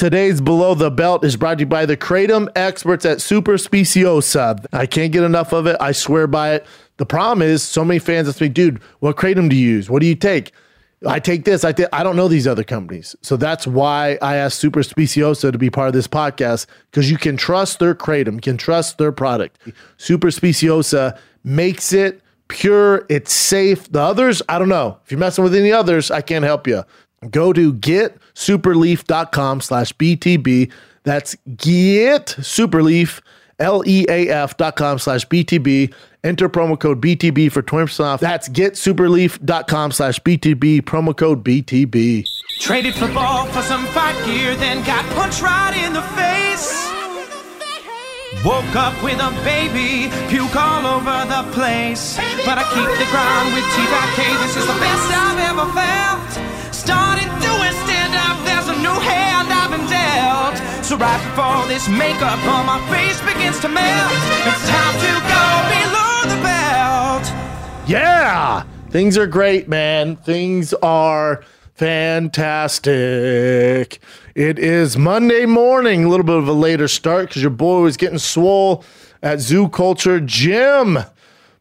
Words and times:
Today's 0.00 0.40
Below 0.40 0.74
the 0.74 0.90
Belt 0.90 1.26
is 1.26 1.36
brought 1.36 1.58
to 1.58 1.60
you 1.60 1.66
by 1.66 1.84
the 1.84 1.94
Kratom 1.94 2.48
experts 2.56 3.04
at 3.04 3.20
Super 3.20 3.58
Speciosa. 3.58 4.64
I 4.72 4.86
can't 4.86 5.12
get 5.12 5.24
enough 5.24 5.52
of 5.52 5.66
it. 5.66 5.76
I 5.78 5.92
swear 5.92 6.26
by 6.26 6.54
it. 6.54 6.66
The 6.96 7.04
problem 7.04 7.42
is, 7.42 7.62
so 7.62 7.84
many 7.84 7.98
fans 7.98 8.26
ask 8.26 8.40
me, 8.40 8.48
dude, 8.48 8.80
what 9.00 9.16
Kratom 9.16 9.50
do 9.50 9.56
you 9.56 9.72
use? 9.72 9.90
What 9.90 10.00
do 10.00 10.06
you 10.06 10.14
take? 10.14 10.52
I 11.06 11.20
take 11.20 11.44
this. 11.44 11.64
I 11.64 11.72
take, 11.72 11.88
I 11.92 12.02
don't 12.02 12.16
know 12.16 12.28
these 12.28 12.46
other 12.46 12.64
companies. 12.64 13.14
So 13.20 13.36
that's 13.36 13.66
why 13.66 14.16
I 14.22 14.36
asked 14.36 14.58
Super 14.58 14.80
Speciosa 14.80 15.52
to 15.52 15.58
be 15.58 15.68
part 15.68 15.88
of 15.88 15.92
this 15.92 16.08
podcast 16.08 16.64
because 16.90 17.10
you 17.10 17.18
can 17.18 17.36
trust 17.36 17.78
their 17.78 17.94
Kratom, 17.94 18.36
you 18.36 18.40
can 18.40 18.56
trust 18.56 18.96
their 18.96 19.12
product. 19.12 19.58
Super 19.98 20.28
Speciosa 20.28 21.18
makes 21.44 21.92
it 21.92 22.22
pure, 22.48 23.04
it's 23.10 23.34
safe. 23.34 23.92
The 23.92 24.00
others, 24.00 24.40
I 24.48 24.58
don't 24.58 24.70
know. 24.70 24.98
If 25.04 25.10
you're 25.10 25.20
messing 25.20 25.44
with 25.44 25.54
any 25.54 25.72
others, 25.72 26.10
I 26.10 26.22
can't 26.22 26.46
help 26.46 26.66
you. 26.66 26.84
Go 27.28 27.52
to 27.52 27.74
getsuperleaf.com 28.40 29.60
slash 29.60 29.92
BTB. 29.94 30.70
That's 31.04 31.36
getsuperleaf, 31.48 33.20
L-E-A-F 33.58 34.56
dot 34.56 34.76
com 34.76 34.98
slash 34.98 35.26
BTB. 35.28 35.94
Enter 36.22 36.48
promo 36.50 36.78
code 36.78 37.00
BTB 37.00 37.50
for 37.50 37.62
20% 37.62 38.04
off. 38.04 38.20
That's 38.20 38.48
get 38.48 38.74
getsuperleaf.com 38.74 39.92
slash 39.92 40.20
BTB, 40.20 40.82
promo 40.82 41.16
code 41.16 41.42
BTB. 41.44 42.26
Traded 42.58 42.94
football 42.94 43.46
for 43.46 43.62
some 43.62 43.86
fight 43.86 44.16
gear, 44.26 44.54
then 44.56 44.84
got 44.84 45.04
punched 45.16 45.40
right 45.40 45.74
in 45.84 45.94
the 45.94 46.02
face. 46.12 46.88
Woke 48.44 48.76
up 48.76 48.94
with 49.02 49.18
a 49.18 49.30
baby, 49.44 50.08
puke 50.28 50.54
all 50.56 50.86
over 50.86 51.24
the 51.28 51.50
place. 51.52 52.16
But 52.44 52.56
I 52.56 52.64
keep 52.72 52.88
the 53.00 53.08
ground 53.10 53.54
with 53.54 53.64
TVK, 53.72 54.40
this 54.44 54.56
is 54.56 54.66
the 54.66 54.78
best 54.80 55.08
I've 55.12 55.40
ever 55.50 55.66
felt. 55.72 56.74
Started 56.74 57.28
So 60.90 60.96
right 60.96 61.22
before 61.22 61.68
this 61.68 61.88
makeup 61.88 62.44
on 62.48 62.66
my 62.66 62.80
face 62.90 63.20
begins 63.20 63.60
to 63.60 63.68
melt, 63.68 64.12
it's 64.44 64.68
time 64.68 64.98
to 64.98 65.20
go 65.30 65.62
below 65.70 66.22
the 66.34 66.42
belt. 66.42 67.22
Yeah, 67.88 68.64
things 68.90 69.16
are 69.16 69.28
great, 69.28 69.68
man. 69.68 70.16
Things 70.16 70.74
are 70.82 71.44
fantastic. 71.74 72.90
It 74.34 74.58
is 74.58 74.96
Monday 74.96 75.46
morning, 75.46 76.06
a 76.06 76.08
little 76.08 76.26
bit 76.26 76.38
of 76.38 76.48
a 76.48 76.52
later 76.52 76.88
start 76.88 77.28
because 77.28 77.40
your 77.40 77.52
boy 77.52 77.82
was 77.82 77.96
getting 77.96 78.18
swole 78.18 78.84
at 79.22 79.38
Zoo 79.38 79.68
Culture 79.68 80.18
Gym. 80.18 80.98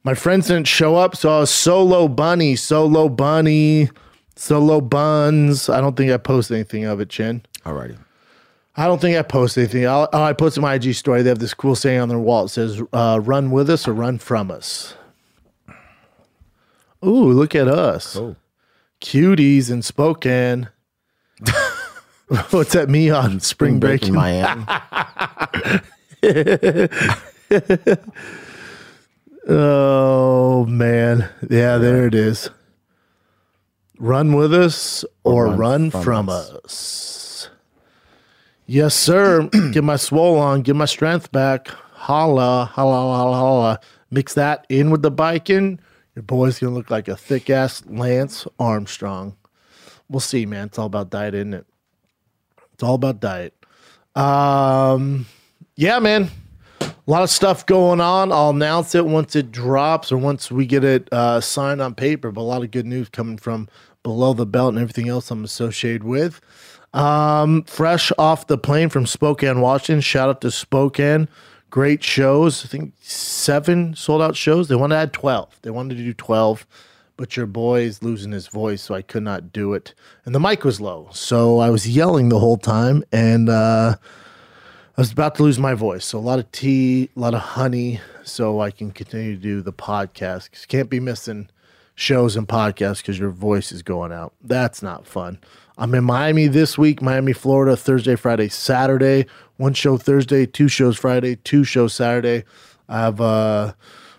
My 0.03 0.16
friends 0.16 0.47
didn't 0.47 0.67
show 0.67 0.95
up, 0.95 1.16
so 1.16 1.30
I 1.30 1.41
was 1.41 1.52
solo 1.52 2.07
bunny, 2.07 2.55
solo 2.55 3.07
bunny, 3.07 3.91
solo 4.35 4.81
buns. 4.81 5.69
I 5.69 5.81
don't 5.81 5.95
think 5.95 6.11
I 6.11 6.17
posted 6.17 6.55
anything 6.55 6.85
of 6.85 7.00
it, 7.00 7.09
Chin. 7.09 7.44
Alrighty. 7.63 8.00
I 8.75 8.86
don't 8.86 9.02
think 9.02 9.17
I 9.17 9.22
posted 9.23 9.64
anything. 9.66 9.88
I'll, 9.88 10.08
oh, 10.14 10.23
I 10.23 10.34
posted 10.34 10.62
my 10.62 10.75
IG 10.75 10.94
story. 10.95 11.22
They 11.22 11.30
have 11.30 11.39
this 11.39 11.53
cool 11.53 11.75
saying 11.75 12.00
on 12.00 12.08
their 12.09 12.20
wall. 12.20 12.45
It 12.45 12.50
says, 12.50 12.81
uh, 12.94 13.20
"Run 13.22 13.52
with 13.52 13.70
us 13.70 13.88
or 13.88 13.94
run 13.94 14.17
from 14.20 14.50
us." 14.52 14.95
Ooh, 17.06 17.31
look 17.31 17.56
at 17.56 17.68
us, 17.68 18.16
Oh. 18.18 18.35
cuties 19.02 19.69
in 19.72 19.81
Spokane. 19.81 20.69
What's 22.52 22.74
that 22.74 22.90
me 22.90 23.09
on 23.09 23.40
spring 23.40 23.80
break 23.80 24.07
in 24.07 24.13
Miami. 24.13 24.66
Oh 29.47 30.66
man, 30.66 31.28
yeah, 31.50 31.78
there 31.78 32.06
it 32.06 32.13
is. 32.13 32.50
Run 33.97 34.34
with 34.34 34.53
us 34.53 35.03
or, 35.24 35.47
run, 35.47 35.57
run 35.57 35.91
from, 35.91 36.03
from 36.03 36.30
us. 36.30 37.28
Yes, 38.69 38.94
sir. 38.94 39.50
get 39.72 39.84
my 39.84 39.96
swole 39.96 40.38
on, 40.38 40.62
get 40.62 40.75
my 40.75 40.85
strength 40.85 41.31
back. 41.31 41.69
Holla, 41.69 42.69
holla, 42.72 43.16
holla, 43.16 43.35
holla. 43.35 43.80
Mix 44.12 44.35
that 44.35 44.68
in 44.69 44.91
with 44.91 45.02
the 45.02 45.09
biking. 45.09 45.80
Your 46.13 46.22
boy's 46.22 46.59
gonna 46.59 46.75
look 46.75 46.91
like 46.91 47.07
a 47.07 47.18
thick 47.18 47.50
ass 47.50 47.81
Lance 47.88 48.46
Armstrong. 48.59 49.35
We'll 50.07 50.19
see, 50.19 50.46
man. 50.46 50.68
It's 50.68 50.78
all 50.78 50.85
about 50.85 51.09
diet, 51.09 51.34
isn't 51.34 51.56
it? 51.56 51.66
It's 52.75 52.84
all 52.84 52.94
about 52.94 53.19
diet. 53.19 53.56
Um, 54.16 55.25
yeah, 55.75 55.97
man 55.97 56.30
a 57.09 57.12
lot 57.12 57.24
of 57.24 57.30
stuff 57.31 57.66
going 57.66 58.00
on. 58.00 58.31
I'll 58.31 58.51
announce 58.51 58.94
it 58.94 59.03
once 59.03 59.36
it 59.36 59.51
drops 59.51 60.12
or 60.12 60.18
once 60.19 60.51
we 60.51 60.68
get 60.68 60.84
it 60.84 61.12
uh, 61.12 61.41
signed 61.41 61.81
on 61.81 61.96
paper. 61.96 62.31
But 62.31 62.41
a 62.41 62.44
lot 62.44 62.62
of 62.62 62.69
good 62.69 62.86
news 62.86 63.09
coming 63.09 63.40
from 63.40 63.68
below 64.03 64.34
the 64.34 64.46
belt 64.46 64.69
and 64.69 64.78
everything 64.78 65.09
else 65.09 65.31
I'm 65.31 65.44
associated 65.44 66.03
with. 66.03 66.40
Um, 66.94 67.63
fresh 67.63 68.11
off 68.17 68.47
the 68.47 68.57
plane 68.57 68.89
from 68.89 69.05
Spokane, 69.05 69.61
Washington. 69.61 70.01
Shout 70.01 70.29
out 70.29 70.41
to 70.41 70.51
Spokane. 70.51 71.27
Great 71.69 72.03
shows. 72.03 72.66
I 72.66 72.67
think 72.67 72.94
seven 73.00 73.95
sold 73.95 74.22
out 74.22 74.35
shows. 74.35 74.67
They 74.67 74.75
wanted 74.75 74.95
to 74.95 75.01
add 75.01 75.13
12. 75.13 75.59
They 75.61 75.69
wanted 75.69 75.97
to 75.97 76.03
do 76.03 76.13
12, 76.13 76.66
but 77.16 77.38
your 77.38 77.45
boy 77.45 77.81
is 77.81 78.01
losing 78.01 78.31
his 78.31 78.47
voice, 78.47 78.81
so 78.81 78.95
I 78.95 79.03
could 79.03 79.22
not 79.23 79.53
do 79.53 79.73
it. 79.73 79.94
And 80.25 80.33
the 80.33 80.39
mic 80.39 80.63
was 80.63 80.81
low. 80.81 81.09
So 81.11 81.59
I 81.59 81.69
was 81.69 81.88
yelling 81.88 82.29
the 82.29 82.39
whole 82.39 82.57
time. 82.57 83.03
And, 83.11 83.50
uh, 83.50 83.95
I 84.97 85.01
was 85.01 85.11
about 85.13 85.35
to 85.35 85.44
lose 85.44 85.57
my 85.59 85.75
voice, 85.75 86.03
so 86.03 86.17
a 86.17 86.19
lot 86.19 86.39
of 86.39 86.51
tea, 86.51 87.09
a 87.16 87.19
lot 87.19 87.33
of 87.33 87.39
honey, 87.39 88.01
so 88.25 88.59
I 88.59 88.69
can 88.69 88.91
continue 88.91 89.35
to 89.35 89.41
do 89.41 89.61
the 89.61 89.71
podcast. 89.71 90.51
'Cause 90.51 90.66
can't 90.67 90.89
be 90.89 91.00
missing 91.00 91.47
shows 91.95 92.35
and 92.35 92.47
podcasts 92.47 92.97
because 92.97 93.17
your 93.17 93.29
voice 93.29 93.71
is 93.71 93.81
going 93.81 94.11
out. 94.11 94.33
That's 94.44 94.81
not 94.81 95.06
fun. 95.07 95.38
I'm 95.81 95.95
in 95.95 96.03
Miami 96.03 96.47
this 96.47 96.78
week, 96.78 97.01
Miami, 97.01 97.31
Florida, 97.31 97.78
Thursday, 97.78 98.17
Friday, 98.17 98.50
Saturday. 98.50 99.25
One 99.56 99.73
show 99.73 99.97
Thursday, 99.97 100.45
two 100.45 100.67
shows 100.67 100.97
Friday, 100.97 101.38
two 101.38 101.63
shows 101.63 101.94
Saturday. 101.94 102.44
I 102.90 103.00
have 103.00 103.22
uh, 103.22 103.72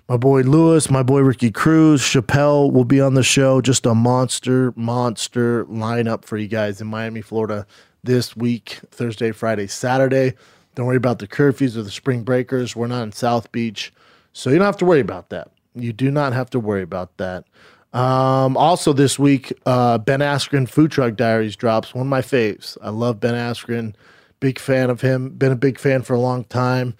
my 0.08 0.16
boy 0.16 0.40
Lewis, 0.40 0.88
my 0.88 1.02
boy 1.02 1.20
Ricky 1.20 1.50
Cruz, 1.50 2.00
Chappelle 2.00 2.72
will 2.72 2.86
be 2.86 2.98
on 2.98 3.12
the 3.12 3.22
show. 3.22 3.60
Just 3.60 3.84
a 3.84 3.94
monster, 3.94 4.72
monster 4.74 5.66
lineup 5.66 6.24
for 6.24 6.38
you 6.38 6.48
guys 6.48 6.80
in 6.80 6.86
Miami, 6.86 7.20
Florida 7.20 7.66
this 8.02 8.34
week, 8.34 8.80
Thursday, 8.90 9.30
Friday, 9.30 9.66
Saturday. 9.66 10.32
Don't 10.76 10.86
worry 10.86 10.96
about 10.96 11.18
the 11.18 11.28
curfews 11.28 11.76
or 11.76 11.82
the 11.82 11.90
spring 11.90 12.22
breakers. 12.22 12.74
We're 12.74 12.86
not 12.86 13.02
in 13.02 13.12
South 13.12 13.52
Beach. 13.52 13.92
So 14.32 14.48
you 14.48 14.56
don't 14.56 14.64
have 14.64 14.78
to 14.78 14.86
worry 14.86 15.00
about 15.00 15.28
that. 15.28 15.50
You 15.74 15.92
do 15.92 16.10
not 16.10 16.32
have 16.32 16.48
to 16.50 16.58
worry 16.58 16.82
about 16.82 17.18
that. 17.18 17.44
Um, 17.92 18.56
also, 18.56 18.92
this 18.92 19.18
week, 19.18 19.52
uh, 19.66 19.98
Ben 19.98 20.20
Askren 20.20 20.68
Food 20.68 20.92
Truck 20.92 21.16
Diaries 21.16 21.56
drops. 21.56 21.94
One 21.94 22.06
of 22.06 22.10
my 22.10 22.22
faves. 22.22 22.78
I 22.82 22.90
love 22.90 23.20
Ben 23.20 23.34
Askren. 23.34 23.94
Big 24.38 24.58
fan 24.58 24.90
of 24.90 25.00
him. 25.00 25.30
Been 25.30 25.52
a 25.52 25.56
big 25.56 25.78
fan 25.78 26.02
for 26.02 26.14
a 26.14 26.20
long 26.20 26.44
time. 26.44 26.94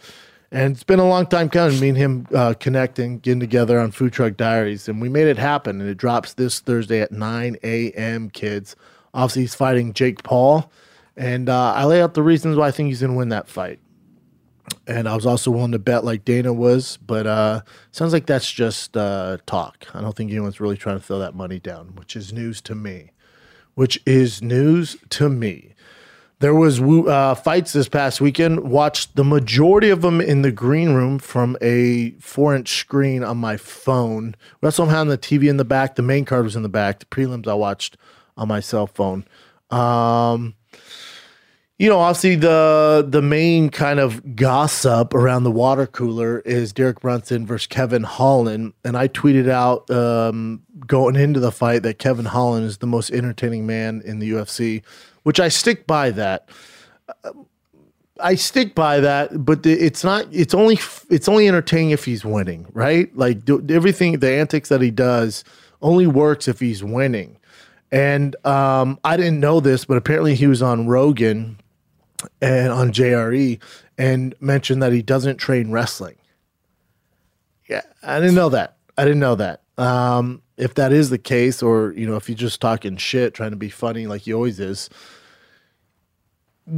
And 0.53 0.73
it's 0.73 0.83
been 0.83 0.99
a 0.99 1.09
long 1.09 1.27
time 1.27 1.49
coming, 1.49 1.79
me 1.79 1.91
and 1.91 1.99
him 1.99 2.27
uh, 2.35 2.55
connecting, 2.59 3.21
getting 3.21 3.39
together 3.39 3.79
on 3.79 3.93
Food 3.93 4.13
Truck 4.13 4.37
Diaries. 4.37 4.89
And 4.89 5.01
we 5.01 5.09
made 5.09 5.29
it 5.29 5.39
happen. 5.39 5.81
And 5.81 5.89
it 5.89 5.97
drops 5.97 6.35
this 6.35 6.59
Thursday 6.59 7.01
at 7.01 7.13
9 7.13 7.57
a.m., 7.63 8.31
kids. 8.31 8.75
Obviously, 9.15 9.43
he's 9.43 9.55
fighting 9.55 9.93
Jake 9.93 10.25
Paul. 10.25 10.71
And 11.17 11.49
uh, 11.49 11.73
I 11.75 11.85
lay 11.85 12.03
out 12.03 12.15
the 12.15 12.23
reasons 12.23 12.57
why 12.57 12.67
I 12.67 12.71
think 12.73 12.89
he's 12.89 13.01
going 13.01 13.13
to 13.13 13.17
win 13.17 13.29
that 13.29 13.47
fight. 13.47 13.79
And 14.87 15.09
I 15.09 15.15
was 15.15 15.27
also 15.27 15.51
willing 15.51 15.73
to 15.73 15.79
bet 15.79 16.05
like 16.05 16.25
Dana 16.25 16.53
was, 16.53 16.97
but 16.99 17.27
uh, 17.27 17.63
sounds 17.93 18.13
like 18.13 18.27
that's 18.27 18.51
just 18.51 18.97
uh, 18.97 19.39
talk. 19.47 19.87
I 19.95 20.01
don't 20.01 20.17
think 20.17 20.31
anyone's 20.31 20.61
really 20.61 20.77
trying 20.77 20.99
to 20.99 21.05
throw 21.05 21.19
that 21.19 21.35
money 21.35 21.59
down, 21.59 21.95
which 21.97 22.17
is 22.17 22.33
news 22.33 22.61
to 22.63 22.75
me. 22.75 23.13
Which 23.75 24.03
is 24.05 24.43
news 24.43 24.97
to 25.11 25.29
me. 25.29 25.75
There 26.41 26.55
was 26.55 26.81
uh, 26.81 27.35
fights 27.35 27.75
this 27.75 27.89
past 27.89 28.21
weekend. 28.21 28.61
Watched 28.61 29.15
the 29.15 29.25
majority 29.25 29.91
of 29.91 30.01
them 30.01 30.23
in 30.23 30.41
the 30.41 30.51
green 30.51 30.95
room 30.95 31.19
from 31.19 31.57
a 31.61 32.13
four-inch 32.13 32.79
screen 32.79 33.23
on 33.23 33.37
my 33.37 33.59
phone. 33.59 34.35
Also 34.63 34.87
had 34.87 35.05
the 35.05 35.19
TV 35.19 35.51
in 35.51 35.59
the 35.59 35.67
back. 35.67 35.97
The 35.97 36.03
main 36.03 36.25
card 36.25 36.45
was 36.45 36.57
in 36.57 36.63
the 36.63 36.71
back. 36.71 36.99
The 36.99 37.07
prelims 37.07 37.47
I 37.47 37.53
watched 37.55 37.99
on 38.39 38.49
my 38.49 38.61
cell 38.61 38.87
phone. 38.87 39.27
Um, 39.71 40.55
you 41.81 41.89
know, 41.89 41.99
obviously 41.99 42.35
the 42.37 43.07
the 43.09 43.23
main 43.23 43.71
kind 43.71 44.01
of 44.01 44.37
gossip 44.37 45.15
around 45.15 45.45
the 45.45 45.51
water 45.51 45.87
cooler 45.87 46.41
is 46.41 46.75
Derek 46.75 47.01
Brunson 47.01 47.47
versus 47.47 47.67
Kevin 47.67 48.03
Holland, 48.03 48.75
and 48.85 48.99
I 48.99 49.09
tweeted 49.09 49.49
out 49.49 49.91
um, 49.91 50.61
going 50.87 51.17
into 51.17 51.41
the 51.41 51.51
fight 51.51 51.83
that 51.85 51.99
Kevin 51.99 52.27
Holland 52.27 52.67
is 52.67 52.79
the 52.79 52.87
most 52.87 53.11
entertaining 53.13 53.67
man 53.67 54.03
in 54.05 54.19
the 54.19 54.31
UFC, 54.31 54.83
which 55.23 55.41
I 55.41 55.49
stick 55.49 55.87
by 55.87 56.11
that. 56.11 56.51
I 58.21 58.35
stick 58.35 58.75
by 58.75 59.01
that, 59.01 59.43
but 59.43 59.65
it's 59.65 60.05
not. 60.05 60.27
It's 60.31 60.53
only. 60.53 60.79
It's 61.09 61.31
only 61.31 61.49
entertaining 61.49 61.93
if 61.93 62.05
he's 62.05 62.27
winning, 62.27 62.67
right? 62.75 63.09
Like 63.17 63.49
everything, 63.71 64.19
the 64.19 64.31
antics 64.31 64.69
that 64.69 64.83
he 64.83 64.91
does 64.91 65.45
only 65.81 66.07
works 66.07 66.47
if 66.47 66.61
he's 66.61 66.85
winning. 66.85 67.39
And 67.91 68.37
um, 68.47 69.01
I 69.03 69.17
didn't 69.17 69.41
know 69.41 69.61
this, 69.61 69.87
but 69.87 69.97
apparently 69.97 70.35
he 70.35 70.47
was 70.47 70.63
on 70.63 70.87
Rogan 70.87 71.60
and 72.41 72.73
on 72.73 72.93
JRE 72.93 73.61
and 73.99 74.35
mentioned 74.41 74.83
that 74.83 74.93
he 74.93 75.03
doesn't 75.03 75.37
train 75.37 75.71
wrestling. 75.71 76.17
Yeah, 77.69 77.83
I 78.03 78.19
didn't 78.21 78.35
know 78.35 78.49
that. 78.51 78.77
I 78.99 79.05
didn't 79.05 79.21
know 79.21 79.37
that. 79.37 79.63
Um, 79.79 80.43
if 80.57 80.75
that 80.75 80.93
is 80.93 81.11
the 81.11 81.19
case, 81.19 81.63
or 81.63 81.93
you 81.93 82.07
know, 82.07 82.17
if 82.17 82.27
he's 82.27 82.37
just 82.37 82.61
talking 82.61 82.97
shit, 82.97 83.35
trying 83.35 83.51
to 83.51 83.57
be 83.57 83.71
funny 83.71 84.07
like 84.07 84.23
he 84.23 84.35
always 84.35 84.61
is, 84.61 84.91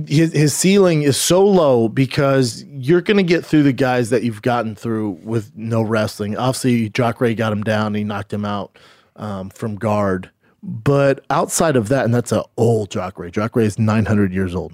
his, 0.07 0.33
his 0.33 0.55
ceiling 0.55 1.03
is 1.03 1.17
so 1.17 1.45
low 1.47 1.89
because 1.89 2.65
you're 2.65 3.03
to 3.03 3.23
get 3.23 3.45
through 3.45 3.63
the 3.63 3.73
guys 3.73 4.11
that 4.11 4.23
you've 4.23 4.43
gotten 4.43 4.75
through 4.75 5.11
with 5.23 5.53
no 5.55 5.83
wrestling. 5.83 6.37
Obviously, 6.37 6.89
Jacaré 6.91 7.37
got 7.37 7.53
him 7.53 7.63
down, 7.63 7.95
he 7.95 8.05
knocked 8.05 8.33
him 8.33 8.45
out 8.45 8.79
um, 9.17 9.51
from 9.51 9.77
guard. 9.77 10.31
But 10.63 11.25
outside 11.29 11.77
of 11.77 11.89
that, 11.89 12.05
and 12.05 12.15
that's 12.15 12.33
an 12.33 12.45
old 12.57 12.91
Jacaré. 12.91 13.33
Jock 13.33 13.57
Ray 13.57 13.65
is 13.65 13.79
900 13.79 14.33
years 14.33 14.55
old. 14.55 14.73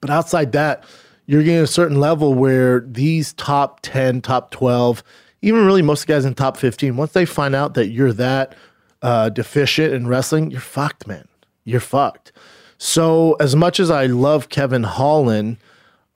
But 0.00 0.10
outside 0.10 0.52
that, 0.52 0.84
you're 1.26 1.42
getting 1.42 1.62
a 1.62 1.66
certain 1.66 2.00
level 2.00 2.34
where 2.34 2.80
these 2.80 3.32
top 3.34 3.80
10, 3.82 4.20
top 4.20 4.50
12, 4.50 5.02
even 5.42 5.64
really 5.64 5.82
most 5.82 6.06
guys 6.06 6.24
in 6.24 6.34
top 6.34 6.56
15, 6.56 6.96
once 6.96 7.12
they 7.12 7.26
find 7.26 7.54
out 7.54 7.74
that 7.74 7.88
you're 7.88 8.12
that 8.12 8.54
uh, 9.02 9.28
deficient 9.28 9.92
in 9.92 10.06
wrestling, 10.06 10.50
you're 10.50 10.60
fucked, 10.60 11.06
man. 11.06 11.26
You're 11.64 11.80
fucked. 11.80 12.32
So, 12.78 13.34
as 13.40 13.56
much 13.56 13.80
as 13.80 13.90
I 13.90 14.06
love 14.06 14.48
Kevin 14.50 14.82
Holland, 14.82 15.56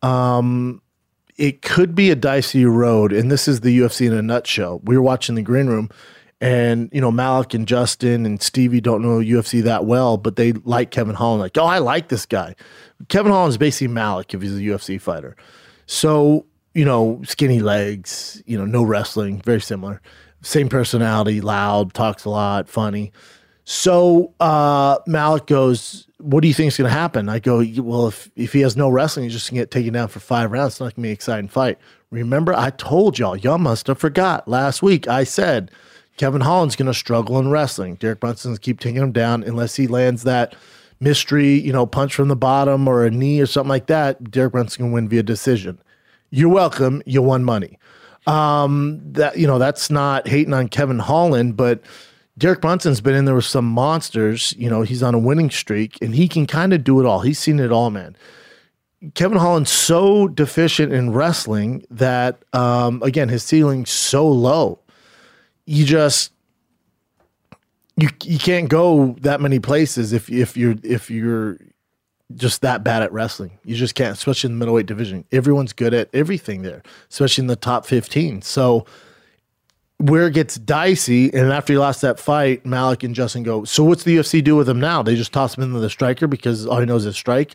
um, 0.03 0.83
it 1.37 1.63
could 1.63 1.95
be 1.95 2.11
a 2.11 2.15
dicey 2.15 2.65
road. 2.67 3.13
And 3.13 3.33
this 3.33 3.49
is 3.49 3.61
the 3.61 3.79
UFC 3.79 4.07
in 4.07 4.13
a 4.13 4.23
nutshell. 4.23 4.81
We 4.85 4.97
were 4.97 5.03
watching 5.03 5.35
the 5.35 5.43
green 5.43 5.69
room, 5.69 5.91
and 6.41 6.89
you 6.93 7.01
know 7.01 7.11
Malik 7.11 7.55
and 7.55 7.67
Justin 7.67 8.25
and 8.25 8.43
Stevie 8.43 8.81
don't 8.81 9.03
know 9.03 9.19
UFC 9.19 9.63
that 9.63 9.85
well, 9.85 10.17
but 10.17 10.37
they 10.37 10.53
like 10.53 10.91
Kevin 10.91 11.15
Holland. 11.15 11.41
Like, 11.41 11.59
oh, 11.59 11.67
I 11.67 11.79
like 11.79 12.09
this 12.09 12.27
guy. 12.27 12.55
Kevin 13.09 13.33
Holland 13.33 13.51
is 13.51 13.59
basically 13.59 13.89
Malik 13.89 14.33
if 14.35 14.43
he's 14.43 14.57
a 14.57 14.61
UFC 14.61 15.01
fighter. 15.01 15.37
So 15.87 16.47
you 16.75 16.85
know, 16.85 17.21
skinny 17.25 17.61
legs, 17.61 18.43
you 18.47 18.57
know, 18.57 18.65
no 18.65 18.83
wrestling, 18.83 19.41
very 19.43 19.61
similar. 19.61 20.01
Same 20.43 20.69
personality, 20.69 21.41
loud, 21.41 21.93
talks 21.93 22.25
a 22.25 22.31
lot, 22.31 22.69
funny. 22.69 23.13
So 23.65 24.33
uh, 24.41 24.99
Malik 25.07 25.47
goes, 25.47 26.07
"What 26.19 26.41
do 26.41 26.49
you 26.49 26.55
think 26.55 26.69
is 26.69 26.79
going 26.79 26.89
to 26.89 26.97
happen?" 26.97 27.29
I 27.29 27.39
go, 27.39 27.65
"Well, 27.79 28.09
if 28.09 28.31
if 28.35 28.53
he 28.53 28.61
has 28.61 28.77
no 28.77 28.89
wrestling, 28.89 29.25
he's 29.25 29.35
just 29.35 29.51
going 29.51 29.59
to 29.59 29.63
get 29.63 29.71
taken 29.71 29.93
down 29.93 30.09
for 30.09 30.21
five 30.21 30.51
rounds. 30.51 30.75
It's 30.75 30.81
not 30.81 30.87
going 30.87 30.95
to 30.95 31.01
be 31.03 31.09
an 31.09 31.15
exciting 31.15 31.49
fight." 31.49 31.79
Remember, 32.11 32.53
I 32.55 32.71
told 32.71 33.19
y'all, 33.19 33.37
y'all 33.37 33.59
must 33.59 33.87
have 33.87 33.99
forgot 33.99 34.49
last 34.49 34.83
week. 34.83 35.07
I 35.07 35.23
said 35.23 35.71
Kevin 36.21 36.43
Holland's 36.43 36.77
going 36.77 36.85
to 36.85 36.93
struggle 36.93 37.39
in 37.39 37.49
wrestling. 37.49 37.95
Derek 37.95 38.21
Brunson's 38.21 38.59
keep 38.59 38.79
taking 38.79 39.01
him 39.01 39.11
down 39.11 39.43
unless 39.43 39.77
he 39.77 39.87
lands 39.87 40.25
that 40.25 40.55
mystery, 41.01 41.59
you 41.59 41.73
know, 41.73 41.87
punch 41.87 42.15
from 42.15 42.29
the 42.29 42.37
bottom 42.37 42.87
or 42.87 43.07
a 43.07 43.11
knee 43.11 43.41
or 43.41 43.47
something 43.47 43.71
like 43.71 43.87
that. 43.87 44.31
Derek 44.31 44.53
Brunson 44.53 44.85
can 44.85 44.93
win 44.93 45.09
via 45.09 45.23
decision. 45.23 45.81
You're 46.29 46.51
welcome. 46.51 47.03
You 47.07 47.23
won 47.23 47.43
money. 47.43 47.79
Um, 48.27 49.01
that 49.13 49.39
you 49.39 49.47
know, 49.47 49.59
that's 49.59 49.89
not 49.89 50.29
hating 50.29 50.53
on 50.53 50.69
Kevin 50.69 50.99
Holland, 50.99 51.57
but 51.57 51.81
Derek 52.37 52.61
Brunson's 52.61 53.01
been 53.01 53.15
in 53.15 53.25
there 53.25 53.35
with 53.35 53.47
some 53.47 53.65
monsters. 53.65 54.53
You 54.59 54.69
know, 54.69 54.83
he's 54.83 55.03
on 55.03 55.15
a 55.15 55.19
winning 55.19 55.49
streak 55.49 55.97
and 56.03 56.15
he 56.15 56.29
can 56.29 56.47
kind 56.47 56.75
of 56.75 56.85
do 56.85 57.01
it 57.01 57.07
all. 57.07 57.21
He's 57.21 57.39
seen 57.39 57.59
it 57.59 57.73
all, 57.73 57.89
man. 57.89 58.15
Kevin 59.15 59.39
Holland's 59.39 59.71
so 59.71 60.29
deficient 60.29 60.93
in 60.93 61.15
wrestling 61.15 61.83
that, 61.91 62.43
um, 62.53 63.03
again, 63.03 63.31
his 63.31 63.43
ceiling's 63.43 63.89
so 63.89 64.29
low. 64.29 64.81
You 65.71 65.85
just 65.85 66.33
you 67.97 68.09
you 68.25 68.41
can't 68.41 68.69
go 68.69 69.15
that 69.21 69.41
many 69.41 69.61
places 69.61 70.13
if 70.13 70.29
if 70.29 70.57
you're 70.57 70.75
if 70.83 71.09
you're 71.13 71.59
just 72.35 72.63
that 72.63 72.83
bad 72.83 73.05
at 73.05 73.13
wrestling. 73.13 73.53
You 73.65 73.77
just 73.77 73.95
can't, 73.95 74.17
especially 74.17 74.49
in 74.49 74.55
the 74.55 74.59
middleweight 74.59 74.87
division. 74.87 75.25
Everyone's 75.31 75.73
good 75.73 75.95
at 75.95 76.09
everything 76.13 76.63
there, 76.63 76.83
especially 77.09 77.43
in 77.43 77.47
the 77.47 77.55
top 77.55 77.87
15. 77.87 78.43
So 78.43 78.85
where 79.99 80.27
it 80.27 80.35
gets 80.35 80.57
dicey, 80.57 81.33
and 81.33 81.53
after 81.53 81.73
he 81.73 81.79
lost 81.79 82.01
that 82.03 82.19
fight, 82.19 82.67
Malik 82.67 83.05
and 83.05 83.15
Justin 83.15 83.45
go, 83.45 83.63
So 83.63 83.85
what's 83.85 84.03
the 84.03 84.17
UFC 84.17 84.43
do 84.43 84.57
with 84.57 84.69
him 84.69 84.81
now? 84.81 85.05
They 85.05 85.15
just 85.15 85.33
toss 85.33 85.57
him 85.57 85.63
into 85.63 85.79
the 85.79 85.91
striker 85.91 86.27
because 86.27 86.67
all 86.67 86.81
he 86.81 86.87
knows 86.87 87.07
is 87.07 87.15
strike. 87.15 87.55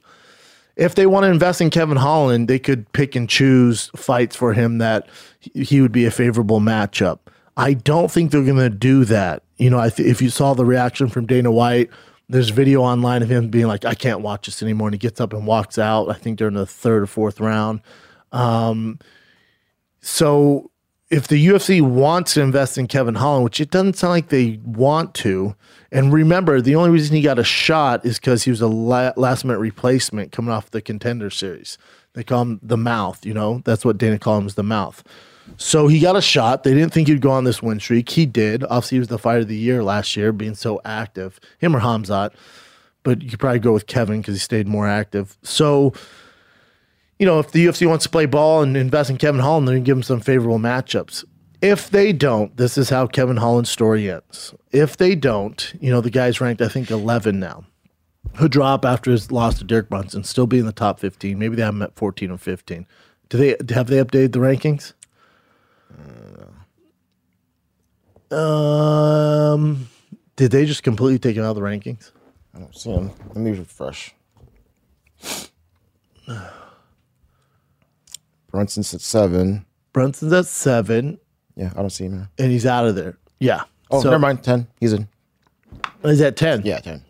If 0.77 0.95
they 0.95 1.05
want 1.05 1.25
to 1.25 1.31
invest 1.31 1.59
in 1.59 1.69
Kevin 1.69 1.97
Holland, 1.97 2.47
they 2.47 2.59
could 2.59 2.89
pick 2.93 3.15
and 3.17 3.27
choose 3.27 3.91
fights 3.93 4.37
for 4.37 4.53
him 4.53 4.77
that 4.77 5.09
he 5.53 5.81
would 5.81 5.91
be 5.91 6.05
a 6.05 6.11
favorable 6.11 6.61
matchup. 6.61 7.19
I 7.57 7.73
don't 7.73 8.11
think 8.11 8.31
they're 8.31 8.43
going 8.43 8.57
to 8.57 8.69
do 8.69 9.05
that. 9.05 9.43
You 9.57 9.69
know, 9.69 9.81
if 9.81 10.21
you 10.21 10.29
saw 10.29 10.53
the 10.53 10.65
reaction 10.65 11.07
from 11.07 11.25
Dana 11.25 11.51
White 11.51 11.89
there's 12.27 12.49
video 12.49 12.81
online 12.81 13.21
of 13.21 13.29
him 13.29 13.49
being 13.49 13.67
like, 13.67 13.85
I 13.85 13.93
can't 13.93 14.21
watch 14.21 14.47
this 14.47 14.63
anymore. 14.63 14.87
And 14.87 14.95
he 14.95 14.99
gets 14.99 15.21
up 15.21 15.33
and 15.33 15.45
walks 15.45 15.77
out, 15.77 16.09
I 16.09 16.13
think 16.13 16.37
during 16.37 16.55
the 16.55 16.65
third 16.65 17.03
or 17.03 17.07
fourth 17.07 17.39
round. 17.39 17.81
Um, 18.31 18.99
so 20.01 20.71
if 21.09 21.27
the 21.27 21.47
UFC 21.47 21.81
wants 21.81 22.33
to 22.33 22.41
invest 22.41 22.77
in 22.77 22.87
Kevin 22.87 23.15
Holland, 23.15 23.43
which 23.43 23.61
it 23.61 23.69
doesn't 23.69 23.95
sound 23.95 24.11
like 24.11 24.29
they 24.29 24.59
want 24.63 25.13
to, 25.15 25.55
and 25.91 26.11
remember, 26.11 26.61
the 26.61 26.75
only 26.75 26.89
reason 26.89 27.15
he 27.15 27.21
got 27.21 27.37
a 27.39 27.43
shot 27.43 28.05
is 28.05 28.19
because 28.19 28.43
he 28.43 28.49
was 28.49 28.61
a 28.61 28.67
la- 28.67 29.13
last 29.15 29.45
minute 29.45 29.59
replacement 29.59 30.31
coming 30.31 30.51
off 30.51 30.71
the 30.71 30.81
contender 30.81 31.29
series. 31.29 31.77
They 32.13 32.23
call 32.23 32.41
him 32.41 32.59
the 32.63 32.77
mouth, 32.77 33.25
you 33.25 33.33
know, 33.33 33.61
that's 33.65 33.85
what 33.85 33.97
Dana 33.97 34.17
calls 34.17 34.41
him 34.41 34.47
is 34.47 34.55
the 34.55 34.63
mouth. 34.63 35.03
So 35.57 35.87
he 35.87 35.99
got 35.99 36.15
a 36.15 36.21
shot. 36.21 36.63
They 36.63 36.73
didn't 36.73 36.93
think 36.93 37.07
he'd 37.07 37.21
go 37.21 37.31
on 37.31 37.43
this 37.43 37.61
win 37.61 37.79
streak. 37.79 38.09
He 38.09 38.25
did. 38.25 38.63
Obviously, 38.63 38.95
he 38.95 38.99
was 38.99 39.07
the 39.07 39.19
fighter 39.19 39.41
of 39.41 39.47
the 39.47 39.55
year 39.55 39.83
last 39.83 40.15
year, 40.17 40.31
being 40.31 40.55
so 40.55 40.81
active. 40.83 41.39
Him 41.59 41.75
or 41.75 41.79
Hamzat, 41.79 42.31
but 43.03 43.21
you 43.21 43.29
could 43.29 43.39
probably 43.39 43.59
go 43.59 43.71
with 43.71 43.87
Kevin 43.87 44.21
because 44.21 44.35
he 44.35 44.39
stayed 44.39 44.67
more 44.67 44.87
active. 44.87 45.37
So, 45.43 45.93
you 47.19 47.25
know, 47.25 47.39
if 47.39 47.51
the 47.51 47.65
UFC 47.65 47.87
wants 47.87 48.03
to 48.03 48.09
play 48.09 48.25
ball 48.25 48.63
and 48.63 48.75
invest 48.75 49.09
in 49.09 49.17
Kevin 49.17 49.41
Holland, 49.41 49.67
to 49.67 49.79
give 49.79 49.97
him 49.97 50.03
some 50.03 50.19
favorable 50.19 50.59
matchups. 50.59 51.23
If 51.61 51.89
they 51.89 52.11
don't, 52.11 52.55
this 52.57 52.77
is 52.77 52.89
how 52.89 53.07
Kevin 53.07 53.37
Holland's 53.37 53.69
story 53.69 54.11
ends. 54.11 54.53
If 54.71 54.97
they 54.97 55.15
don't, 55.15 55.73
you 55.79 55.89
know, 55.89 56.01
the 56.01 56.09
guy's 56.09 56.41
ranked, 56.41 56.61
I 56.61 56.67
think, 56.67 56.91
11 56.91 57.39
now. 57.39 57.65
He'll 58.37 58.49
drop 58.49 58.83
after 58.83 59.11
his 59.11 59.31
loss 59.31 59.59
to 59.59 59.63
Derek 59.63 59.89
Brunson, 59.89 60.23
still 60.23 60.47
be 60.47 60.59
in 60.59 60.65
the 60.65 60.73
top 60.73 60.99
15. 60.99 61.39
Maybe 61.39 61.55
they 61.55 61.61
have 61.61 61.73
him 61.73 61.81
at 61.81 61.95
14 61.95 62.29
or 62.31 62.37
15. 62.37 62.85
Do 63.29 63.37
they 63.37 63.73
have 63.73 63.87
they 63.87 63.97
updated 63.97 64.33
the 64.33 64.39
rankings? 64.39 64.93
Um, 68.31 69.87
did 70.35 70.51
they 70.51 70.65
just 70.65 70.83
completely 70.83 71.19
take 71.19 71.35
him 71.37 71.43
out 71.43 71.49
of 71.51 71.55
the 71.55 71.61
rankings? 71.61 72.11
I 72.53 72.59
don't 72.59 72.75
see 72.75 72.91
him. 72.91 73.11
Let 73.29 73.37
me 73.37 73.51
refresh. 73.51 74.13
Brunson's 78.51 78.93
at 78.93 79.01
seven. 79.01 79.65
Brunson's 79.93 80.33
at 80.33 80.45
seven, 80.45 81.19
Yeah, 81.55 81.71
I 81.75 81.79
don't 81.81 81.89
see 81.89 82.05
him 82.05 82.13
here. 82.13 82.29
and 82.39 82.51
he's 82.51 82.65
out 82.65 82.85
of 82.85 82.95
there. 82.95 83.17
Yeah. 83.39 83.63
Oh, 83.91 84.01
So- 84.01 84.09
never 84.09 84.19
mind. 84.19 84.43
Ten. 84.43 84.67
He's 84.79 84.93
in. 84.93 85.07
He's 86.03 86.21
at 86.21 86.35
ten. 86.35 86.61
Yeah, 86.65 86.79
ten. 86.79 87.03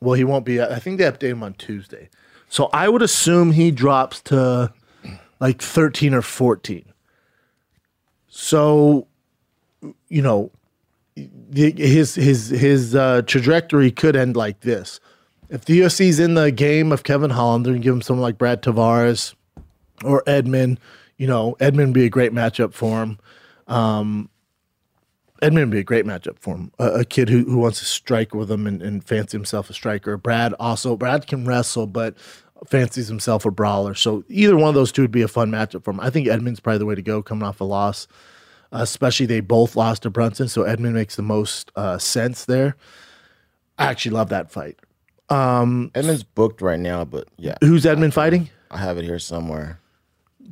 Well, 0.00 0.14
he 0.14 0.24
won't 0.24 0.44
be. 0.44 0.60
I 0.60 0.78
think 0.78 0.98
they 0.98 1.04
update 1.04 1.30
him 1.30 1.42
on 1.42 1.54
Tuesday. 1.54 2.08
So 2.48 2.68
I 2.72 2.88
would 2.88 3.02
assume 3.02 3.52
he 3.52 3.70
drops 3.70 4.20
to 4.22 4.72
like 5.40 5.60
13 5.62 6.12
or 6.14 6.22
14. 6.22 6.84
So, 8.28 9.06
you 10.12 10.22
know, 10.22 10.50
his 11.54 12.14
his 12.14 12.48
his 12.48 12.94
uh, 12.94 13.22
trajectory 13.22 13.90
could 13.90 14.16
end 14.16 14.36
like 14.36 14.60
this. 14.60 15.00
If 15.48 15.64
the 15.64 15.80
UFC's 15.80 16.18
in 16.18 16.34
the 16.34 16.50
game 16.50 16.92
of 16.92 17.02
Kevin 17.02 17.30
Holland, 17.30 17.64
they're 17.64 17.72
gonna 17.72 17.82
give 17.82 17.94
him 17.94 18.02
someone 18.02 18.22
like 18.22 18.38
Brad 18.38 18.62
Tavares 18.62 19.34
or 20.04 20.22
Edmen. 20.26 20.78
You 21.16 21.26
know, 21.26 21.56
Edmen 21.60 21.86
would 21.86 21.94
be 21.94 22.04
a 22.04 22.10
great 22.10 22.32
matchup 22.32 22.74
for 22.74 23.02
him. 23.02 23.18
Edmen 25.42 25.60
would 25.60 25.70
be 25.70 25.80
a 25.80 25.84
great 25.84 26.04
matchup 26.04 26.38
for 26.38 26.56
him. 26.56 26.72
A, 26.78 27.00
a 27.00 27.04
kid 27.04 27.28
who, 27.28 27.44
who 27.44 27.58
wants 27.58 27.80
to 27.80 27.84
strike 27.84 28.34
with 28.34 28.50
him 28.50 28.66
and, 28.66 28.82
and 28.82 29.04
fancy 29.04 29.36
himself 29.36 29.70
a 29.70 29.74
striker. 29.74 30.16
Brad 30.16 30.54
also, 30.60 30.96
Brad 30.96 31.26
can 31.26 31.44
wrestle, 31.44 31.86
but 31.86 32.16
fancies 32.66 33.08
himself 33.08 33.44
a 33.44 33.50
brawler. 33.50 33.94
So 33.94 34.24
either 34.28 34.56
one 34.56 34.68
of 34.68 34.74
those 34.74 34.92
two 34.92 35.02
would 35.02 35.10
be 35.10 35.22
a 35.22 35.28
fun 35.28 35.50
matchup 35.50 35.84
for 35.84 35.90
him. 35.90 36.00
I 36.00 36.10
think 36.10 36.28
Edmen's 36.28 36.60
probably 36.60 36.78
the 36.78 36.86
way 36.86 36.94
to 36.94 37.02
go 37.02 37.22
coming 37.22 37.44
off 37.44 37.60
a 37.60 37.64
loss, 37.64 38.06
especially 38.72 39.26
they 39.26 39.40
both 39.40 39.76
lost 39.76 40.02
to 40.02 40.10
Brunson. 40.10 40.48
So 40.48 40.62
Edmen 40.64 40.92
makes 40.92 41.16
the 41.16 41.22
most 41.22 41.70
uh, 41.76 41.98
sense 41.98 42.44
there. 42.46 42.76
I 43.78 43.86
actually 43.86 44.12
love 44.12 44.28
that 44.30 44.50
fight. 44.50 44.78
Um, 45.28 45.90
Edmen's 45.94 46.24
booked 46.24 46.60
right 46.60 46.80
now, 46.80 47.04
but 47.04 47.28
yeah, 47.38 47.54
Who's 47.60 47.84
Edmen 47.84 48.12
fighting? 48.12 48.50
I 48.70 48.78
have 48.78 48.98
it 48.98 49.04
here 49.04 49.18
somewhere. 49.18 49.78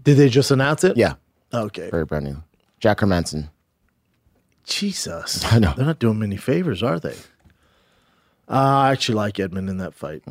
Did 0.03 0.17
they 0.17 0.29
just 0.29 0.50
announce 0.50 0.85
it? 0.85 0.97
Yeah, 0.97 1.15
Okay. 1.53 1.91
very 1.91 2.05
brand 2.05 2.25
new. 2.25 2.43
Jack 2.79 2.99
Hermansson. 3.00 3.50
Jesus. 4.65 5.45
I 5.53 5.59
know. 5.59 5.75
They're 5.77 5.85
not 5.87 5.99
doing 5.99 6.19
many 6.19 6.37
favors, 6.37 6.83
are 6.83 6.99
they? 7.00 7.17
Uh, 8.49 8.53
I 8.87 8.93
actually 8.93 9.17
like 9.17 9.35
Edmen 9.35 9.69
in 9.69 9.77
that 9.79 9.95
fight. 9.95 10.23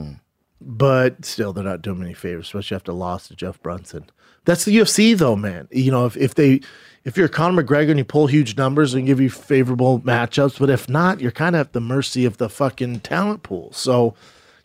But 0.62 1.24
still, 1.26 1.54
they're 1.54 1.64
not 1.64 1.82
doing 1.82 2.02
any 2.02 2.14
favors, 2.14 2.48
especially 2.48 2.76
after 2.76 2.94
loss 2.94 3.28
to 3.28 3.36
Jeff 3.36 3.62
Brunson. 3.62 4.10
That's 4.46 4.66
the 4.66 4.76
UFC, 4.76 5.18
though, 5.18 5.36
man. 5.36 5.68
You 5.72 5.92
know, 5.92 6.06
if, 6.06 6.18
if 6.18 6.36
they 6.36 6.62
if 7.06 7.18
you're 7.18 7.28
Conor 7.28 7.64
McGregor 7.64 7.90
and 7.90 7.98
you 7.98 8.06
pull 8.06 8.28
huge 8.28 8.58
numbers 8.58 8.94
and 8.94 9.06
give 9.06 9.20
you 9.20 9.30
favorable 9.30 10.00
matchups, 10.02 10.60
but 10.60 10.70
if 10.70 10.90
not, 10.90 11.22
you're 11.22 11.32
kind 11.32 11.56
of 11.56 11.62
at 11.62 11.74
the 11.74 11.82
mercy 11.82 12.26
of 12.26 12.38
the 12.38 12.50
fucking 12.50 13.00
talent 13.02 13.44
pool. 13.44 13.72
So 13.74 14.16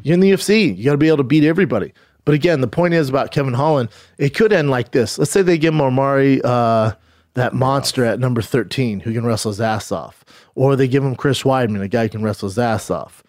you're 0.03 0.15
in 0.15 0.21
the 0.21 0.33
UFC. 0.33 0.77
You 0.77 0.85
got 0.85 0.93
to 0.93 0.99
be 0.99 1.09
able 1.09 1.19
to 1.19 1.25
beat 1.25 1.45
everybody. 1.45 1.93
But 2.25 2.35
again, 2.35 2.61
the 2.61 2.69
point 2.69 2.95
is 2.95 3.09
about 3.09 3.31
Kevin 3.31 3.55
Holland. 3.55 3.91
It 4.19 4.35
could 4.35 4.53
end 4.53 4.71
like 4.71 4.91
this. 4.93 5.19
Let's 5.19 5.31
say 5.31 5.43
they 5.43 5.59
give 5.59 5.75
him 5.75 5.81
Omari, 5.81 6.41
uh, 6.43 6.93
that 7.35 7.53
monster 7.53 8.05
at 8.05 8.21
number 8.21 8.41
13 8.41 9.01
who 9.01 9.13
can 9.13 9.27
wrestle 9.27 9.51
his 9.51 9.61
ass 9.61 9.93
off, 9.93 10.25
or 10.55 10.77
they 10.77 10.89
give 10.89 11.05
him 11.05 11.17
Chris 11.17 11.43
Weidman, 11.43 11.83
a 11.83 11.89
guy 11.89 12.05
who 12.05 12.09
can 12.09 12.23
wrestle 12.23 12.49
his 12.49 12.59
ass 12.59 12.91
off. 12.91 13.23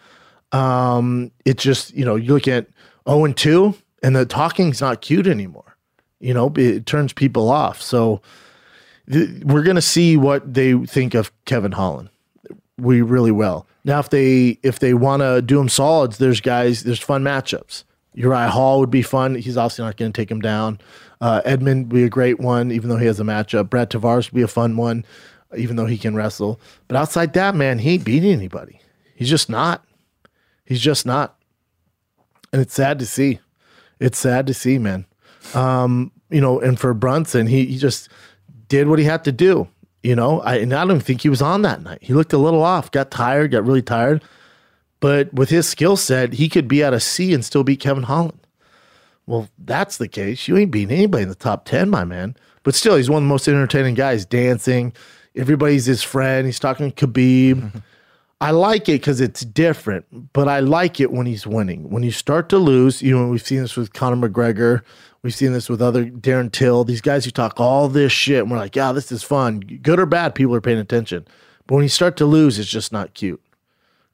Um, 0.52 1.32
it's 1.46 1.64
just 1.64 1.94
you 1.94 2.06
know 2.06 2.16
you 2.16 2.34
look 2.34 2.48
at 2.48 2.68
0 3.08 3.26
and 3.26 3.38
2, 3.38 3.76
and 4.04 4.16
the 4.16 4.26
talking's 4.26 4.82
not 4.82 5.02
cute 5.02 5.28
anymore. 5.28 5.78
You 6.20 6.34
know, 6.34 6.52
it 6.56 6.86
turns 6.86 7.14
people 7.14 7.50
off. 7.50 7.82
So 7.82 8.22
th- 9.12 9.44
we're 9.44 9.64
gonna 9.64 9.82
see 9.82 10.18
what 10.18 10.54
they 10.54 10.74
think 10.86 11.14
of 11.14 11.32
Kevin 11.46 11.72
Holland. 11.74 12.10
We 12.78 13.02
really 13.02 13.32
will. 13.32 13.68
Now, 13.86 14.00
if 14.00 14.10
they 14.10 14.58
if 14.64 14.80
they 14.80 14.94
want 14.94 15.22
to 15.22 15.42
do 15.42 15.60
him 15.60 15.70
solids, 15.70 16.18
there's 16.18 16.42
guys, 16.42 16.84
there's 16.84 17.00
fun 17.00 17.24
matchups. 17.24 17.84
Uriah 18.16 18.50
Hall 18.50 18.80
would 18.80 18.90
be 18.90 19.02
fun. 19.02 19.36
He's 19.36 19.58
obviously 19.58 19.86
not 19.86 19.98
going 19.98 20.12
to 20.12 20.20
take 20.20 20.32
him 20.32 20.40
down. 20.42 20.80
Uh, 21.22 21.42
Edmen 21.46 21.80
would 21.84 21.90
be 21.90 22.04
a 22.04 22.10
great 22.10 22.40
one, 22.40 22.72
even 22.72 22.90
though 22.90 22.98
he 22.98 23.06
has 23.06 23.20
a 23.20 23.24
matchup. 23.24 23.70
Brad 23.70 23.90
Tavares 23.90 24.32
would 24.32 24.36
be 24.36 24.42
a 24.42 24.48
fun 24.48 24.78
one, 24.78 25.06
even 25.56 25.76
though 25.76 25.86
he 25.86 25.98
can 25.98 26.16
wrestle. 26.16 26.60
But 26.88 26.98
outside 26.98 27.34
that, 27.34 27.56
man, 27.56 27.80
he 27.80 27.92
ain't 27.92 28.06
beating 28.06 28.32
anybody. 28.32 28.80
He's 29.16 29.30
just 29.30 29.50
not. 29.50 29.84
He's 30.66 30.82
just 30.82 31.06
not. 31.06 31.40
And 32.52 32.62
it's 32.62 32.74
sad 32.74 33.00
to 33.00 33.06
see. 33.06 33.40
It's 34.00 34.18
sad 34.18 34.48
to 34.48 34.54
see, 34.54 34.78
man. 34.78 35.06
Um, 35.54 36.12
you 36.30 36.42
know, 36.42 36.60
and 36.60 36.80
for 36.80 36.94
Brunson, 36.94 37.48
he, 37.48 37.66
he 37.66 37.78
just 37.78 38.10
did 38.68 38.88
what 38.88 39.00
he 39.00 39.06
had 39.06 39.24
to 39.26 39.32
do. 39.32 39.68
You 40.04 40.16
know, 40.16 40.42
I 40.42 40.58
and 40.58 40.74
I 40.74 40.82
don't 40.82 40.92
even 40.92 41.02
think 41.02 41.22
he 41.22 41.30
was 41.30 41.42
on 41.42 41.64
that 41.64 41.82
night. 41.82 42.00
He 42.02 42.14
looked 42.14 42.34
a 42.34 42.38
little 42.38 42.62
off, 42.62 42.92
got 42.92 43.10
tired, 43.10 43.52
got 43.52 43.66
really 43.66 43.82
tired. 43.82 44.24
But 45.00 45.34
with 45.34 45.50
his 45.50 45.68
skill 45.68 45.98
set, 45.98 46.34
he 46.34 46.48
could 46.48 46.68
be 46.68 46.84
at 46.84 46.94
a 46.94 47.00
C 47.00 47.34
and 47.34 47.44
still 47.44 47.64
beat 47.64 47.80
Kevin 47.80 48.04
Holland. 48.04 48.40
Well, 49.28 49.50
that's 49.58 49.98
the 49.98 50.08
case. 50.08 50.48
You 50.48 50.58
ain't 50.58 50.72
beating 50.72 50.96
anybody 50.96 51.24
in 51.24 51.30
the 51.30 51.36
top 51.36 51.66
10, 51.66 51.90
my 51.90 52.04
man. 52.06 52.36
But 52.64 52.76
still, 52.76 52.96
he's 52.96 53.10
one 53.10 53.24
of 53.24 53.24
the 53.24 53.30
most 53.30 53.48
entertaining 53.48 53.96
guys 53.96 54.26
dancing. 54.26 54.94
Everybody's 55.36 55.86
his 55.86 56.04
friend. 56.04 56.46
He's 56.46 56.60
talking 56.60 56.92
to 56.92 57.08
Khabib. 57.08 57.82
I 58.42 58.52
like 58.52 58.90
it 58.90 59.00
because 59.00 59.22
it's 59.22 59.42
different, 59.42 60.34
but 60.34 60.48
I 60.48 60.60
like 60.60 61.00
it 61.00 61.12
when 61.12 61.26
he's 61.26 61.48
winning. 61.48 61.90
When 61.90 62.04
you 62.04 62.12
start 62.12 62.50
to 62.50 62.58
lose, 62.58 63.02
you 63.02 63.18
know, 63.18 63.28
we've 63.28 63.46
seen 63.46 63.62
this 63.62 63.78
with 63.78 63.94
Conor 63.94 64.28
McGregor. 64.28 64.82
We've 65.24 65.34
seen 65.34 65.54
this 65.54 65.70
with 65.70 65.82
other 65.82 66.06
Darren 66.06 66.52
Till, 66.52 66.84
these 66.84 67.02
guys 67.02 67.26
who 67.26 67.32
talk 67.32 67.60
all 67.60 67.88
this 67.88 68.12
shit. 68.12 68.42
And 68.42 68.52
we're 68.52 68.58
like, 68.58 68.76
yeah, 68.76 68.92
this 68.92 69.12
is 69.12 69.24
fun. 69.24 69.60
Good 69.60 70.00
or 70.00 70.06
bad, 70.06 70.36
people 70.36 70.54
are 70.54 70.62
paying 70.62 70.78
attention. 70.78 71.26
But 71.66 71.76
when 71.76 71.84
you 71.84 71.90
start 71.90 72.18
to 72.18 72.26
lose, 72.26 72.60
it's 72.60 72.70
just 72.70 72.92
not 72.92 73.14
cute. 73.14 73.42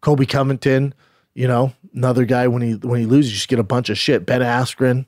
Colby 0.02 0.26
Covington, 0.26 0.94
you 1.34 1.48
know, 1.48 1.74
another 1.94 2.26
guy 2.26 2.48
when 2.48 2.62
he 2.62 2.74
when 2.76 3.00
he 3.00 3.06
loses, 3.06 3.32
you 3.32 3.36
just 3.36 3.48
get 3.48 3.60
a 3.60 3.64
bunch 3.64 3.90
of 3.90 3.98
shit. 3.98 4.26
Ben 4.26 4.42
Askren, 4.42 5.06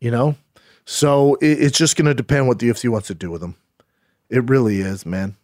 you 0.00 0.10
know. 0.10 0.36
So 0.84 1.36
it, 1.36 1.62
it's 1.62 1.78
just 1.78 1.96
to 1.96 2.14
depend 2.14 2.48
what 2.48 2.58
the 2.58 2.68
UFC 2.68 2.88
wants 2.88 3.08
to 3.08 3.14
do 3.14 3.30
with 3.30 3.42
him. 3.42 3.56
It 4.28 4.48
really 4.48 4.80
is, 4.80 5.06
man. 5.06 5.36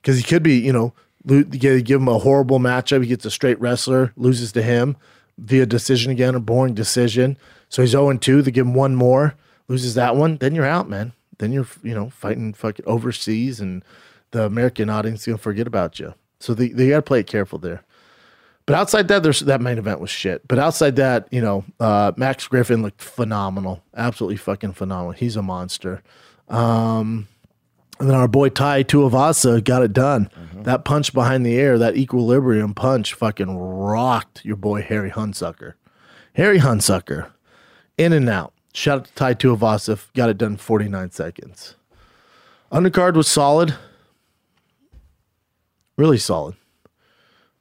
Because 0.00 0.16
he 0.16 0.22
could 0.22 0.42
be, 0.42 0.58
you 0.58 0.72
know, 0.72 0.92
lo- 1.24 1.42
give 1.44 2.00
him 2.00 2.08
a 2.08 2.18
horrible 2.18 2.58
matchup. 2.58 3.02
He 3.02 3.08
gets 3.08 3.24
a 3.24 3.30
straight 3.30 3.60
wrestler, 3.60 4.12
loses 4.16 4.52
to 4.52 4.62
him 4.62 4.96
via 5.38 5.66
decision 5.66 6.12
again, 6.12 6.34
a 6.34 6.40
boring 6.40 6.74
decision. 6.74 7.36
So 7.68 7.82
he's 7.82 7.92
0 7.92 8.16
2. 8.16 8.42
They 8.42 8.50
give 8.50 8.66
him 8.66 8.74
one 8.74 8.94
more, 8.94 9.34
loses 9.68 9.94
that 9.94 10.16
one. 10.16 10.36
Then 10.36 10.54
you're 10.54 10.66
out, 10.66 10.88
man. 10.88 11.12
Then 11.38 11.52
you're, 11.52 11.66
you 11.82 11.94
know, 11.94 12.10
fighting 12.10 12.52
fucking 12.52 12.84
overseas 12.86 13.60
and 13.60 13.84
the 14.30 14.44
American 14.44 14.90
audience 14.90 15.20
is 15.20 15.26
going 15.26 15.38
to 15.38 15.42
forget 15.42 15.66
about 15.66 15.98
you. 15.98 16.14
So 16.40 16.54
they, 16.54 16.68
they 16.68 16.88
got 16.88 16.96
to 16.96 17.02
play 17.02 17.20
it 17.20 17.26
careful 17.26 17.58
there. 17.58 17.82
But 18.64 18.76
outside 18.76 19.08
that, 19.08 19.22
there's 19.22 19.40
that 19.40 19.60
main 19.60 19.78
event 19.78 20.00
was 20.00 20.10
shit. 20.10 20.46
But 20.46 20.58
outside 20.58 20.96
that, 20.96 21.26
you 21.32 21.40
know, 21.40 21.64
uh, 21.80 22.12
Max 22.16 22.46
Griffin 22.46 22.82
looked 22.82 23.02
phenomenal, 23.02 23.82
absolutely 23.96 24.36
fucking 24.36 24.72
phenomenal. 24.74 25.12
He's 25.12 25.36
a 25.36 25.42
monster. 25.42 26.02
Um, 26.48 27.26
and 28.02 28.10
then 28.10 28.18
our 28.18 28.26
boy 28.26 28.48
Tai 28.48 28.82
Tuivasa 28.82 29.62
got 29.62 29.84
it 29.84 29.92
done. 29.92 30.28
That 30.54 30.84
punch 30.84 31.12
behind 31.12 31.46
the 31.46 31.54
air, 31.54 31.78
that 31.78 31.96
equilibrium 31.96 32.74
punch, 32.74 33.14
fucking 33.14 33.56
rocked 33.56 34.44
your 34.44 34.56
boy 34.56 34.82
Harry 34.82 35.12
Hunsucker. 35.12 35.74
Harry 36.34 36.58
Hunsucker, 36.58 37.30
in 37.96 38.12
and 38.12 38.28
out. 38.28 38.54
Shout 38.74 38.98
out 38.98 39.04
to 39.04 39.14
Tai 39.14 39.34
Tuivasa, 39.34 40.00
got 40.14 40.30
it 40.30 40.36
done 40.36 40.56
49 40.56 41.12
seconds. 41.12 41.76
Undercard 42.72 43.14
was 43.14 43.28
solid, 43.28 43.76
really 45.96 46.18
solid. 46.18 46.56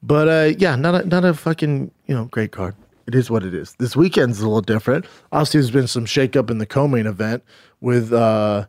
But 0.02 0.28
uh, 0.28 0.56
yeah, 0.58 0.76
not 0.76 1.04
a, 1.04 1.08
not 1.08 1.24
a 1.24 1.36
fucking 1.36 1.92
you 2.08 2.16
know 2.16 2.26
great 2.26 2.52
card. 2.52 2.74
It 3.06 3.14
is 3.14 3.30
what 3.30 3.44
it 3.44 3.54
is. 3.54 3.76
This 3.78 3.96
weekend's 3.96 4.40
a 4.40 4.48
little 4.48 4.62
different. 4.62 5.06
Obviously, 5.32 5.60
there's 5.60 5.70
been 5.70 5.86
some 5.86 6.06
shakeup 6.06 6.50
in 6.50 6.58
the 6.58 6.66
co-main 6.66 7.06
event 7.06 7.44
with 7.80 8.12
uh, 8.12 8.66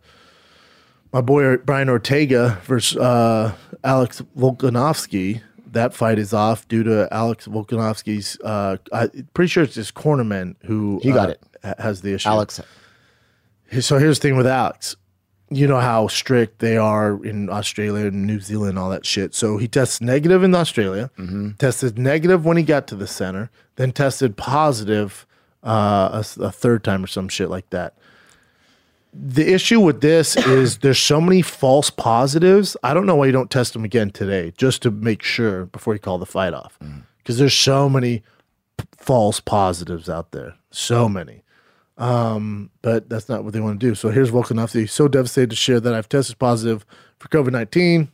my 1.13 1.21
boy 1.21 1.57
Brian 1.59 1.89
Ortega 1.89 2.59
versus 2.65 2.97
uh, 2.97 3.55
Alex 3.85 4.23
Volkanovski. 4.37 5.43
That 5.73 5.95
fight 5.95 6.19
is 6.19 6.35
off 6.35 6.69
due 6.69 6.83
to 6.83 7.09
Alex 7.11 7.47
Volkanovski's. 7.47 8.39
Uh, 8.45 8.77
I'm 8.93 9.29
pretty 9.35 9.49
sure 9.49 9.63
it's 9.65 9.75
his 9.75 9.91
cornerman 9.91 10.57
who 10.65 11.01
He 11.03 11.13
got 11.13 11.31
uh, 11.31 11.33
it. 11.33 11.79
has 11.79 12.03
the 12.03 12.13
issue. 12.15 12.29
Alex, 12.29 12.61
So 13.81 13.99
here's 13.99 14.19
the 14.19 14.29
thing 14.29 14.37
with 14.37 14.47
Alex. 14.47 14.97
You 15.49 15.67
know 15.67 15.81
how 15.81 16.09
strict 16.09 16.61
they 16.61 16.79
are 16.79 17.23
in 17.25 17.51
Australia 17.51 18.07
and 18.07 18.27
New 18.27 18.41
Zealand, 18.41 18.79
all 18.79 18.89
that 18.91 19.05
shit. 19.05 19.35
So 19.35 19.59
he 19.59 19.69
tests 19.69 20.01
negative 20.01 20.43
in 20.43 20.55
Australia, 20.55 21.11
tested 21.59 21.99
negative 21.99 22.47
when 22.47 22.57
he 22.57 22.63
got 22.63 22.87
to 22.89 22.97
the 22.97 23.07
center, 23.07 23.51
then 23.77 23.93
tested 23.93 24.37
positive 24.39 25.27
uh, 25.63 26.23
a, 26.39 26.45
a 26.45 26.51
third 26.53 26.83
time 26.85 27.05
or 27.05 27.07
some 27.07 27.29
shit 27.29 27.51
like 27.51 27.69
that. 27.71 27.95
The 29.13 29.53
issue 29.53 29.81
with 29.81 30.01
this 30.01 30.37
is 30.47 30.79
there's 30.79 30.99
so 30.99 31.21
many 31.21 31.43
false 31.43 31.91
positives. 31.91 32.77
I 32.83 32.95
don't 32.95 33.07
know 33.07 33.17
why 33.17 33.27
you 33.27 33.33
don't 33.33 33.51
test 33.51 33.73
them 33.73 33.85
again 33.85 34.11
today, 34.11 34.53
just 34.57 34.83
to 34.83 34.91
make 34.91 35.23
sure 35.23 35.67
before 35.67 35.95
you 35.95 36.01
call 36.01 36.19
the 36.19 36.27
fight 36.27 36.55
off, 36.55 36.79
mm. 36.83 37.03
because 37.19 37.39
there's 37.39 37.55
so 37.55 37.89
many 37.89 38.23
p- 38.79 38.87
false 38.97 39.41
positives 39.41 40.09
out 40.09 40.33
there, 40.33 40.55
so 40.71 41.09
many 41.09 41.43
um, 41.99 42.71
but 42.81 43.09
that's 43.09 43.29
not 43.29 43.45
what 43.45 43.53
they 43.53 43.61
want 43.61 43.79
to 43.79 43.87
do. 43.87 43.95
So 43.95 44.11
here's 44.11 44.31
Volkanovski. 44.31 44.89
So 44.89 45.09
devastated 45.09 45.51
to 45.51 45.57
share 45.57 45.81
that 45.81 45.95
I've 45.95 46.09
tested 46.09 46.39
positive 46.39 46.87
for 47.19 47.29
COVID 47.29 47.53
19. 47.53 48.11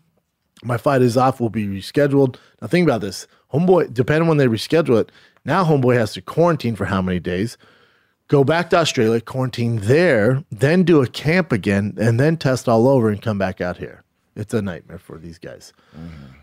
My 0.64 0.76
fight 0.76 1.02
is 1.02 1.16
off, 1.16 1.40
will 1.40 1.50
be 1.50 1.66
rescheduled. 1.66 2.36
Now, 2.60 2.66
think 2.66 2.86
about 2.86 3.00
this. 3.00 3.26
Homeboy, 3.52 3.94
depending 3.94 4.22
on 4.22 4.28
when 4.28 4.36
they 4.38 4.46
reschedule 4.46 5.00
it, 5.00 5.12
now 5.44 5.64
Homeboy 5.64 5.94
has 5.94 6.12
to 6.14 6.20
quarantine 6.20 6.74
for 6.74 6.86
how 6.86 7.00
many 7.00 7.20
days, 7.20 7.56
go 8.28 8.44
back 8.44 8.70
to 8.70 8.76
Australia, 8.76 9.20
quarantine 9.20 9.78
there, 9.80 10.44
then 10.50 10.84
do 10.84 11.02
a 11.02 11.06
camp 11.06 11.50
again, 11.52 11.94
and 11.98 12.20
then 12.20 12.36
test 12.36 12.68
all 12.68 12.86
over 12.88 13.08
and 13.08 13.20
come 13.20 13.38
back 13.38 13.60
out 13.60 13.78
here. 13.78 14.04
It's 14.36 14.54
a 14.54 14.62
nightmare 14.62 14.98
for 14.98 15.18
these 15.18 15.38
guys. 15.38 15.72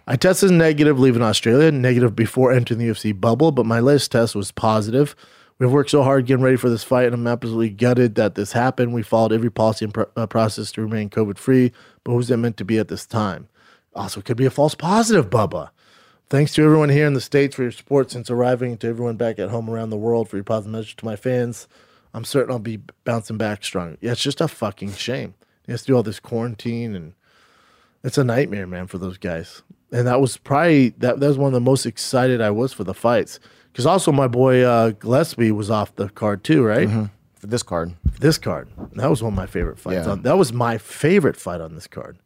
I 0.06 0.18
tested 0.18 0.52
negative 0.52 1.00
leaving 1.00 1.22
Australia, 1.22 1.72
negative 1.72 2.16
before 2.16 2.52
entering 2.52 2.80
the 2.80 2.90
UFC 2.90 3.18
bubble, 3.20 3.52
but 3.52 3.66
my 3.66 3.80
latest 3.80 4.12
test 4.12 4.36
was 4.36 4.52
positive. 4.52 5.16
We've 5.58 5.72
worked 5.72 5.92
so 5.92 6.04
hard 6.04 6.26
getting 6.26 6.44
ready 6.44 6.58
for 6.58 6.70
this 6.70 6.84
fight, 6.84 7.06
and 7.06 7.14
I'm 7.14 7.28
absolutely 7.28 7.70
gutted 7.70 8.16
that 8.16 8.36
this 8.36 8.52
happened. 8.52 8.94
We 8.94 9.04
followed 9.04 9.32
every 9.32 9.50
policy 9.50 9.86
and 9.86 9.94
pro- 9.94 10.10
uh, 10.18 10.28
process 10.28 10.74
to 10.74 10.82
remain 10.82 11.10
COVID 11.10 11.38
free, 11.38 11.72
but 12.04 12.12
who's 12.12 12.30
it 12.30 12.36
meant 12.36 12.58
to 12.58 12.66
be 12.66 12.78
at 12.78 12.90
this 12.90 13.06
time? 13.06 13.48
Also, 13.96 14.20
it 14.20 14.26
could 14.26 14.36
be 14.36 14.46
a 14.46 14.50
false 14.50 14.76
positive, 14.76 15.30
Bubba. 15.30 15.70
Thanks 16.28 16.54
to 16.56 16.64
everyone 16.64 16.90
here 16.90 17.06
in 17.06 17.14
the 17.14 17.22
States 17.22 17.56
for 17.56 17.62
your 17.62 17.72
support 17.72 18.10
since 18.10 18.32
arriving, 18.32 18.72
and 18.72 18.82
to 18.82 18.88
everyone 18.88 19.16
back 19.16 19.38
at 19.38 19.50
home 19.50 19.70
around 19.70 19.92
the 19.92 19.98
world 19.98 20.28
for 20.28 20.38
your 20.38 20.44
positive 20.44 20.72
message 20.72 20.96
to 20.98 21.06
my 21.06 21.16
fans. 21.16 21.68
I'm 22.16 22.26
certain 22.26 22.52
I'll 22.52 22.60
be 22.60 22.80
bouncing 23.04 23.38
back 23.38 23.64
strong. 23.64 23.98
Yeah, 24.02 24.14
it's 24.14 24.24
just 24.24 24.42
a 24.42 24.48
fucking 24.48 24.94
shame. 24.94 25.36
You 25.68 25.74
have 25.74 25.82
to 25.82 25.88
do 25.88 25.96
all 25.96 26.04
this 26.04 26.20
quarantine 26.20 26.96
and 26.96 27.14
it's 28.04 28.18
a 28.18 28.24
nightmare, 28.24 28.66
man, 28.66 28.88
for 28.88 28.98
those 28.98 29.18
guys. 29.18 29.62
And 29.92 30.08
that 30.08 30.20
was 30.20 30.38
probably 30.38 30.90
that. 30.98 31.20
That 31.20 31.28
was 31.28 31.38
one 31.38 31.48
of 31.48 31.54
the 31.54 31.60
most 31.60 31.86
excited 31.86 32.42
I 32.42 32.52
was 32.52 32.74
for 32.74 32.84
the 32.84 32.94
fights. 32.94 33.40
Because 33.72 33.86
also 33.86 34.12
my 34.12 34.28
boy 34.28 34.62
uh, 34.62 34.92
Gillespie 34.92 35.52
was 35.52 35.70
off 35.70 35.96
the 35.96 36.10
card 36.10 36.44
too, 36.44 36.64
right? 36.64 36.90
for 37.36 37.48
this 37.48 37.64
card. 37.64 37.94
This 38.20 38.38
card. 38.38 38.70
That 38.94 39.10
was 39.10 39.22
one 39.22 39.34
of 39.34 39.38
my 39.38 39.46
favorite 39.46 39.78
fights. 39.78 40.06
Yeah. 40.06 40.14
On, 40.14 40.22
that 40.24 40.38
was 40.38 40.54
my 40.54 40.78
favorite 40.78 41.36
fight 41.36 41.62
on 41.62 41.76
this 41.76 41.88
card. 41.88 42.18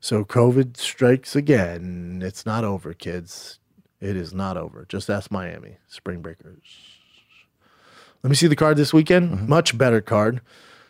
So 0.00 0.24
COVID 0.24 0.78
strikes 0.78 1.36
again. 1.36 2.22
It's 2.24 2.46
not 2.46 2.64
over, 2.64 2.94
kids. 2.94 3.58
It 4.00 4.16
is 4.16 4.32
not 4.32 4.56
over. 4.56 4.86
Just 4.88 5.10
ask 5.10 5.30
Miami 5.30 5.76
Spring 5.88 6.22
Breakers. 6.22 6.56
Let 8.22 8.30
me 8.30 8.36
see 8.36 8.46
the 8.46 8.56
card 8.56 8.78
this 8.78 8.94
weekend. 8.94 9.46
Much 9.46 9.76
better 9.76 10.00
card. 10.00 10.40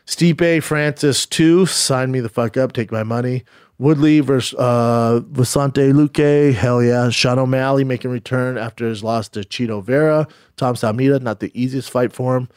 Stipe 0.07 0.63
Francis 0.63 1.27
two. 1.27 1.67
Sign 1.67 2.13
me 2.13 2.21
the 2.21 2.29
fuck 2.29 2.57
up. 2.57 2.73
Take 2.73 2.93
my 2.93 3.03
money. 3.03 3.45
Woodley 3.79 4.21
versus 4.21 4.59
uh, 4.59 5.21
Vicente 5.31 5.93
Luque. 5.93 6.53
Hell 6.55 6.83
yeah. 6.83 7.11
Sean 7.11 7.39
O'Malley 7.39 7.83
making 7.83 8.11
return 8.11 8.59
after 8.59 8.89
his 8.89 9.03
loss 9.03 9.29
to 9.31 9.41
Chito 9.41 9.83
Vera. 9.83 10.29
Thomas 10.57 10.85
Almeida, 10.85 11.19
not 11.19 11.41
the 11.41 11.51
easiest 11.61 11.91
fight 11.91 12.13
for 12.13 12.37
him. 12.37 12.49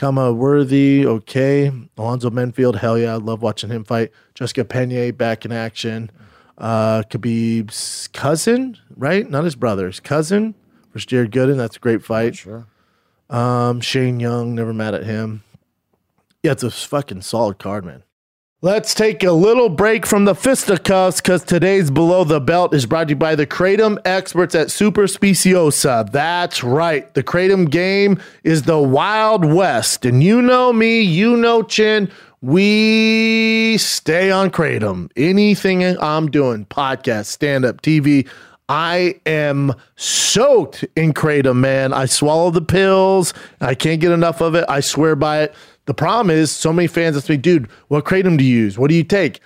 Khama 0.00 0.34
Worthy, 0.34 1.04
okay. 1.04 1.70
Alonzo 1.98 2.30
Menifield, 2.30 2.76
hell 2.76 2.98
yeah. 2.98 3.12
I 3.12 3.16
love 3.16 3.42
watching 3.42 3.68
him 3.68 3.84
fight. 3.84 4.10
Jessica 4.34 4.64
Pena 4.64 5.12
back 5.12 5.44
in 5.44 5.52
action. 5.52 6.10
Uh, 6.56 7.02
Khabib's 7.02 8.08
cousin, 8.14 8.78
right? 8.96 9.28
Not 9.28 9.44
his 9.44 9.56
brother, 9.56 9.88
his 9.88 10.00
cousin 10.00 10.54
versus 10.94 11.04
Jared 11.04 11.32
Gooden. 11.32 11.58
That's 11.58 11.76
a 11.76 11.80
great 11.80 12.02
fight. 12.02 12.34
Sure. 12.34 12.66
Um, 13.28 13.82
Shane 13.82 14.20
Young, 14.20 14.54
never 14.54 14.72
mad 14.72 14.94
at 14.94 15.04
him. 15.04 15.42
Yeah, 16.42 16.52
it's 16.52 16.62
a 16.62 16.70
fucking 16.70 17.20
solid 17.20 17.58
card, 17.58 17.84
man. 17.84 18.02
Let's 18.62 18.92
take 18.92 19.24
a 19.24 19.32
little 19.32 19.70
break 19.70 20.04
from 20.04 20.26
the 20.26 20.34
fisticuffs 20.34 21.22
because 21.22 21.42
today's 21.42 21.90
Below 21.90 22.24
the 22.24 22.42
Belt 22.42 22.74
is 22.74 22.84
brought 22.84 23.04
to 23.04 23.12
you 23.12 23.16
by 23.16 23.34
the 23.34 23.46
Kratom 23.46 23.96
experts 24.04 24.54
at 24.54 24.70
Super 24.70 25.04
Speciosa. 25.04 26.06
That's 26.12 26.62
right. 26.62 27.12
The 27.14 27.22
Kratom 27.22 27.70
game 27.70 28.20
is 28.44 28.64
the 28.64 28.78
Wild 28.78 29.46
West. 29.46 30.04
And 30.04 30.22
you 30.22 30.42
know 30.42 30.74
me, 30.74 31.00
you 31.00 31.38
know 31.38 31.62
Chin. 31.62 32.10
We 32.42 33.78
stay 33.78 34.30
on 34.30 34.50
Kratom. 34.50 35.10
Anything 35.16 35.82
I'm 35.98 36.30
doing, 36.30 36.66
podcast, 36.66 37.26
stand 37.26 37.64
up, 37.64 37.80
TV, 37.80 38.28
I 38.68 39.18
am 39.24 39.74
soaked 39.96 40.84
in 40.94 41.14
Kratom, 41.14 41.56
man. 41.56 41.94
I 41.94 42.04
swallow 42.04 42.50
the 42.50 42.60
pills. 42.60 43.32
I 43.60 43.74
can't 43.74 44.02
get 44.02 44.12
enough 44.12 44.42
of 44.42 44.54
it. 44.54 44.64
I 44.68 44.80
swear 44.80 45.16
by 45.16 45.44
it. 45.44 45.54
The 45.86 45.94
problem 45.94 46.30
is, 46.30 46.50
so 46.50 46.72
many 46.72 46.86
fans 46.86 47.16
ask 47.16 47.28
me, 47.28 47.36
dude, 47.36 47.68
what 47.88 48.04
kratom 48.04 48.38
do 48.38 48.44
you 48.44 48.56
use? 48.56 48.78
What 48.78 48.90
do 48.90 48.94
you 48.94 49.04
take? 49.04 49.40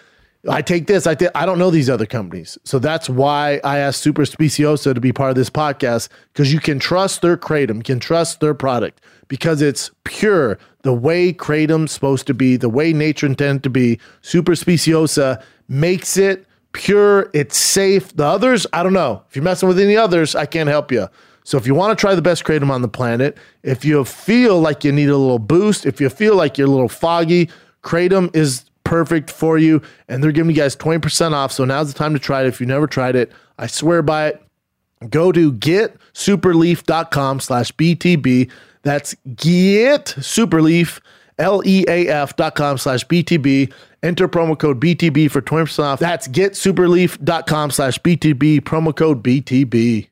I 0.49 0.61
take 0.61 0.87
this. 0.87 1.07
I 1.07 1.15
th- 1.15 1.31
I 1.35 1.47
don't 1.47 1.59
know 1.59 1.71
these 1.71 1.89
other 1.89 2.05
companies, 2.05 2.59
so 2.65 2.79
that's 2.79 3.09
why 3.09 3.61
I 3.65 3.79
asked 3.79 4.03
Super 4.03 4.23
Speciosa 4.23 4.95
to 4.95 5.01
be 5.01 5.13
part 5.13 5.31
of 5.31 5.37
this 5.37 5.49
podcast 5.49 6.09
because 6.33 6.53
you 6.53 6.61
can 6.61 6.79
trust 6.79 7.23
their 7.23 7.39
kratom, 7.39 7.77
you 7.77 7.83
can 7.83 8.01
trust 8.01 8.41
their 8.41 8.53
product 8.53 9.01
because 9.29 9.63
it's 9.63 9.91
pure, 10.05 10.59
the 10.83 10.93
way 10.93 11.33
kratom's 11.33 11.93
supposed 11.93 12.27
to 12.27 12.35
be, 12.35 12.57
the 12.57 12.69
way 12.69 12.93
nature 12.93 13.27
intended 13.27 13.63
to 13.63 13.71
be. 13.71 13.99
Super 14.21 14.53
Speciosa 14.53 15.43
makes 15.69 16.19
it 16.19 16.47
pure. 16.73 17.31
It's 17.33 17.57
safe. 17.57 18.15
The 18.15 18.27
others, 18.27 18.67
I 18.73 18.83
don't 18.83 18.93
know. 18.93 19.23
If 19.29 19.37
you're 19.37 19.45
messing 19.45 19.69
with 19.69 19.79
any 19.79 19.97
others, 19.97 20.35
I 20.35 20.45
can't 20.45 20.69
help 20.69 20.93
you. 20.93 21.09
So 21.45 21.59
if 21.59 21.67
you 21.67 21.75
want 21.75 21.97
to 21.97 22.01
try 22.01 22.15
the 22.15 22.23
best 22.23 22.45
kratom 22.45 22.71
on 22.71 22.83
the 22.83 22.89
planet, 22.89 23.37
if 23.63 23.85
you 23.85 24.05
feel 24.05 24.61
like 24.61 24.83
you 24.83 24.91
need 24.93 25.11
a 25.11 25.17
little 25.17 25.39
boost, 25.39 25.87
if 25.87 26.01
you 26.01 26.09
feel 26.09 26.35
like 26.37 26.59
you're 26.59 26.67
a 26.67 26.71
little 26.71 26.89
foggy, 26.89 27.51
kratom 27.83 28.35
is 28.35 28.65
perfect 28.83 29.31
for 29.31 29.59
you. 29.59 29.83
And 30.09 30.23
they're 30.23 30.33
giving 30.33 30.51
you 30.51 30.61
guys 30.61 30.75
20% 30.75 31.33
off. 31.33 31.53
So 31.53 31.65
now's 31.65 31.93
the 31.93 31.99
time 31.99 32.15
to 32.15 32.19
try 32.19 32.43
it. 32.43 32.47
If 32.47 32.61
you 32.61 32.67
never 32.67 32.87
tried 32.87 33.15
it, 33.15 33.31
I 33.59 33.67
swear 33.67 34.03
by 34.03 34.29
it. 34.29 34.43
Go 35.11 35.33
to 35.33 35.53
getsuperleaf.com 35.53 37.41
slash 37.41 37.73
BTB. 37.73 38.51
That's 38.83 39.15
getsuperleaf, 39.29 41.01
L-E-A-F 41.39 42.37
dot 42.37 42.55
com 42.55 42.79
slash 42.79 43.05
BTB. 43.07 43.73
Enter 44.03 44.29
promo 44.29 44.59
code 44.59 44.81
BTB 44.81 45.31
for 45.31 45.43
20% 45.43 45.83
off. 45.83 45.99
That's 45.99 46.29
getsuperleaf.com 46.29 47.71
slash 47.71 47.99
BTB, 47.99 48.61
promo 48.61 48.95
code 48.95 49.23
BTB. 49.23 50.09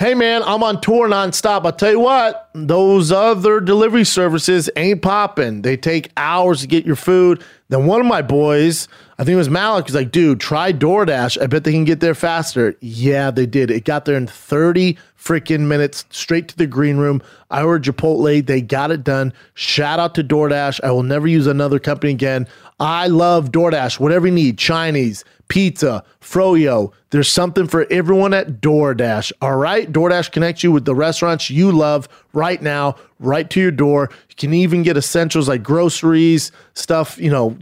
Hey 0.00 0.14
man, 0.14 0.42
I'm 0.42 0.62
on 0.62 0.80
tour 0.80 1.10
nonstop. 1.10 1.66
I'll 1.66 1.74
tell 1.74 1.90
you 1.90 2.00
what, 2.00 2.48
those 2.54 3.12
other 3.12 3.60
delivery 3.60 4.06
services 4.06 4.70
ain't 4.74 5.02
popping. 5.02 5.60
They 5.60 5.76
take 5.76 6.10
hours 6.16 6.62
to 6.62 6.66
get 6.66 6.86
your 6.86 6.96
food. 6.96 7.44
Then 7.68 7.84
one 7.84 8.00
of 8.00 8.06
my 8.06 8.22
boys, 8.22 8.88
I 9.18 9.24
think 9.24 9.34
it 9.34 9.36
was 9.36 9.50
Malik, 9.50 9.84
was 9.84 9.94
like, 9.94 10.10
dude, 10.10 10.40
try 10.40 10.72
DoorDash. 10.72 11.42
I 11.42 11.48
bet 11.48 11.64
they 11.64 11.72
can 11.72 11.84
get 11.84 12.00
there 12.00 12.14
faster. 12.14 12.74
Yeah, 12.80 13.30
they 13.30 13.44
did. 13.44 13.70
It 13.70 13.84
got 13.84 14.06
there 14.06 14.16
in 14.16 14.26
30 14.26 14.96
freaking 15.18 15.66
minutes, 15.66 16.06
straight 16.08 16.48
to 16.48 16.56
the 16.56 16.66
green 16.66 16.96
room. 16.96 17.20
I 17.50 17.62
ordered 17.62 17.94
Chipotle. 17.94 18.46
They 18.46 18.62
got 18.62 18.90
it 18.90 19.04
done. 19.04 19.34
Shout 19.52 19.98
out 19.98 20.14
to 20.14 20.24
DoorDash. 20.24 20.80
I 20.82 20.92
will 20.92 21.02
never 21.02 21.28
use 21.28 21.46
another 21.46 21.78
company 21.78 22.14
again. 22.14 22.48
I 22.80 23.08
love 23.08 23.52
DoorDash. 23.52 24.00
Whatever 24.00 24.28
you 24.28 24.32
need, 24.32 24.56
Chinese, 24.56 25.26
pizza, 25.50 26.02
froyo. 26.20 26.92
There's 27.10 27.28
something 27.28 27.66
for 27.66 27.86
everyone 27.90 28.32
at 28.32 28.62
DoorDash. 28.62 29.32
All 29.42 29.56
right. 29.56 29.92
DoorDash 29.92 30.30
connects 30.30 30.62
you 30.62 30.72
with 30.72 30.86
the 30.86 30.94
restaurants 30.94 31.50
you 31.50 31.72
love 31.72 32.08
right 32.32 32.62
now, 32.62 32.94
right 33.18 33.50
to 33.50 33.60
your 33.60 33.72
door. 33.72 34.10
You 34.30 34.36
can 34.36 34.54
even 34.54 34.82
get 34.82 34.96
essentials 34.96 35.48
like 35.48 35.62
groceries, 35.62 36.52
stuff, 36.74 37.18
you 37.18 37.30
know, 37.30 37.58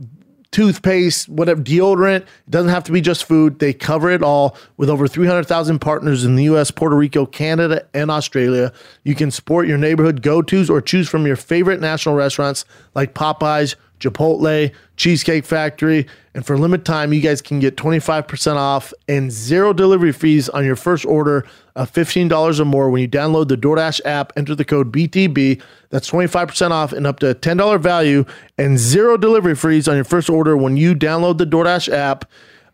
toothpaste, 0.51 1.29
whatever, 1.31 1.63
deodorant. 1.63 2.21
It 2.21 2.51
doesn't 2.51 2.71
have 2.71 2.85
to 2.85 2.93
be 2.93 3.01
just 3.01 3.25
food. 3.25 3.59
They 3.59 3.73
cover 3.73 4.11
it 4.11 4.23
all 4.23 4.57
with 4.77 4.91
over 4.91 5.09
300,000 5.09 5.79
partners 5.79 6.25
in 6.25 6.37
the 6.37 6.45
US, 6.45 6.71
Puerto 6.71 6.95
Rico, 6.95 7.25
Canada, 7.25 7.87
and 7.95 8.11
Australia. 8.11 8.71
You 9.05 9.15
can 9.15 9.31
support 9.31 9.67
your 9.67 9.79
neighborhood 9.79 10.23
go 10.23 10.43
tos 10.43 10.69
or 10.69 10.83
choose 10.83 11.09
from 11.09 11.27
your 11.27 11.37
favorite 11.37 11.81
national 11.81 12.15
restaurants 12.15 12.67
like 12.95 13.15
Popeyes, 13.15 13.77
Chipotle, 13.99 14.73
Cheesecake 14.97 15.45
Factory. 15.45 16.07
And 16.35 16.47
for 16.47 16.55
a 16.55 16.59
limited 16.59 16.87
time, 16.87 17.13
you 17.13 17.21
guys 17.21 17.43
can 17.43 17.59
get 17.59 17.77
25% 17.77 18.57
off 18.57 18.93
and 19.09 19.31
zero 19.31 19.73
delivery 19.73 20.13
fees 20.13 20.49
on 20.49 20.65
your 20.65 20.77
first 20.77 21.05
order 21.05 21.47
of 21.75 21.93
$15 21.93 22.61
or 22.61 22.65
more 22.65 22.91
when 22.91 23.03
you 23.03 23.09
download 23.09 23.49
the 23.49 23.57
DoorDash 23.57 24.01
app, 24.05 24.33
enter 24.37 24.55
the 24.55 24.65
code 24.65 24.93
BTB. 24.93 25.63
That's 25.91 26.11
25% 26.11 26.71
off 26.71 26.93
and 26.93 27.07
up 27.07 27.21
to 27.21 27.31
a 27.31 27.35
$10 27.35 27.81
value 27.81 28.25
and 28.57 28.79
zero 28.79 29.17
delivery 29.17 29.55
fees 29.55 29.89
on 29.89 29.95
your 29.97 30.05
first 30.05 30.29
order 30.29 30.57
when 30.57 30.77
you 30.77 30.95
download 30.95 31.39
the 31.39 31.47
DoorDash 31.47 31.93
app. 31.93 32.25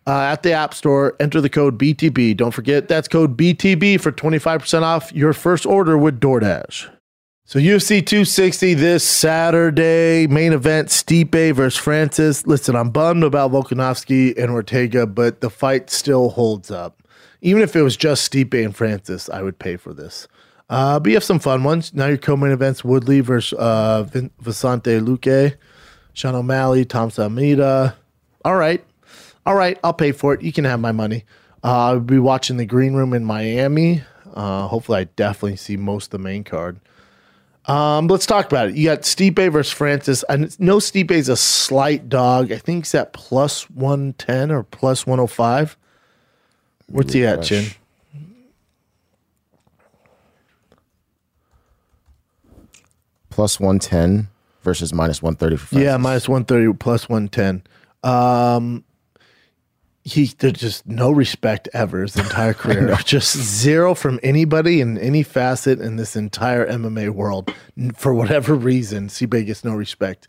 Uh, 0.06 0.20
at 0.20 0.42
the 0.42 0.52
App 0.52 0.74
Store, 0.74 1.16
enter 1.18 1.40
the 1.40 1.48
code 1.48 1.78
BTB. 1.78 2.36
Don't 2.36 2.50
forget 2.50 2.88
that's 2.88 3.08
code 3.08 3.38
BTB 3.38 3.98
for 3.98 4.12
25% 4.12 4.82
off 4.82 5.10
your 5.14 5.32
first 5.32 5.64
order 5.64 5.96
with 5.96 6.20
DoorDash. 6.20 6.90
So 7.46 7.58
UFC 7.58 8.04
260 8.04 8.72
this 8.72 9.04
Saturday, 9.04 10.26
main 10.26 10.54
event, 10.54 10.88
Stipe 10.88 11.52
versus 11.54 11.78
Francis. 11.78 12.46
Listen, 12.46 12.74
I'm 12.74 12.88
bummed 12.88 13.22
about 13.22 13.52
Volkanovski 13.52 14.36
and 14.38 14.50
Ortega, 14.50 15.06
but 15.06 15.42
the 15.42 15.50
fight 15.50 15.90
still 15.90 16.30
holds 16.30 16.70
up. 16.70 17.02
Even 17.42 17.60
if 17.60 17.76
it 17.76 17.82
was 17.82 17.98
just 17.98 18.32
Stipe 18.32 18.64
and 18.64 18.74
Francis, 18.74 19.28
I 19.28 19.42
would 19.42 19.58
pay 19.58 19.76
for 19.76 19.92
this. 19.92 20.26
Uh, 20.70 20.98
but 20.98 21.10
you 21.10 21.16
have 21.16 21.22
some 21.22 21.38
fun 21.38 21.64
ones. 21.64 21.92
Now 21.92 22.06
your 22.06 22.16
co-main 22.16 22.50
events, 22.50 22.82
Woodley 22.82 23.20
versus 23.20 23.58
uh, 23.58 24.04
Vin- 24.04 24.30
Vicente 24.40 24.98
Luque, 24.98 25.54
Sean 26.14 26.34
O'Malley, 26.34 26.86
Thomas 26.86 27.18
Almeida. 27.18 27.94
All 28.42 28.56
right. 28.56 28.82
All 29.44 29.54
right, 29.54 29.78
I'll 29.84 29.92
pay 29.92 30.12
for 30.12 30.32
it. 30.32 30.40
You 30.40 30.50
can 30.50 30.64
have 30.64 30.80
my 30.80 30.92
money. 30.92 31.26
Uh, 31.62 31.88
I'll 31.88 32.00
be 32.00 32.18
watching 32.18 32.56
the 32.56 32.64
Green 32.64 32.94
Room 32.94 33.12
in 33.12 33.22
Miami. 33.22 34.02
Uh, 34.32 34.66
hopefully, 34.66 35.00
I 35.00 35.04
definitely 35.04 35.56
see 35.56 35.76
most 35.76 36.06
of 36.06 36.10
the 36.12 36.18
main 36.18 36.42
card. 36.42 36.80
Um, 37.66 38.08
let's 38.08 38.26
talk 38.26 38.46
about 38.46 38.68
it. 38.68 38.76
You 38.76 38.84
got 38.84 39.02
Stipe 39.02 39.50
versus 39.50 39.72
Francis. 39.72 40.22
I 40.28 40.36
know 40.36 40.78
Stipe 40.78 41.10
is 41.10 41.28
a 41.28 41.36
slight 41.36 42.08
dog. 42.08 42.52
I 42.52 42.58
think 42.58 42.84
he's 42.84 42.94
at 42.94 43.12
plus 43.12 43.70
110 43.70 44.50
or 44.50 44.62
plus 44.64 45.06
105. 45.06 45.76
What's 46.88 47.14
he 47.14 47.24
at, 47.24 47.42
Chin? 47.42 47.70
Plus 53.30 53.58
110 53.58 54.28
versus 54.62 54.92
minus 54.92 55.22
130 55.22 55.56
for 55.56 55.78
Yeah, 55.78 55.96
minus 55.96 56.28
130, 56.28 56.76
plus 56.78 57.08
110. 57.08 57.62
Um, 58.02 58.84
he 60.04 60.26
there's 60.26 60.52
just 60.52 60.86
no 60.86 61.10
respect 61.10 61.68
ever 61.72 62.02
his 62.02 62.16
entire 62.16 62.52
career. 62.54 62.94
just 63.04 63.36
zero 63.36 63.94
from 63.94 64.20
anybody 64.22 64.80
in 64.80 64.98
any 64.98 65.22
facet 65.22 65.80
in 65.80 65.96
this 65.96 66.14
entire 66.14 66.66
MMA 66.66 67.10
world. 67.10 67.52
For 67.94 68.14
whatever 68.14 68.54
reason, 68.54 69.08
Stipe 69.08 69.44
gets 69.46 69.64
no 69.64 69.74
respect. 69.74 70.28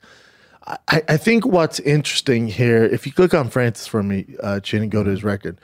I, 0.65 1.03
I 1.09 1.17
think 1.17 1.45
what's 1.45 1.79
interesting 1.81 2.47
here, 2.47 2.83
if 2.83 3.05
you 3.05 3.11
click 3.11 3.33
on 3.33 3.49
Francis 3.49 3.85
for 3.85 4.01
me, 4.01 4.25
uh, 4.41 4.61
Chin, 4.61 4.81
and 4.81 4.91
go 4.91 5.03
to 5.03 5.11
his 5.11 5.23
record, 5.23 5.59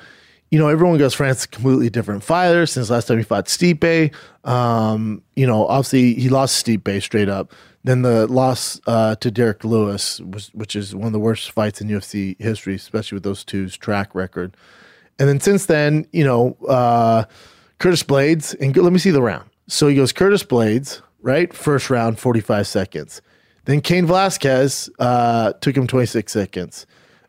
you 0.51 0.59
know, 0.59 0.67
everyone 0.67 0.97
goes 0.99 1.13
Francis, 1.13 1.45
completely 1.45 1.89
different 1.89 2.23
fighter 2.23 2.65
since 2.65 2.89
last 2.89 3.07
time 3.07 3.17
he 3.17 3.23
fought 3.23 3.45
Stipe. 3.45 4.13
Um, 4.43 5.23
you 5.35 5.47
know, 5.47 5.65
obviously 5.65 6.13
he 6.15 6.27
lost 6.27 6.63
Stipe 6.63 7.01
straight 7.01 7.29
up. 7.29 7.53
Then 7.83 8.03
the 8.03 8.27
loss 8.27 8.79
uh, 8.85 9.15
to 9.15 9.31
Derrick 9.31 9.63
Lewis 9.63 10.19
was, 10.19 10.49
which 10.53 10.75
is 10.75 10.95
one 10.95 11.07
of 11.07 11.13
the 11.13 11.19
worst 11.19 11.51
fights 11.51 11.81
in 11.81 11.87
UFC 11.87 12.39
history, 12.39 12.75
especially 12.75 13.15
with 13.15 13.23
those 13.23 13.43
two's 13.43 13.75
track 13.75 14.13
record. 14.13 14.55
And 15.17 15.27
then 15.27 15.39
since 15.39 15.65
then, 15.65 16.05
you 16.11 16.23
know, 16.23 16.57
uh, 16.67 17.25
Curtis 17.79 18.03
Blaydes, 18.03 18.55
and 18.59 18.75
let 18.77 18.93
me 18.93 18.99
see 18.99 19.09
the 19.09 19.21
round. 19.21 19.49
So 19.67 19.87
he 19.87 19.95
goes 19.95 20.11
Curtis 20.11 20.43
Blaydes, 20.43 21.01
right? 21.21 21.51
First 21.53 21.89
round, 21.89 22.19
45 22.19 22.67
seconds. 22.67 23.21
Then 23.65 23.81
Cain 23.81 24.05
Velasquez 24.05 24.89
uh, 24.99 25.53
took 25.53 25.75
him 25.75 25.87
26 25.87 26.31
seconds. 26.31 26.85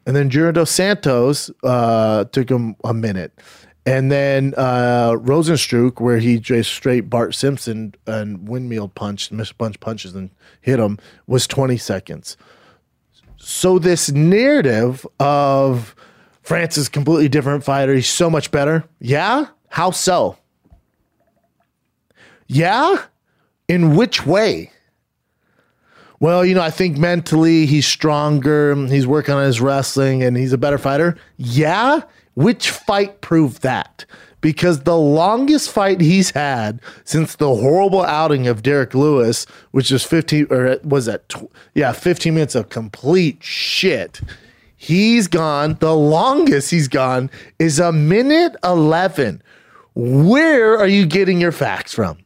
And 0.07 0.17
then 0.17 0.31
Junior 0.31 0.53
Dos 0.53 0.71
Santos 0.71 1.51
uh, 1.63 2.25
took 2.25 2.51
him 2.51 2.77
a 2.85 2.93
minute. 2.93 3.39
And 3.85 4.13
then 4.13 4.55
uh, 4.57 5.13
Rozenstruik, 5.13 6.01
where 6.01 6.19
he 6.19 6.39
just 6.39 6.73
straight 6.73 7.11
Bart 7.11 7.35
Simpson 7.35 7.95
and 8.07 8.49
windmill 8.49 8.89
punched, 8.89 9.33
missed 9.33 9.53
a 9.53 9.57
bunch 9.57 9.77
of 9.77 9.81
punches 9.81 10.15
and 10.15 10.31
hit 10.61 10.79
him, 10.79 10.99
was 11.27 11.49
20 11.49 11.77
seconds. 11.79 12.37
So 13.37 13.81
this 13.81 14.11
narrative 14.11 15.05
of 15.19 15.97
Francis 16.43 16.89
completely 16.89 17.29
different 17.29 17.65
fighter. 17.65 17.93
He's 17.93 18.09
so 18.09 18.31
much 18.31 18.53
better. 18.53 18.85
Yeah? 19.01 19.47
How 19.69 19.91
so? 19.91 20.39
Yeah? 22.47 23.03
In 23.67 23.97
which 23.97 24.25
way? 24.25 24.71
Well, 26.21 26.45
you 26.45 26.55
know, 26.55 26.63
I 26.63 26.71
think 26.71 26.99
mentally 26.99 27.67
he's 27.67 27.87
stronger. 27.87 28.77
He's 28.87 29.09
working 29.09 29.35
on 29.35 29.45
his 29.45 29.61
wrestling 29.61 30.23
and 30.23 30.37
he's 30.37 30.53
a 30.53 30.59
better 30.59 30.79
fighter. 30.79 31.17
Yeah? 31.37 32.03
Which 32.35 32.71
fight 32.71 33.21
proved 33.21 33.63
that? 33.63 34.05
Because 34.41 34.81
the 34.81 34.97
longest 34.97 35.71
fight 35.71 36.01
he's 36.01 36.31
had 36.31 36.81
since 37.05 37.37
the 37.37 37.55
horrible 37.55 38.03
outing 38.03 38.49
of 38.49 38.63
Derrick 38.63 38.95
Lewis, 38.95 39.47
which 39.71 39.91
was 39.91 40.03
15 40.03 40.49
or 40.51 40.79
was 40.83 41.07
that 41.07 41.29
tw- 41.29 41.53
yeah, 41.75 41.93
15 41.93 42.35
minutes 42.35 42.55
of 42.55 42.69
complete 42.69 43.43
shit. 43.43 44.21
He's 44.75 45.29
gone. 45.29 45.77
The 45.79 45.95
longest 45.95 46.73
he's 46.73 46.89
gone 46.89 47.31
is 47.61 47.79
a 47.79 47.93
minute 47.93 48.57
11. 48.65 49.41
Where 49.95 50.77
are 50.77 50.89
you 50.89 51.07
getting 51.07 51.41
your 51.41 51.53
facts 51.53 51.95
from? 51.95 52.19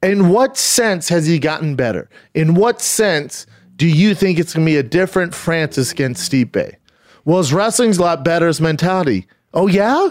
In 0.00 0.28
what 0.28 0.56
sense 0.56 1.08
has 1.08 1.26
he 1.26 1.40
gotten 1.40 1.74
better? 1.74 2.08
In 2.34 2.54
what 2.54 2.80
sense 2.80 3.46
do 3.74 3.88
you 3.88 4.14
think 4.14 4.38
it's 4.38 4.54
going 4.54 4.64
to 4.64 4.70
be 4.70 4.76
a 4.76 4.82
different 4.84 5.34
Francis 5.34 5.90
against 5.90 6.30
Stipe? 6.30 6.76
Well, 7.24 7.38
his 7.38 7.52
wrestling's 7.52 7.98
a 7.98 8.02
lot 8.02 8.24
better. 8.24 8.46
His 8.46 8.60
mentality. 8.60 9.26
Oh 9.54 9.66
yeah. 9.66 10.10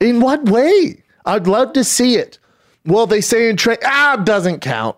In 0.00 0.20
what 0.20 0.44
way? 0.44 1.02
I'd 1.24 1.46
love 1.46 1.72
to 1.74 1.84
see 1.84 2.16
it. 2.16 2.38
Well, 2.86 3.06
they 3.06 3.20
say 3.20 3.48
in 3.48 3.56
train 3.56 3.78
ah 3.84 4.16
doesn't 4.16 4.60
count. 4.60 4.96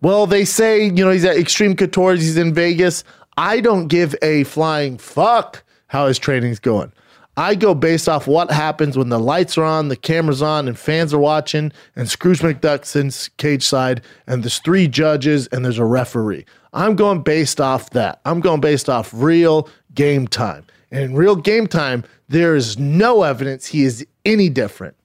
Well, 0.00 0.26
they 0.26 0.44
say 0.44 0.84
you 0.84 1.04
know 1.04 1.10
he's 1.10 1.24
at 1.24 1.36
Extreme 1.36 1.76
Couture. 1.76 2.14
He's 2.14 2.36
in 2.36 2.54
Vegas. 2.54 3.04
I 3.36 3.60
don't 3.60 3.88
give 3.88 4.14
a 4.22 4.44
flying 4.44 4.98
fuck 4.98 5.62
how 5.88 6.06
his 6.06 6.18
training's 6.18 6.60
going. 6.60 6.92
I 7.36 7.56
go 7.56 7.74
based 7.74 8.08
off 8.08 8.28
what 8.28 8.50
happens 8.50 8.96
when 8.96 9.08
the 9.08 9.18
lights 9.18 9.58
are 9.58 9.64
on, 9.64 9.88
the 9.88 9.96
camera's 9.96 10.40
on, 10.40 10.68
and 10.68 10.78
fans 10.78 11.12
are 11.12 11.18
watching, 11.18 11.72
and 11.96 12.08
Scrooge 12.08 12.40
McDuck's 12.40 12.94
in 12.94 13.10
cage 13.38 13.64
side, 13.64 14.02
and 14.28 14.44
there's 14.44 14.60
three 14.60 14.86
judges, 14.86 15.48
and 15.48 15.64
there's 15.64 15.78
a 15.78 15.84
referee. 15.84 16.44
I'm 16.72 16.94
going 16.94 17.22
based 17.22 17.60
off 17.60 17.90
that. 17.90 18.20
I'm 18.24 18.40
going 18.40 18.60
based 18.60 18.88
off 18.88 19.10
real 19.12 19.68
game 19.94 20.28
time. 20.28 20.64
And 20.92 21.02
in 21.02 21.14
real 21.14 21.34
game 21.34 21.66
time, 21.66 22.04
there 22.28 22.54
is 22.54 22.78
no 22.78 23.22
evidence 23.22 23.66
he 23.66 23.84
is 23.84 24.06
any 24.24 24.48
different. 24.48 24.96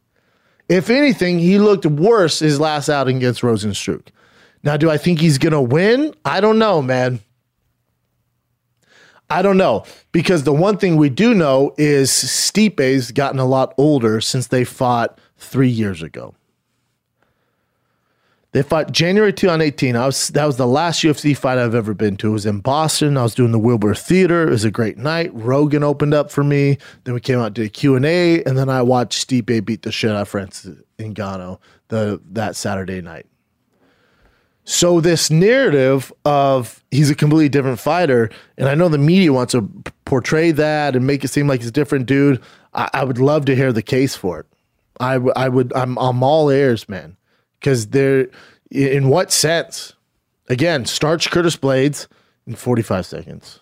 If 0.68 0.90
anything, 0.90 1.40
he 1.40 1.58
looked 1.58 1.86
worse 1.86 2.40
his 2.40 2.60
last 2.60 2.90
outing 2.90 3.18
against 3.18 3.42
Rozenstruik. 3.42 4.10
Now, 4.64 4.78
do 4.78 4.90
I 4.90 4.98
think 4.98 5.20
he's 5.20 5.38
going 5.38 5.54
to 5.54 5.62
win? 5.62 6.14
I 6.26 6.42
don't 6.42 6.60
know, 6.60 6.82
man. 6.82 7.22
I 9.30 9.42
don't 9.42 9.58
know 9.58 9.86
because 10.12 10.44
the 10.44 10.54
one 10.54 10.78
thing 10.78 10.98
we 10.98 11.10
do 11.10 11.34
know 11.34 11.74
is 11.78 12.12
Stipe's 12.12 13.12
gotten 13.12 13.40
a 13.40 13.46
lot 13.46 13.74
older 13.78 14.22
since 14.22 14.48
they 14.48 14.64
fought 14.64 15.20
three 15.38 15.70
years 15.70 16.02
ago. 16.02 16.34
They 18.52 18.64
fought 18.64 18.92
January 18.92 19.32
2018. 19.32 19.96
I 19.96 20.08
was 20.08 20.30
that 20.30 20.46
was 20.46 20.58
the 20.58 20.66
last 20.66 21.04
UFC 21.04 21.38
fight 21.38 21.60
I've 21.60 21.76
ever 21.76 21.94
been 21.94 22.18
to. 22.18 22.30
It 22.30 22.34
was 22.34 22.46
in 22.48 22.62
Boston. 22.62 23.16
I 23.16 23.24
was 23.24 23.36
doing 23.36 23.52
the 23.52 23.60
Wilbur 23.60 23.94
Theater. 23.94 24.48
It 24.48 24.50
was 24.50 24.64
a 24.64 24.72
great 24.72 24.98
night. 24.98 25.30
Rogan 25.34 25.84
opened 25.84 26.16
up 26.16 26.32
for 26.32 26.44
me. 26.44 26.80
Then 27.04 27.14
we 27.14 27.22
came 27.22 27.38
out 27.38 27.54
did 27.54 27.66
a 27.66 27.70
Q&A 27.70 28.44
and 28.44 28.58
then 28.58 28.68
I 28.70 28.82
watched 28.82 29.28
Stipe 29.28 29.66
beat 29.66 29.84
the 29.84 29.92
shit 29.92 30.10
out 30.12 30.22
of 30.24 30.30
Francis 30.30 30.82
Ngannou 30.98 31.60
the 31.90 32.20
that 32.32 32.56
Saturday 32.56 33.02
night. 33.02 33.28
So 34.64 35.02
this 35.02 35.32
narrative 35.32 36.14
of 36.26 36.84
he's 36.92 37.10
a 37.10 37.16
completely 37.16 37.50
different 37.50 37.80
fighter, 37.80 38.30
and 38.56 38.70
I 38.70 38.76
know 38.76 38.88
the 38.88 39.00
media 39.00 39.34
wants 39.34 39.54
to 39.54 39.68
portray 40.06 40.52
that 40.52 40.96
and 40.96 41.08
make 41.08 41.24
it 41.24 41.30
seem 41.30 41.48
like 41.48 41.62
he's 41.62 41.70
a 41.70 41.72
different 41.72 42.06
dude. 42.06 42.40
I, 42.76 42.88
I 42.94 43.04
would 43.04 43.18
love 43.18 43.46
to 43.46 43.56
hear 43.56 43.74
the 43.74 43.82
case 43.82 44.16
for 44.16 44.42
it. 44.42 44.46
I, 45.00 45.14
w- 45.16 45.34
I 45.36 45.50
would. 45.50 45.74
I'm, 45.74 45.98
I'm 45.98 46.22
all 46.22 46.50
ears, 46.50 46.88
man, 46.88 47.18
because 47.60 47.88
they're 47.88 48.28
in 48.72 49.10
what 49.10 49.32
sense? 49.32 49.94
Again, 50.48 50.86
starch 50.86 51.30
Curtis 51.30 51.56
Blaydes 51.56 52.08
in 52.48 52.56
45 52.56 53.06
seconds. 53.06 53.60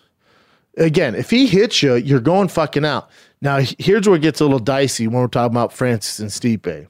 Again, 0.76 1.14
if 1.14 1.30
he 1.30 1.46
hits 1.46 1.82
you, 1.82 1.96
you're 1.96 2.20
going 2.20 2.48
fucking 2.48 2.84
out. 2.84 3.10
Now, 3.40 3.60
here's 3.78 4.08
where 4.08 4.16
it 4.16 4.22
gets 4.22 4.40
a 4.40 4.44
little 4.44 4.58
dicey 4.58 5.06
when 5.06 5.20
we're 5.20 5.28
talking 5.28 5.54
about 5.54 5.72
Francis 5.72 6.18
and 6.18 6.30
Stipe 6.30 6.88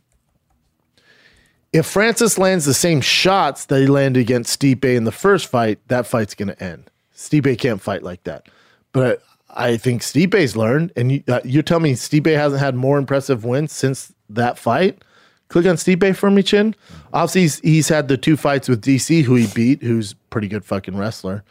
if 1.72 1.86
Francis 1.86 2.38
lands 2.38 2.64
the 2.64 2.74
same 2.74 3.00
shots 3.00 3.66
that 3.66 3.80
he 3.80 3.86
landed 3.86 4.20
against 4.20 4.60
Stipe 4.60 4.84
in 4.84 5.04
the 5.04 5.12
first 5.12 5.46
fight, 5.46 5.78
that 5.88 6.06
fight's 6.06 6.34
going 6.34 6.48
to 6.48 6.62
end. 6.62 6.90
Stipe 7.14 7.58
can't 7.58 7.80
fight 7.80 8.02
like 8.02 8.24
that. 8.24 8.48
But 8.92 9.22
I 9.50 9.76
think 9.76 10.02
Stipe's 10.02 10.56
learned, 10.56 10.92
and 10.96 11.12
you, 11.12 11.22
uh, 11.28 11.40
you 11.44 11.62
tell 11.62 11.80
me 11.80 11.92
Stipe 11.92 12.34
hasn't 12.34 12.60
had 12.60 12.74
more 12.74 12.98
impressive 12.98 13.44
wins 13.44 13.72
since 13.72 14.12
that 14.30 14.58
fight. 14.58 15.02
Click 15.48 15.66
on 15.66 15.76
Stipe 15.76 16.14
for 16.14 16.30
me, 16.30 16.42
Chin. 16.42 16.74
Obviously, 17.12 17.40
he's, 17.42 17.58
he's 17.60 17.88
had 17.88 18.08
the 18.08 18.16
two 18.16 18.36
fights 18.36 18.68
with 18.68 18.82
DC, 18.82 19.22
who 19.22 19.34
he 19.34 19.46
beat, 19.54 19.82
who's 19.82 20.14
pretty 20.30 20.48
good 20.48 20.64
fucking 20.64 20.96
wrestler. 20.96 21.42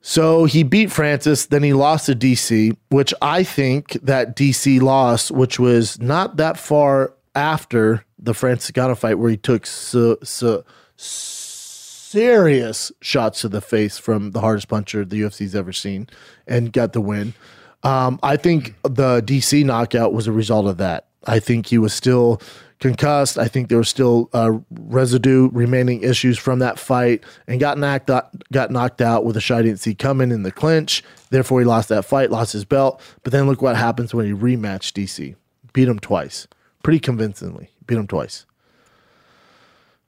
So 0.00 0.44
he 0.44 0.62
beat 0.62 0.90
Francis, 0.90 1.46
then 1.46 1.62
he 1.62 1.72
lost 1.72 2.06
to 2.06 2.14
DC, 2.14 2.76
which 2.88 3.12
I 3.20 3.42
think 3.42 3.92
that 4.02 4.36
DC 4.36 4.80
loss, 4.80 5.30
which 5.30 5.58
was 5.58 6.00
not 6.00 6.36
that 6.38 6.58
far 6.58 7.12
after 7.34 8.04
the 8.18 8.34
Francis 8.34 8.72
fight 8.98 9.18
where 9.18 9.30
he 9.30 9.36
took 9.36 9.66
so, 9.66 10.18
so 10.22 10.64
serious 10.96 12.90
shots 13.00 13.42
to 13.42 13.48
the 13.48 13.60
face 13.60 13.98
from 13.98 14.30
the 14.30 14.40
hardest 14.40 14.68
puncher 14.68 15.04
the 15.04 15.20
UFC's 15.20 15.54
ever 15.54 15.72
seen 15.72 16.08
and 16.46 16.72
got 16.72 16.92
the 16.94 17.00
win. 17.00 17.34
Um, 17.82 18.18
I 18.22 18.36
think 18.36 18.74
the 18.82 19.20
DC 19.20 19.64
knockout 19.64 20.12
was 20.12 20.26
a 20.26 20.32
result 20.32 20.66
of 20.66 20.78
that. 20.78 21.07
I 21.26 21.38
think 21.38 21.66
he 21.66 21.78
was 21.78 21.92
still 21.92 22.40
concussed. 22.78 23.38
I 23.38 23.48
think 23.48 23.68
there 23.68 23.78
was 23.78 23.88
still 23.88 24.30
uh, 24.32 24.52
residue 24.70 25.50
remaining 25.52 26.02
issues 26.02 26.38
from 26.38 26.60
that 26.60 26.78
fight 26.78 27.24
and 27.46 27.58
got 27.58 27.76
knocked 27.76 28.08
out, 28.08 28.30
got 28.52 28.70
knocked 28.70 29.00
out 29.00 29.24
with 29.24 29.36
a 29.36 29.40
shot 29.40 29.64
he 29.64 29.70
didn't 29.70 29.80
see 29.80 29.94
coming 29.94 30.30
in 30.30 30.42
the 30.42 30.52
clinch. 30.52 31.02
Therefore, 31.30 31.60
he 31.60 31.66
lost 31.66 31.88
that 31.88 32.04
fight, 32.04 32.30
lost 32.30 32.52
his 32.52 32.64
belt. 32.64 33.00
But 33.24 33.32
then 33.32 33.46
look 33.46 33.62
what 33.62 33.76
happens 33.76 34.14
when 34.14 34.26
he 34.26 34.32
rematched 34.32 34.92
DC, 34.92 35.34
beat 35.72 35.88
him 35.88 35.98
twice 35.98 36.46
pretty 36.82 37.00
convincingly. 37.00 37.70
Beat 37.86 37.98
him 37.98 38.06
twice. 38.06 38.46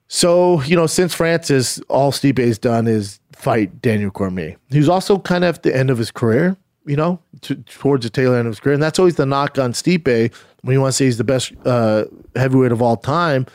So, 0.07 0.61
you 0.63 0.75
know, 0.75 0.87
since 0.87 1.13
Francis, 1.13 1.79
all 1.89 2.11
Stipe's 2.11 2.57
done 2.57 2.87
is 2.87 3.19
fight 3.33 3.81
Daniel 3.81 4.11
Cormier. 4.11 4.57
Was 4.71 4.89
also 4.89 5.19
kind 5.19 5.43
of 5.43 5.57
at 5.57 5.63
the 5.63 5.75
end 5.75 5.89
of 5.89 5.97
his 5.97 6.11
career, 6.11 6.57
you 6.85 6.95
know, 6.95 7.19
to, 7.41 7.55
towards 7.55 8.03
the 8.03 8.09
tail 8.09 8.33
end 8.33 8.47
of 8.47 8.51
his 8.51 8.59
career. 8.59 8.73
And 8.73 8.83
that's 8.83 8.99
always 8.99 9.15
the 9.15 9.25
knock 9.25 9.57
on 9.59 9.73
Stipe 9.73 10.33
when 10.61 10.73
you 10.73 10.81
want 10.81 10.93
to 10.93 10.97
say 10.97 11.05
he's 11.05 11.17
the 11.17 11.23
best 11.23 11.53
uh, 11.65 12.05
heavyweight 12.35 12.71
of 12.71 12.81
all 12.81 12.97
time. 12.97 13.45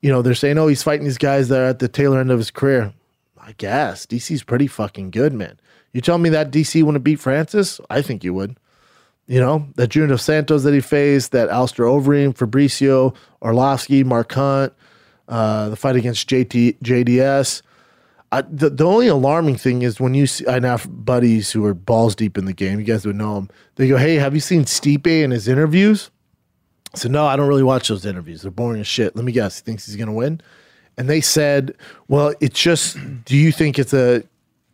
You 0.00 0.10
know, 0.10 0.22
they're 0.22 0.34
saying, 0.34 0.58
oh, 0.58 0.66
he's 0.66 0.82
fighting 0.82 1.04
these 1.04 1.18
guys 1.18 1.48
that 1.48 1.60
are 1.60 1.66
at 1.66 1.78
the 1.78 1.88
tail 1.88 2.14
end 2.14 2.30
of 2.30 2.38
his 2.38 2.50
career. 2.50 2.92
I 3.40 3.52
guess 3.52 4.06
DC's 4.06 4.42
pretty 4.42 4.66
fucking 4.66 5.10
good, 5.10 5.32
man. 5.32 5.58
You 5.92 6.00
tell 6.00 6.18
me 6.18 6.28
that 6.30 6.50
DC 6.50 6.82
wouldn't 6.82 7.04
beat 7.04 7.20
Francis? 7.20 7.80
I 7.90 8.02
think 8.02 8.24
you 8.24 8.34
would. 8.34 8.56
You 9.26 9.40
know, 9.40 9.68
that 9.76 9.88
Junior 9.88 10.16
Santos 10.16 10.64
that 10.64 10.74
he 10.74 10.80
faced, 10.80 11.32
that 11.32 11.48
Alistair 11.48 11.86
Overeem, 11.86 12.34
Fabricio, 12.34 13.14
Arlovsky, 13.40 14.04
Mark 14.04 14.32
Hunt, 14.32 14.72
uh, 15.28 15.68
the 15.68 15.76
fight 15.76 15.96
against 15.96 16.28
JT, 16.28 16.78
JDS. 16.80 17.62
I, 18.32 18.42
the, 18.42 18.70
the 18.70 18.84
only 18.84 19.08
alarming 19.08 19.56
thing 19.56 19.82
is 19.82 20.00
when 20.00 20.14
you 20.14 20.26
see, 20.26 20.46
I 20.46 20.58
have 20.60 20.88
buddies 21.04 21.52
who 21.52 21.64
are 21.66 21.74
balls 21.74 22.14
deep 22.14 22.38
in 22.38 22.46
the 22.46 22.54
game. 22.54 22.80
You 22.80 22.86
guys 22.86 23.04
would 23.04 23.16
know 23.16 23.34
them. 23.34 23.50
They 23.76 23.88
go, 23.88 23.98
Hey, 23.98 24.14
have 24.14 24.34
you 24.34 24.40
seen 24.40 24.64
Stipe 24.64 25.06
in 25.06 25.30
his 25.30 25.46
interviews? 25.46 26.10
So, 26.94 27.10
No, 27.10 27.26
I 27.26 27.36
don't 27.36 27.46
really 27.46 27.62
watch 27.62 27.88
those 27.88 28.06
interviews. 28.06 28.42
They're 28.42 28.50
boring 28.50 28.80
as 28.80 28.86
shit. 28.86 29.14
Let 29.14 29.26
me 29.26 29.32
guess. 29.32 29.58
He 29.58 29.64
thinks 29.64 29.84
he's 29.84 29.96
going 29.96 30.08
to 30.08 30.14
win. 30.14 30.40
And 30.96 31.10
they 31.10 31.20
said, 31.20 31.74
Well, 32.08 32.34
it's 32.40 32.58
just, 32.58 32.96
do 33.26 33.36
you 33.36 33.52
think 33.52 33.78
it's 33.78 33.92
a 33.92 34.24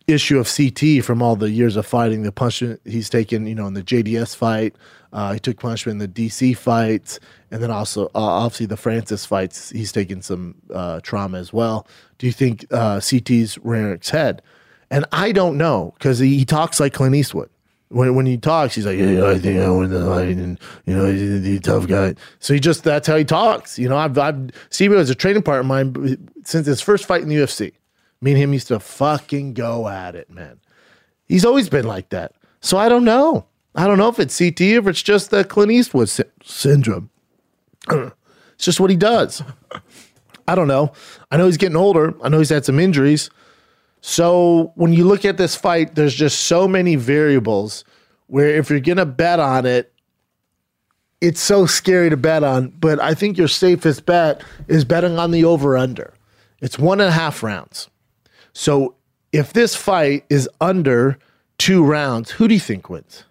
issue 0.08 0.38
of 0.38 0.46
CTE 0.46 1.04
from 1.04 1.22
all 1.22 1.36
the 1.36 1.50
years 1.50 1.76
of 1.76 1.86
fighting, 1.86 2.22
the 2.22 2.32
punishment 2.32 2.80
he's 2.84 3.10
taken, 3.10 3.46
you 3.46 3.54
know, 3.54 3.66
in 3.66 3.74
the 3.74 3.82
JDS 3.82 4.34
fight. 4.34 4.74
Uh, 5.12 5.34
he 5.34 5.38
took 5.38 5.60
punishment 5.60 6.02
in 6.02 6.10
the 6.10 6.28
DC 6.28 6.56
fights, 6.56 7.20
and 7.50 7.62
then 7.62 7.70
also 7.70 8.06
uh, 8.06 8.08
obviously 8.14 8.66
the 8.66 8.76
Francis 8.76 9.24
fights. 9.24 9.70
He's 9.70 9.92
taken 9.92 10.22
some 10.22 10.54
uh, 10.72 11.00
trauma 11.02 11.38
as 11.38 11.52
well. 11.52 11.86
Do 12.18 12.26
you 12.26 12.32
think 12.32 12.66
uh, 12.70 12.98
CTE's 12.98 13.58
rearing 13.58 14.00
head? 14.10 14.42
And 14.90 15.04
I 15.12 15.32
don't 15.32 15.56
know 15.56 15.94
because 15.98 16.18
he, 16.18 16.44
talks 16.44 16.80
like 16.80 16.94
Clint 16.94 17.14
Eastwood. 17.14 17.50
When 17.90 18.14
when 18.14 18.26
he 18.26 18.36
talks, 18.36 18.74
he's 18.74 18.84
like, 18.84 18.98
"Yeah, 18.98 19.24
I 19.24 19.38
think 19.38 19.58
I 19.58 19.70
win 19.70 19.88
the 19.88 20.04
fight," 20.04 20.36
and 20.36 20.58
you 20.84 20.94
know, 20.94 21.10
he's, 21.10 21.56
a 21.56 21.60
tough 21.60 21.86
guy. 21.86 22.16
So 22.38 22.52
he 22.52 22.60
just 22.60 22.84
that's 22.84 23.06
how 23.06 23.16
he 23.16 23.24
talks. 23.24 23.78
You 23.78 23.88
know, 23.88 23.96
I've 23.96 24.18
I've 24.18 24.50
Steve 24.68 24.92
was 24.92 25.08
a 25.08 25.14
training 25.14 25.42
partner 25.42 25.60
of 25.60 25.66
mine 25.66 26.28
since 26.44 26.66
his 26.66 26.82
first 26.82 27.06
fight 27.06 27.22
in 27.22 27.30
the 27.30 27.36
UFC. 27.36 27.72
Me 28.20 28.32
and 28.32 28.40
him 28.40 28.52
used 28.52 28.68
to 28.68 28.78
fucking 28.78 29.54
go 29.54 29.88
at 29.88 30.14
it, 30.14 30.28
man. 30.28 30.60
He's 31.28 31.46
always 31.46 31.70
been 31.70 31.86
like 31.86 32.10
that. 32.10 32.34
So 32.60 32.76
I 32.76 32.90
don't 32.90 33.04
know. 33.04 33.46
I 33.74 33.86
don't 33.86 33.96
know 33.96 34.08
if 34.08 34.18
it's 34.18 34.38
CTE 34.38 34.74
or 34.74 34.78
if 34.80 34.86
it's 34.88 35.02
just 35.02 35.30
the 35.30 35.44
Clint 35.44 35.72
Eastwood 35.72 36.08
sy- 36.08 36.24
syndrome. 36.42 37.10
it's 37.90 38.64
just 38.64 38.80
what 38.80 38.90
he 38.90 38.96
does. 38.96 39.42
I 40.48 40.54
don't 40.54 40.66
know. 40.66 40.92
I 41.30 41.36
know 41.36 41.44
he's 41.44 41.58
getting 41.58 41.76
older. 41.76 42.14
I 42.22 42.30
know 42.30 42.38
he's 42.38 42.48
had 42.48 42.64
some 42.64 42.80
injuries. 42.80 43.28
So 44.00 44.72
when 44.76 44.94
you 44.94 45.04
look 45.04 45.26
at 45.26 45.36
this 45.36 45.54
fight, 45.54 45.94
there's 45.94 46.14
just 46.14 46.44
so 46.44 46.66
many 46.66 46.96
variables 46.96 47.84
where 48.28 48.48
if 48.48 48.70
you're 48.70 48.80
gonna 48.80 49.04
bet 49.04 49.40
on 49.40 49.66
it, 49.66 49.92
it's 51.20 51.40
so 51.40 51.66
scary 51.66 52.08
to 52.08 52.16
bet 52.16 52.42
on. 52.44 52.68
But 52.80 52.98
I 52.98 53.12
think 53.12 53.36
your 53.36 53.48
safest 53.48 54.06
bet 54.06 54.42
is 54.68 54.86
betting 54.86 55.18
on 55.18 55.32
the 55.32 55.44
over 55.44 55.76
under. 55.76 56.14
It's 56.62 56.78
one 56.78 57.00
and 57.00 57.10
a 57.10 57.12
half 57.12 57.42
rounds. 57.42 57.90
So 58.54 58.94
if 59.32 59.52
this 59.52 59.76
fight 59.76 60.24
is 60.30 60.48
under 60.62 61.18
two 61.58 61.84
rounds, 61.84 62.30
who 62.30 62.48
do 62.48 62.54
you 62.54 62.60
think 62.60 62.88
wins? 62.88 63.24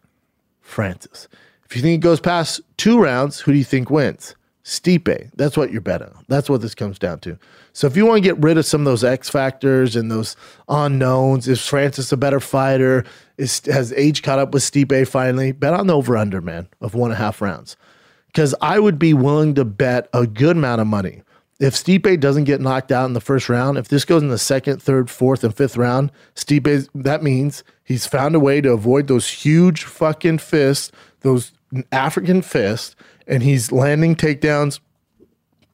Francis. 0.62 1.28
If 1.66 1.76
you 1.76 1.82
think 1.82 1.96
it 1.96 2.06
goes 2.06 2.20
past 2.20 2.62
two 2.78 3.02
rounds, 3.02 3.40
who 3.40 3.54
do 3.54 3.58
you 3.58 3.64
think 3.64 3.90
wins? 3.90 4.36
Stipe. 4.68 5.32
That's 5.38 5.56
what 5.56 5.72
you're 5.72 5.80
betting. 5.80 6.14
That's 6.28 6.50
what 6.50 6.60
this 6.60 6.76
comes 6.76 7.00
down 7.00 7.20
to. 7.20 7.40
So 7.72 7.88
if 7.88 7.96
you 7.96 8.06
want 8.06 8.18
to 8.18 8.30
get 8.30 8.38
rid 8.44 8.58
of 8.58 8.66
some 8.66 8.82
of 8.82 8.86
those 8.86 9.02
X 9.02 9.30
factors 9.30 9.96
and 9.96 10.12
those 10.12 10.36
unknowns, 10.68 11.48
is 11.48 11.66
Francis 11.66 12.12
a 12.12 12.18
better 12.18 12.42
fighter? 12.42 13.06
Is 13.38 13.62
has 13.68 13.94
age 13.94 14.24
caught 14.24 14.40
up 14.40 14.52
with 14.52 14.64
Stipe 14.64 15.08
finally? 15.08 15.54
Bet 15.54 15.74
on 15.74 15.88
the 15.88 15.96
over 15.96 16.18
under, 16.18 16.42
man, 16.42 16.68
of 16.82 16.96
one 16.96 17.12
and 17.12 17.18
a 17.18 17.24
half 17.24 17.42
rounds. 17.42 17.78
Because 18.26 18.54
I 18.60 18.78
would 18.78 19.00
be 19.00 19.14
willing 19.14 19.56
to 19.56 19.64
bet 19.64 20.10
a 20.12 20.28
good 20.28 20.58
amount 20.58 20.82
of 20.82 20.88
money. 20.88 21.24
If 21.62 21.74
Stipe 21.74 22.20
doesn't 22.20 22.44
get 22.44 22.60
knocked 22.60 22.92
out 22.92 23.06
in 23.06 23.14
the 23.14 23.22
first 23.22 23.48
round, 23.48 23.78
if 23.78 23.88
this 23.88 24.04
goes 24.04 24.22
in 24.22 24.28
the 24.28 24.38
second, 24.38 24.84
third, 24.84 25.10
fourth, 25.10 25.46
and 25.46 25.56
fifth 25.56 25.78
round, 25.78 26.12
Stipe 26.36 26.90
that 26.94 27.24
means 27.24 27.64
he's 27.86 28.06
found 28.06 28.36
a 28.36 28.40
way 28.40 28.60
to 28.60 28.74
avoid 28.74 29.08
those 29.08 29.30
huge 29.30 29.86
fucking 29.86 30.40
fists, 30.40 30.92
those 31.22 31.54
African 31.94 32.42
fists, 32.42 32.98
and 33.28 33.44
he's 33.44 33.72
landing 33.72 34.16
takedowns. 34.16 34.80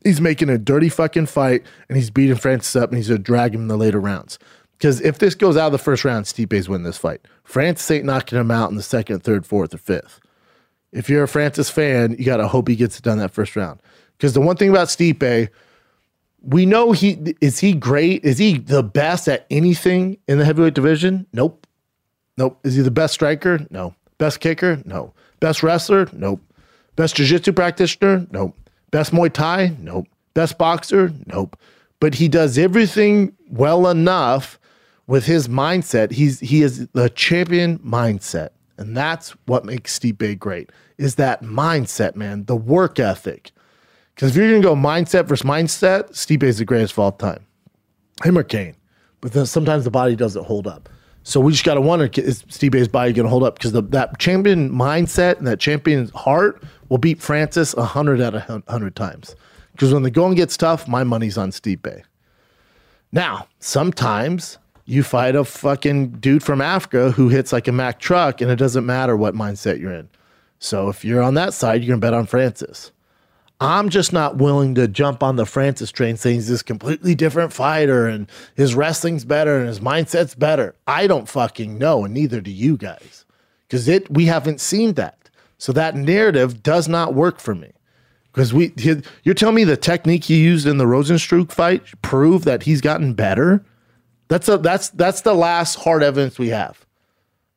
He's 0.03 0.19
making 0.19 0.49
a 0.49 0.57
dirty 0.57 0.89
fucking 0.89 1.27
fight, 1.27 1.63
and 1.87 1.97
he's 1.97 2.09
beating 2.09 2.35
Francis 2.35 2.75
up, 2.75 2.89
and 2.89 2.97
he's 2.97 3.07
gonna 3.07 3.19
drag 3.19 3.55
him 3.55 3.61
in 3.61 3.67
the 3.67 3.77
later 3.77 3.99
rounds. 3.99 4.37
Because 4.77 4.99
if 5.01 5.19
this 5.19 5.33
goes 5.33 5.55
out 5.55 5.67
of 5.67 5.71
the 5.71 5.77
first 5.77 6.03
round, 6.03 6.25
Stipe's 6.25 6.67
win 6.67 6.83
this 6.83 6.97
fight. 6.97 7.21
Francis 7.43 7.89
ain't 7.89 8.05
knocking 8.05 8.37
him 8.37 8.51
out 8.51 8.69
in 8.69 8.75
the 8.75 8.83
second, 8.83 9.23
third, 9.23 9.45
fourth, 9.45 9.73
or 9.73 9.77
fifth. 9.77 10.19
If 10.91 11.09
you're 11.09 11.23
a 11.23 11.27
Francis 11.27 11.69
fan, 11.69 12.15
you 12.19 12.25
gotta 12.25 12.47
hope 12.47 12.67
he 12.67 12.75
gets 12.75 12.97
it 12.97 13.03
done 13.03 13.17
that 13.19 13.31
first 13.31 13.55
round. 13.55 13.81
Because 14.17 14.33
the 14.33 14.41
one 14.41 14.57
thing 14.57 14.69
about 14.69 14.89
Stipe, 14.89 15.49
we 16.41 16.65
know 16.65 16.91
he 16.91 17.35
is 17.39 17.59
he 17.59 17.73
great. 17.73 18.23
Is 18.25 18.37
he 18.37 18.57
the 18.57 18.83
best 18.83 19.27
at 19.27 19.45
anything 19.49 20.17
in 20.27 20.37
the 20.37 20.45
heavyweight 20.45 20.73
division? 20.73 21.25
Nope. 21.33 21.65
Nope. 22.37 22.59
Is 22.63 22.75
he 22.75 22.81
the 22.81 22.91
best 22.91 23.13
striker? 23.13 23.65
No. 23.69 23.95
Best 24.17 24.39
kicker? 24.39 24.81
No. 24.85 25.13
Best 25.39 25.63
wrestler? 25.63 26.07
Nope. 26.11 26.41
Best 26.95 27.15
jiu-jitsu 27.15 27.53
practitioner? 27.53 28.27
Nope. 28.31 28.57
Best 28.91 29.11
Muay 29.11 29.31
Thai? 29.31 29.75
Nope. 29.79 30.07
Best 30.33 30.57
boxer? 30.57 31.11
Nope. 31.27 31.57
But 31.99 32.15
he 32.15 32.27
does 32.27 32.57
everything 32.57 33.33
well 33.49 33.87
enough 33.87 34.59
with 35.07 35.25
his 35.25 35.47
mindset. 35.47 36.11
He's 36.11 36.39
he 36.39 36.61
is 36.61 36.87
the 36.89 37.09
champion 37.09 37.79
mindset. 37.79 38.49
And 38.77 38.95
that's 38.97 39.31
what 39.45 39.65
makes 39.65 39.97
Stipe 39.97 40.37
great. 40.39 40.71
Is 40.97 41.15
that 41.15 41.43
mindset, 41.43 42.15
man, 42.15 42.45
the 42.45 42.55
work 42.55 42.99
ethic. 42.99 43.51
Because 44.13 44.31
if 44.31 44.37
you're 44.37 44.49
gonna 44.49 44.61
go 44.61 44.75
mindset 44.75 45.25
versus 45.25 45.45
mindset, 45.45 46.11
Stipe 46.11 46.43
is 46.43 46.57
the 46.57 46.65
greatest 46.65 46.93
of 46.93 46.99
all 46.99 47.11
time. 47.11 47.45
Him 48.23 48.37
or 48.37 48.43
Cain. 48.43 48.75
But 49.21 49.31
then 49.31 49.45
sometimes 49.45 49.85
the 49.85 49.91
body 49.91 50.15
doesn't 50.15 50.45
hold 50.45 50.67
up. 50.67 50.89
So 51.23 51.39
we 51.39 51.53
just 51.53 51.63
got 51.63 51.75
to 51.75 51.81
wonder 51.81 52.09
is 52.17 52.43
Stipe's 52.43 52.89
body 52.89 53.13
going 53.13 53.23
to 53.23 53.29
hold 53.29 53.43
up? 53.43 53.57
Because 53.57 53.71
that 53.71 54.19
champion 54.19 54.69
mindset 54.69 55.37
and 55.37 55.47
that 55.47 55.59
champion's 55.59 56.11
heart 56.11 56.61
will 56.93 56.99
beat 56.99 57.19
Francis 57.19 57.73
100 57.73 58.21
out 58.21 58.35
of 58.35 58.47
100 58.47 58.95
times. 58.95 59.35
Because 59.71 59.91
when 59.91 60.03
the 60.03 60.11
going 60.11 60.35
gets 60.35 60.55
tough, 60.55 60.87
my 60.87 61.03
money's 61.03 61.39
on 61.39 61.49
Stipe. 61.49 62.03
Now, 63.11 63.47
sometimes 63.57 64.59
you 64.85 65.01
fight 65.01 65.35
a 65.35 65.43
fucking 65.43 66.11
dude 66.19 66.43
from 66.43 66.61
Africa 66.61 67.09
who 67.09 67.29
hits 67.29 67.51
like 67.51 67.67
a 67.67 67.71
Mack 67.71 67.99
truck 67.99 68.41
and 68.41 68.51
it 68.51 68.57
doesn't 68.57 68.85
matter 68.85 69.17
what 69.17 69.33
mindset 69.33 69.79
you're 69.79 69.91
in. 69.91 70.07
So 70.59 70.87
if 70.87 71.03
you're 71.03 71.23
on 71.23 71.33
that 71.33 71.55
side, 71.55 71.81
you're 71.81 71.87
going 71.87 71.99
to 71.99 72.05
bet 72.05 72.13
on 72.13 72.27
Francis. 72.27 72.91
I'm 73.59 73.89
just 73.89 74.13
not 74.13 74.37
willing 74.37 74.75
to 74.75 74.87
jump 74.87 75.23
on 75.23 75.35
the 75.35 75.47
Francis 75.47 75.91
train 75.91 76.15
saying 76.15 76.35
he's 76.35 76.47
this 76.47 76.61
completely 76.61 77.15
different 77.15 77.53
fighter 77.53 78.05
and 78.05 78.29
his 78.53 78.75
wrestling's 78.75 79.25
better 79.25 79.57
and 79.57 79.67
his 79.67 79.79
mindset's 79.79 80.35
better. 80.35 80.75
I 80.85 81.07
don't 81.07 81.27
fucking 81.27 81.79
know, 81.79 82.05
and 82.05 82.13
neither 82.13 82.39
do 82.39 82.51
you 82.51 82.77
guys. 82.77 83.25
Because 83.67 83.87
it 83.87 84.11
we 84.11 84.25
haven't 84.27 84.61
seen 84.61 84.93
that. 84.93 85.17
So 85.63 85.71
that 85.71 85.95
narrative 85.95 86.61
does 86.61 86.89
not 86.89 87.13
work 87.13 87.39
for 87.39 87.55
me. 87.55 87.71
Because 88.33 88.53
we 88.53 88.73
you're 89.23 89.33
telling 89.33 89.55
me 89.55 89.63
the 89.63 89.77
technique 89.77 90.25
he 90.25 90.43
used 90.43 90.67
in 90.67 90.77
the 90.77 90.83
Rozenstruik 90.83 91.53
fight 91.53 91.83
proved 92.01 92.43
that 92.43 92.63
he's 92.63 92.81
gotten 92.81 93.13
better? 93.13 93.63
That's 94.27 94.49
a 94.49 94.57
that's 94.57 94.89
that's 94.89 95.21
the 95.21 95.33
last 95.33 95.75
hard 95.75 96.03
evidence 96.03 96.37
we 96.37 96.49
have. 96.49 96.85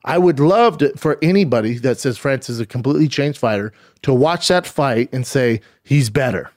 I 0.04 0.18
would 0.18 0.38
love 0.38 0.78
to, 0.78 0.96
for 0.96 1.18
anybody 1.20 1.78
that 1.78 1.98
says 1.98 2.16
Francis 2.16 2.50
is 2.50 2.60
a 2.60 2.66
completely 2.66 3.08
changed 3.08 3.40
fighter 3.40 3.72
to 4.02 4.14
watch 4.14 4.46
that 4.46 4.68
fight 4.68 5.12
and 5.12 5.26
say 5.26 5.60
he's 5.82 6.08
better. 6.08 6.52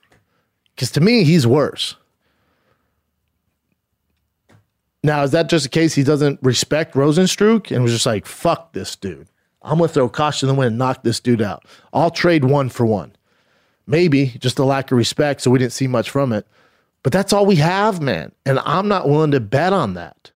Because 0.76 0.92
to 0.92 1.02
me, 1.02 1.24
he's 1.24 1.48
worse. 1.48 1.96
Now, 5.04 5.24
is 5.24 5.32
that 5.32 5.50
just 5.50 5.66
a 5.66 5.70
case 5.70 5.96
he 5.96 6.04
doesn't 6.04 6.38
respect 6.44 6.94
Rozenstruik 6.94 7.72
and 7.72 7.82
was 7.82 7.94
just 7.94 8.06
like, 8.06 8.28
fuck 8.28 8.74
this 8.74 8.96
dude? 8.96 9.28
I'm 9.62 9.78
going 9.78 9.88
to 9.88 9.93
throw 9.93 10.10
caution 10.10 10.50
in 10.50 10.56
the 10.56 10.60
wind 10.60 10.69
and 10.69 10.78
knock 10.78 11.04
this 11.04 11.19
dude 11.19 11.41
out. 11.41 11.65
I'll 11.93 12.12
trade 12.12 12.45
one 12.45 12.69
for 12.69 12.86
one. 12.86 13.15
Maybe 13.86 14.28
just 14.39 14.60
a 14.60 14.63
lack 14.63 14.91
of 14.91 14.98
respect, 14.98 15.41
so 15.41 15.52
we 15.52 15.60
didn't 15.60 15.74
see 15.74 15.88
much 15.88 16.10
from 16.10 16.32
it. 16.32 16.48
But 17.04 17.13
that's 17.13 17.34
all 17.34 17.45
we 17.45 17.56
have, 17.58 18.02
man. 18.02 18.32
And 18.45 18.60
I'm 18.60 18.88
not 18.88 19.08
willing 19.08 19.32
to 19.32 19.39
bet 19.39 19.74
on 19.74 19.93
that. 19.95 20.32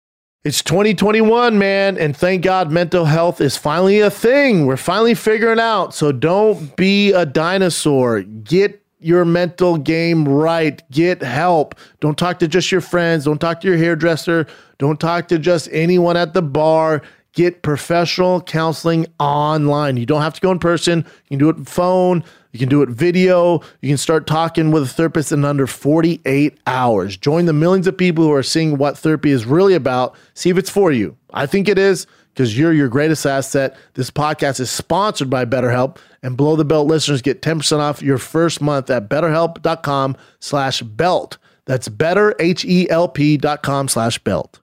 It's 0.43 0.63
2021, 0.63 1.59
man, 1.59 1.99
and 1.99 2.17
thank 2.17 2.43
God 2.43 2.71
mental 2.71 3.05
health 3.05 3.41
is 3.41 3.57
finally 3.57 3.99
a 3.99 4.09
thing. 4.09 4.65
We're 4.65 4.77
finally 4.77 5.13
figuring 5.13 5.59
out. 5.59 5.93
So 5.93 6.11
don't 6.11 6.75
be 6.75 7.11
a 7.11 7.27
dinosaur. 7.27 8.23
Get 8.23 8.81
your 8.99 9.23
mental 9.23 9.77
game 9.77 10.27
right. 10.27 10.81
Get 10.89 11.21
help. 11.21 11.75
Don't 11.99 12.17
talk 12.17 12.39
to 12.39 12.47
just 12.47 12.71
your 12.71 12.81
friends. 12.81 13.25
Don't 13.25 13.39
talk 13.39 13.61
to 13.61 13.67
your 13.67 13.77
hairdresser. 13.77 14.47
Don't 14.79 14.99
talk 14.99 15.27
to 15.27 15.37
just 15.37 15.69
anyone 15.71 16.17
at 16.17 16.33
the 16.33 16.41
bar. 16.41 17.03
Get 17.33 17.61
professional 17.61 18.41
counseling 18.41 19.07
online. 19.19 19.97
You 19.97 20.05
don't 20.05 20.21
have 20.21 20.33
to 20.33 20.41
go 20.41 20.51
in 20.51 20.59
person. 20.59 21.05
You 21.29 21.37
can 21.37 21.39
do 21.39 21.49
it 21.49 21.67
phone. 21.67 22.23
You 22.51 22.59
can 22.59 22.67
do 22.67 22.81
it 22.81 22.89
video. 22.89 23.61
You 23.81 23.89
can 23.89 23.97
start 23.97 24.27
talking 24.27 24.71
with 24.71 24.83
a 24.83 24.87
therapist 24.87 25.31
in 25.31 25.45
under 25.45 25.65
48 25.67 26.59
hours. 26.67 27.15
Join 27.15 27.45
the 27.45 27.53
millions 27.53 27.87
of 27.87 27.97
people 27.97 28.25
who 28.25 28.33
are 28.33 28.43
seeing 28.43 28.77
what 28.77 28.97
therapy 28.97 29.31
is 29.31 29.45
really 29.45 29.73
about. 29.73 30.15
See 30.33 30.49
if 30.49 30.57
it's 30.57 30.69
for 30.69 30.91
you. 30.91 31.15
I 31.33 31.45
think 31.45 31.69
it 31.69 31.77
is 31.77 32.05
because 32.33 32.57
you're 32.57 32.73
your 32.73 32.89
greatest 32.89 33.25
asset. 33.25 33.77
This 33.93 34.11
podcast 34.11 34.59
is 34.59 34.69
sponsored 34.69 35.29
by 35.29 35.45
BetterHelp, 35.45 35.97
and 36.23 36.35
below 36.37 36.55
the 36.55 36.65
belt 36.65 36.87
listeners 36.87 37.21
get 37.21 37.41
10% 37.41 37.79
off 37.79 38.01
your 38.01 38.17
first 38.17 38.61
month 38.61 38.89
at 38.89 39.09
betterhelp.com 39.09 40.17
slash 40.39 40.81
belt. 40.81 41.37
That's 41.65 41.87
betterhelp.com 41.89 43.87
slash 43.87 44.19
belt. 44.19 44.60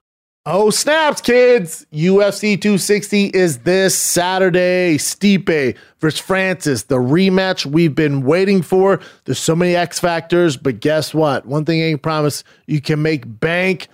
Oh, 0.51 0.71
snaps, 0.71 1.21
kids! 1.21 1.85
UFC 1.93 2.59
260 2.59 3.25
is 3.25 3.59
this 3.59 3.95
Saturday. 3.95 4.97
Stipe 4.97 5.77
versus 5.99 6.19
Francis, 6.19 6.81
the 6.81 6.95
rematch 6.95 7.67
we've 7.67 7.93
been 7.93 8.23
waiting 8.23 8.63
for. 8.63 8.99
There's 9.25 9.37
so 9.37 9.55
many 9.55 9.75
X 9.75 9.99
factors, 9.99 10.57
but 10.57 10.79
guess 10.79 11.13
what? 11.13 11.45
One 11.45 11.65
thing 11.65 11.83
I 11.83 11.91
can 11.91 11.99
promise 11.99 12.43
you 12.65 12.81
can 12.81 12.99
make 12.99 13.25
bank 13.39 13.89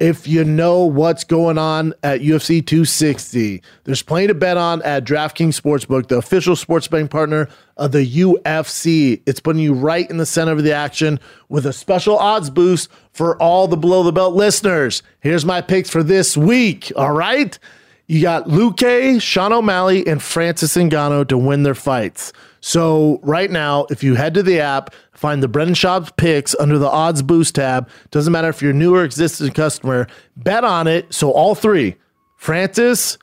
if 0.00 0.26
you 0.26 0.44
know 0.44 0.84
what's 0.84 1.24
going 1.24 1.58
on 1.58 1.94
at 2.02 2.20
UFC 2.20 2.64
260. 2.64 3.62
There's 3.84 4.02
plenty 4.02 4.28
to 4.28 4.34
bet 4.34 4.56
on 4.56 4.82
at 4.82 5.04
DraftKings 5.04 5.60
Sportsbook, 5.60 6.08
the 6.08 6.16
official 6.16 6.56
sports 6.56 6.88
betting 6.88 7.08
partner 7.08 7.48
of 7.76 7.92
the 7.92 8.04
UFC. 8.06 9.20
It's 9.26 9.40
putting 9.40 9.62
you 9.62 9.74
right 9.74 10.08
in 10.08 10.16
the 10.16 10.26
center 10.26 10.52
of 10.52 10.62
the 10.62 10.72
action 10.72 11.20
with 11.48 11.66
a 11.66 11.72
special 11.72 12.18
odds 12.18 12.50
boost 12.50 12.90
for 13.12 13.40
all 13.40 13.68
the 13.68 13.76
below 13.76 14.02
the 14.02 14.12
belt 14.12 14.34
listeners. 14.34 15.02
Here's 15.20 15.44
my 15.44 15.60
picks 15.60 15.90
for 15.90 16.02
this 16.02 16.36
week. 16.36 16.92
All 16.96 17.12
right. 17.12 17.58
You 18.06 18.20
got 18.20 18.46
Luque, 18.46 19.22
Sean 19.22 19.52
O'Malley, 19.52 20.06
and 20.06 20.22
Francis 20.22 20.76
Ngannou 20.76 21.28
to 21.28 21.38
win 21.38 21.62
their 21.62 21.74
fights. 21.74 22.32
So 22.62 23.18
right 23.22 23.50
now, 23.50 23.86
if 23.90 24.04
you 24.04 24.14
head 24.14 24.34
to 24.34 24.42
the 24.42 24.60
app, 24.60 24.94
find 25.12 25.42
the 25.42 25.48
Brendan 25.48 25.74
Schaub's 25.74 26.12
picks 26.16 26.54
under 26.54 26.78
the 26.78 26.88
odds 26.88 27.20
boost 27.20 27.56
tab. 27.56 27.90
Doesn't 28.12 28.32
matter 28.32 28.48
if 28.48 28.62
you're 28.62 28.70
a 28.70 28.74
new 28.74 28.94
or 28.94 29.04
existing 29.04 29.50
customer, 29.50 30.06
bet 30.36 30.62
on 30.62 30.86
it. 30.86 31.12
So 31.12 31.32
all 31.32 31.56
three, 31.56 31.96
Francis, 32.36 33.18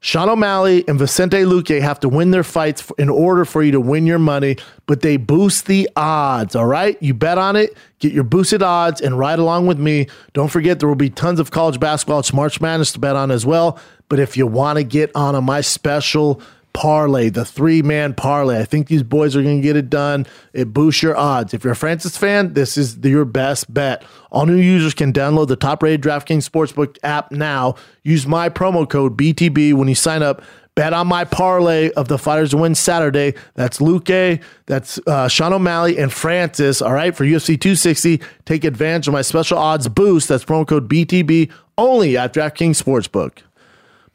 Sean 0.00 0.30
O'Malley 0.30 0.88
and 0.88 0.98
Vicente 0.98 1.38
Luque 1.42 1.82
have 1.82 2.00
to 2.00 2.08
win 2.08 2.30
their 2.30 2.42
fights 2.42 2.90
in 2.98 3.10
order 3.10 3.44
for 3.44 3.62
you 3.62 3.72
to 3.72 3.80
win 3.80 4.06
your 4.06 4.18
money, 4.18 4.56
but 4.86 5.02
they 5.02 5.18
boost 5.18 5.66
the 5.66 5.90
odds. 5.94 6.56
All 6.56 6.66
right. 6.66 6.96
You 7.02 7.12
bet 7.12 7.36
on 7.36 7.56
it, 7.56 7.76
get 7.98 8.14
your 8.14 8.24
boosted 8.24 8.62
odds, 8.62 9.02
and 9.02 9.18
ride 9.18 9.38
along 9.38 9.66
with 9.66 9.78
me. 9.78 10.06
Don't 10.32 10.48
forget, 10.48 10.78
there 10.78 10.88
will 10.88 10.96
be 10.96 11.10
tons 11.10 11.40
of 11.40 11.50
college 11.50 11.78
basketball. 11.78 12.20
It's 12.20 12.32
March 12.32 12.58
Madness 12.58 12.92
to 12.92 13.00
bet 13.00 13.16
on 13.16 13.30
as 13.30 13.44
well. 13.44 13.78
But 14.08 14.18
if 14.18 14.36
you 14.36 14.46
want 14.46 14.78
to 14.78 14.84
get 14.84 15.10
on 15.14 15.34
a 15.34 15.42
my 15.42 15.60
special 15.60 16.40
parlay, 16.78 17.28
the 17.28 17.44
three 17.44 17.82
man 17.82 18.14
parlay. 18.14 18.60
I 18.60 18.64
think 18.64 18.86
these 18.86 19.02
boys 19.02 19.34
are 19.34 19.42
going 19.42 19.56
to 19.56 19.62
get 19.62 19.74
it 19.74 19.90
done. 19.90 20.26
It 20.52 20.72
boosts 20.72 21.02
your 21.02 21.16
odds. 21.16 21.52
If 21.52 21.64
you're 21.64 21.72
a 21.72 21.76
Francis 21.76 22.16
fan, 22.16 22.52
this 22.52 22.76
is 22.76 22.96
your 22.98 23.24
best 23.24 23.74
bet. 23.74 24.04
All 24.30 24.46
new 24.46 24.54
users 24.54 24.94
can 24.94 25.12
download 25.12 25.48
the 25.48 25.56
top 25.56 25.82
rated 25.82 26.02
DraftKings 26.02 26.48
Sportsbook 26.48 26.96
app 27.02 27.32
now. 27.32 27.74
Use 28.04 28.28
my 28.28 28.48
promo 28.48 28.88
code 28.88 29.18
BTB 29.18 29.74
when 29.74 29.88
you 29.88 29.96
sign 29.96 30.22
up. 30.22 30.40
Bet 30.76 30.92
on 30.92 31.08
my 31.08 31.24
parlay 31.24 31.90
of 31.90 32.06
the 32.06 32.16
fighters 32.16 32.54
win 32.54 32.76
Saturday. 32.76 33.34
That's 33.54 33.78
Luque, 33.78 34.40
that's 34.66 35.00
uh, 35.08 35.26
Sean 35.26 35.52
O'Malley, 35.52 35.98
and 35.98 36.12
Francis. 36.12 36.80
All 36.80 36.92
right, 36.92 37.12
for 37.12 37.24
UFC 37.24 37.60
260, 37.60 38.20
take 38.44 38.62
advantage 38.62 39.08
of 39.08 39.14
my 39.14 39.22
special 39.22 39.58
odds 39.58 39.88
boost. 39.88 40.28
That's 40.28 40.44
promo 40.44 40.64
code 40.64 40.88
BTB 40.88 41.50
only 41.76 42.16
at 42.16 42.32
DraftKings 42.32 42.80
Sportsbook. 42.80 43.38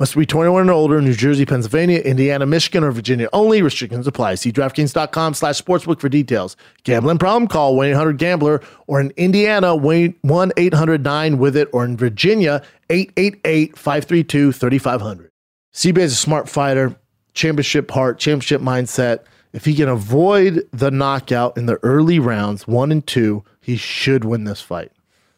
Must 0.04 0.18
be 0.18 0.26
21 0.26 0.64
and 0.64 0.70
older, 0.70 1.02
New 1.02 1.14
Jersey, 1.14 1.46
Pennsylvania, 1.46 2.02
Indiana, 2.02 2.46
Michigan, 2.46 2.84
or 2.84 2.92
Virginia 2.92 3.30
only. 3.32 3.62
Restrictions 3.62 4.06
apply. 4.06 4.36
See 4.36 4.52
DraftKings.com 4.52 5.34
slash 5.34 5.62
sportsbook 5.62 6.02
for 6.02 6.10
details. 6.10 6.58
Gambling 6.84 7.20
problem? 7.20 7.48
Call 7.48 7.78
1-800-GAMBLER 7.78 8.62
or 8.88 9.00
in 9.00 9.14
Indiana, 9.16 9.68
1-800-9-WITH-IT 9.68 11.70
or 11.72 11.86
in 11.86 11.96
Virginia, 11.96 12.62
888-532-3500. 12.90 15.30
CBA 15.74 16.00
is 16.00 16.12
a 16.12 16.18
smart 16.18 16.50
fighter, 16.50 16.94
championship 17.34 17.90
heart, 17.90 18.20
championship 18.20 18.60
mindset. 18.60 19.20
If 19.54 19.64
he 19.64 19.74
can 19.74 19.88
avoid 19.88 20.68
the 20.74 20.92
knockout 20.92 21.58
in 21.58 21.66
the 21.66 21.80
early 21.82 22.20
rounds, 22.20 22.68
one 22.68 22.92
and 22.92 23.08
two, 23.08 23.46
he 23.62 23.78
should 23.78 24.26
win 24.26 24.44
this 24.44 24.60
fight 24.60 24.92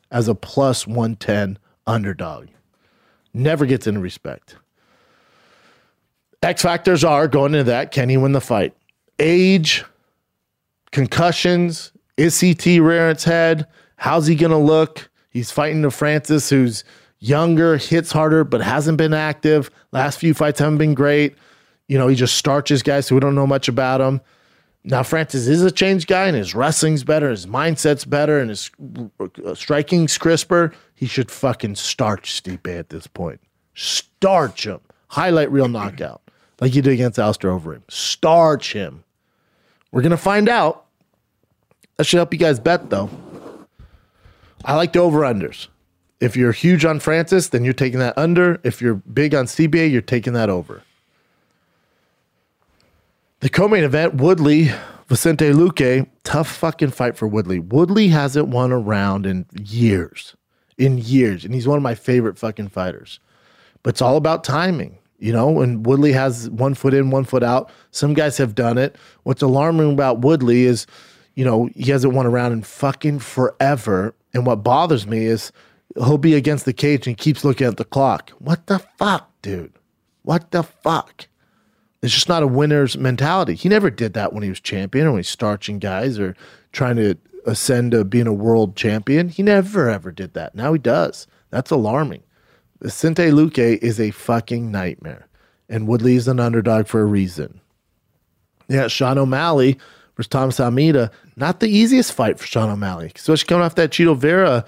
as 0.10 0.28
a 0.28 0.34
plus 0.34 0.88
110 0.88 1.60
underdog. 1.86 2.48
Never 3.36 3.66
gets 3.66 3.86
any 3.86 3.98
respect. 3.98 4.56
X 6.42 6.62
factors 6.62 7.04
are 7.04 7.28
going 7.28 7.54
into 7.54 7.66
that. 7.66 7.92
Can 7.92 8.08
he 8.08 8.16
win 8.16 8.32
the 8.32 8.40
fight? 8.40 8.74
Age, 9.20 9.84
concussions, 10.92 11.92
is 12.16 12.36
CTE 12.36 12.80
rear 12.82 13.10
its 13.10 13.26
head? 13.26 13.68
How's 13.98 14.26
he 14.26 14.36
going 14.36 14.52
to 14.52 14.58
look? 14.58 15.10
He's 15.32 15.52
fighting 15.52 15.82
to 15.82 15.92
Francis, 15.92 16.50
who's 16.50 16.86
younger, 17.20 17.76
hits 17.76 18.14
harder, 18.14 18.46
but 18.46 18.62
hasn't 18.62 18.98
been 18.98 19.14
active. 19.14 19.70
Last 19.92 20.18
few 20.18 20.34
fights 20.34 20.60
haven't 20.60 20.78
been 20.78 20.94
great. 20.94 21.36
You 21.90 21.98
know, 21.98 22.08
he 22.08 22.16
just 22.16 22.38
starches 22.38 22.84
guys, 22.84 23.08
so 23.08 23.16
we 23.16 23.20
don't 23.20 23.36
know 23.36 23.48
much 23.48 23.68
about 23.68 24.00
him. 24.00 24.22
Now, 24.86 25.04
Francis 25.04 25.48
is 25.48 25.62
a 25.62 25.72
changed 25.72 26.08
guy, 26.08 26.28
and 26.28 26.38
his 26.38 26.56
wrestling's 26.56 27.04
better, 27.04 27.32
his 27.32 27.48
mindset's 27.48 28.06
better, 28.06 28.40
and 28.40 28.50
his 28.50 28.72
uh, 29.20 29.56
striking's 29.56 30.18
crisper. 30.18 30.72
He 30.96 31.06
should 31.06 31.30
fucking 31.30 31.76
starch 31.76 32.42
Stipe 32.42 32.68
at 32.80 32.90
this 32.90 33.06
point. 33.06 33.42
Starch 33.74 34.66
him. 34.66 34.80
Highlight 35.10 35.52
reel 35.52 35.68
knockout, 35.68 36.22
like 36.60 36.74
you 36.74 36.82
did 36.82 36.94
against 36.94 37.20
Alistair 37.20 37.52
Overeem. 37.52 37.84
Starch 37.90 38.74
him. 38.74 39.04
We're 39.92 40.02
gonna 40.02 40.18
find 40.18 40.50
out. 40.50 40.86
That 41.98 42.06
should 42.06 42.18
help 42.18 42.34
you 42.34 42.40
guys 42.40 42.60
bet, 42.60 42.90
though. 42.90 43.10
I 44.66 44.76
like 44.76 44.94
the 44.94 45.00
over 45.00 45.22
unders. 45.22 45.68
If 46.20 46.36
you're 46.36 46.52
huge 46.52 46.86
on 46.86 47.00
Francis, 47.00 47.50
then 47.50 47.64
you're 47.64 47.74
taking 47.74 48.00
that 48.00 48.18
under. 48.18 48.60
If 48.64 48.82
you're 48.82 48.96
big 48.96 49.36
on 49.36 49.46
CBA, 49.46 49.92
you're 49.92 50.02
taking 50.02 50.34
that 50.34 50.50
over. 50.50 50.82
The 53.42 53.50
co-main 53.50 53.84
event, 53.84 54.16
Woodley, 54.16 54.72
Vicente 55.08 55.52
Luque, 55.52 56.08
tough 56.24 56.48
fucking 56.50 56.92
fight 56.92 57.16
for 57.16 57.28
Woodley. 57.28 57.60
Woodley 57.60 58.08
hasn't 58.08 58.48
won 58.48 58.72
a 58.72 58.80
round 58.80 59.26
in 59.26 59.46
years, 59.54 60.36
in 60.78 60.98
years, 60.98 61.46
and 61.46 61.54
he's 61.54 61.68
one 61.68 61.78
of 61.78 61.84
my 61.84 61.96
favorite 61.96 62.38
fucking 62.38 62.70
fighters. 62.70 63.20
But 63.84 63.92
it's 63.92 64.02
all 64.02 64.18
about 64.18 64.44
timing, 64.44 64.98
you 65.20 65.32
know. 65.32 65.62
And 65.62 65.86
Woodley 65.86 66.12
has 66.14 66.50
one 66.50 66.74
foot 66.74 66.94
in, 66.94 67.12
one 67.12 67.24
foot 67.24 67.44
out. 67.44 67.72
Some 67.92 68.14
guys 68.14 68.38
have 68.38 68.56
done 68.56 68.78
it. 68.78 68.96
What's 69.24 69.42
alarming 69.42 69.94
about 69.94 70.22
Woodley 70.22 70.64
is, 70.64 70.88
you 71.36 71.46
know, 71.46 71.70
he 71.76 71.92
hasn't 71.92 72.14
won 72.14 72.26
a 72.26 72.30
round 72.30 72.54
in 72.54 72.64
fucking 72.64 73.20
forever. 73.20 74.16
And 74.34 74.46
what 74.46 74.64
bothers 74.64 75.08
me 75.08 75.26
is 75.26 75.52
he'll 75.96 76.18
be 76.18 76.34
against 76.34 76.66
the 76.66 76.74
cage 76.74 77.08
and 77.08 77.18
keeps 77.18 77.46
looking 77.46 77.68
at 77.68 77.78
the 77.78 77.86
clock. 77.86 78.32
What 78.40 78.68
the 78.68 78.80
fuck, 78.80 79.30
dude? 79.42 79.74
What 80.24 80.52
the 80.52 80.64
fuck? 80.64 81.28
It's 82.02 82.14
just 82.14 82.30
not 82.30 82.44
a 82.44 82.48
winner's 82.48 82.98
mentality. 82.98 83.56
He 83.56 83.70
never 83.70 83.90
did 83.90 84.14
that 84.14 84.34
when 84.34 84.44
he 84.44 84.50
was 84.50 84.60
champion 84.60 85.08
or 85.08 85.12
when 85.12 85.20
he's 85.20 85.30
starching 85.30 85.80
guys 85.80 86.20
or 86.20 86.36
trying 86.72 86.98
to 86.98 87.18
ascend 87.46 87.92
to 87.92 88.04
being 88.04 88.28
a 88.28 88.34
world 88.34 88.76
champion. 88.76 89.30
He 89.30 89.44
never 89.44 89.90
ever 89.90 90.12
did 90.12 90.34
that. 90.34 90.56
Now 90.56 90.74
he 90.74 90.80
does. 90.80 91.28
That's 91.50 91.72
alarming. 91.72 92.24
Vicente 92.82 93.30
Luque 93.32 93.78
is 93.78 94.00
a 94.00 94.12
fucking 94.12 94.72
nightmare. 94.72 95.28
And 95.70 95.88
Woodley 95.88 96.16
is 96.16 96.28
an 96.28 96.40
underdog 96.40 96.88
for 96.88 97.02
a 97.02 97.06
reason. 97.06 97.62
Yeah, 98.68 98.88
Sean 98.88 99.18
O'Malley 99.18 99.80
versus 100.16 100.30
Thomas 100.30 100.60
Almeida. 100.60 101.12
Not 101.36 101.60
the 101.60 101.70
easiest 101.70 102.14
fight 102.14 102.40
for 102.40 102.46
Sean 102.46 102.70
O'Malley, 102.70 103.12
especially 103.16 103.48
coming 103.48 103.66
off 103.66 103.76
that 103.76 103.92
Chito 103.92 104.18
Vera 104.18 104.66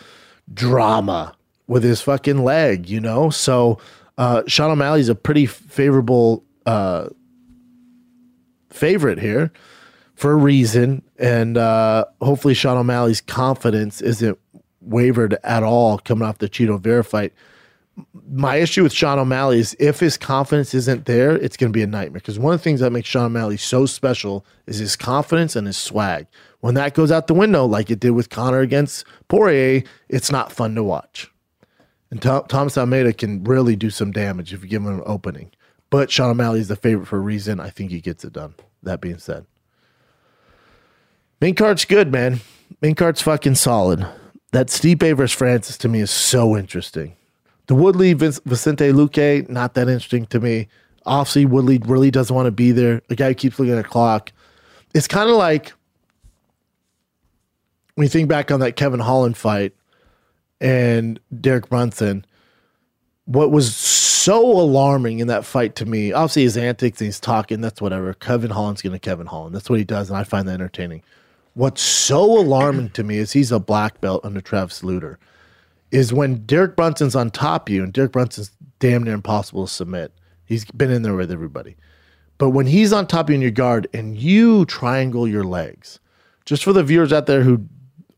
drama 0.53 1.35
with 1.67 1.83
his 1.83 2.01
fucking 2.01 2.43
leg, 2.43 2.89
you 2.89 2.99
know? 2.99 3.29
So 3.29 3.79
uh, 4.17 4.43
Sean 4.47 4.71
O'Malley's 4.71 5.09
a 5.09 5.15
pretty 5.15 5.45
favorable 5.45 6.43
uh, 6.65 7.09
favorite 8.69 9.19
here 9.19 9.51
for 10.17 10.31
a 10.31 10.35
reason. 10.35 11.03
And 11.17 11.57
uh, 11.57 12.05
hopefully, 12.19 12.53
Sean 12.53 12.77
O'Malley's 12.77 13.21
confidence 13.21 14.01
isn't 14.01 14.37
wavered 14.81 15.37
at 15.43 15.63
all 15.63 15.99
coming 15.99 16.27
off 16.27 16.39
the 16.39 16.49
Chito 16.49 16.79
Vera 16.79 17.03
fight. 17.03 17.33
My 18.29 18.57
issue 18.57 18.83
with 18.83 18.93
Sean 18.93 19.17
O'Malley 19.17 19.59
is 19.59 19.75
if 19.79 19.99
his 19.99 20.17
confidence 20.17 20.73
isn't 20.73 21.05
there, 21.05 21.35
it's 21.35 21.57
going 21.57 21.71
to 21.71 21.77
be 21.77 21.81
a 21.81 21.87
nightmare. 21.87 22.19
Because 22.19 22.37
one 22.37 22.53
of 22.53 22.59
the 22.59 22.63
things 22.63 22.79
that 22.81 22.91
makes 22.91 23.07
Sean 23.07 23.25
O'Malley 23.25 23.57
so 23.57 23.85
special 23.85 24.45
is 24.65 24.77
his 24.77 24.95
confidence 24.95 25.55
and 25.55 25.65
his 25.65 25.77
swag. 25.77 26.27
When 26.59 26.75
that 26.75 26.93
goes 26.93 27.11
out 27.11 27.27
the 27.27 27.33
window, 27.33 27.65
like 27.65 27.89
it 27.89 27.99
did 27.99 28.11
with 28.11 28.29
Conor 28.29 28.59
against 28.59 29.05
Poirier, 29.27 29.83
it's 30.09 30.31
not 30.31 30.51
fun 30.51 30.75
to 30.75 30.83
watch. 30.83 31.31
And 32.09 32.21
Th- 32.21 32.43
Thomas 32.47 32.77
Almeida 32.77 33.13
can 33.13 33.43
really 33.43 33.75
do 33.75 33.89
some 33.89 34.11
damage 34.11 34.53
if 34.53 34.63
you 34.63 34.69
give 34.69 34.83
him 34.83 34.99
an 34.99 35.03
opening. 35.05 35.51
But 35.89 36.11
Sean 36.11 36.29
O'Malley 36.29 36.59
is 36.59 36.67
the 36.67 36.75
favorite 36.75 37.07
for 37.07 37.17
a 37.17 37.21
reason. 37.21 37.59
I 37.59 37.69
think 37.69 37.91
he 37.91 38.01
gets 38.01 38.23
it 38.23 38.33
done. 38.33 38.55
That 38.83 39.01
being 39.01 39.17
said, 39.17 39.45
main 41.41 41.55
card's 41.55 41.85
good, 41.85 42.11
man. 42.11 42.39
Main 42.81 42.95
card's 42.95 43.21
fucking 43.21 43.55
solid. 43.55 44.05
That 44.51 44.67
Stipe 44.67 45.15
versus 45.15 45.35
Francis 45.35 45.77
to 45.79 45.89
me 45.89 45.99
is 45.99 46.11
so 46.11 46.55
interesting. 46.55 47.15
The 47.67 47.75
Woodley 47.75 48.13
Vicente 48.13 48.91
Luque, 48.91 49.49
not 49.49 49.73
that 49.73 49.89
interesting 49.89 50.25
to 50.27 50.39
me. 50.39 50.67
Obviously, 51.05 51.45
Woodley 51.45 51.79
really 51.79 52.11
doesn't 52.11 52.35
want 52.35 52.47
to 52.47 52.51
be 52.51 52.71
there. 52.71 53.01
The 53.07 53.15
guy 53.15 53.33
keeps 53.33 53.59
looking 53.59 53.73
at 53.73 53.83
the 53.83 53.83
clock. 53.83 54.31
It's 54.93 55.07
kind 55.07 55.29
of 55.29 55.35
like 55.35 55.73
when 57.95 58.05
you 58.05 58.09
think 58.09 58.29
back 58.29 58.51
on 58.51 58.59
that 58.61 58.75
Kevin 58.75 58.99
Holland 58.99 59.37
fight 59.37 59.73
and 60.61 61.19
Derek 61.41 61.69
Brunson, 61.69 62.25
what 63.25 63.51
was 63.51 63.75
so 63.75 64.43
alarming 64.45 65.19
in 65.19 65.27
that 65.27 65.45
fight 65.45 65.75
to 65.77 65.85
me, 65.85 66.13
obviously 66.13 66.43
his 66.43 66.57
antics 66.57 67.01
and 67.01 67.07
he's 67.07 67.19
talking, 67.19 67.59
that's 67.59 67.81
whatever. 67.81 68.13
Kevin 68.13 68.51
Holland's 68.51 68.81
gonna 68.81 68.99
Kevin 68.99 69.27
Holland. 69.27 69.55
That's 69.55 69.69
what 69.69 69.79
he 69.79 69.85
does, 69.85 70.09
and 70.09 70.17
I 70.17 70.23
find 70.23 70.47
that 70.47 70.53
entertaining. 70.53 71.03
What's 71.57 71.81
so 71.81 72.21
alarming 72.39 72.91
to 72.91 73.03
me 73.03 73.17
is 73.17 73.33
he's 73.33 73.51
a 73.51 73.59
black 73.59 73.99
belt 73.99 74.23
under 74.23 74.41
Travis 74.41 74.83
Lutter. 74.83 75.17
Is 75.89 76.13
when 76.13 76.45
Derek 76.45 76.75
Brunson's 76.75 77.15
on 77.15 77.31
top 77.31 77.67
of 77.67 77.73
you, 77.73 77.83
and 77.83 77.91
Derek 77.91 78.11
Brunson's 78.11 78.51
damn 78.77 79.01
near 79.01 79.15
impossible 79.15 79.65
to 79.65 79.73
submit. 79.73 80.13
He's 80.45 80.65
been 80.65 80.91
in 80.91 81.01
there 81.01 81.15
with 81.15 81.31
everybody. 81.31 81.75
But 82.37 82.51
when 82.51 82.67
he's 82.67 82.93
on 82.93 83.07
top 83.07 83.25
of 83.25 83.29
you 83.31 83.35
in 83.37 83.41
your 83.41 83.49
guard 83.49 83.87
and 83.91 84.15
you 84.15 84.65
triangle 84.65 85.27
your 85.27 85.43
legs, 85.43 85.99
just 86.45 86.63
for 86.63 86.73
the 86.73 86.83
viewers 86.83 87.11
out 87.11 87.25
there 87.25 87.41
who 87.41 87.65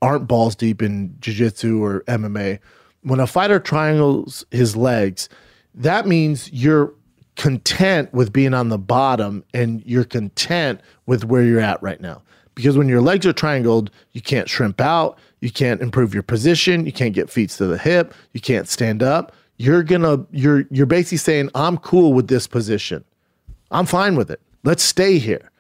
aren't 0.02 0.28
balls 0.28 0.54
deep 0.54 0.82
in 0.82 1.16
jiu-jitsu 1.22 1.82
or 1.82 2.02
MMA, 2.10 2.60
when 3.04 3.22
a 3.22 3.28
fighter 3.28 3.62
triangles 3.62 4.46
his 4.52 4.76
legs, 4.76 5.30
that 5.74 6.06
means 6.06 6.52
you're 6.52 6.94
content 7.38 8.14
with 8.14 8.34
being 8.34 8.54
on 8.54 8.68
the 8.68 8.78
bottom 8.78 9.46
and 9.54 9.82
you're 9.86 10.04
content 10.04 10.82
with 11.06 11.24
where 11.24 11.44
you're 11.46 11.62
at 11.62 11.82
right 11.82 12.02
now. 12.02 12.22
Because 12.60 12.78
when 12.78 12.90
your 12.90 13.00
legs 13.00 13.26
are 13.26 13.32
triangled, 13.32 13.90
you 14.12 14.22
can't 14.22 14.50
shrimp 14.50 14.82
out, 14.82 15.18
you 15.40 15.50
can't 15.50 15.82
improve 15.82 16.14
your 16.14 16.24
position, 16.24 16.86
you 16.86 16.92
can't 16.92 17.14
get 17.14 17.30
feet 17.30 17.52
to 17.52 17.66
the 17.68 17.78
hip, 17.78 18.14
you 18.34 18.42
can't 18.42 18.68
stand 18.68 19.02
up. 19.02 19.34
You're 19.56 19.82
gonna 19.82 20.26
you're 20.32 20.66
you're 20.70 20.86
basically 20.86 21.20
saying, 21.20 21.52
I'm 21.56 21.78
cool 21.78 22.12
with 22.12 22.28
this 22.28 22.48
position. 22.48 23.06
I'm 23.72 23.86
fine 23.86 24.18
with 24.18 24.30
it. 24.30 24.42
Let's 24.66 24.84
stay 24.84 25.20
here. 25.20 25.52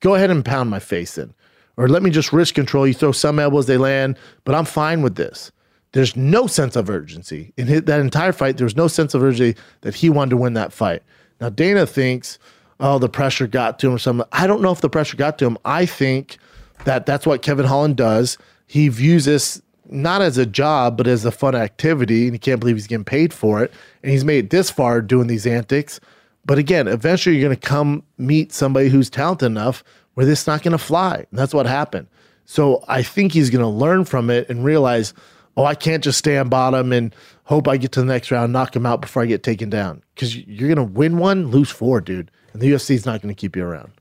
Go 0.00 0.16
ahead 0.16 0.28
and 0.28 0.44
pound 0.44 0.70
my 0.70 0.80
face 0.80 1.18
in. 1.18 1.32
Or 1.76 1.88
let 1.88 2.02
me 2.02 2.10
just 2.10 2.32
wrist 2.32 2.54
control. 2.54 2.84
You 2.84 2.94
throw 2.94 3.12
some 3.12 3.38
elbows, 3.38 3.68
they 3.68 3.78
land, 3.78 4.18
but 4.42 4.56
I'm 4.56 4.64
fine 4.64 5.02
with 5.02 5.14
this. 5.14 5.52
There's 5.92 6.16
no 6.16 6.48
sense 6.48 6.74
of 6.74 6.90
urgency. 6.90 7.52
In 7.58 7.68
that 7.84 8.00
entire 8.00 8.32
fight, 8.32 8.56
there 8.56 8.64
was 8.64 8.76
no 8.76 8.88
sense 8.88 9.14
of 9.14 9.22
urgency 9.22 9.56
that 9.82 9.94
he 9.94 10.10
wanted 10.10 10.30
to 10.30 10.36
win 10.36 10.54
that 10.54 10.72
fight. 10.72 11.04
Now, 11.40 11.48
Dana 11.48 11.86
thinks, 11.86 12.40
oh, 12.80 12.98
the 12.98 13.08
pressure 13.08 13.46
got 13.46 13.78
to 13.78 13.88
him 13.88 13.94
or 13.94 13.98
something. 13.98 14.26
I 14.32 14.46
don't 14.46 14.62
know 14.62 14.72
if 14.72 14.80
the 14.80 14.90
pressure 14.90 15.16
got 15.16 15.38
to 15.38 15.46
him. 15.46 15.58
I 15.64 15.86
think 15.86 16.38
that 16.84 17.06
that's 17.06 17.26
what 17.26 17.42
Kevin 17.42 17.66
Holland 17.66 17.96
does. 17.96 18.38
He 18.66 18.88
views 18.88 19.24
this 19.24 19.60
not 19.88 20.22
as 20.22 20.38
a 20.38 20.46
job, 20.46 20.96
but 20.96 21.06
as 21.06 21.24
a 21.24 21.32
fun 21.32 21.54
activity, 21.54 22.24
and 22.24 22.34
he 22.34 22.38
can't 22.38 22.60
believe 22.60 22.76
he's 22.76 22.86
getting 22.86 23.04
paid 23.04 23.34
for 23.34 23.62
it. 23.62 23.72
And 24.02 24.12
he's 24.12 24.24
made 24.24 24.46
it 24.46 24.50
this 24.50 24.70
far 24.70 25.02
doing 25.02 25.26
these 25.26 25.46
antics. 25.46 26.00
But 26.46 26.58
again, 26.58 26.88
eventually 26.88 27.36
you're 27.36 27.48
going 27.48 27.58
to 27.58 27.68
come 27.68 28.02
meet 28.18 28.52
somebody 28.52 28.88
who's 28.88 29.10
talented 29.10 29.46
enough 29.46 29.84
where 30.14 30.26
this 30.26 30.42
is 30.42 30.46
not 30.46 30.62
going 30.62 30.72
to 30.72 30.78
fly. 30.78 31.26
And 31.30 31.38
that's 31.38 31.52
what 31.52 31.66
happened. 31.66 32.06
So 32.44 32.84
I 32.88 33.02
think 33.02 33.32
he's 33.32 33.50
going 33.50 33.62
to 33.62 33.68
learn 33.68 34.04
from 34.04 34.30
it 34.30 34.48
and 34.48 34.64
realize– 34.64 35.14
oh, 35.56 35.64
I 35.64 35.74
can't 35.74 36.02
just 36.02 36.18
stay 36.18 36.38
on 36.38 36.48
bottom 36.48 36.92
and 36.92 37.14
hope 37.44 37.68
I 37.68 37.76
get 37.76 37.92
to 37.92 38.00
the 38.00 38.06
next 38.06 38.30
round, 38.30 38.52
knock 38.52 38.74
him 38.74 38.86
out 38.86 39.00
before 39.00 39.22
I 39.22 39.26
get 39.26 39.42
taken 39.42 39.70
down. 39.70 40.02
Because 40.14 40.36
you're 40.36 40.68
gonna 40.68 40.84
win 40.84 41.18
one, 41.18 41.48
lose 41.48 41.70
four, 41.70 42.00
dude, 42.00 42.30
and 42.52 42.60
the 42.60 42.70
UFC 42.70 42.94
is 42.94 43.06
not 43.06 43.22
gonna 43.22 43.34
keep 43.34 43.56
you 43.56 43.64
around. 43.64 43.92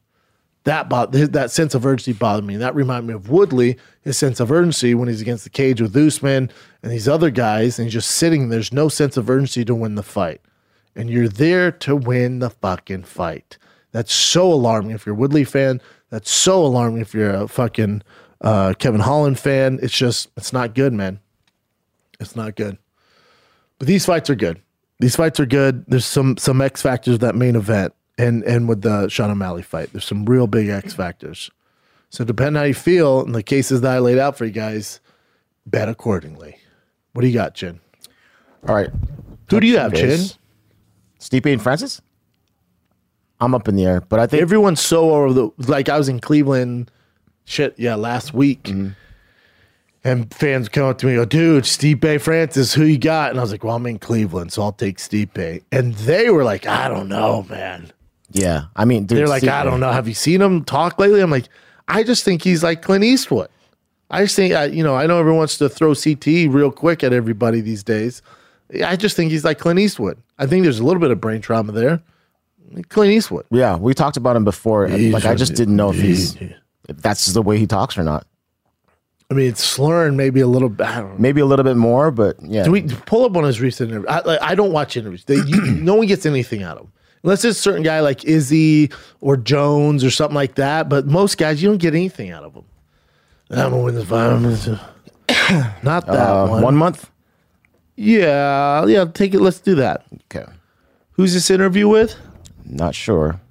That 0.66 0.90
bo- 0.90 1.08
that 1.08 1.52
sense 1.52 1.74
of 1.74 1.86
urgency 1.86 2.14
bothered 2.14 2.46
me. 2.46 2.56
And 2.56 2.64
that 2.64 2.76
reminded 2.76 3.08
me 3.08 3.14
of 3.14 3.30
Woodley, 3.30 3.78
his 4.02 4.18
sense 4.18 4.40
of 4.40 4.52
urgency 4.52 4.94
when 4.94 5.08
he's 5.08 5.22
against 5.22 5.44
the 5.44 5.50
cage 5.50 5.82
with 5.82 5.96
Usman 5.96 6.52
and 6.84 6.92
these 6.92 7.08
other 7.08 7.30
guys, 7.30 7.80
and 7.80 7.86
he's 7.86 7.94
just 7.94 8.12
sitting. 8.12 8.50
There's 8.50 8.74
no 8.74 8.90
sense 8.90 9.18
of 9.18 9.30
urgency 9.30 9.64
to 9.66 9.74
win 9.74 9.96
the 9.96 10.04
fight, 10.04 10.42
and 10.96 11.10
you're 11.10 11.30
there 11.30 11.72
to 11.72 11.96
win 11.96 12.40
the 12.40 12.50
fucking 12.50 13.04
fight. 13.04 13.58
That's 13.92 14.14
so 14.14 14.52
alarming 14.52 14.92
if 14.92 15.06
you're 15.06 15.16
a 15.16 15.18
Woodley 15.18 15.44
fan. 15.44 15.82
That's 16.10 16.30
so 16.30 16.64
alarming 16.64 17.02
if 17.02 17.14
you're 17.14 17.34
a 17.34 17.48
fucking 17.48 18.04
uh, 18.42 18.74
Kevin 18.78 19.02
Holland 19.02 19.40
fan. 19.40 19.80
It's 19.82 19.98
just, 19.98 20.30
it's 20.38 20.54
not 20.54 20.76
good, 20.76 20.94
man. 20.94 21.20
It's 22.20 22.36
not 22.36 22.56
good. 22.56 22.78
But 23.80 23.88
these 23.88 24.06
fights 24.06 24.30
are 24.30 24.36
good. 24.36 24.62
These 25.00 25.16
fights 25.16 25.40
are 25.40 25.46
good. 25.46 25.86
There's 25.88 26.06
some 26.06 26.36
some 26.36 26.60
X 26.62 26.82
factors 26.82 27.20
that 27.20 27.34
main 27.34 27.56
event, 27.56 27.94
and 28.20 28.44
and 28.44 28.68
with 28.68 28.82
the 28.82 29.08
Sean 29.08 29.32
O'Malley 29.32 29.64
fight, 29.64 29.92
there's 29.94 30.06
some 30.06 30.26
real 30.26 30.46
big 30.46 30.68
X 30.68 30.94
factors. 30.94 31.50
So 32.10 32.24
depending 32.24 32.60
how 32.60 32.66
you 32.66 32.74
feel 32.74 33.22
in 33.22 33.32
the 33.32 33.42
cases 33.42 33.82
that 33.82 33.96
I 33.96 34.00
laid 34.00 34.18
out 34.18 34.38
for 34.38 34.46
you 34.46 34.52
guys, 34.52 35.00
bet 35.66 35.88
accordingly. 35.88 36.58
What 37.14 37.22
do 37.22 37.28
you 37.28 37.34
got, 37.34 37.56
Chin? 37.56 37.80
All 38.68 38.76
right. 38.76 38.90
Who 39.50 39.60
do 39.60 39.68
you 39.68 39.78
have, 39.78 39.94
Chin? 39.94 40.20
Stipe 41.20 41.52
and 41.52 41.62
Francis? 41.62 42.02
I'm 43.40 43.56
up 43.56 43.68
in 43.70 43.76
the 43.76 43.86
air, 43.86 44.02
but 44.02 44.20
I 44.20 44.28
think 44.28 44.42
Everyone's 44.42 44.82
so 44.82 45.12
over 45.12 45.34
the 45.34 45.50
like. 45.60 45.88
I 45.88 45.98
was 45.98 46.10
in 46.10 46.20
Cleveland, 46.20 46.92
shit, 47.46 47.74
yeah, 47.78 47.96
last 47.96 48.34
week, 48.34 48.64
mm-hmm. 48.64 48.90
and 50.04 50.34
fans 50.34 50.68
come 50.68 50.90
up 50.90 50.98
to 50.98 51.06
me, 51.06 51.14
and 51.14 51.22
go, 51.22 51.26
"Dude, 51.26 51.64
Stipe 51.64 52.20
Francis, 52.20 52.74
who 52.74 52.84
you 52.84 52.98
got?" 52.98 53.30
And 53.30 53.40
I 53.40 53.42
was 53.42 53.52
like, 53.52 53.64
"Well, 53.64 53.78
I'm 53.78 53.86
in 53.86 53.98
Cleveland, 53.98 54.52
so 54.52 54.62
I'll 54.62 54.74
take 54.74 54.98
Stipe." 54.98 55.64
And 55.72 55.94
they 55.94 56.30
were 56.30 56.44
like, 56.44 56.68
"I 56.68 56.90
don't 56.90 57.08
know, 57.08 57.44
man." 57.44 57.94
Yeah. 58.32 58.66
I 58.76 58.86
mean, 58.86 59.06
dude, 59.06 59.18
They're 59.18 59.28
like, 59.28 59.44
I 59.44 59.64
don't 59.64 59.80
know. 59.80 59.92
Have 59.92 60.08
you 60.08 60.14
seen 60.14 60.42
him 60.42 60.64
talk 60.64 61.00
lately? 61.00 61.22
I'm 61.22 61.32
like, 61.32 61.50
I 61.88 62.04
just 62.04 62.24
think 62.24 62.44
he's 62.44 62.64
like 62.64 62.82
Clint 62.82 63.04
Eastwood. 63.04 63.50
I 64.12 64.24
just 64.24 64.36
think, 64.36 64.54
I, 64.54 64.66
you 64.66 64.84
know, 64.84 64.96
I 64.96 65.06
know 65.06 65.20
everyone 65.20 65.40
wants 65.40 65.58
to 65.60 65.70
throw 65.70 65.92
CTE 65.92 66.52
real 66.52 66.72
quick 66.72 67.04
at 67.04 67.14
everybody 67.14 67.62
these 67.62 67.84
days. 67.84 68.22
I 68.86 68.96
just 68.96 69.16
think 69.16 69.32
he's 69.32 69.44
like 69.44 69.60
Clint 69.60 69.80
Eastwood. 69.80 70.18
I 70.38 70.46
think 70.46 70.64
there's 70.64 70.80
a 70.80 70.84
little 70.84 71.00
bit 71.00 71.12
of 71.12 71.20
brain 71.20 71.42
trauma 71.42 71.72
there. 71.72 72.02
Clint 72.90 73.12
Eastwood. 73.12 73.46
Yeah, 73.52 73.78
we 73.78 73.94
talked 73.94 74.18
about 74.18 74.36
him 74.36 74.44
before. 74.44 74.86
and, 74.86 75.12
like, 75.12 75.26
I 75.26 75.36
just 75.36 75.56
didn't 75.56 75.76
know 75.76 75.90
if 75.92 76.00
he's 76.00 76.36
if 76.36 76.98
that's 76.98 77.26
the 77.28 77.42
way 77.42 77.58
he 77.58 77.68
talks 77.68 77.98
or 77.98 78.04
not. 78.04 78.26
I 79.32 79.36
mean, 79.36 79.48
it's 79.48 79.64
slurring 79.64 80.18
maybe 80.18 80.40
a 80.40 80.48
little 80.48 80.70
bit. 80.70 80.88
I 80.88 81.02
don't 81.02 81.12
know. 81.12 81.20
Maybe 81.20 81.40
a 81.40 81.46
little 81.46 81.64
bit 81.64 81.78
more, 81.78 82.10
but 82.10 82.38
yeah. 82.42 82.64
Do 82.64 82.72
we 82.72 82.82
pull 82.84 83.26
up 83.26 83.38
on 83.38 83.44
his 83.44 83.62
recent 83.62 83.92
interviews? 83.92 84.10
I, 84.10 84.22
like, 84.22 84.42
I 84.42 84.56
don't 84.56 84.72
watch 84.72 84.98
interviews. 84.98 85.24
They, 85.26 85.36
you, 85.36 85.62
no 85.76 85.96
one 85.96 86.08
gets 86.08 86.26
anything 86.26 86.64
out 86.64 86.78
of 86.78 86.84
them. 86.84 86.94
Unless 87.24 87.44
it's 87.46 87.58
a 87.58 87.62
certain 87.62 87.84
guy 87.84 88.00
like 88.00 88.24
Izzy 88.24 88.92
or 89.20 89.36
Jones 89.36 90.04
or 90.04 90.10
something 90.12 90.36
like 90.36 90.56
that. 90.56 90.88
But 90.90 91.06
most 91.06 91.38
guys, 91.38 91.62
you 91.62 91.70
don't 91.70 91.78
get 91.78 91.94
anything 91.94 92.32
out 92.32 92.44
of 92.44 92.54
them. 92.54 92.66
I'm 93.52 93.72
gonna 93.72 93.84
win 93.84 93.96
this 93.96 94.08
five 94.08 94.42
minutes. 94.42 94.68
Not 95.84 96.06
that 96.06 96.10
uh, 96.10 96.48
one. 96.48 96.62
one 96.62 96.76
month. 96.76 97.10
Yeah, 97.96 98.86
yeah. 98.86 99.06
Take 99.06 99.34
it. 99.34 99.42
Let's 99.42 99.60
do 99.60 99.76
that. 99.76 100.06
Okay, 100.34 100.50
Who's 101.12 101.34
this 101.34 101.50
interview 101.50 101.88
with? 101.88 102.16
not 102.66 102.94
sure. 102.94 103.42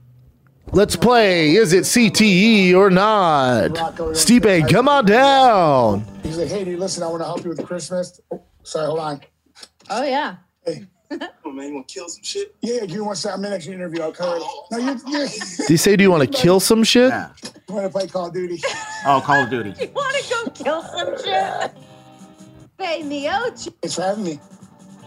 Let's 0.73 0.97
play. 0.97 1.57
Is 1.57 1.73
it 1.73 1.85
CTE 1.85 2.75
or 2.75 2.91
not? 2.91 3.71
Stipe, 4.15 4.71
come 4.71 4.89
on 4.89 5.07
down. 5.07 6.05
He's 6.23 6.39
like, 6.39 6.49
hey, 6.49 6.65
dude, 6.65 6.79
listen, 6.79 7.03
I 7.03 7.07
want 7.07 7.21
to 7.21 7.25
help 7.25 7.43
you 7.43 7.49
with 7.51 7.67
Christmas. 7.67 8.21
Oh, 8.31 8.43
sorry, 8.63 8.87
hold 8.87 8.99
on. 9.01 9.21
Oh 9.91 10.05
yeah. 10.05 10.37
Hey. 10.65 10.87
Oh 11.45 11.51
man, 11.51 11.69
you 11.69 11.75
want 11.77 11.89
to 11.89 11.95
kill 11.95 12.09
some 12.09 12.23
shit? 12.23 12.55
Yeah, 12.61 12.75
yeah, 12.75 12.81
give 12.81 12.97
me 12.97 13.01
one 13.01 13.17
second. 13.17 13.41
I'm 13.41 13.45
in 13.47 13.53
actually 13.55 13.75
interview. 13.75 14.03
I'll 14.03 14.13
cover 14.13 14.37
it. 14.37 14.43
No, 14.71 14.79
you, 14.79 15.01
you, 15.07 15.29
Do 15.67 15.73
you 15.73 15.77
say, 15.79 15.97
do 15.97 16.03
you 16.05 16.11
want 16.11 16.31
to 16.31 16.39
kill 16.39 16.61
some 16.61 16.85
shit? 16.85 17.11
you 17.11 17.75
want 17.75 17.87
to 17.87 17.91
play 17.91 18.07
Call 18.07 18.27
of 18.27 18.35
Duty? 18.35 18.61
Oh, 19.07 19.23
Call 19.25 19.45
of 19.45 19.51
Duty. 19.51 19.73
You 19.81 19.89
want 19.95 20.17
to 20.17 20.31
go 20.31 20.51
kill 20.51 20.83
some 20.83 21.17
shit? 21.17 21.73
Hey, 22.79 23.03
Miochi. 23.03 23.73
Thanks 23.81 23.95
for 23.95 24.03
having 24.03 24.25
me. 24.25 24.35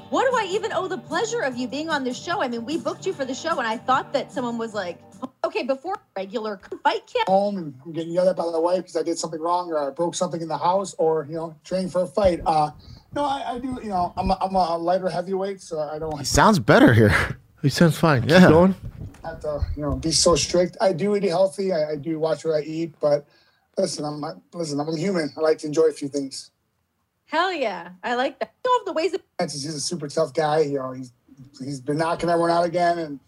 What 0.09 0.29
do 0.29 0.35
I 0.35 0.45
even 0.51 0.73
owe 0.73 0.87
the 0.87 0.97
pleasure 0.97 1.41
of 1.41 1.55
you 1.55 1.67
being 1.67 1.89
on 1.89 2.03
this 2.03 2.21
show? 2.21 2.41
I 2.41 2.47
mean, 2.47 2.65
we 2.65 2.77
booked 2.77 3.05
you 3.05 3.13
for 3.13 3.23
the 3.23 3.35
show, 3.35 3.59
and 3.59 3.67
I 3.67 3.77
thought 3.77 4.11
that 4.13 4.31
someone 4.31 4.57
was 4.57 4.73
like, 4.73 4.99
okay, 5.45 5.63
before 5.63 5.95
regular 6.17 6.59
fight 6.83 7.07
camp. 7.07 7.27
Home 7.27 7.57
and 7.57 7.73
I'm 7.85 7.93
getting 7.93 8.11
yelled 8.13 8.27
at 8.27 8.35
by 8.35 8.51
the 8.51 8.59
wife 8.59 8.79
because 8.79 8.97
I 8.97 9.03
did 9.03 9.17
something 9.17 9.39
wrong 9.39 9.71
or 9.71 9.87
I 9.87 9.91
broke 9.91 10.15
something 10.15 10.41
in 10.41 10.47
the 10.47 10.57
house 10.57 10.93
or, 10.97 11.25
you 11.29 11.35
know, 11.35 11.55
training 11.63 11.89
for 11.89 12.01
a 12.01 12.07
fight. 12.07 12.41
Uh, 12.45 12.71
no, 13.13 13.25
I, 13.25 13.53
I 13.53 13.59
do, 13.59 13.79
you 13.83 13.89
know, 13.89 14.13
I'm 14.15 14.31
a, 14.31 14.37
I'm 14.41 14.55
a 14.55 14.77
lighter 14.77 15.09
heavyweight, 15.09 15.61
so 15.61 15.79
I 15.79 15.99
don't 15.99 16.25
Sounds 16.25 16.59
better 16.59 16.93
here. 16.93 17.13
He 17.61 17.69
sounds 17.69 17.97
fine. 17.97 18.27
Yeah. 18.27 18.39
Keep 18.39 18.49
going. 18.49 18.75
have 19.23 19.39
to, 19.41 19.59
you 19.75 19.83
know, 19.83 19.95
be 19.95 20.11
so 20.11 20.35
strict. 20.35 20.77
I 20.81 20.93
do 20.93 21.15
eat 21.15 21.23
healthy. 21.23 21.71
I, 21.71 21.91
I 21.91 21.95
do 21.95 22.17
watch 22.19 22.43
what 22.43 22.55
I 22.55 22.61
eat, 22.61 22.95
but 22.99 23.27
listen, 23.77 24.03
I'm 24.05 24.19
not, 24.19 24.37
listen, 24.53 24.79
I'm 24.79 24.87
a 24.87 24.97
human. 24.97 25.31
I 25.37 25.41
like 25.41 25.59
to 25.59 25.67
enjoy 25.67 25.83
a 25.83 25.91
few 25.91 26.07
things. 26.07 26.51
Hell 27.25 27.53
yeah, 27.53 27.91
I 28.03 28.15
like 28.15 28.39
that. 28.39 28.53
All 28.65 28.79
know, 28.79 28.85
the 28.85 28.93
ways 28.93 29.13
that 29.13 29.21
Francis, 29.37 29.63
he's 29.63 29.75
a 29.75 29.79
super 29.79 30.09
tough 30.09 30.33
guy. 30.33 30.59
You 30.59 30.79
know, 30.79 30.91
he's 30.91 31.13
he's 31.59 31.79
been 31.79 31.97
knocking 31.97 32.29
everyone 32.29 32.51
out 32.51 32.65
again, 32.65 32.99
and 32.99 33.19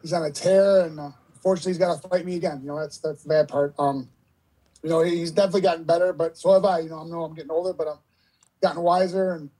he's 0.00 0.12
on 0.12 0.24
a 0.24 0.32
tear. 0.32 0.86
And 0.86 0.98
uh, 0.98 1.10
fortunately, 1.40 1.70
he's 1.70 1.78
got 1.78 2.02
to 2.02 2.08
fight 2.08 2.24
me 2.24 2.34
again. 2.34 2.60
You 2.62 2.68
know, 2.68 2.80
that's 2.80 2.98
that's 2.98 3.22
the 3.22 3.28
bad 3.28 3.46
part. 3.46 3.72
Um, 3.78 4.08
you 4.82 4.90
know, 4.90 5.02
he's 5.02 5.30
definitely 5.30 5.60
gotten 5.60 5.84
better, 5.84 6.12
but 6.12 6.36
so 6.36 6.54
have 6.54 6.64
I. 6.64 6.80
You 6.80 6.88
know, 6.88 7.02
I 7.02 7.04
know 7.04 7.22
I'm 7.22 7.34
getting 7.34 7.52
older, 7.52 7.72
but 7.72 7.86
I'm 7.86 7.98
gotten 8.62 8.82
wiser, 8.82 9.34
and 9.34 9.50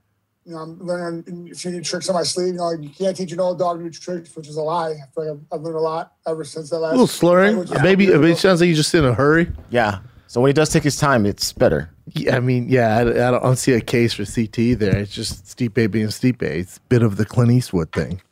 you 0.45 0.53
know, 0.53 0.59
I'm 0.59 0.79
learning 0.85 1.51
a 1.53 1.55
few 1.55 1.71
new 1.71 1.83
tricks 1.83 2.09
on 2.09 2.15
my 2.15 2.23
sleeve. 2.23 2.49
You 2.49 2.53
know, 2.55 2.65
like 2.69 2.83
you 2.83 2.89
can't 2.91 3.17
teach 3.17 3.33
an 3.33 3.41
old 3.41 3.59
dog 3.59 3.81
new 3.81 3.91
tricks, 3.91 4.35
which 4.35 4.49
is 4.49 4.57
a 4.57 4.63
lie. 4.63 4.91
I 4.91 4.95
feel 5.15 5.25
like 5.29 5.39
I've, 5.53 5.59
I've 5.59 5.61
learned 5.63 5.77
a 5.77 5.81
lot 5.81 6.13
ever 6.27 6.45
since 6.45 6.71
that 6.71 6.79
last. 6.79 6.91
A 6.91 6.95
little 6.95 7.07
slurring. 7.07 7.57
fight, 7.65 7.71
which- 7.71 7.83
Maybe 7.83 8.07
it 8.07 8.39
sounds 8.39 8.61
like 8.61 8.69
he's 8.69 8.77
just 8.79 8.95
in 8.95 9.05
a 9.05 9.13
hurry. 9.15 9.51
Yeah. 9.71 9.99
So 10.29 10.41
when 10.41 10.49
he 10.49 10.55
does 10.55 10.71
take 10.71 10.83
his 10.83 10.97
time, 10.97 11.27
it's 11.27 11.53
better. 11.53 11.91
Yeah, 12.15 12.37
I 12.37 12.41
mean, 12.41 12.67
yeah, 12.69 12.97
I, 12.97 13.01
I, 13.01 13.05
don't, 13.05 13.17
I 13.19 13.41
don't 13.41 13.57
see 13.57 13.73
a 13.75 13.81
case 13.83 14.15
for 14.15 14.23
CTE 14.23 14.79
there. 14.79 14.97
It's 14.97 15.13
just 15.13 15.47
steep 15.47 15.75
Stipe 15.75 15.91
being 15.91 16.07
Stipe. 16.07 16.43
It's 16.43 16.79
a 16.79 16.81
bit 16.89 17.03
of 17.03 17.17
the 17.19 17.27
Clint 17.27 17.53
Eastwood 17.53 17.93
thing. 17.93 18.23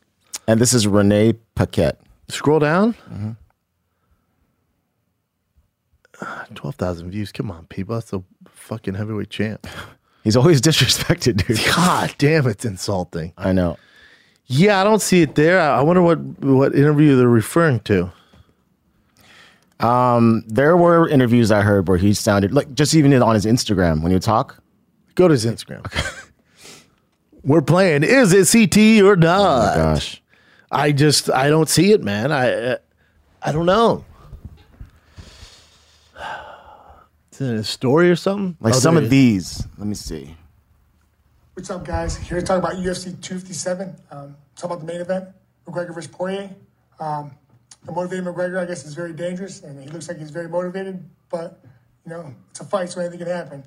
And 0.49 0.59
this 0.61 0.73
is 0.73 0.87
Renee 0.87 1.35
Paquette. 1.55 2.01
Scroll 2.29 2.59
down. 2.59 2.95
Mm-hmm. 3.13 3.33
Twelve 6.55 6.75
thousand 6.77 7.11
views. 7.11 7.33
Come 7.33 7.51
on, 7.51 7.67
people. 7.67 7.95
That's 7.95 8.13
a 8.13 8.23
fucking 8.49 8.95
heavyweight 8.95 9.31
champ. 9.31 9.67
He's 10.25 10.37
always 10.37 10.61
disrespected, 10.69 11.47
dude. 11.47 11.61
God 11.75 12.15
damn, 12.19 12.47
it's 12.47 12.65
insulting. 12.65 13.33
I 13.39 13.53
know. 13.53 13.77
Yeah, 14.47 14.81
I 14.81 14.85
don't 14.85 15.01
see 15.01 15.23
it 15.23 15.35
there. 15.37 15.61
I 15.61 15.79
I 15.79 15.83
wonder 15.83 16.03
what 16.03 16.19
what 16.41 16.75
interview 16.75 17.17
they're 17.17 17.29
referring 17.29 17.81
to. 17.81 18.11
Um, 19.79 20.45
There 20.47 20.77
were 20.77 21.09
interviews 21.09 21.51
I 21.51 21.63
heard 21.63 21.89
where 21.89 21.97
he 21.99 22.13
sounded 22.13 22.53
like 22.53 22.75
just 22.75 22.95
even 22.95 23.13
on 23.23 23.35
his 23.35 23.47
Instagram 23.47 24.03
when 24.03 24.13
you 24.13 24.19
talk. 24.19 24.63
Go 25.15 25.27
to 25.29 25.33
his 25.33 25.47
Instagram. 25.47 25.85
We're 27.45 27.63
playing. 27.63 28.03
Is 28.03 28.33
it 28.35 28.41
CTE 28.43 29.03
or 29.03 29.17
not? 29.17 29.77
Gosh. 29.77 30.21
I 30.71 30.93
just 30.93 31.31
I 31.31 31.49
don't 31.49 31.69
see 31.69 31.93
it, 31.93 32.03
man. 32.03 32.31
I 32.33 32.77
I 33.43 33.53
don't 33.53 33.67
know. 33.67 34.05
Is 37.41 37.49
it 37.49 37.57
a 37.57 37.65
story 37.65 38.11
or 38.11 38.17
something? 38.17 38.55
Like 38.61 38.75
Oh, 38.75 38.79
some 38.79 38.99
of 38.99 39.05
it 39.05 39.07
is. 39.07 39.11
these. 39.11 39.67
Let 39.79 39.87
me 39.87 39.95
see. 39.95 40.37
What's 41.55 41.71
up, 41.71 41.87
guys? 41.87 42.15
Here 42.17 42.39
to 42.39 42.47
talk 42.47 42.59
about 42.59 42.75
UFC 42.75 43.19
257. 43.23 43.97
Um, 44.11 44.37
talk 44.57 44.71
about 44.71 44.81
the 44.81 44.87
main 44.87 45.01
event, 45.01 45.25
McGregor 45.67 45.95
versus 45.95 46.11
Poirier. 46.11 46.51
Um, 47.01 47.31
the 47.85 47.93
motivated 47.93 48.27
McGregor, 48.27 48.59
I 48.61 48.67
guess, 48.67 48.85
is 48.85 48.93
very 48.93 49.15
dangerous, 49.15 49.63
and 49.63 49.83
he 49.83 49.89
looks 49.89 50.07
like 50.07 50.19
he's 50.19 50.31
very 50.31 50.49
motivated. 50.51 51.03
But 51.31 51.59
you 52.05 52.11
know, 52.13 52.35
it's 52.51 52.61
a 52.61 52.65
fight, 52.65 52.91
so 52.91 53.01
anything 53.01 53.21
can 53.21 53.29
happen. 53.29 53.65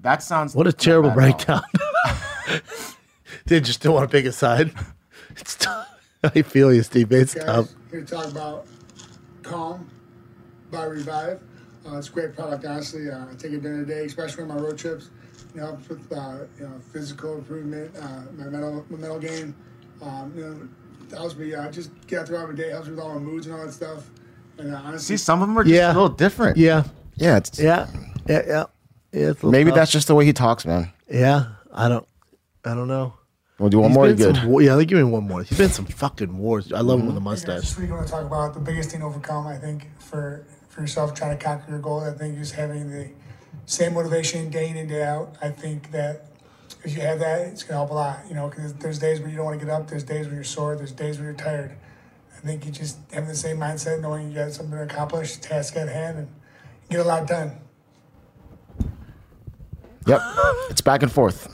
That 0.00 0.22
sounds 0.22 0.54
What 0.54 0.66
a 0.66 0.72
terrible 0.72 1.10
breakdown. 1.10 1.62
they 3.46 3.60
just 3.60 3.80
don't 3.82 3.94
want 3.94 4.10
to 4.10 4.14
pick 4.14 4.26
a 4.26 4.32
side. 4.32 4.70
It's 5.30 5.54
tough. 5.56 5.88
I 6.24 6.42
feel 6.42 6.74
you, 6.74 6.82
Steve. 6.82 7.10
It's 7.12 7.32
Guys, 7.32 7.44
tough. 7.46 7.68
here 7.90 8.00
to 8.00 8.06
talk 8.06 8.26
about 8.26 8.66
Calm 9.42 9.88
by 10.70 10.84
Revive. 10.84 11.40
Uh, 11.88 11.98
it's 11.98 12.08
a 12.08 12.12
great 12.12 12.34
product, 12.34 12.64
honestly. 12.64 13.10
Uh, 13.10 13.26
I 13.30 13.34
take 13.34 13.52
it 13.52 13.62
during 13.62 13.80
the 13.80 13.86
day, 13.86 14.04
especially 14.04 14.42
on 14.42 14.48
my 14.48 14.56
road 14.56 14.76
trips. 14.78 15.10
You 15.54 15.60
know, 15.60 15.66
helps 15.68 15.88
with 15.88 16.12
uh, 16.12 16.38
you 16.58 16.64
know 16.64 16.72
physical 16.92 17.38
improvement, 17.38 17.94
uh, 17.96 18.22
my 18.36 18.44
mental 18.44 18.84
my 18.90 18.98
mental 18.98 19.18
game. 19.18 19.54
Um, 20.02 20.32
you 20.36 20.42
know, 20.44 21.16
helps 21.16 21.36
me 21.36 21.54
uh, 21.54 21.70
just 21.70 21.90
get 22.06 22.26
throughout 22.26 22.48
the 22.48 22.54
day. 22.54 22.70
Helps 22.70 22.88
with 22.88 22.98
all 22.98 23.14
my 23.14 23.20
moods 23.20 23.46
and 23.46 23.54
all 23.56 23.64
that 23.64 23.72
stuff. 23.72 24.10
And 24.58 24.74
uh, 24.74 24.80
honestly, 24.84 25.16
See, 25.16 25.22
some 25.22 25.40
of 25.40 25.48
them 25.48 25.58
are 25.58 25.64
just 25.64 25.74
Yeah. 25.74 25.88
a 25.88 25.94
little 25.94 26.08
different. 26.08 26.56
Yeah. 26.56 26.84
Yeah. 27.14 27.36
It's, 27.38 27.58
Yeah. 27.58 27.86
Yeah. 28.28 28.42
Yeah. 28.46 28.64
yeah 29.12 29.30
it's 29.30 29.42
Maybe 29.42 29.70
tough. 29.70 29.76
that's 29.78 29.92
just 29.92 30.08
the 30.08 30.14
way 30.14 30.24
he 30.26 30.32
talks, 30.32 30.66
man. 30.66 30.90
Yeah. 31.10 31.46
I 31.72 31.88
don't. 31.88 32.06
I 32.64 32.74
don't 32.74 32.88
know. 32.88 33.14
We'll 33.58 33.70
do 33.70 33.78
one 33.80 33.90
He's 33.90 33.96
more. 33.96 34.06
been 34.08 34.16
Good. 34.16 34.36
some 34.36 34.48
wa- 34.48 34.60
yeah, 34.60 34.76
they 34.76 34.84
give 34.84 34.98
me 34.98 35.04
one 35.04 35.24
more. 35.26 35.42
He's 35.42 35.56
been 35.58 35.70
some 35.70 35.86
fucking 35.86 36.36
wars. 36.38 36.72
I 36.72 36.80
love 36.80 37.00
him 37.00 37.06
with 37.06 37.14
the 37.16 37.20
I 37.20 37.24
mustache. 37.24 37.62
just 37.62 37.78
really 37.78 37.90
want 37.90 38.06
to 38.06 38.12
talk 38.12 38.24
about 38.24 38.54
the 38.54 38.60
biggest 38.60 38.90
thing 38.90 39.00
to 39.00 39.06
overcome. 39.06 39.46
I 39.48 39.56
think 39.56 39.88
for 39.98 40.44
for 40.78 40.82
yourself 40.82 41.12
trying 41.12 41.36
to 41.36 41.44
conquer 41.44 41.72
your 41.72 41.80
goal. 41.80 41.98
I 41.98 42.12
think 42.12 42.38
just 42.38 42.54
having 42.54 42.88
the 42.88 43.08
same 43.66 43.94
motivation 43.94 44.48
day 44.48 44.68
in 44.68 44.76
and 44.76 44.88
day 44.88 45.02
out. 45.02 45.34
I 45.42 45.50
think 45.50 45.90
that 45.90 46.26
if 46.84 46.94
you 46.94 47.00
have 47.00 47.18
that, 47.18 47.48
it's 47.48 47.64
gonna 47.64 47.78
help 47.78 47.90
a 47.90 47.94
lot. 47.94 48.20
You 48.28 48.36
know, 48.36 48.48
because 48.48 48.74
there's 48.74 49.00
days 49.00 49.18
where 49.18 49.28
you 49.28 49.36
don't 49.36 49.44
want 49.44 49.58
to 49.58 49.66
get 49.66 49.74
up, 49.74 49.88
there's 49.88 50.04
days 50.04 50.26
where 50.26 50.36
you're 50.36 50.44
sore, 50.44 50.76
there's 50.76 50.92
days 50.92 51.18
where 51.18 51.24
you're 51.24 51.34
tired. 51.34 51.72
I 52.32 52.40
think 52.46 52.64
you 52.64 52.70
just 52.70 52.98
have 53.12 53.26
the 53.26 53.34
same 53.34 53.56
mindset, 53.56 54.00
knowing 54.00 54.28
you 54.28 54.36
got 54.36 54.52
something 54.52 54.70
to 54.70 54.84
accomplish, 54.84 55.38
task 55.38 55.74
at 55.74 55.88
hand, 55.88 56.18
and 56.18 56.28
get 56.88 57.00
a 57.00 57.04
lot 57.04 57.26
done. 57.26 57.58
Yep. 60.06 60.20
it's 60.70 60.80
back 60.80 61.02
and 61.02 61.10
forth. 61.10 61.48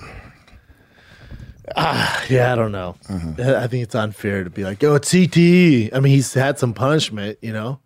Ah, 1.74 2.22
yeah, 2.28 2.52
I 2.52 2.56
don't 2.56 2.72
know. 2.72 2.96
Mm-hmm. 3.08 3.40
I 3.40 3.66
think 3.68 3.84
it's 3.84 3.94
unfair 3.94 4.44
to 4.44 4.50
be 4.50 4.64
like, 4.64 4.84
oh, 4.84 4.96
it's 4.96 5.10
CTE. 5.10 5.94
I 5.94 6.00
mean, 6.00 6.12
he's 6.12 6.34
had 6.34 6.58
some 6.58 6.74
punishment, 6.74 7.38
you 7.40 7.54
know? 7.54 7.80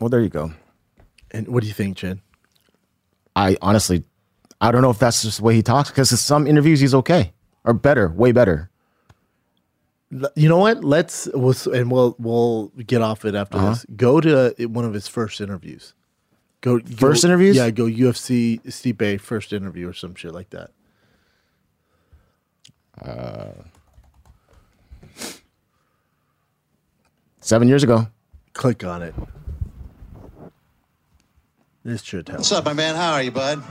Well, 0.00 0.08
there 0.08 0.20
you 0.20 0.28
go. 0.28 0.52
And 1.30 1.48
what 1.48 1.62
do 1.62 1.66
you 1.66 1.74
think, 1.74 1.96
Jen? 1.96 2.20
I 3.36 3.56
honestly, 3.62 4.04
I 4.60 4.70
don't 4.72 4.82
know 4.82 4.90
if 4.90 4.98
that's 4.98 5.22
just 5.22 5.38
the 5.38 5.44
way 5.44 5.54
he 5.54 5.62
talks 5.62 5.90
because 5.90 6.10
in 6.10 6.18
some 6.18 6.46
interviews 6.46 6.80
he's 6.80 6.94
okay 6.94 7.32
or 7.64 7.72
better, 7.74 8.08
way 8.08 8.32
better. 8.32 8.70
You 10.34 10.48
know 10.48 10.56
what? 10.58 10.82
Let's 10.82 11.28
we'll, 11.34 11.54
and 11.74 11.90
we'll 11.90 12.16
we'll 12.18 12.68
get 12.86 13.02
off 13.02 13.24
it 13.26 13.34
after 13.34 13.58
Uh-huh. 13.58 13.70
this. 13.70 13.84
Go 13.94 14.20
to 14.22 14.54
one 14.68 14.84
of 14.86 14.94
his 14.94 15.06
first 15.06 15.40
interviews. 15.40 15.92
Go 16.62 16.80
First 16.80 17.22
go- 17.22 17.28
interviews? 17.28 17.56
Yeah, 17.56 17.70
go 17.70 17.84
UFC 17.84 18.60
Stipe 18.64 19.20
first 19.20 19.52
interview 19.52 19.88
or 19.88 19.92
some 19.92 20.14
shit 20.14 20.32
like 20.32 20.50
that. 20.50 20.70
Uh, 23.00 23.52
Seven 27.40 27.68
years 27.68 27.82
ago. 27.84 28.08
Click 28.54 28.82
on 28.84 29.02
it. 29.02 29.14
This 31.88 32.02
should 32.02 32.28
help. 32.28 32.40
What's 32.40 32.52
up, 32.52 32.66
my 32.66 32.74
man? 32.74 32.96
How 32.96 33.14
are 33.14 33.22
you, 33.22 33.30
bud? 33.30 33.62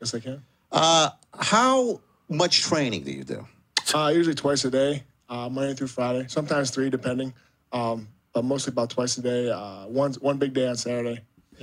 Yes, 0.00 0.14
I 0.14 0.20
can. 0.20 0.40
Uh, 0.70 1.10
how 1.36 2.00
much 2.28 2.62
training 2.62 3.02
do 3.02 3.10
you 3.10 3.24
do? 3.24 3.44
Uh, 3.92 4.12
usually 4.14 4.36
twice 4.36 4.64
a 4.64 4.70
day, 4.70 5.02
uh, 5.28 5.48
Monday 5.48 5.74
through 5.74 5.88
Friday. 5.88 6.26
Sometimes 6.28 6.70
three, 6.70 6.88
depending. 6.88 7.34
Um, 7.72 8.06
but 8.32 8.44
mostly 8.44 8.70
about 8.70 8.88
twice 8.88 9.18
a 9.18 9.22
day. 9.22 9.50
Uh, 9.50 9.86
one 9.88 10.12
one 10.20 10.38
big 10.38 10.52
day 10.52 10.68
on 10.68 10.76
Saturday. 10.76 11.18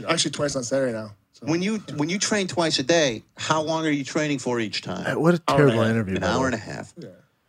Actually, 0.10 0.32
twice 0.32 0.58
on 0.58 0.66
Saturday 0.66 0.92
now. 0.92 1.12
So 1.32 1.46
When 1.46 1.62
you 1.62 1.78
when 1.96 2.10
you 2.10 2.20
train 2.20 2.48
twice 2.50 2.78
a 2.80 2.84
day, 2.84 3.24
how 3.38 3.62
long 3.62 3.86
are 3.86 3.90
you 3.92 4.04
training 4.04 4.40
for 4.40 4.60
each 4.60 4.82
time? 4.82 5.22
What 5.22 5.36
a 5.36 5.42
Hour 5.48 5.62
and 5.62 5.70
a 5.70 5.72
terrible 5.74 5.84
interview. 5.90 6.16
An 6.16 6.22
by 6.22 6.28
the 6.28 6.34
hour 6.34 6.40
way. 6.42 6.46
and 6.48 6.56
a 6.56 6.58
half. 6.58 6.94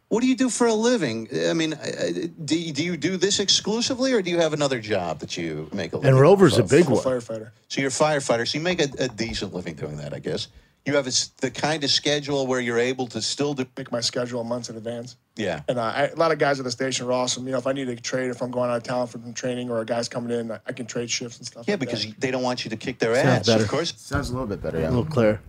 What 0.09 0.22
do 0.22 0.26
you 0.26 0.36
do 0.36 0.48
for 0.48 0.66
a 0.66 0.72
living? 0.74 1.28
I 1.48 1.52
mean, 1.52 1.74
uh, 1.74 2.28
do 2.44 2.59
you, 2.59 2.72
do 2.72 2.82
you 2.82 2.96
do 2.96 3.16
this 3.18 3.40
exclusively, 3.40 4.12
or 4.14 4.22
do 4.22 4.30
you 4.30 4.38
have 4.38 4.54
another 4.54 4.80
job 4.80 5.18
that 5.20 5.36
you 5.36 5.68
make 5.72 5.92
a 5.92 5.96
living? 5.96 6.11
And 6.12 6.18
Rover's 6.20 6.56
a 6.56 6.62
big 6.62 6.88
one. 6.88 7.02
firefighter. 7.04 7.50
So 7.68 7.82
you're 7.82 7.88
a 7.88 7.92
firefighter, 7.92 8.48
so 8.48 8.56
you 8.56 8.64
make 8.64 8.80
a, 8.80 8.88
a 9.04 9.09
decent 9.09 9.52
living 9.52 9.74
doing 9.74 9.98
that, 9.98 10.14
I 10.14 10.18
guess. 10.18 10.48
You 10.86 10.94
have 10.94 11.04
a 11.04 11.09
s 11.09 11.28
the 11.42 11.50
kind 11.50 11.84
of 11.84 11.90
schedule 11.90 12.46
where 12.46 12.61
you're 12.61 12.78
able 12.78 13.06
to 13.09 13.20
still 13.20 13.52
do. 13.52 13.66
Make 13.76 13.92
my 13.92 14.00
schedule 14.00 14.42
months 14.44 14.70
in 14.70 14.76
advance. 14.76 15.16
Yeah. 15.36 15.61
And 15.68 15.78
uh, 15.78 15.82
I, 15.82 16.02
a 16.06 16.16
lot 16.16 16.32
of 16.32 16.38
guys 16.38 16.59
at 16.59 16.64
the 16.64 16.70
station 16.70 17.06
are 17.06 17.12
awesome. 17.12 17.44
You 17.44 17.52
know, 17.52 17.59
if 17.59 17.66
I 17.66 17.74
need 17.74 17.88
to 17.88 17.96
trade, 17.96 18.30
if 18.30 18.40
I'm 18.40 18.50
going 18.50 18.70
out 18.70 18.78
of 18.78 18.84
town 18.84 19.06
from 19.09 19.34
training 19.34 19.68
or 19.70 19.80
a 19.82 19.84
guy's 19.84 20.09
coming 20.09 20.30
in, 20.38 20.50
I, 20.52 20.59
I 20.66 20.72
can 20.72 20.86
trade 20.86 21.11
shifts 21.11 21.36
and 21.36 21.46
stuff. 21.46 21.66
Yeah, 21.68 21.74
like 21.74 21.80
because 21.80 22.06
that. 22.06 22.18
they 22.18 22.30
don't 22.30 22.42
want 22.42 22.64
you 22.64 22.70
to 22.70 22.76
kick 22.78 22.98
their 22.98 23.14
Sounds 23.16 23.26
ass, 23.40 23.46
better. 23.46 23.64
of 23.64 23.68
course. 23.68 23.92
Sounds 23.98 24.30
a 24.30 24.32
little 24.32 24.46
bit 24.46 24.62
better, 24.62 24.78
Yeah. 24.80 24.88
A 24.88 24.92
little 24.96 25.04
clear. 25.04 25.42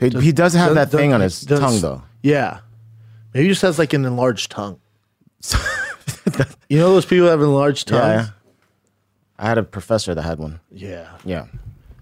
He, 0.00 0.08
he 0.08 0.32
does 0.32 0.54
have 0.54 0.74
that 0.74 0.90
Does- 0.90 0.98
thing 0.98 1.12
on 1.12 1.20
his 1.20 1.42
does- 1.42 1.60
tongue, 1.60 1.80
though. 1.80 2.02
Yeah. 2.22 2.60
Maybe 3.38 3.46
he 3.46 3.52
just 3.52 3.62
has 3.62 3.78
like 3.78 3.92
an 3.92 4.04
enlarged 4.04 4.50
tongue. 4.50 4.80
you 6.68 6.76
know 6.76 6.92
those 6.92 7.06
people 7.06 7.26
that 7.26 7.30
have 7.30 7.40
enlarged 7.40 7.88
Yeah, 7.88 8.00
tongues? 8.00 8.26
yeah. 8.26 8.32
I 9.38 9.48
had 9.48 9.58
a 9.58 9.62
professor 9.62 10.12
that 10.12 10.22
had 10.22 10.40
one. 10.40 10.58
Yeah. 10.72 11.16
Yeah. 11.24 11.46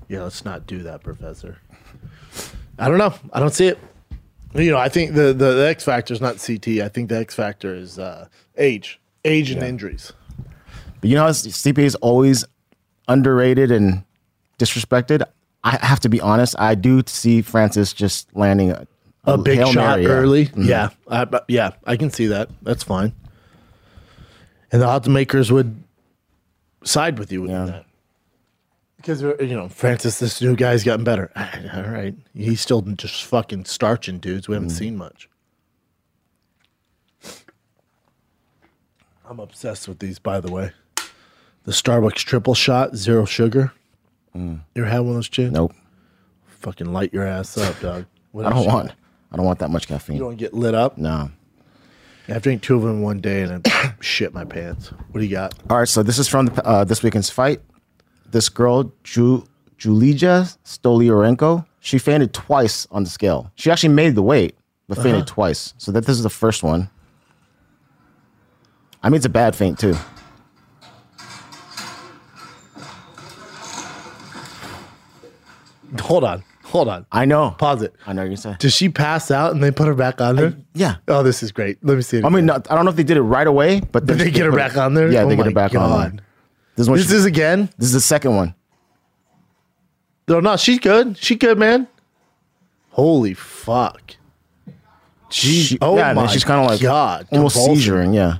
Yeah, 0.09 0.22
let's 0.22 0.47
not 0.47 0.66
do 0.66 0.78
that, 0.84 1.03
Professor. 1.03 1.59
I 2.78 2.89
don't 2.89 2.97
know. 2.97 3.12
I 3.34 3.41
don't 3.41 3.53
see 3.53 3.66
it. 3.66 3.78
You 4.55 4.70
know, 4.70 4.78
I 4.78 4.89
think 4.89 5.12
the, 5.12 5.34
the, 5.34 5.53
the 5.53 5.66
X 5.68 5.84
factor 5.84 6.14
is 6.14 6.22
not 6.22 6.37
CTE. 6.37 6.82
I 6.82 6.89
think 6.89 7.11
the 7.11 7.18
X 7.18 7.34
factor 7.34 7.74
is 7.74 7.99
uh, 7.99 8.28
age, 8.57 8.99
age 9.26 9.51
and 9.51 9.62
injuries. 9.62 10.14
But 11.03 11.11
you 11.11 11.16
know 11.16 11.26
CPA 11.26 11.80
is 11.84 11.97
always 11.97 12.47
underrated 13.09 13.70
and 13.70 14.05
disrespected? 14.59 15.22
I 15.62 15.84
have 15.84 16.01
to 16.01 16.09
be 16.09 16.18
honest. 16.18 16.57
I 16.59 16.76
do 16.76 17.03
see 17.07 17.43
Francis 17.43 17.93
just 17.93 18.34
landing 18.34 18.70
a, 18.70 18.87
A 19.27 19.37
big 19.39 19.59
Hail 19.59 19.72
shot 19.72 19.99
Mary, 19.99 20.03
yeah. 20.05 20.09
early. 20.09 20.47
Mhm. 20.47 20.66
Yeah, 20.66 20.89
I, 21.11 21.27
yeah, 21.49 21.70
I 21.85 21.97
can 21.97 22.11
see 22.11 22.27
that. 22.27 22.49
That's 22.62 22.83
fine. 22.85 23.12
And 24.72 24.81
the 24.83 24.87
odds 24.87 25.09
makers 25.09 25.51
would 25.53 25.83
side 26.85 27.18
with 27.18 27.33
you 27.33 27.43
with 27.43 27.51
that. 27.51 27.85
Because 28.97 29.22
you 29.22 29.55
know, 29.55 29.68
Francis, 29.68 30.18
this 30.18 30.41
new 30.41 30.57
guy's 30.57 30.85
gotten 30.85 31.05
better. 31.05 31.31
All 31.74 31.83
right, 31.91 32.14
he's 32.35 32.61
still 32.61 32.83
just 32.83 33.24
fucking 33.24 33.64
starching 33.66 34.18
dudes. 34.18 34.49
We 34.49 34.55
haven't 34.55 34.70
Mm-hmm. 34.70 34.77
seen 34.79 34.97
much. 34.97 35.29
I'm 39.29 39.41
obsessed 39.41 39.89
with 39.89 39.99
these, 39.99 40.18
by 40.18 40.41
the 40.41 40.51
way. 40.53 40.72
The 41.64 41.72
Starbucks 41.72 42.14
triple 42.18 42.55
shot, 42.55 42.95
zero 42.95 43.24
sugar. 43.24 43.72
You 44.35 44.61
ever 44.77 44.87
had 44.87 45.01
one 45.01 45.09
of 45.11 45.14
those? 45.16 45.29
Mm. 45.31 45.51
Nope. 45.53 45.72
Fucking 46.61 46.93
light 46.93 47.12
your 47.12 47.27
ass 47.27 47.57
up, 47.59 47.81
dog. 47.81 48.05
What 48.33 48.45
I 48.47 48.51
don't 48.51 48.66
want. 48.66 48.93
I 49.33 49.37
don't 49.37 49.45
want 49.47 49.59
that 49.59 49.70
much 49.70 49.89
caffeine. 49.89 50.16
You 50.16 50.22
don't 50.22 50.37
get 50.37 50.55
lit 50.55 50.74
up. 50.74 50.99
No. 50.99 51.31
I've 52.29 52.43
drank 52.43 52.62
two 52.62 52.74
of 52.77 52.83
them 52.83 52.91
in 52.97 53.03
one 53.03 53.20
day 53.20 53.43
and 53.43 53.62
I 53.66 53.95
shit 54.01 54.35
my 54.35 54.45
pants. 54.45 54.89
What 55.11 55.20
do 55.20 55.24
you 55.24 55.31
got? 55.31 55.55
All 55.70 55.79
right, 55.79 55.89
so 55.89 56.03
this 56.03 56.18
is 56.18 56.27
from 56.29 56.47
the, 56.47 56.66
uh, 56.66 56.85
this 56.85 57.03
weekend's 57.03 57.31
fight. 57.31 57.61
This 58.31 58.49
girl, 58.49 58.93
Ju- 59.05 59.47
Julija 59.79 60.57
Stolyarenko, 60.64 61.64
she 61.81 61.99
fainted 61.99 62.33
twice 62.35 62.87
on 62.91 63.05
the 63.05 63.11
scale. 63.11 63.53
She 63.55 63.70
actually 63.70 63.91
made 63.95 64.14
the 64.16 64.22
weight, 64.22 64.57
but 64.89 64.97
fainted 64.97 65.22
Uh-huh. 65.22 65.35
twice. 65.35 65.74
So 65.79 65.93
that 65.93 66.05
this 66.07 66.16
is 66.16 66.22
the 66.24 66.31
first 66.31 66.62
one. 66.64 66.91
I 69.03 69.09
mean, 69.09 69.16
it's 69.16 69.27
a 69.27 69.29
bad 69.31 69.55
faint 69.55 69.79
too. 69.79 69.95
Hold 76.01 76.24
on. 76.24 76.43
Hold 76.66 76.88
on. 76.88 77.06
I 77.12 77.24
know. 77.24 77.50
Pause 77.58 77.82
it. 77.82 77.94
I 78.06 78.12
know 78.12 78.24
you're 78.24 78.36
saying. 78.36 78.56
Does 78.58 78.74
she 78.74 78.88
pass 78.88 79.30
out 79.30 79.52
and 79.52 79.62
they 79.62 79.70
put 79.70 79.86
her 79.86 79.94
back 79.94 80.20
on 80.20 80.34
there? 80.36 80.54
Yeah. 80.74 80.96
Oh, 81.08 81.22
this 81.22 81.42
is 81.42 81.52
great. 81.52 81.78
Let 81.84 81.96
me 81.96 82.02
see 82.02 82.18
it. 82.18 82.24
I 82.24 82.28
mean, 82.28 82.44
not, 82.46 82.70
I 82.70 82.74
don't 82.74 82.84
know 82.84 82.90
if 82.90 82.96
they 82.96 83.04
did 83.04 83.16
it 83.16 83.22
right 83.22 83.46
away, 83.46 83.80
but 83.92 84.04
Did 84.04 84.18
they 84.18 84.30
get 84.32 84.44
her 84.46 84.52
back 84.52 84.72
it- 84.72 84.78
on 84.78 84.94
there? 84.94 85.10
Yeah, 85.10 85.22
Oh 85.22 85.28
they 85.28 85.36
get 85.36 85.44
her 85.46 85.52
back 85.52 85.74
on. 85.74 85.88
God. 85.90 86.12
there. 86.18 86.20
This 86.74 86.88
is, 86.88 86.94
this 86.94 87.08
she- 87.08 87.14
is 87.16 87.24
again? 87.24 87.70
this 87.78 87.86
is 87.88 87.92
the 87.94 88.00
second 88.00 88.34
one. 88.36 88.54
No, 90.28 90.40
no, 90.40 90.56
she's 90.56 90.80
good. 90.80 91.16
She 91.18 91.36
good, 91.36 91.56
man. 91.56 91.86
Holy 92.90 93.34
fuck. 93.34 94.16
She- 95.30 95.78
oh 95.80 95.96
yeah, 95.96 96.12
my 96.14 96.22
man, 96.22 96.28
she's 96.32 96.44
kind 96.44 96.60
of 96.64 96.66
like 96.70 96.80
God. 96.80 97.28
almost 97.30 97.56
convulsion. 97.56 97.94
seizuring. 97.94 98.14
Yeah. 98.14 98.38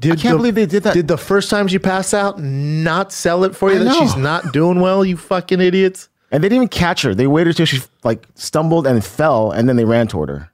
Did 0.00 0.12
I 0.12 0.16
can't 0.16 0.32
the- 0.32 0.38
believe 0.38 0.54
they 0.56 0.66
did 0.66 0.82
that. 0.82 0.94
Did 0.94 1.06
the 1.08 1.18
first 1.18 1.50
time 1.50 1.68
she 1.68 1.78
passed 1.78 2.12
out 2.14 2.40
not 2.40 3.12
sell 3.12 3.44
it 3.44 3.54
for 3.54 3.70
you 3.72 3.80
I 3.80 3.84
that 3.84 3.94
she's 3.94 4.16
not 4.16 4.52
doing 4.52 4.80
well, 4.80 5.04
you 5.04 5.16
fucking 5.16 5.60
idiots? 5.60 6.08
And 6.32 6.42
they 6.42 6.48
didn't 6.48 6.56
even 6.64 6.68
catch 6.68 7.02
her. 7.02 7.14
They 7.14 7.26
waited 7.26 7.56
till 7.56 7.66
she 7.66 7.80
like 8.02 8.26
stumbled 8.34 8.86
and 8.86 9.04
fell, 9.04 9.50
and 9.52 9.68
then 9.68 9.76
they 9.76 9.84
ran 9.84 10.08
toward 10.08 10.28
her. 10.30 10.50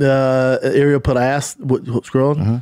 uh, 0.00 0.58
Ariel 0.62 1.00
put, 1.00 1.16
I 1.16 1.26
asked, 1.26 1.60
what, 1.60 1.86
what's 1.88 2.10
scrolling? 2.10 2.36
Mm-hmm. 2.38 2.56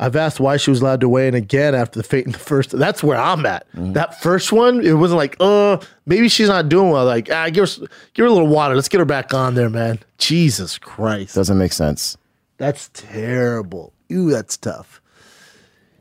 I've 0.00 0.14
asked 0.14 0.38
why 0.38 0.56
she 0.58 0.70
was 0.70 0.80
allowed 0.80 1.00
to 1.00 1.08
weigh 1.08 1.26
in 1.26 1.34
again 1.34 1.74
after 1.74 1.98
the 1.98 2.04
fate 2.04 2.24
in 2.24 2.30
the 2.32 2.38
first. 2.38 2.70
That's 2.70 3.02
where 3.02 3.18
I'm 3.18 3.44
at. 3.46 3.66
Mm-hmm. 3.72 3.94
That 3.94 4.20
first 4.22 4.52
one, 4.52 4.80
it 4.84 4.92
wasn't 4.92 5.18
like, 5.18 5.36
uh, 5.40 5.78
maybe 6.06 6.28
she's 6.28 6.46
not 6.48 6.68
doing 6.68 6.90
well. 6.90 7.04
Like, 7.04 7.30
ah, 7.32 7.48
give 7.50 7.68
her, 7.68 7.86
give 8.14 8.22
her 8.24 8.26
a 8.26 8.32
little 8.32 8.46
water. 8.46 8.76
Let's 8.76 8.88
get 8.88 8.98
her 8.98 9.04
back 9.04 9.34
on 9.34 9.54
there, 9.54 9.68
man. 9.68 9.98
Jesus 10.18 10.78
Christ. 10.78 11.34
Doesn't 11.34 11.58
make 11.58 11.72
sense. 11.72 12.16
That's 12.58 12.90
terrible. 12.94 13.92
Ooh, 14.12 14.30
that's 14.30 14.56
tough. 14.56 15.00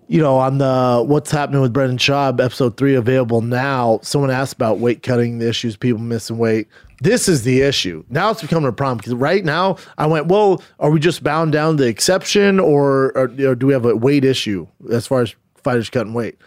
You 0.09 0.21
know, 0.21 0.37
on 0.37 0.57
the 0.57 1.03
What's 1.05 1.31
Happening 1.31 1.61
with 1.61 1.73
Brendan 1.73 1.97
Schaub, 1.97 2.39
episode 2.39 2.77
three 2.77 2.95
available 2.95 3.41
now, 3.41 3.99
someone 4.03 4.31
asked 4.31 4.53
about 4.53 4.79
weight 4.79 5.03
cutting, 5.03 5.39
the 5.39 5.49
issues, 5.49 5.75
people 5.75 5.99
missing 5.99 6.37
weight. 6.37 6.69
This 7.01 7.27
is 7.27 7.43
the 7.43 7.61
issue. 7.61 8.05
Now 8.09 8.31
it's 8.31 8.41
becoming 8.41 8.69
a 8.69 8.71
problem 8.71 8.97
because 8.97 9.13
right 9.13 9.43
now 9.43 9.77
I 9.97 10.07
went, 10.07 10.27
well, 10.27 10.63
are 10.79 10.89
we 10.89 11.01
just 11.01 11.23
bound 11.23 11.51
down 11.51 11.75
to 11.77 11.83
the 11.83 11.89
exception 11.89 12.59
or, 12.59 13.11
or, 13.17 13.27
know, 13.27 13.53
do 13.53 13.67
we 13.67 13.73
have 13.73 13.85
a 13.85 13.95
weight 13.95 14.23
issue 14.23 14.65
as 14.89 15.05
far 15.05 15.21
as 15.21 15.35
fighters 15.55 15.89
cutting 15.89 16.13
weight? 16.13 16.37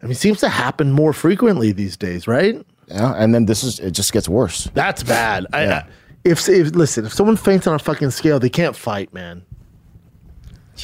I 0.00 0.06
mean, 0.06 0.12
it 0.12 0.18
seems 0.18 0.38
to 0.40 0.48
happen 0.48 0.92
more 0.92 1.12
frequently 1.12 1.72
these 1.72 1.96
days, 1.96 2.28
right? 2.28 2.64
Yeah, 2.86 3.14
and 3.16 3.34
then 3.34 3.46
this 3.46 3.62
is 3.62 3.78
it. 3.80 3.90
Just 3.90 4.12
gets 4.12 4.28
worse. 4.28 4.70
That's 4.74 5.02
bad. 5.02 5.46
I, 5.52 5.66
I, 5.66 5.86
if, 6.24 6.48
if 6.48 6.74
listen, 6.74 7.06
if 7.06 7.12
someone 7.12 7.36
faints 7.36 7.66
on 7.66 7.74
a 7.74 7.78
fucking 7.78 8.10
scale, 8.10 8.38
they 8.40 8.48
can't 8.48 8.74
fight, 8.74 9.12
man. 9.12 9.44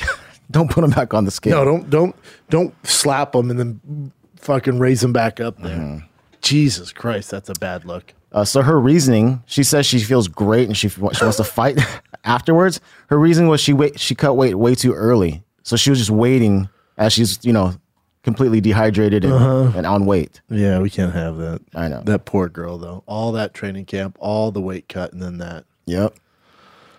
Don't 0.51 0.71
put 0.71 0.83
them 0.83 0.91
back 0.91 1.13
on 1.13 1.25
the 1.25 1.31
scale. 1.31 1.59
No, 1.59 1.65
don't 1.65 1.91
don't 1.91 2.17
don't 2.51 2.87
slap 2.87 3.33
them 3.33 3.51
and 3.51 3.59
then 3.59 4.13
fucking 4.37 4.79
raise 4.79 5.01
them 5.01 5.13
back 5.13 5.41
up 5.41 5.59
there. 5.61 5.77
Mm-hmm. 5.77 6.07
Jesus 6.41 6.93
Christ, 6.93 7.33
that's 7.33 7.49
a 7.49 7.55
bad 7.55 7.85
look. 7.85 8.15
Uh, 8.31 8.45
so 8.45 8.63
her 8.63 8.79
reasoning, 8.79 9.43
she 9.47 9.65
says 9.65 9.87
she 9.87 9.99
feels 9.99 10.29
great 10.29 10.69
and 10.69 10.77
she 10.77 10.89
she 10.89 11.01
wants 11.01 11.37
to 11.39 11.45
fight 11.45 11.81
afterwards. 12.25 12.81
Her 13.09 13.19
reason 13.19 13.49
was 13.49 13.61
she 13.61 13.73
wait 13.73 13.99
she 13.99 14.15
cut 14.15 14.35
weight 14.35 14.55
way 14.55 14.77
too 14.77 14.93
early, 14.93 15.43
so 15.65 15.75
she 15.75 15.91
was 15.91 15.99
just 15.99 16.11
waiting 16.11 16.69
as 16.97 17.13
she's 17.13 17.45
you 17.45 17.53
know 17.53 17.75
completely 18.23 18.61
dehydrated 18.61 19.25
and, 19.25 19.75
and 19.75 19.87
on 19.87 20.05
weight. 20.05 20.41
Yeah, 20.49 20.81
we 20.81 20.91
can't 20.91 21.13
have 21.13 21.37
that. 21.39 21.61
I 21.75 21.89
know. 21.89 22.03
That 22.03 22.25
poor 22.25 22.49
girl 22.49 22.77
though. 22.79 23.03
All 23.07 23.33
that 23.33 23.55
training 23.55 23.87
camp, 23.87 24.17
all 24.21 24.51
the 24.53 24.61
weight 24.61 24.89
cut, 24.89 25.13
and 25.13 25.23
then 25.23 25.39
that. 25.39 25.65
Yep. 25.87 26.15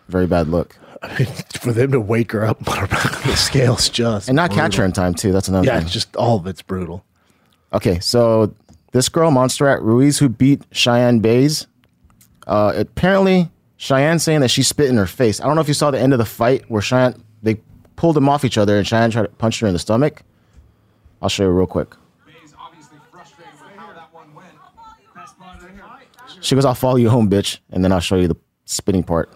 Very 0.08 0.28
bad 0.28 0.48
look. 0.48 0.78
I 1.02 1.10
mean, 1.20 1.28
for 1.60 1.72
them 1.74 1.92
to 1.92 2.00
wake 2.00 2.32
her 2.32 2.46
up, 2.46 2.64
put 2.66 2.78
her 2.78 2.84
on 2.84 3.30
the 3.30 3.36
scales, 3.38 3.90
just 3.90 4.30
And 4.30 4.36
not 4.36 4.52
catch 4.52 4.76
her 4.78 4.86
in 4.86 4.92
time 4.94 5.14
too. 5.14 5.32
That's 5.32 5.48
another 5.48 5.66
Yeah, 5.68 5.76
thing. 5.78 5.84
it's 5.86 5.94
just 5.94 6.16
all 6.16 6.38
of 6.38 6.48
it's 6.48 6.62
brutal. 6.62 7.04
Okay, 7.74 8.00
so 8.00 8.54
this 8.94 9.10
girl, 9.10 9.30
Montserrat 9.32 9.82
Ruiz, 9.82 10.18
who 10.20 10.30
beat 10.30 10.68
Cheyanne 10.72 11.20
Buys, 11.22 11.68
uh, 12.48 12.74
apparently 12.78 13.50
Cheyanne 13.78 14.20
saying 14.20 14.40
that 14.42 14.50
she 14.50 14.64
spit 14.64 14.90
in 14.90 14.96
her 14.98 15.06
face. 15.08 15.42
I 15.42 15.46
don't 15.46 15.56
know 15.56 15.62
if 15.62 15.68
you 15.68 15.74
saw 15.74 15.92
the 15.92 16.00
end 16.00 16.14
of 16.14 16.20
the 16.20 16.26
fight 16.26 16.64
where 16.70 16.82
Cheyanne 16.82 17.22
they 17.44 17.60
pulled 17.96 18.16
them 18.16 18.30
off 18.30 18.44
each 18.46 18.58
other 18.58 18.78
and 18.78 18.88
Cheyanne 18.88 19.12
tried 19.12 19.24
to 19.24 19.28
punch 19.30 19.60
her 19.60 19.68
in 19.68 19.74
the 19.74 19.80
stomach. 19.80 20.24
I'll 21.22 21.30
show 21.30 21.44
you 21.44 21.50
real 21.50 21.68
quick. 21.68 21.94
She 26.42 26.56
goes, 26.56 26.66
"I'll 26.66 26.76
follow 26.76 26.96
you 26.98 27.10
home, 27.10 27.30
bitch," 27.30 27.60
and 27.72 27.84
then 27.84 27.92
I'll 27.92 28.00
show 28.00 28.16
you 28.16 28.28
the 28.28 28.36
spitting 28.66 29.04
part. 29.04 29.30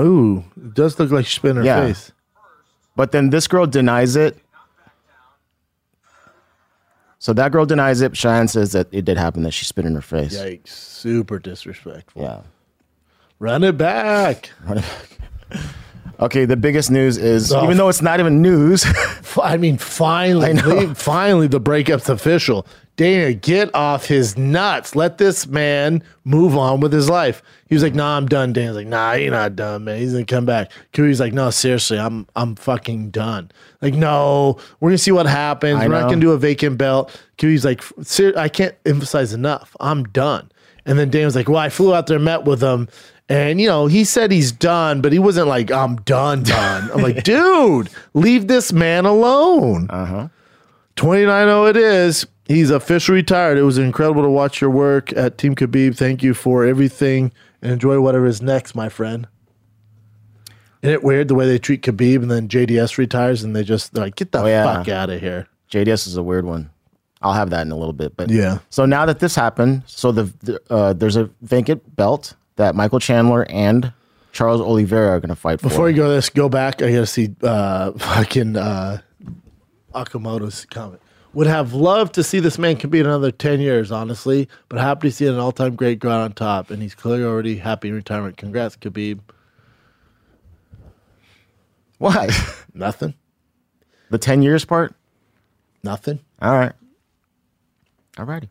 Ooh, 0.00 0.44
it 0.56 0.74
does 0.74 0.98
look 0.98 1.10
like 1.10 1.26
she 1.26 1.36
spit 1.36 1.50
in 1.52 1.56
her 1.58 1.62
Yeah. 1.64 1.86
face. 1.86 2.12
But 2.96 3.12
then 3.12 3.30
this 3.30 3.46
girl 3.46 3.66
denies 3.66 4.16
it. 4.16 4.38
So 7.18 7.32
that 7.34 7.52
girl 7.52 7.64
denies 7.66 8.00
it. 8.00 8.12
Cheyanne 8.12 8.48
says 8.48 8.72
that 8.72 8.88
it 8.90 9.04
did 9.04 9.16
happen, 9.16 9.42
that 9.44 9.52
she 9.52 9.64
spit 9.64 9.84
in 9.84 9.94
her 9.94 10.00
face. 10.02 10.36
Yikes! 10.36 10.68
Super 10.68 11.38
disrespectful. 11.38 12.22
Yeah. 12.22 12.40
Run 13.38 13.64
it 13.64 13.76
back. 13.78 14.50
Okay, 16.20 16.44
the 16.44 16.56
biggest 16.56 16.88
news 16.88 17.16
is 17.18 17.52
Oh. 17.52 17.64
even 17.64 17.76
though 17.78 17.88
it's 17.88 18.02
not 18.02 18.20
even 18.20 18.40
news, 18.42 18.84
F- 18.86 19.40
I 19.42 19.56
mean, 19.56 19.76
finally, 19.76 20.50
I 20.50 20.52
know. 20.52 20.94
finally, 20.94 21.48
the 21.48 21.58
breakup's 21.58 22.08
official. 22.08 22.64
Dana, 22.96 23.32
get 23.32 23.74
off 23.74 24.06
his 24.06 24.36
nuts. 24.36 24.94
Let 24.94 25.18
this 25.18 25.46
man 25.46 26.02
move 26.24 26.56
on 26.56 26.80
with 26.80 26.92
his 26.92 27.08
life. 27.08 27.42
He 27.66 27.74
was 27.74 27.82
like, 27.82 27.94
"Nah, 27.94 28.16
I'm 28.16 28.26
done." 28.26 28.52
Dana's 28.52 28.76
like, 28.76 28.86
"Nah, 28.86 29.12
you're 29.12 29.30
not 29.30 29.56
done, 29.56 29.84
man. 29.84 29.98
He's 29.98 30.12
gonna 30.12 30.24
come 30.24 30.44
back." 30.44 30.70
Cody's 30.92 31.18
like, 31.18 31.32
"No, 31.32 31.50
seriously, 31.50 31.98
I'm, 31.98 32.26
I'm 32.36 32.54
fucking 32.54 33.10
done." 33.10 33.50
Like, 33.80 33.94
no, 33.94 34.58
we're 34.80 34.90
gonna 34.90 34.98
see 34.98 35.12
what 35.12 35.26
happens. 35.26 35.80
I 35.80 35.88
we're 35.88 36.00
not 36.00 36.08
gonna 36.08 36.20
do 36.20 36.32
a 36.32 36.38
vacant 36.38 36.76
belt. 36.76 37.10
Cody's 37.38 37.64
like, 37.64 37.82
I 38.36 38.48
can't 38.48 38.74
emphasize 38.84 39.32
enough. 39.32 39.74
I'm 39.80 40.04
done. 40.04 40.50
And 40.84 40.98
then 40.98 41.10
Dan 41.10 41.24
was 41.24 41.34
like, 41.34 41.48
"Well, 41.48 41.58
I 41.58 41.70
flew 41.70 41.94
out 41.94 42.08
there, 42.08 42.18
met 42.18 42.44
with 42.44 42.62
him." 42.62 42.88
And 43.28 43.60
you 43.60 43.66
know, 43.66 43.86
he 43.86 44.04
said 44.04 44.30
he's 44.30 44.52
done, 44.52 45.00
but 45.00 45.12
he 45.12 45.18
wasn't 45.18 45.48
like, 45.48 45.70
I'm 45.70 45.96
done, 45.96 46.42
done. 46.42 46.90
I'm 46.92 47.00
like, 47.00 47.22
dude, 47.24 47.88
leave 48.12 48.46
this 48.46 48.72
man 48.72 49.06
alone. 49.06 49.86
Uh-huh. 49.88 50.28
29 50.96 51.46
0 51.46 51.66
it 51.66 51.76
is. 51.78 52.26
He's 52.52 52.68
officially 52.70 53.16
retired. 53.16 53.56
It 53.56 53.62
was 53.62 53.78
incredible 53.78 54.20
to 54.22 54.28
watch 54.28 54.60
your 54.60 54.68
work 54.68 55.10
at 55.16 55.38
Team 55.38 55.54
Khabib. 55.54 55.96
Thank 55.96 56.22
you 56.22 56.34
for 56.34 56.66
everything 56.66 57.32
and 57.62 57.72
enjoy 57.72 57.98
whatever 58.00 58.26
is 58.26 58.42
next, 58.42 58.74
my 58.74 58.90
friend. 58.90 59.26
Isn't 60.82 60.92
it 60.92 61.02
weird 61.02 61.28
the 61.28 61.34
way 61.34 61.46
they 61.46 61.58
treat 61.58 61.80
Khabib 61.80 62.16
and 62.16 62.30
then 62.30 62.48
JDS 62.48 62.98
retires 62.98 63.42
and 63.42 63.56
they 63.56 63.64
just 63.64 63.94
they're 63.94 64.04
like, 64.04 64.16
get 64.16 64.32
the 64.32 64.42
Oh, 64.42 64.46
yeah. 64.46 64.64
fuck 64.64 64.88
out 64.90 65.08
of 65.08 65.18
here. 65.18 65.46
JDS 65.70 66.06
is 66.06 66.18
a 66.18 66.22
weird 66.22 66.44
one. 66.44 66.68
I'll 67.22 67.32
have 67.32 67.48
that 67.50 67.62
in 67.64 67.72
a 67.72 67.76
little 67.76 67.94
bit. 67.94 68.18
But 68.18 68.28
Yeah. 68.28 68.58
So 68.68 68.84
now 68.84 69.06
that 69.06 69.20
this 69.20 69.34
happened, 69.34 69.84
so 69.86 70.12
the, 70.12 70.24
the 70.42 70.60
uh, 70.68 70.92
there's 70.92 71.16
a 71.16 71.30
vacant 71.40 71.96
belt 71.96 72.34
that 72.56 72.74
Michael 72.74 72.98
Chandler 73.00 73.46
and 73.48 73.94
Charles 74.32 74.60
Oliveira 74.60 75.08
are 75.12 75.20
going 75.20 75.30
to 75.30 75.36
fight 75.36 75.58
for. 75.60 75.68
Before 75.70 75.88
you 75.88 75.96
go 75.96 76.08
to 76.08 76.12
this, 76.14 76.28
go 76.28 76.50
back. 76.50 76.82
I 76.82 76.92
gotta 76.92 77.06
see 77.06 77.34
uh 77.42 77.92
fucking 77.96 78.56
uh 78.56 78.98
Okamoto's 79.94 80.66
comment. 80.66 81.00
Would 81.34 81.46
have 81.46 81.72
loved 81.72 82.14
to 82.14 82.22
see 82.22 82.40
this 82.40 82.58
man 82.58 82.76
compete 82.76 83.06
another 83.06 83.30
ten 83.30 83.58
years, 83.60 83.90
honestly, 83.90 84.48
but 84.68 84.78
happy 84.78 85.08
to 85.08 85.14
see 85.14 85.26
an 85.26 85.38
all 85.38 85.50
time 85.52 85.74
great 85.74 85.98
ground 85.98 86.22
on 86.24 86.32
top, 86.32 86.70
and 86.70 86.82
he's 86.82 86.94
clearly 86.94 87.24
already 87.24 87.56
happy 87.56 87.88
in 87.88 87.94
retirement. 87.94 88.36
Congrats, 88.36 88.76
Khabib. 88.76 89.20
Why? 91.98 92.28
Nothing. 92.74 93.14
the 94.10 94.18
10 94.18 94.42
years 94.42 94.64
part? 94.64 94.94
Nothing. 95.84 96.18
All 96.40 96.52
right. 96.52 96.72
All 98.18 98.24
righty. 98.26 98.48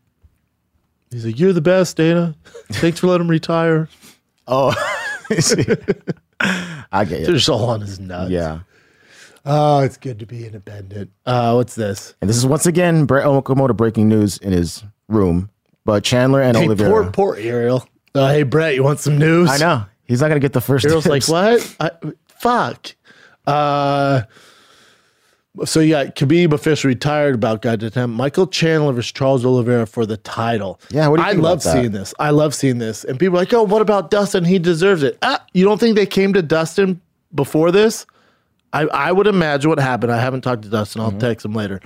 He's 1.10 1.24
like, 1.26 1.38
You're 1.38 1.52
the 1.52 1.60
best, 1.60 1.96
Dana. 1.96 2.34
Thanks 2.72 2.98
for 2.98 3.06
letting 3.08 3.26
him 3.26 3.30
retire. 3.30 3.88
Oh, 4.48 4.70
I 5.30 7.04
get 7.04 7.08
They're 7.08 7.30
it. 7.30 7.34
just 7.34 7.48
all 7.48 7.70
on 7.70 7.80
his 7.82 8.00
nuts. 8.00 8.30
Yeah. 8.30 8.60
Oh, 9.44 9.80
it's 9.80 9.96
good 9.96 10.18
to 10.20 10.26
be 10.26 10.46
independent. 10.46 11.10
Uh 11.26 11.54
what's 11.54 11.74
this? 11.74 12.14
And 12.20 12.30
this 12.30 12.36
is 12.36 12.46
once 12.46 12.66
again 12.66 13.06
Brett 13.06 13.24
Okamoto 13.26 13.76
breaking 13.76 14.08
news 14.08 14.38
in 14.38 14.52
his 14.52 14.84
room. 15.08 15.50
But 15.84 16.04
Chandler 16.04 16.40
and 16.42 16.56
Hey, 16.56 16.64
Oliveira. 16.66 16.90
poor 16.90 17.10
poor 17.10 17.36
Ariel. 17.36 17.86
Uh, 18.14 18.28
hey 18.28 18.42
Brett, 18.44 18.74
you 18.74 18.82
want 18.84 19.00
some 19.00 19.18
news? 19.18 19.50
I 19.50 19.56
know. 19.58 19.84
He's 20.04 20.20
not 20.20 20.28
going 20.28 20.40
to 20.40 20.44
get 20.44 20.52
the 20.52 20.60
first 20.60 20.84
Ariel's 20.84 21.06
like, 21.06 21.22
dibs. 21.22 21.28
what? 21.30 21.76
I, 21.80 21.90
fuck. 22.28 22.94
Uh, 23.46 24.22
so 25.64 25.80
you 25.80 25.90
got 25.90 26.14
Khabib 26.16 26.52
officially 26.52 26.92
retired 26.94 27.34
about 27.34 27.62
God 27.62 27.80
damn 27.80 28.10
Michael 28.12 28.46
Chandler 28.46 28.92
versus 28.92 29.12
Charles 29.12 29.44
Oliveira 29.44 29.86
for 29.86 30.04
the 30.06 30.16
title. 30.18 30.78
Yeah, 30.90 31.08
what 31.08 31.16
do 31.16 31.22
you 31.22 31.28
I 31.28 31.32
love 31.32 31.38
about 31.38 31.62
that? 31.62 31.72
seeing 31.72 31.92
this. 31.92 32.14
I 32.18 32.30
love 32.30 32.54
seeing 32.54 32.78
this. 32.78 33.04
And 33.04 33.18
people 33.18 33.36
are 33.36 33.40
like, 33.42 33.52
oh, 33.54 33.62
what 33.62 33.80
about 33.82 34.10
Dustin? 34.10 34.44
He 34.44 34.58
deserves 34.58 35.02
it. 35.02 35.18
Ah, 35.22 35.44
you 35.54 35.64
don't 35.64 35.78
think 35.78 35.96
they 35.96 36.06
came 36.06 36.32
to 36.34 36.42
Dustin 36.42 37.00
before 37.34 37.70
this? 37.70 38.06
I, 38.72 38.82
I 38.82 39.12
would 39.12 39.26
imagine 39.26 39.68
what 39.68 39.78
happened. 39.78 40.12
I 40.12 40.18
haven't 40.20 40.40
talked 40.42 40.62
to 40.62 40.68
Dustin. 40.68 41.02
Mm-hmm. 41.02 41.14
I'll 41.14 41.20
text 41.20 41.44
him 41.44 41.52
later. 41.54 41.80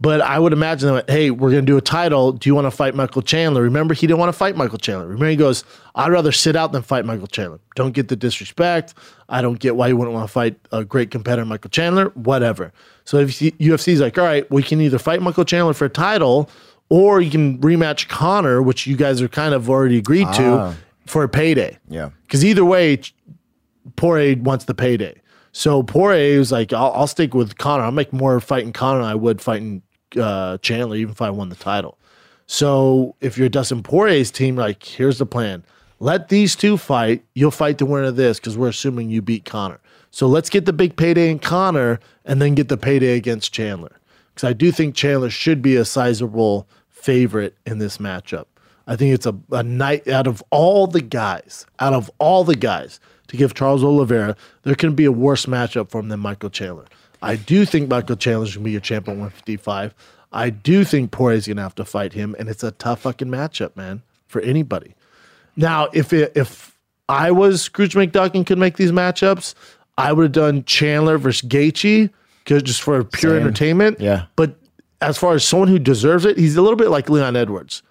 But 0.00 0.20
I 0.20 0.36
would 0.40 0.52
imagine 0.52 0.92
that, 0.94 1.08
hey, 1.08 1.30
we're 1.30 1.52
going 1.52 1.64
to 1.64 1.70
do 1.70 1.76
a 1.76 1.80
title. 1.82 2.32
Do 2.32 2.48
you 2.50 2.56
want 2.56 2.64
to 2.66 2.72
fight 2.72 2.96
Michael 2.96 3.22
Chandler? 3.22 3.62
Remember, 3.62 3.94
he 3.94 4.08
didn't 4.08 4.18
want 4.18 4.30
to 4.30 4.36
fight 4.36 4.56
Michael 4.56 4.78
Chandler. 4.78 5.06
Remember, 5.06 5.28
he 5.28 5.36
goes, 5.36 5.62
I'd 5.94 6.10
rather 6.10 6.32
sit 6.32 6.56
out 6.56 6.72
than 6.72 6.82
fight 6.82 7.04
Michael 7.04 7.28
Chandler. 7.28 7.60
Don't 7.76 7.92
get 7.92 8.08
the 8.08 8.16
disrespect. 8.16 8.94
I 9.28 9.42
don't 9.42 9.60
get 9.60 9.76
why 9.76 9.86
you 9.86 9.96
wouldn't 9.96 10.12
want 10.14 10.26
to 10.26 10.32
fight 10.32 10.58
a 10.72 10.84
great 10.84 11.12
competitor, 11.12 11.44
Michael 11.44 11.70
Chandler, 11.70 12.06
whatever. 12.14 12.72
So 13.04 13.18
if 13.18 13.38
UFC's 13.38 14.00
like, 14.00 14.18
all 14.18 14.24
right, 14.24 14.50
we 14.50 14.64
can 14.64 14.80
either 14.80 14.98
fight 14.98 15.22
Michael 15.22 15.44
Chandler 15.44 15.72
for 15.72 15.84
a 15.84 15.88
title 15.90 16.50
or 16.88 17.20
you 17.20 17.30
can 17.30 17.58
rematch 17.58 18.08
Conor, 18.08 18.60
which 18.60 18.88
you 18.88 18.96
guys 18.96 19.22
are 19.22 19.28
kind 19.28 19.54
of 19.54 19.70
already 19.70 19.98
agreed 19.98 20.26
Ah. 20.28 20.72
to 20.72 20.76
for 21.06 21.22
a 21.22 21.28
payday. 21.28 21.78
Yeah. 21.88 22.10
Because 22.24 22.44
either 22.44 22.64
way, 22.64 23.00
Poirier 23.96 24.36
wants 24.42 24.64
the 24.64 24.74
payday. 24.74 25.20
So 25.52 25.82
Poirier 25.82 26.38
was 26.38 26.50
like, 26.50 26.72
I'll, 26.72 26.92
I'll 26.92 27.06
stick 27.06 27.34
with 27.34 27.58
Conor. 27.58 27.84
I'll 27.84 27.92
make 27.92 28.12
more 28.12 28.40
fighting 28.40 28.72
Conor 28.72 29.00
than 29.00 29.08
I 29.08 29.14
would 29.14 29.40
fighting 29.40 29.82
uh, 30.18 30.58
Chandler, 30.58 30.96
even 30.96 31.12
if 31.12 31.22
I 31.22 31.30
won 31.30 31.50
the 31.50 31.56
title. 31.56 31.98
So 32.46 33.14
if 33.20 33.38
you're 33.38 33.48
Dustin 33.48 33.82
Poirier's 33.82 34.30
team, 34.30 34.56
like, 34.56 34.82
here's 34.82 35.18
the 35.18 35.26
plan. 35.26 35.64
Let 36.00 36.28
these 36.28 36.56
two 36.56 36.76
fight. 36.76 37.24
You'll 37.34 37.50
fight 37.50 37.78
the 37.78 37.86
winner 37.86 38.08
of 38.08 38.16
this 38.16 38.40
because 38.40 38.58
we're 38.58 38.68
assuming 38.68 39.10
you 39.10 39.22
beat 39.22 39.44
Conor. 39.44 39.78
So 40.10 40.26
let's 40.26 40.50
get 40.50 40.66
the 40.66 40.72
big 40.72 40.96
payday 40.96 41.30
in 41.30 41.38
Conor 41.38 42.00
and 42.24 42.42
then 42.42 42.54
get 42.54 42.68
the 42.68 42.76
payday 42.76 43.16
against 43.16 43.52
Chandler. 43.52 43.98
Because 44.34 44.48
I 44.48 44.52
do 44.52 44.72
think 44.72 44.94
Chandler 44.94 45.30
should 45.30 45.62
be 45.62 45.76
a 45.76 45.84
sizable 45.84 46.66
favorite 46.88 47.56
in 47.66 47.78
this 47.78 47.98
matchup. 47.98 48.46
I 48.86 48.96
think 48.96 49.14
it's 49.14 49.26
a, 49.26 49.38
a 49.52 49.62
night 49.62 50.08
out 50.08 50.26
of 50.26 50.42
all 50.50 50.86
the 50.86 51.00
guys, 51.00 51.66
out 51.78 51.92
of 51.92 52.10
all 52.18 52.42
the 52.42 52.56
guys 52.56 52.98
to 53.32 53.38
give 53.38 53.54
Charles 53.54 53.82
Oliveira, 53.82 54.36
there 54.62 54.74
can 54.74 54.94
be 54.94 55.06
a 55.06 55.12
worse 55.12 55.46
matchup 55.46 55.90
for 55.90 56.00
him 56.00 56.08
than 56.08 56.20
Michael 56.20 56.50
Chandler. 56.50 56.84
I 57.22 57.36
do 57.36 57.64
think 57.64 57.88
Michael 57.88 58.16
Chandler's 58.16 58.54
gonna 58.54 58.64
be 58.64 58.72
your 58.72 58.80
champion 58.80 59.16
at 59.16 59.20
155. 59.20 59.94
I 60.32 60.50
do 60.50 60.84
think 60.84 61.10
Poirier's 61.10 61.48
gonna 61.48 61.62
have 61.62 61.74
to 61.76 61.84
fight 61.84 62.12
him, 62.12 62.36
and 62.38 62.48
it's 62.48 62.62
a 62.62 62.72
tough 62.72 63.00
fucking 63.00 63.28
matchup, 63.28 63.74
man, 63.74 64.02
for 64.28 64.40
anybody. 64.42 64.94
Now, 65.56 65.88
if 65.94 66.12
it, 66.12 66.32
if 66.36 66.76
I 67.08 67.30
was 67.30 67.62
Scrooge 67.62 67.94
McDuck 67.94 68.34
and 68.34 68.46
could 68.46 68.58
make 68.58 68.76
these 68.76 68.92
matchups, 68.92 69.54
I 69.96 70.12
would 70.12 70.24
have 70.24 70.32
done 70.32 70.64
Chandler 70.64 71.16
versus 71.16 71.48
Gaethje, 71.48 72.10
just 72.44 72.82
for 72.82 73.02
pure 73.02 73.32
Same. 73.32 73.42
entertainment. 73.42 73.98
Yeah. 73.98 74.26
But 74.36 74.56
as 75.00 75.16
far 75.16 75.34
as 75.34 75.42
someone 75.44 75.68
who 75.68 75.78
deserves 75.78 76.26
it, 76.26 76.36
he's 76.36 76.56
a 76.56 76.62
little 76.62 76.76
bit 76.76 76.90
like 76.90 77.08
Leon 77.08 77.34
Edwards. 77.36 77.82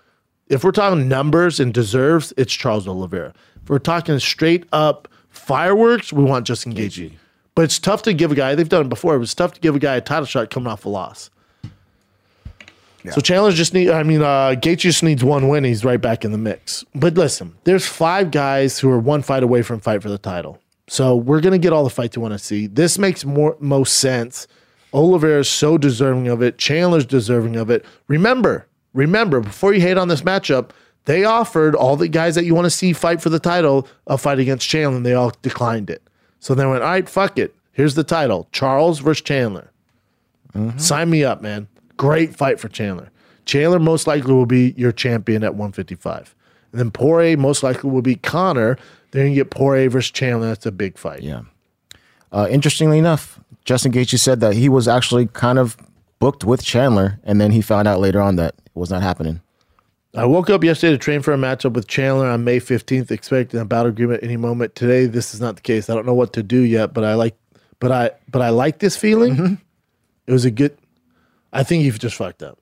If 0.50 0.64
we're 0.64 0.72
talking 0.72 1.08
numbers 1.08 1.60
and 1.60 1.74
deserves, 1.74 2.32
it's 2.38 2.54
Charles 2.54 2.88
Oliveira. 2.88 3.34
If 3.64 3.70
we're 3.70 3.80
talking 3.80 4.20
straight 4.20 4.66
up 4.72 5.08
fireworks, 5.32 6.14
we 6.14 6.24
want 6.24 6.46
Justin 6.46 6.74
Gaethje. 6.74 7.14
But 7.56 7.64
it's 7.64 7.80
tough 7.80 8.04
to 8.04 8.14
give 8.14 8.32
a 8.32 8.36
guy. 8.36 8.56
They've 8.56 8.70
done 8.70 8.86
it 8.86 8.90
before. 8.90 9.16
It 9.16 9.20
was 9.20 9.34
tough 9.34 9.54
to 9.56 9.60
give 9.60 9.76
a 9.76 9.80
guy 9.80 9.96
a 9.96 10.02
title 10.02 10.26
shot 10.26 10.50
coming 10.50 10.68
off 10.68 10.86
a 10.86 10.90
loss. 10.90 11.30
So 13.10 13.20
Chandler 13.20 13.52
just 13.52 13.74
need. 13.74 13.90
I 13.90 14.04
mean, 14.04 14.22
uh, 14.22 14.56
Gaethje 14.56 14.78
just 14.78 15.04
needs 15.04 15.24
one 15.24 15.48
win. 15.48 15.64
He's 15.64 15.84
right 15.84 16.00
back 16.00 16.24
in 16.24 16.32
the 16.32 16.38
mix. 16.38 16.86
But 16.94 17.16
listen, 17.16 17.56
there's 17.64 17.88
five 17.88 18.30
guys 18.30 18.78
who 18.78 18.92
are 18.92 19.00
one 19.00 19.24
fight 19.24 19.42
away 19.42 19.64
from 19.64 19.80
fight 19.80 20.04
for 20.04 20.10
the 20.10 20.20
title. 20.20 20.60
So 20.88 21.16
we're 21.16 21.42
gonna 21.42 21.58
get 21.58 21.74
all 21.74 21.84
the 21.84 21.90
fights 21.90 22.16
you 22.16 22.22
want 22.22 22.34
to 22.34 22.40
see. 22.40 22.68
This 22.68 23.00
makes 23.00 23.26
more 23.26 23.58
most 23.60 23.98
sense. 23.98 24.48
Oliveira 24.94 25.40
is 25.40 25.50
so 25.50 25.78
deserving 25.78 26.28
of 26.28 26.42
it. 26.42 26.58
Chandler's 26.58 27.06
deserving 27.06 27.56
of 27.56 27.70
it. 27.70 27.86
Remember, 28.08 28.68
remember, 28.94 29.40
before 29.40 29.74
you 29.74 29.82
hate 29.82 29.98
on 29.98 30.10
this 30.10 30.22
matchup, 30.22 30.72
they 31.06 31.24
offered 31.24 31.76
all 31.76 31.96
the 31.96 32.08
guys 32.08 32.36
that 32.36 32.46
you 32.46 32.54
want 32.54 32.66
to 32.66 32.72
see 32.72 32.94
fight 32.94 33.22
for 33.22 33.30
the 33.30 33.40
title 33.40 33.88
a 34.08 34.18
fight 34.18 34.40
against 34.40 34.68
Chandler, 34.68 34.98
and 34.98 35.06
they 35.06 35.14
all 35.14 35.32
declined 35.42 35.90
it. 35.90 36.02
So 36.40 36.56
they 36.56 36.66
went, 36.66 36.84
all 36.84 36.90
right, 36.90 37.08
fuck 37.08 37.38
it. 37.38 37.56
Here's 37.72 37.96
the 37.96 38.04
title 38.04 38.48
Charles 38.52 39.00
versus 39.00 39.22
Chandler. 39.22 39.72
Sign 40.78 41.10
me 41.10 41.24
up, 41.24 41.42
man. 41.42 41.68
Great 41.98 42.36
fight 42.36 42.60
for 42.60 42.68
Chandler. 42.68 43.10
Chandler 43.46 43.80
most 43.80 44.06
likely 44.06 44.34
will 44.34 44.46
be 44.46 44.74
your 44.78 44.92
champion 44.92 45.44
at 45.44 45.54
155. 45.56 46.36
And 46.72 46.80
then 46.80 46.92
Poirier 46.92 47.38
most 47.38 47.64
likely 47.64 47.90
will 47.90 48.02
be 48.02 48.16
Conor. 48.16 48.78
Then 49.12 49.30
you 49.30 49.36
get 49.36 49.50
Poirier 49.50 49.90
versus 49.90 50.12
Chandler. 50.12 50.48
That's 50.48 50.66
a 50.66 50.72
big 50.72 50.98
fight. 50.98 51.22
Yeah. 51.22 51.44
Uh, 52.32 52.48
interestingly 52.50 52.98
enough, 52.98 53.40
Justin 53.66 53.92
Gaethje 53.92 54.20
said 54.20 54.40
that 54.40 54.54
he 54.54 54.70
was 54.70 54.88
actually 54.88 55.28
kind 55.28 55.60
of 55.60 55.78
booked 56.20 56.44
with 56.44 56.64
Chandler, 56.64 57.20
and 57.24 57.42
then 57.42 57.52
he 57.52 57.62
found 57.62 57.88
out 57.88 58.00
later 58.00 58.22
on 58.22 58.36
that 58.38 58.56
it 58.66 58.72
was 58.76 58.90
not 58.90 59.02
happening. 59.02 59.42
I 60.14 60.26
woke 60.26 60.50
up 60.50 60.64
yesterday 60.64 60.92
to 60.92 60.98
train 60.98 61.22
for 61.22 61.34
a 61.34 61.38
matchup 61.38 61.74
with 61.74 61.88
Chandler 61.88 62.28
on 62.28 62.44
May 62.44 62.60
15th, 62.60 63.12
expecting 63.12 63.60
a 63.60 63.66
bout 63.66 63.86
agreement 63.86 64.24
any 64.24 64.36
moment. 64.36 64.76
Today, 64.76 65.06
this 65.06 65.34
is 65.34 65.40
not 65.40 65.56
the 65.56 65.62
case. 65.62 65.90
I 65.90 65.96
don't 65.96 66.06
know 66.06 66.14
what 66.14 66.34
to 66.34 66.44
do 66.44 66.60
yet, 66.60 66.94
but 66.94 67.06
I 67.06 67.14
like, 67.14 67.38
but 67.80 67.92
I, 67.92 68.12
but 68.30 68.42
I 68.42 68.50
like 68.50 68.80
this 68.80 68.98
feeling. 68.98 69.36
Mm-hmm. 69.36 69.54
It 70.28 70.32
was 70.32 70.44
a 70.44 70.52
good. 70.52 70.78
I 71.54 71.64
think 71.64 71.84
you've 71.84 72.00
just 72.00 72.18
fucked 72.18 72.44
up. 72.44 72.60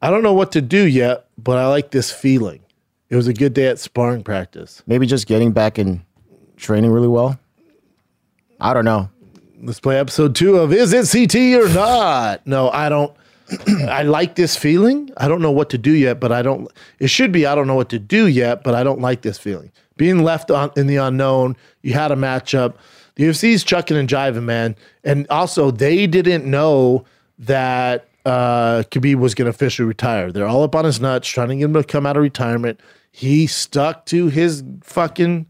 I 0.00 0.10
don't 0.10 0.22
know 0.22 0.32
what 0.32 0.52
to 0.52 0.60
do 0.60 0.86
yet, 0.86 1.26
but 1.38 1.58
I 1.58 1.66
like 1.66 1.90
this 1.90 2.12
feeling. 2.12 2.60
It 3.08 3.16
was 3.16 3.26
a 3.26 3.34
good 3.34 3.52
day 3.52 3.66
at 3.66 3.78
sparring 3.78 4.22
practice. 4.22 4.82
Maybe 4.86 5.06
just 5.06 5.26
getting 5.26 5.52
back 5.52 5.76
and 5.76 6.02
training 6.56 6.90
really 6.90 7.08
well. 7.08 7.38
I 8.60 8.74
don't 8.74 8.84
know. 8.84 9.10
Let's 9.60 9.80
play 9.80 9.98
episode 9.98 10.34
two 10.34 10.56
of 10.56 10.72
Is 10.72 10.92
It 10.92 11.04
CTE 11.04 11.64
or 11.64 11.68
Not? 11.74 12.46
No, 12.46 12.70
I 12.70 12.88
don't. 12.88 13.12
I 13.88 14.02
like 14.02 14.34
this 14.34 14.56
feeling. 14.56 15.10
I 15.16 15.28
don't 15.28 15.42
know 15.42 15.50
what 15.50 15.70
to 15.70 15.78
do 15.78 15.92
yet, 15.92 16.20
but 16.20 16.32
I 16.32 16.42
don't. 16.42 16.70
It 16.98 17.08
should 17.08 17.32
be 17.32 17.46
I 17.46 17.54
don't 17.54 17.66
know 17.66 17.74
what 17.74 17.90
to 17.90 17.98
do 17.98 18.26
yet, 18.26 18.62
but 18.62 18.74
I 18.74 18.82
don't 18.82 19.00
like 19.00 19.22
this 19.22 19.38
feeling. 19.38 19.72
Being 19.96 20.22
left 20.22 20.50
on 20.50 20.70
in 20.76 20.86
the 20.86 20.96
unknown, 20.96 21.56
you 21.82 21.94
had 21.94 22.12
a 22.12 22.16
matchup. 22.16 22.74
The 23.16 23.24
UFC's 23.24 23.62
chucking 23.62 23.96
and 23.96 24.08
jiving, 24.08 24.44
man. 24.44 24.74
And 25.04 25.26
also, 25.28 25.70
they 25.70 26.06
didn't 26.06 26.46
know 26.46 27.04
that 27.38 28.08
uh, 28.24 28.84
Khabib 28.90 29.16
was 29.16 29.34
going 29.34 29.46
to 29.46 29.50
officially 29.50 29.86
retire. 29.86 30.32
They're 30.32 30.46
all 30.46 30.62
up 30.62 30.74
on 30.74 30.84
his 30.84 31.00
nuts, 31.00 31.28
trying 31.28 31.48
to 31.48 31.56
get 31.56 31.64
him 31.64 31.74
to 31.74 31.84
come 31.84 32.06
out 32.06 32.16
of 32.16 32.22
retirement. 32.22 32.80
He 33.10 33.46
stuck 33.46 34.06
to 34.06 34.28
his 34.28 34.64
fucking 34.82 35.46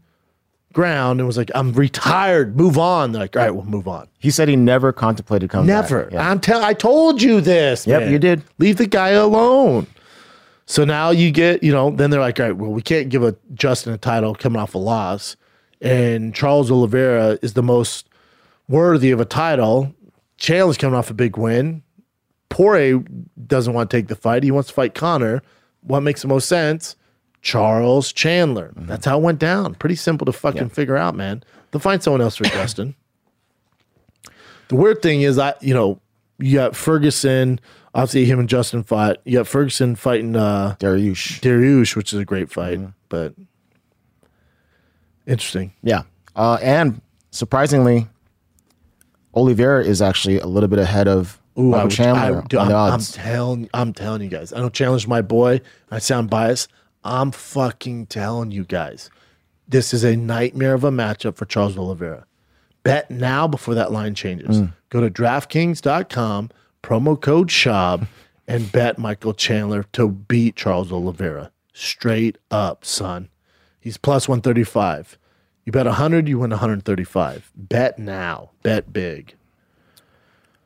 ground 0.73 1.19
and 1.19 1.27
was 1.27 1.37
like, 1.37 1.51
I'm 1.55 1.71
retired. 1.73 2.57
Move 2.57 2.77
on. 2.77 3.11
They're 3.11 3.21
like, 3.21 3.35
all 3.35 3.43
right, 3.43 3.51
we'll 3.51 3.65
move 3.65 3.87
on. 3.87 4.07
He 4.19 4.31
said 4.31 4.47
he 4.49 4.55
never 4.55 4.91
contemplated 4.91 5.49
coming 5.49 5.67
back. 5.67 5.83
Never. 5.83 6.09
Yeah. 6.11 6.29
I'm 6.29 6.39
tell. 6.39 6.63
I 6.63 6.73
told 6.73 7.21
you 7.21 7.39
this. 7.39 7.87
Yep, 7.87 8.01
man. 8.01 8.11
you 8.11 8.19
did. 8.19 8.43
Leave 8.57 8.77
the 8.77 8.87
guy 8.87 9.09
alone. 9.09 9.87
So 10.65 10.85
now 10.85 11.11
you 11.11 11.31
get, 11.31 11.61
you 11.63 11.71
know, 11.71 11.91
then 11.91 12.09
they're 12.09 12.19
like, 12.21 12.39
all 12.39 12.45
right, 12.47 12.55
well, 12.55 12.71
we 12.71 12.81
can't 12.81 13.09
give 13.09 13.23
a 13.23 13.35
Justin 13.53 13.93
a 13.93 13.97
title 13.97 14.33
coming 14.33 14.61
off 14.61 14.75
a 14.75 14.77
loss, 14.77 15.35
and 15.81 16.33
Charles 16.33 16.71
Oliveira 16.71 17.37
is 17.41 17.53
the 17.53 17.63
most 17.63 18.07
worthy 18.69 19.11
of 19.11 19.19
a 19.19 19.25
title. 19.25 19.93
Chandler's 20.37 20.77
coming 20.77 20.97
off 20.97 21.09
a 21.09 21.13
big 21.13 21.37
win. 21.37 21.83
Poirier 22.49 23.03
doesn't 23.45 23.73
want 23.73 23.89
to 23.89 23.97
take 23.97 24.07
the 24.07 24.15
fight. 24.15 24.43
He 24.43 24.51
wants 24.51 24.69
to 24.69 24.73
fight 24.73 24.93
Conor. 24.93 25.41
What 25.81 25.99
makes 25.99 26.21
the 26.21 26.27
most 26.29 26.47
sense? 26.47 26.95
Charles 27.43 28.11
Chandler. 28.11 28.71
That's 28.75 29.05
how 29.05 29.19
it 29.19 29.21
went 29.21 29.37
down. 29.37 29.75
Pretty 29.75 29.95
simple 29.95 30.25
to 30.25 30.31
fucking 30.31 30.69
figure 30.69 30.97
out, 30.97 31.13
man. 31.15 31.43
They'll 31.71 31.79
find 31.81 32.01
someone 32.01 32.21
else 32.21 32.37
for 32.37 32.43
Justin. 32.45 32.95
The 34.69 34.75
weird 34.75 35.01
thing 35.03 35.21
is, 35.21 35.37
I 35.37 35.53
you 35.61 35.73
know, 35.75 35.99
you 36.39 36.55
got 36.55 36.75
Ferguson. 36.75 37.59
Obviously, 37.93 38.25
him 38.25 38.39
and 38.39 38.49
Justin 38.49 38.81
fought. 38.83 39.17
You 39.25 39.37
got 39.37 39.47
Ferguson 39.47 39.95
fighting 39.95 40.35
uh, 40.35 40.75
Dariush. 40.79 41.41
Dariush, 41.41 41.95
which 41.95 42.11
is 42.13 42.19
a 42.19 42.25
great 42.25 42.49
fight, 42.49 42.79
but 43.09 43.35
interesting. 45.27 45.73
Yeah. 45.83 46.03
Uh, 46.35 46.57
and 46.61 47.01
surprisingly, 47.31 48.07
Oliveira 49.35 49.83
is 49.83 50.01
actually 50.01 50.39
a 50.39 50.47
little 50.47 50.69
bit 50.69 50.79
ahead 50.79 51.07
of 51.07 51.39
Ooh, 51.59 51.63
Michael 51.63 51.79
I 51.79 51.83
would- 51.83 51.91
Chandler 51.91 52.41
I- 52.43 52.47
dude, 52.47 52.59
on 52.59 52.65
I'm, 52.67 52.71
the 52.71 52.75
I'm 52.75 52.99
telling, 53.01 53.69
I'm 53.73 53.93
telling 53.93 54.21
you 54.21 54.29
guys. 54.29 54.53
I 54.53 54.57
don't 54.59 54.73
challenge 54.73 55.07
my 55.07 55.21
boy. 55.21 55.61
I 55.91 55.99
sound 55.99 56.29
biased. 56.29 56.69
I'm 57.03 57.31
fucking 57.31 58.07
telling 58.07 58.51
you 58.51 58.63
guys. 58.63 59.09
This 59.67 59.93
is 59.93 60.03
a 60.03 60.15
nightmare 60.15 60.73
of 60.73 60.83
a 60.83 60.91
matchup 60.91 61.35
for 61.35 61.45
Charles 61.45 61.77
Oliveira. 61.77 62.25
Bet 62.83 63.09
now 63.09 63.47
before 63.47 63.75
that 63.75 63.91
line 63.91 64.13
changes. 64.13 64.61
Mm. 64.61 64.73
Go 64.89 65.01
to 65.01 65.09
DraftKings.com, 65.09 66.51
promo 66.83 67.19
code 67.19 67.49
SHOB, 67.49 68.07
and 68.47 68.71
bet 68.71 68.97
Michael 68.97 69.33
Chandler 69.33 69.83
to 69.93 70.09
beat 70.09 70.55
Charles 70.55 70.91
Oliveira. 70.91 71.51
Straight 71.73 72.37
up, 72.51 72.83
son. 72.85 73.29
He's 73.79 73.97
plus 73.97 74.27
135. 74.27 75.17
You 75.65 75.71
bet 75.71 75.85
100, 75.85 76.27
you 76.27 76.39
win 76.39 76.51
135. 76.51 77.51
Bet 77.55 77.97
now. 77.97 78.51
Bet 78.63 78.91
big. 78.91 79.35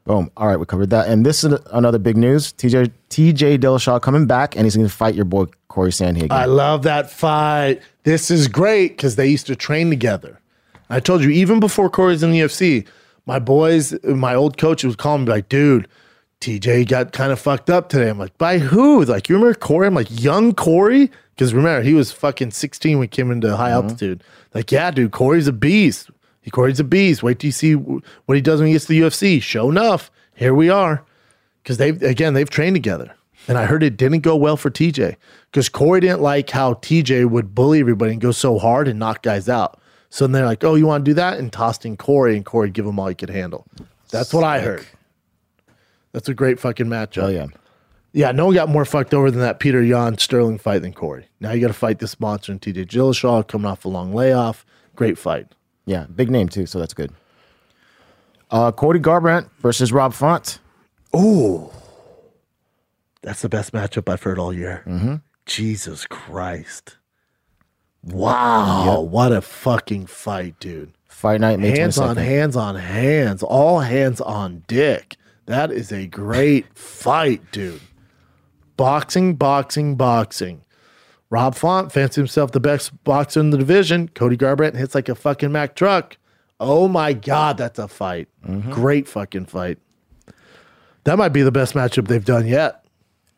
Boom. 0.08 0.32
All 0.38 0.48
right, 0.48 0.58
we 0.58 0.66
covered 0.66 0.90
that. 0.92 1.10
And 1.10 1.26
this 1.26 1.44
is 1.44 1.54
another 1.72 2.00
big 2.00 2.16
news. 2.16 2.54
TJ 2.54 2.92
TJ 3.10 3.58
Dillashaw 3.60 4.02
coming 4.02 4.26
back, 4.26 4.56
and 4.56 4.66
he's 4.66 4.76
going 4.76 4.88
to 4.88 4.94
fight 4.94 5.16
your 5.16 5.26
boy 5.26 5.48
Cory 5.68 5.92
Sandhagen. 5.92 6.32
I 6.32 6.46
love 6.46 6.84
that 6.84 7.12
fight. 7.12 7.82
This 8.04 8.32
is 8.32 8.48
great 8.48 8.96
because 8.96 9.18
they 9.18 9.28
used 9.28 9.48
to 9.48 9.56
train 9.56 9.90
together. 9.90 10.40
I 10.90 11.02
told 11.02 11.24
you, 11.24 11.30
even 11.32 11.60
before 11.60 11.90
Cory's 11.90 12.24
in 12.24 12.32
the 12.32 12.40
UFC, 12.40 12.88
my 13.26 13.38
boys, 13.38 14.02
my 14.06 14.34
old 14.34 14.58
coach 14.58 14.86
was 14.86 14.96
calling 14.96 15.26
me 15.26 15.32
like, 15.32 15.50
dude, 15.50 15.90
TJ 16.40 16.88
got 16.88 17.12
kind 17.12 17.34
of 17.34 17.40
fucked 17.40 17.70
up 17.70 17.90
today. 17.90 18.10
I'm 18.10 18.18
like, 18.18 18.38
by 18.38 18.60
who? 18.60 19.04
Like, 19.04 19.28
you 19.28 19.36
remember 19.36 19.60
Cory? 19.60 19.88
I'm 19.88 19.94
like, 19.94 20.08
young 20.10 20.54
Cory? 20.54 21.12
Because 21.36 21.54
remember, 21.54 21.82
he 21.82 21.94
was 21.94 22.14
fucking 22.14 22.52
16 22.52 22.98
when 22.98 23.04
he 23.04 23.08
came 23.10 23.30
into 23.30 23.58
high 23.58 23.72
mm-hmm. 23.72 23.88
altitude. 23.88 24.24
Like, 24.54 24.72
yeah, 24.72 24.90
dude, 24.90 25.12
Cory's 25.12 25.48
a 25.48 25.54
beast. 25.54 26.10
He 26.48 26.52
Cory's 26.52 26.80
a 26.80 26.86
beast. 26.86 27.24
Wait 27.24 27.40
till 27.40 27.50
you 27.50 27.52
see 27.52 27.74
what 27.74 28.36
he 28.36 28.40
does 28.40 28.62
when 28.62 28.68
he 28.68 28.74
gets 28.74 28.86
to 28.86 28.94
the 28.94 29.02
UFC. 29.02 29.42
Show 29.42 29.70
enough. 29.70 30.10
Here 30.34 30.54
we 30.54 30.70
are. 30.70 31.04
Because 31.62 31.76
they've, 31.76 32.02
again, 32.02 32.36
they've 32.36 32.50
trained 32.50 32.74
together. 32.74 33.14
And 33.50 33.58
I 33.58 33.66
heard 33.66 33.84
it 33.84 33.98
didn't 33.98 34.22
go 34.22 34.34
well 34.34 34.56
for 34.56 34.72
TJ 34.72 35.18
because 35.52 35.68
Cory 35.68 36.00
didn't 36.00 36.22
like 36.22 36.50
how 36.50 36.76
TJ 36.76 37.30
would 37.30 37.54
bully 37.54 37.82
everybody 37.82 38.14
and 38.14 38.22
go 38.22 38.32
so 38.32 38.58
hard 38.60 38.88
and 38.88 38.98
knock 38.98 39.24
guys 39.24 39.50
out. 39.50 39.82
So 40.10 40.24
then 40.24 40.32
they're 40.32 40.46
like, 40.46 40.64
oh, 40.64 40.76
you 40.76 40.88
want 40.88 41.04
to 41.04 41.12
do 41.12 41.16
that? 41.16 41.38
And 41.38 41.52
tossed 41.52 41.86
in 41.86 41.98
Cory, 41.98 42.38
and 42.38 42.46
Cory 42.46 42.70
give 42.70 42.86
him 42.86 42.98
all 42.98 43.08
he 43.08 43.16
could 43.16 43.30
handle. 43.30 43.68
That's 44.10 44.34
what 44.34 44.46
I 44.46 44.62
heard. 44.62 44.86
That's 46.14 46.30
a 46.30 46.34
great 46.34 46.62
fucking 46.62 46.86
matchup. 46.86 47.24
Oh 47.24 47.28
yeah. 47.28 47.48
Yeah, 48.14 48.32
no 48.32 48.46
one 48.46 48.56
got 48.56 48.70
more 48.70 48.86
fucked 48.86 49.14
over 49.14 49.30
than 49.30 49.42
that 49.42 49.60
Petr 49.60 49.86
Yan 49.86 50.18
Sterling 50.18 50.60
fight 50.60 50.82
than 50.82 50.94
Cory. 50.94 51.28
Now 51.42 51.52
you 51.52 51.60
got 51.60 51.68
to 51.68 51.74
fight 51.74 52.00
this 52.00 52.18
monster 52.22 52.54
and 52.54 52.62
TJ 52.62 52.88
Dillashaw 52.88 53.46
coming 53.50 53.66
off 53.66 53.84
a 53.84 53.90
long 53.90 54.14
layoff. 54.14 54.66
Great 54.96 55.18
fight. 55.18 55.48
Yeah, 55.88 56.06
big 56.14 56.30
name 56.30 56.50
too, 56.50 56.66
so 56.68 56.78
that's 56.80 56.94
good. 56.94 57.12
Uh, 58.52 58.72
Cody 58.72 59.00
Garbrandt 59.00 59.50
versus 59.60 59.92
Rob 59.92 60.14
Font. 60.14 60.60
Oh, 61.14 61.72
that's 63.22 63.42
the 63.42 63.50
best 63.50 63.72
matchup 63.72 64.12
I've 64.12 64.22
heard 64.22 64.38
all 64.38 64.54
year. 64.54 65.22
Jesus 65.46 66.06
Christ. 66.06 66.98
Wow. 68.04 69.02
What 69.02 69.32
a 69.32 69.42
fucking 69.42 70.06
fight, 70.06 70.60
dude. 70.60 70.92
Fight 71.08 71.42
night, 71.42 71.60
May 71.60 71.70
hands 71.78 71.98
on 71.98 72.16
hands 72.16 72.56
on 72.56 72.76
hands, 72.76 73.42
all 73.42 73.80
hands 73.80 74.22
on 74.22 74.64
dick. 74.68 75.16
That 75.46 75.72
is 75.72 75.92
a 75.92 76.06
great 76.06 76.66
fight, 76.78 77.52
dude. 77.52 77.82
Boxing, 78.76 79.36
boxing, 79.36 79.96
boxing. 79.96 80.62
Rob 81.30 81.56
Font 81.56 81.92
fancies 81.92 82.16
himself 82.16 82.52
the 82.52 82.60
best 82.60 83.04
boxer 83.04 83.40
in 83.42 83.50
the 83.50 83.58
division. 83.58 84.08
Cody 84.10 84.38
Garbrandt 84.38 84.76
hits 84.76 84.96
like 84.96 85.10
a 85.10 85.16
fucking 85.16 85.52
Mack 85.52 85.76
truck. 85.76 86.18
Oh 86.60 86.88
my 86.88 87.14
God, 87.14 87.58
that's 87.58 87.78
a 87.80 87.88
fight. 87.88 88.30
Great 88.72 89.08
fucking 89.08 89.46
fight. 89.46 89.78
That 91.04 91.18
might 91.18 91.30
be 91.30 91.42
the 91.42 91.52
best 91.52 91.74
matchup 91.74 92.08
they've 92.08 92.24
done 92.24 92.48
yet. 92.48 92.84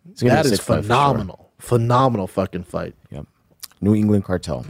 That 0.06 0.14
is 0.14 0.22
gonna 0.22 0.32
be 0.32 0.36
That 0.36 0.46
a 0.46 0.50
is 0.50 0.56
sick 0.58 0.62
fight 0.62 0.66
for 0.66 0.74
sure. 0.76 0.84
phenomenal. 0.84 1.52
Phenomenal 1.60 2.28
fucking 2.28 2.64
fight. 2.64 2.96
Yep. 3.12 3.26
New 3.82 3.96
England 3.96 4.24
Cartel. 4.24 4.66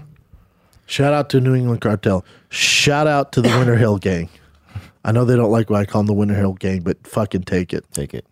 Shout 0.86 1.14
out 1.14 1.30
to 1.30 1.40
New 1.40 1.54
England 1.56 1.82
Cartel. 1.82 2.26
Shout 2.50 3.06
out 3.06 3.32
to 3.34 3.42
the 3.42 3.50
Winter 3.50 3.76
Hill 3.76 3.98
Gang. 3.98 4.30
I 5.06 5.12
know 5.12 5.24
they 5.24 5.36
don't 5.36 5.52
like 5.52 5.70
when 5.70 5.80
I 5.80 5.86
call 5.86 6.02
them 6.02 6.08
the 6.08 6.14
Winter 6.14 6.36
Hill 6.36 6.54
Gang, 6.54 6.82
but 6.82 7.06
fucking 7.06 7.44
take 7.44 7.74
it. 7.74 7.86
Take 7.92 8.14
it. 8.14 8.26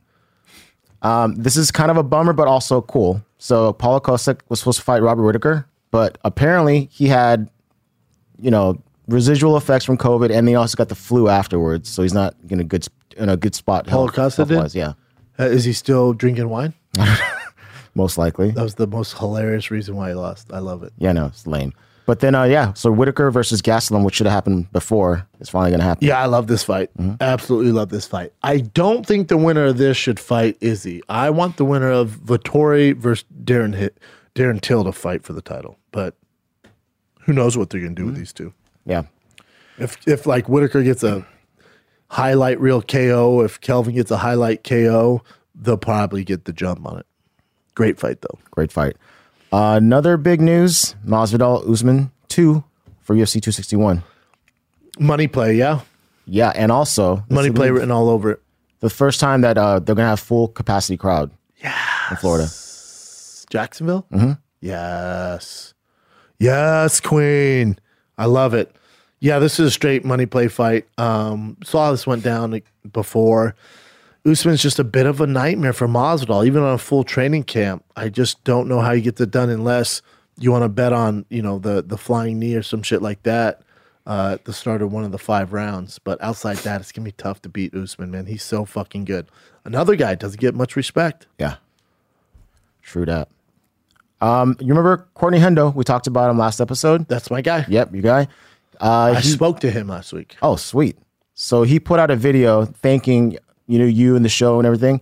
Um, 1.03 1.35
this 1.35 1.55
is 1.55 1.69
kind 1.71 1.91
of 1.91 1.97
a 1.97 2.03
bummer, 2.03 2.33
but 2.33 2.47
also 2.47 2.81
cool. 2.81 3.23
So 3.38 3.73
Paulo 3.73 3.99
Costa 3.99 4.38
was 4.49 4.59
supposed 4.59 4.79
to 4.79 4.83
fight 4.83 5.01
Robert 5.01 5.23
Whitaker, 5.23 5.67
but 5.91 6.17
apparently 6.23 6.89
he 6.91 7.07
had, 7.07 7.49
you 8.39 8.49
know, 8.51 8.81
residual 9.07 9.57
effects 9.57 9.85
from 9.85 9.97
COVID, 9.97 10.31
and 10.31 10.47
he 10.47 10.55
also 10.55 10.75
got 10.75 10.89
the 10.89 10.95
flu 10.95 11.27
afterwards. 11.29 11.89
So 11.89 12.01
he's 12.01 12.13
not 12.13 12.35
in 12.49 12.59
a 12.59 12.63
good 12.63 12.88
in 13.15 13.29
a 13.29 13.38
good 13.38 13.55
spot. 13.55 13.88
Paulo 13.88 14.09
Costa 14.09 14.45
did? 14.45 14.73
Yeah, 14.75 14.93
Uh, 15.39 15.45
is 15.45 15.63
he 15.65 15.73
still 15.73 16.13
drinking 16.13 16.49
wine? 16.49 16.73
most 17.95 18.17
likely. 18.17 18.51
That 18.51 18.63
was 18.63 18.75
the 18.75 18.88
most 18.88 19.17
hilarious 19.17 19.71
reason 19.71 19.95
why 19.95 20.09
he 20.09 20.15
lost. 20.15 20.51
I 20.53 20.59
love 20.59 20.83
it. 20.83 20.93
Yeah, 20.97 21.11
no, 21.13 21.27
it's 21.27 21.47
lame. 21.47 21.73
But 22.07 22.21
then, 22.21 22.35
uh, 22.35 22.43
yeah, 22.43 22.71
so 22.71 22.89
Whitaker 22.89 23.29
versus 23.31 23.61
Gastelum, 23.61 24.05
which 24.05 24.15
should 24.15 24.27
have 24.27 24.33
happened 24.33 24.71
before, 24.71 25.27
is 25.41 25.49
finally 25.49 25.71
going 25.71 25.81
to 25.81 25.85
happen. 25.85 26.07
Yeah, 26.07 26.21
I 26.21 26.25
love 26.27 26.47
this 26.47 26.63
fight. 26.63 26.89
Absolutely 27.19 27.73
love 27.73 27.89
this 27.89 28.07
fight. 28.07 28.31
I 28.41 28.59
don't 28.59 29.05
think 29.05 29.27
the 29.27 29.35
winner 29.35 29.65
of 29.65 29.77
this 29.77 29.97
should 29.97 30.17
fight 30.17 30.57
Izzy. 30.61 31.01
I 31.09 31.29
want 31.31 31.57
the 31.57 31.65
winner 31.65 31.91
of 31.91 32.11
Vettori 32.23 32.95
versus 32.95 33.25
Darren 33.43 33.75
Hit, 33.75 33.99
Darren 34.35 34.61
Till 34.61 34.85
to 34.85 34.93
fight 34.93 35.23
for 35.23 35.33
the 35.33 35.41
title. 35.41 35.77
But 35.91 36.15
who 37.23 37.33
knows 37.33 37.57
what 37.57 37.69
they're 37.69 37.81
going 37.81 37.95
to 37.95 38.01
do 38.01 38.05
with 38.05 38.15
these 38.15 38.31
two? 38.31 38.53
Yeah. 38.85 39.03
If 39.77 39.97
if 40.07 40.25
like 40.25 40.47
Whitaker 40.47 40.83
gets 40.83 41.03
a 41.03 41.27
highlight 42.09 42.57
reel 42.61 42.81
KO, 42.81 43.41
if 43.41 43.59
Kelvin 43.59 43.95
gets 43.95 44.11
a 44.11 44.17
highlight 44.17 44.63
KO, 44.63 45.23
they'll 45.53 45.75
probably 45.75 46.23
get 46.23 46.45
the 46.45 46.53
jump 46.53 46.85
on 46.85 46.99
it. 46.99 47.05
Great 47.75 47.99
fight 47.99 48.21
though. 48.21 48.39
Great 48.51 48.71
fight. 48.71 48.95
Uh, 49.51 49.75
another 49.77 50.17
big 50.17 50.41
news: 50.41 50.95
Masvidal 51.05 51.67
Usman 51.69 52.11
two 52.27 52.63
for 53.01 53.15
UFC 53.15 53.41
261. 53.41 54.03
Money 54.99 55.27
play, 55.27 55.55
yeah. 55.55 55.81
Yeah, 56.25 56.51
and 56.55 56.71
also 56.71 57.23
Money 57.29 57.51
play 57.51 57.71
written 57.71 57.91
all 57.91 58.09
over 58.09 58.31
it. 58.31 58.41
The 58.79 58.89
first 58.89 59.19
time 59.19 59.41
that 59.41 59.57
uh, 59.57 59.79
they're 59.79 59.95
gonna 59.95 60.09
have 60.09 60.19
full 60.19 60.49
capacity 60.49 60.97
crowd. 60.97 61.31
Yeah, 61.63 61.75
in 62.11 62.17
Florida. 62.17 62.47
Jacksonville? 63.49 64.05
Mm-hmm. 64.11 64.33
Yes. 64.59 65.73
Yes, 66.39 66.99
Queen. 66.99 67.79
I 68.17 68.25
love 68.25 68.53
it. 68.53 68.75
Yeah, 69.19 69.39
this 69.39 69.59
is 69.59 69.67
a 69.67 69.71
straight 69.71 70.05
money 70.05 70.25
play 70.25 70.47
fight. 70.47 70.85
Um, 70.99 71.57
saw 71.63 71.91
this 71.91 72.05
went 72.05 72.23
down 72.23 72.61
before. 72.91 73.55
Usman's 74.26 74.61
just 74.61 74.80
a 74.80 74.84
bit 74.84 75.05
of 75.05 75.22
a 75.22 75.28
nightmare 75.28 75.74
for 75.74 75.88
Masvidal, 75.88 76.45
even 76.45 76.61
on 76.63 76.74
a 76.74 76.78
full 76.78 77.03
training 77.03 77.43
camp. 77.43 77.84
I 77.95 78.09
just 78.09 78.43
don't 78.43 78.68
know 78.68 78.82
how 78.82 78.91
you 78.91 79.01
get 79.01 79.20
it 79.20 79.32
done 79.32 79.49
unless 79.49 80.01
you 80.39 80.51
want 80.51 80.63
to 80.63 80.70
bet 80.70 80.93
on, 80.93 81.26
you 81.30 81.41
know, 81.41 81.59
the 81.59 81.82
the 81.82 81.97
flying 81.97 82.39
knee 82.39 82.55
or 82.55 82.63
some 82.63 82.84
shit 82.84 83.01
like 83.01 83.24
that 83.24 83.61
uh, 84.05 84.32
at 84.34 84.45
the 84.45 84.53
start 84.53 84.82
of 84.82 84.91
one 84.91 85.03
of 85.03 85.11
the 85.11 85.18
five 85.18 85.53
rounds. 85.53 85.99
But 85.99 86.22
outside 86.22 86.57
that, 86.57 86.82
it's 86.82 86.91
gonna 86.91 87.05
be 87.05 87.11
tough 87.13 87.41
to 87.43 87.49
beat 87.49 87.74
Usman, 87.74 88.11
man. 88.11 88.26
He's 88.26 88.43
so 88.43 88.65
fucking 88.65 89.05
good. 89.05 89.28
Another 89.63 89.95
guy 89.95 90.15
doesn't 90.15 90.39
get 90.39 90.55
much 90.55 90.76
respect. 90.76 91.28
Yeah. 91.39 91.55
True 92.82 93.05
that. 93.05 93.30
Um, 94.22 94.55
you 94.59 94.68
remember 94.70 95.07
Courtney 95.13 95.39
Hendo? 95.39 95.74
We 95.76 95.84
talked 95.84 96.07
about 96.07 96.30
him 96.32 96.38
last 96.38 96.59
episode. 96.59 97.07
That's 97.07 97.30
my 97.30 97.41
guy. 97.41 97.65
Yep, 97.68 97.93
your 97.93 98.01
guy. 98.01 98.28
Uh, 98.80 99.13
I 99.15 99.20
he- 99.20 99.30
spoke 99.30 99.59
to 99.61 99.70
him 99.72 99.88
last 99.88 100.13
week. 100.13 100.36
Oh, 100.41 100.55
sweet. 100.55 100.97
So 101.34 101.63
he 101.63 101.80
put 101.80 101.99
out 101.99 102.09
a 102.09 102.15
video 102.15 102.65
thanking 102.65 103.38
you 103.68 103.80
know 103.80 103.86
you 103.86 104.15
and 104.15 104.24
the 104.26 104.30
show 104.30 104.57
and 104.59 104.65
everything. 104.65 105.01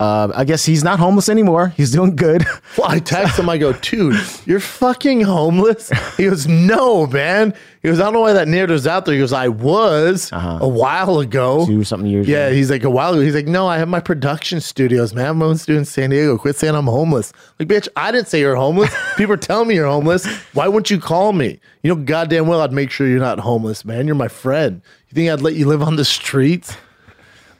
Uh, 0.00 0.32
I 0.34 0.44
guess 0.44 0.64
he's 0.64 0.82
not 0.82 0.98
homeless 0.98 1.28
anymore. 1.28 1.68
He's 1.76 1.92
doing 1.92 2.16
good. 2.16 2.44
Well, 2.78 2.88
I 2.88 3.00
text 3.00 3.36
him. 3.36 3.48
I 3.50 3.58
go, 3.58 3.72
dude, 3.72 4.14
you're 4.46 4.60
fucking 4.60 5.22
homeless. 5.22 5.90
He 6.16 6.26
goes, 6.28 6.46
no, 6.46 7.04
man. 7.08 7.52
He 7.82 7.88
goes, 7.88 7.98
I 7.98 8.04
don't 8.04 8.12
know 8.12 8.20
why 8.20 8.32
that 8.32 8.46
narrative's 8.46 8.86
out 8.86 9.04
there. 9.04 9.12
He 9.14 9.20
goes, 9.20 9.32
I 9.32 9.48
was 9.48 10.30
a 10.32 10.68
while 10.68 11.18
ago. 11.18 11.66
Two 11.66 11.82
something 11.82 12.08
years. 12.08 12.28
Yeah, 12.28 12.46
ago. 12.46 12.54
he's 12.54 12.70
like 12.70 12.84
a 12.84 12.88
while 12.90 13.12
ago. 13.12 13.22
He's 13.22 13.34
like, 13.34 13.48
no, 13.48 13.66
I 13.66 13.76
have 13.78 13.88
my 13.88 13.98
production 13.98 14.60
studios, 14.60 15.12
man. 15.12 15.26
I'm 15.26 15.42
own 15.42 15.58
studio 15.58 15.80
in 15.80 15.84
San 15.84 16.10
Diego. 16.10 16.38
Quit 16.38 16.54
saying 16.56 16.76
I'm 16.76 16.86
homeless. 16.86 17.32
Like, 17.58 17.66
bitch, 17.68 17.88
I 17.96 18.12
didn't 18.12 18.28
say 18.28 18.38
you're 18.38 18.54
homeless. 18.54 18.94
People 19.16 19.34
are 19.34 19.36
telling 19.36 19.66
me 19.68 19.74
you're 19.74 19.88
homeless. 19.88 20.24
Why 20.54 20.68
wouldn't 20.68 20.90
you 20.90 21.00
call 21.00 21.32
me? 21.32 21.58
You 21.82 21.94
know, 21.94 22.00
goddamn 22.00 22.46
well, 22.46 22.60
I'd 22.60 22.72
make 22.72 22.92
sure 22.92 23.08
you're 23.08 23.18
not 23.18 23.40
homeless, 23.40 23.84
man. 23.84 24.06
You're 24.06 24.14
my 24.14 24.28
friend. 24.28 24.80
You 25.08 25.14
think 25.16 25.28
I'd 25.28 25.42
let 25.42 25.54
you 25.54 25.66
live 25.66 25.82
on 25.82 25.96
the 25.96 26.04
streets? 26.04 26.76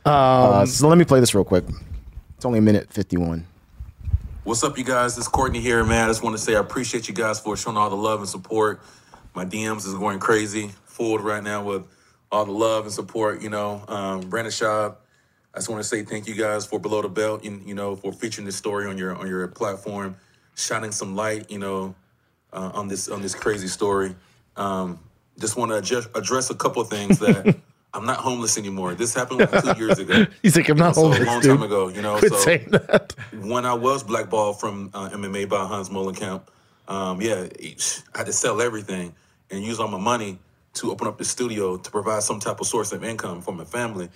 Uh, 0.05 0.65
so 0.67 0.89
let 0.89 0.99
me 0.99 1.05
play 1.05 1.21
this 1.21 1.35
real 1.35 1.45
quick. 1.45 1.65
It's 2.37 2.45
only 2.45 2.59
a 2.59 2.63
minute 2.63 2.93
fifty-one. 2.93 3.47
What's 4.45 4.65
up, 4.65 4.79
you 4.79 4.85
guys? 4.85 5.17
This 5.17 5.27
is 5.27 5.29
Courtney 5.29 5.61
here, 5.61 5.85
man. 5.85 6.05
I 6.05 6.09
just 6.09 6.23
want 6.23 6.35
to 6.35 6.43
say 6.43 6.57
I 6.57 6.61
appreciate 6.61 7.07
you 7.09 7.15
guys 7.15 7.39
for 7.39 7.57
showing 7.57 7.77
all 7.77 7.91
the 7.91 7.97
love 7.97 8.21
and 8.21 8.29
support. 8.29 8.81
My 9.35 9.45
DMs 9.45 9.87
is 9.87 9.95
going 9.95 10.19
crazy, 10.19 10.71
full 10.87 11.19
right 11.19 11.43
now 11.43 11.63
with 11.63 11.85
all 12.33 12.47
the 12.47 12.53
love 12.53 12.85
and 12.85 12.93
support. 12.93 13.43
You 13.43 13.51
know, 13.51 13.85
um, 13.89 14.21
Brandon 14.23 14.51
Schaub. 14.51 14.97
I 15.53 15.59
just 15.59 15.69
want 15.69 15.83
to 15.83 15.89
say 15.89 16.03
thank 16.03 16.27
you 16.27 16.35
guys 16.35 16.65
for 16.65 16.79
below 16.79 17.03
the 17.03 17.09
belt. 17.09 17.45
You, 17.45 17.61
you 17.67 17.75
know, 17.75 17.97
for 17.97 18.13
featuring 18.13 18.47
this 18.47 18.57
story 18.57 18.87
on 18.87 18.97
your 18.97 19.15
on 19.15 19.27
your 19.27 19.47
platform, 19.49 20.17
shining 20.55 20.93
some 20.93 21.15
light. 21.15 21.51
You 21.51 21.59
know, 21.59 21.95
uh, 22.53 22.71
on 22.73 22.89
this 22.89 23.09
on 23.09 23.21
this 23.21 23.35
crazy 23.35 23.69
story. 23.69 24.15
Um, 24.57 24.99
just 25.39 25.57
want 25.57 25.71
to 25.71 25.77
address, 25.79 26.09
address 26.15 26.51
a 26.51 26.55
couple 26.55 26.83
of 26.83 26.89
things 26.89 27.19
that 27.19 27.57
I'm 27.93 28.07
not 28.07 28.18
homeless 28.18 28.57
anymore. 28.57 28.95
This 28.95 29.14
happened 29.14 29.41
like 29.41 29.62
two 29.64 29.76
years 29.84 29.99
ago. 29.99 30.26
He's 30.43 30.57
like, 30.57 30.68
I'm 30.68 30.78
not 30.78 30.95
So, 30.95 31.03
homeless, 31.03 31.20
a 31.20 31.24
long 31.24 31.41
dude. 31.41 31.51
time 31.57 31.62
ago, 31.62 31.88
you 31.88 32.03
know. 32.03 32.18
Quit 32.18 32.32
so 32.32 32.38
saying 32.38 32.68
that. 32.70 33.14
when 33.43 33.66
I 33.66 33.74
was 33.74 34.03
blackballed 34.05 34.61
from 34.61 34.91
uh, 34.95 35.09
MMA 35.11 35.49
by 35.49 35.64
Hans 35.66 35.88
Molenkamp, 35.88 36.43
um, 36.88 37.20
yeah, 37.20 37.47
I 38.14 38.18
had 38.18 38.26
to 38.26 38.32
sell 38.32 38.61
everything 38.62 39.14
and 39.51 39.64
use 39.64 39.80
all 39.80 39.88
my 39.88 39.99
money 39.99 40.38
to 40.74 40.93
open 40.93 41.09
up 41.09 41.18
the 41.18 41.24
studio 41.24 41.76
to 41.76 41.91
provide 41.91 42.22
some 42.22 42.38
type 42.38 42.61
of 42.61 42.66
source 42.66 42.93
of 42.93 43.03
income 43.03 43.43
for 43.43 43.53
my 43.53 43.64
family. 43.64 44.09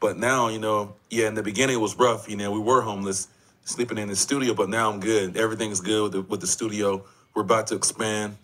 But 0.00 0.16
now, 0.18 0.48
you 0.48 0.58
know, 0.58 0.94
yeah, 1.10 1.28
in 1.28 1.34
the 1.34 1.42
beginning 1.42 1.76
it 1.76 1.80
was 1.80 1.96
rough. 1.96 2.28
You 2.28 2.36
know, 2.36 2.50
we 2.50 2.58
were 2.58 2.80
homeless, 2.82 3.28
sleeping 3.64 3.98
in 3.98 4.08
the 4.08 4.16
studio, 4.16 4.54
but 4.54 4.68
now 4.68 4.90
I'm 4.90 4.98
good. 4.98 5.36
Everything's 5.36 5.80
good 5.80 6.02
with 6.02 6.12
the, 6.12 6.22
with 6.22 6.40
the 6.40 6.46
studio. 6.48 7.04
We're 7.34 7.42
about 7.42 7.68
to 7.68 7.76
expand 7.76 8.36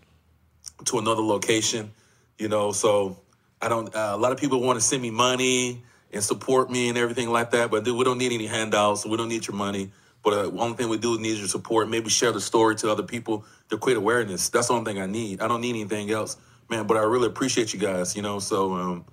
to 0.84 0.99
another 0.99 1.22
location, 1.22 1.91
you 2.39 2.49
know. 2.49 2.70
So 2.72 3.18
I 3.61 3.69
don't. 3.69 3.95
Uh, 3.95 4.13
a 4.15 4.17
lot 4.17 4.33
of 4.33 4.39
people 4.39 4.61
want 4.61 4.79
to 4.79 4.85
send 4.85 5.03
me 5.03 5.11
money 5.11 5.83
and 6.13 6.23
support 6.23 6.71
me 6.71 6.89
and 6.89 6.97
everything 6.99 7.31
like 7.31 7.51
that, 7.51 7.71
but 7.71 7.85
dude, 7.85 7.97
we 7.97 8.05
don't 8.05 8.19
need 8.19 8.33
any 8.33 8.47
handouts. 8.47 9.05
We 9.05 9.17
don't 9.17 9.29
need 9.29 9.47
your 9.47 9.57
money. 9.57 9.91
But 10.23 10.33
uh, 10.33 10.43
the 10.51 10.59
only 10.59 10.77
thing 10.77 10.89
we 10.89 10.99
do 10.99 11.19
need 11.21 11.39
your 11.39 11.47
support. 11.49 11.89
Maybe 11.89 12.09
share 12.11 12.33
the 12.33 12.41
story 12.41 12.75
to 12.77 12.91
other 12.91 13.03
people 13.05 13.45
to 13.71 13.79
create 13.79 13.97
awareness. 13.97 14.49
That's 14.49 14.69
the 14.69 14.75
only 14.75 14.93
thing 14.93 15.01
I 15.01 15.07
need. 15.07 15.41
I 15.41 15.47
don't 15.49 15.61
need 15.61 15.71
anything 15.71 16.11
else, 16.11 16.37
man. 16.69 16.87
But 16.87 16.97
I 16.97 17.03
really 17.05 17.27
appreciate 17.29 17.73
you 17.73 17.79
guys, 17.79 18.17
you 18.17 18.23
know. 18.23 18.39
So 18.41 18.75
um, 18.75 19.05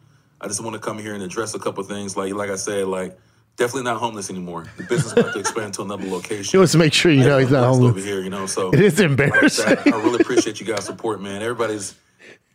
I 0.41 0.47
just 0.47 0.63
want 0.63 0.73
to 0.73 0.79
come 0.79 0.97
here 0.97 1.13
and 1.13 1.21
address 1.23 1.53
a 1.53 1.59
couple 1.59 1.83
things. 1.83 2.17
Like 2.17 2.33
like 2.33 2.49
I 2.49 2.55
said, 2.55 2.87
like 2.87 3.17
definitely 3.57 3.83
not 3.83 3.97
homeless 3.97 4.29
anymore. 4.31 4.65
The 4.77 4.83
business 4.83 5.13
about 5.13 5.33
to 5.33 5.39
expand 5.39 5.75
to 5.75 5.83
another 5.83 6.05
location. 6.07 6.51
He 6.51 6.57
wants 6.57 6.71
to 6.71 6.79
make 6.79 6.93
sure 6.93 7.11
you 7.11 7.23
know 7.23 7.37
he's 7.37 7.51
not 7.51 7.63
homeless. 7.67 7.91
over 7.91 7.99
here, 7.99 8.19
you 8.21 8.29
know. 8.31 8.47
So 8.47 8.71
It 8.73 8.79
is 8.81 8.97
like 8.99 9.05
embarrassing. 9.09 9.65
said, 9.65 9.87
I 9.93 10.01
really 10.01 10.19
appreciate 10.19 10.59
you 10.59 10.65
guys' 10.65 10.85
support, 10.85 11.21
man. 11.21 11.41
Everybody's 11.43 11.95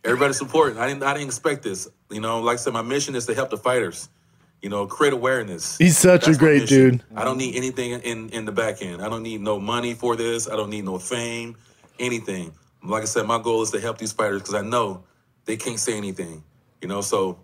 everybody's 0.03 0.37
supporting. 0.37 0.77
I 0.77 0.87
didn't 0.87 1.03
I 1.03 1.13
didn't 1.13 1.27
expect 1.27 1.63
this. 1.63 1.87
You 2.09 2.21
know, 2.21 2.41
like 2.41 2.55
I 2.55 2.57
said, 2.57 2.73
my 2.73 2.81
mission 2.81 3.15
is 3.15 3.25
to 3.27 3.35
help 3.35 3.49
the 3.49 3.57
fighters. 3.57 4.09
You 4.61 4.69
know, 4.69 4.87
create 4.87 5.13
awareness. 5.13 5.77
He's 5.77 5.97
such 5.97 6.23
a 6.23 6.31
That's 6.31 6.37
my 6.37 6.47
great 6.47 6.67
dude. 6.67 7.01
I 7.15 7.23
don't 7.23 7.37
need 7.37 7.55
anything 7.55 7.91
in 7.91 8.29
in 8.29 8.45
the 8.45 8.51
back 8.51 8.81
end. 8.81 9.01
I 9.01 9.07
don't 9.07 9.23
need 9.23 9.41
no 9.41 9.59
money 9.59 9.93
for 9.93 10.15
this. 10.15 10.49
I 10.49 10.55
don't 10.55 10.69
need 10.69 10.83
no 10.83 10.99
fame, 10.99 11.55
anything. 11.97 12.53
Like 12.83 13.03
I 13.03 13.05
said, 13.05 13.25
my 13.25 13.41
goal 13.41 13.61
is 13.61 13.71
to 13.71 13.79
help 13.79 13.97
these 13.97 14.11
fighters 14.11 14.41
because 14.41 14.55
I 14.55 14.61
know 14.61 15.03
they 15.45 15.55
can't 15.57 15.79
say 15.79 15.95
anything. 15.95 16.43
You 16.81 16.87
know, 16.87 17.01
so 17.01 17.39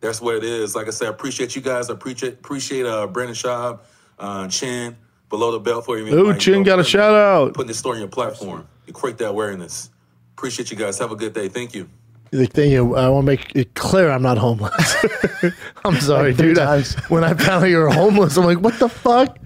that's 0.00 0.20
what 0.20 0.36
it 0.36 0.44
is. 0.44 0.74
Like 0.74 0.86
I 0.86 0.90
said, 0.90 1.08
I 1.08 1.10
appreciate 1.10 1.56
you 1.56 1.62
guys. 1.62 1.90
I 1.90 1.94
appreciate 1.94 2.34
appreciate 2.34 2.84
uh 2.84 3.06
Brandon 3.06 3.34
Schaub, 3.34 3.80
uh 4.18 4.48
Chin, 4.48 4.96
below 5.30 5.52
the 5.52 5.60
belt 5.60 5.86
for 5.86 5.98
you. 5.98 6.06
Ooh, 6.14 6.28
like, 6.30 6.38
Chin 6.38 6.54
you 6.54 6.58
know, 6.60 6.64
got 6.64 6.80
a 6.80 6.84
shout 6.84 7.14
out. 7.14 7.54
Putting 7.54 7.68
this 7.68 7.78
story 7.78 7.96
on 7.96 8.00
your 8.00 8.08
platform. 8.08 8.68
You 8.86 8.92
create 8.92 9.18
that 9.18 9.28
awareness. 9.28 9.90
Appreciate 10.36 10.70
you 10.70 10.76
guys. 10.76 10.98
Have 10.98 11.12
a 11.12 11.16
good 11.16 11.32
day. 11.32 11.48
Thank 11.48 11.74
you. 11.74 11.88
Like, 12.32 12.52
thank 12.52 12.70
you. 12.72 12.94
I 12.96 13.08
want 13.08 13.24
to 13.24 13.26
make 13.32 13.56
it 13.56 13.74
clear 13.74 14.10
I'm 14.10 14.22
not 14.22 14.38
homeless. 14.38 14.96
I'm 15.84 15.98
sorry, 16.00 16.30
Like 16.32 16.36
dude. 16.38 16.58
I- 16.58 16.82
when 17.08 17.24
I 17.24 17.34
found 17.34 17.64
out 17.64 17.68
you 17.70 17.78
were 17.78 17.90
homeless, 17.90 18.36
I'm 18.36 18.44
like, 18.44 18.60
what 18.60 18.78
the 18.78 18.88
fuck? 18.88 19.38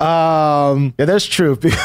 Um, 0.00 0.94
Yeah, 0.98 1.04
that's 1.04 1.26
true. 1.26 1.56
People 1.56 1.78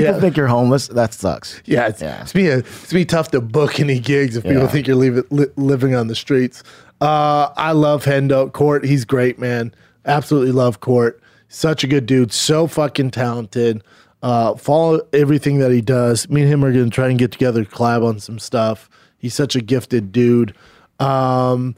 Yeah. 0.00 0.18
think 0.20 0.36
you're 0.36 0.46
homeless. 0.46 0.88
That 0.88 1.12
sucks. 1.12 1.60
yeah, 1.66 1.88
it's, 1.88 2.00
Yeah. 2.00 2.22
it's 2.22 2.34
me. 2.34 2.46
It's 2.46 2.92
me 2.92 3.04
tough 3.04 3.30
to 3.32 3.40
book 3.40 3.78
any 3.80 3.98
gigs 3.98 4.36
if 4.36 4.44
people 4.44 4.66
think 4.68 4.86
you're 4.86 4.96
leaving, 4.96 5.24
li- 5.30 5.46
living 5.56 5.94
on 5.94 6.06
the 6.08 6.14
streets. 6.14 6.62
Uh, 7.00 7.50
I 7.56 7.72
love 7.72 8.04
Hendo 8.04 8.52
Court. 8.52 8.84
He's 8.84 9.04
great, 9.04 9.38
man. 9.38 9.74
Absolutely 10.06 10.52
love 10.52 10.80
Court. 10.80 11.20
Such 11.48 11.84
a 11.84 11.86
good 11.86 12.06
dude. 12.06 12.32
So 12.32 12.66
fucking 12.66 13.10
talented. 13.10 13.82
Uh, 14.22 14.54
follow 14.56 15.00
everything 15.12 15.58
that 15.58 15.70
he 15.70 15.80
does. 15.80 16.28
Me 16.28 16.42
and 16.42 16.50
him 16.52 16.64
are 16.64 16.72
going 16.72 16.86
to 16.86 16.90
try 16.90 17.08
and 17.08 17.18
get 17.18 17.30
together, 17.32 17.64
collab 17.64 18.04
on 18.04 18.18
some 18.18 18.38
stuff. 18.38 18.88
He's 19.18 19.34
such 19.34 19.54
a 19.56 19.60
gifted 19.60 20.12
dude. 20.12 20.54
Um, 21.00 21.74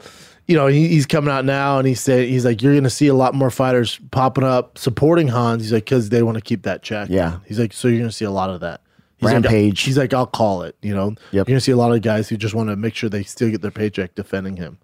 you 0.47 0.57
know, 0.57 0.67
he, 0.67 0.89
he's 0.89 1.07
coming 1.07 1.31
out 1.33 1.45
now 1.45 1.79
and 1.79 1.87
he's 1.87 2.01
saying, 2.01 2.29
he's 2.29 2.45
like, 2.45 2.61
you're 2.63 2.73
going 2.73 2.85
to 2.85 2.91
see 2.91 3.07
a 3.07 3.15
lot 3.15 3.35
more 3.35 3.51
fighters 3.51 4.01
popping 4.11 4.45
up 4.45 4.77
supporting 4.79 5.29
Hans. 5.29 5.63
He's 5.63 5.73
like, 5.73 5.85
because 5.85 6.09
they 6.09 6.23
want 6.23 6.37
to 6.37 6.41
keep 6.43 6.63
that 6.63 6.83
check. 6.83 7.09
Yeah. 7.11 7.39
He's 7.47 7.59
like, 7.59 7.73
so 7.73 7.89
you're 7.89 7.99
going 7.99 8.09
to 8.11 8.15
see 8.17 8.25
a 8.25 8.31
lot 8.31 8.51
of 8.51 8.61
that. 8.61 8.81
He's 9.19 9.27
like, 9.27 9.35
Rampage. 9.35 9.83
he's 9.83 9.99
like, 9.99 10.13
I'll 10.15 10.27
call 10.27 10.63
it. 10.63 10.77
You 10.83 10.95
know, 10.95 11.09
Yep. 11.11 11.17
you're 11.33 11.45
going 11.45 11.57
to 11.59 11.61
see 11.61 11.73
a 11.73 11.77
lot 11.77 11.93
of 11.93 12.01
guys 12.03 12.29
who 12.29 12.37
just 12.37 12.55
want 12.55 12.69
to 12.71 12.77
make 12.77 12.95
sure 12.95 13.09
they 13.11 13.23
still 13.23 13.51
get 13.51 13.61
their 13.63 13.71
paycheck 13.71 14.15
defending 14.15 14.57
him. 14.57 14.79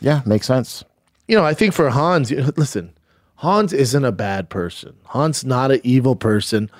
Yeah, 0.00 0.22
makes 0.24 0.46
sense. 0.46 0.84
You 1.28 1.36
know, 1.36 1.44
I 1.44 1.54
think 1.54 1.74
for 1.74 1.90
Hans, 1.90 2.30
you 2.30 2.36
know, 2.38 2.50
listen, 2.56 2.92
Hans 3.36 3.72
isn't 3.72 4.04
a 4.04 4.12
bad 4.12 4.48
person. 4.48 4.94
Hans 5.06 5.44
not 5.44 5.70
an 5.70 5.80
evil 5.82 6.14
person. 6.16 6.70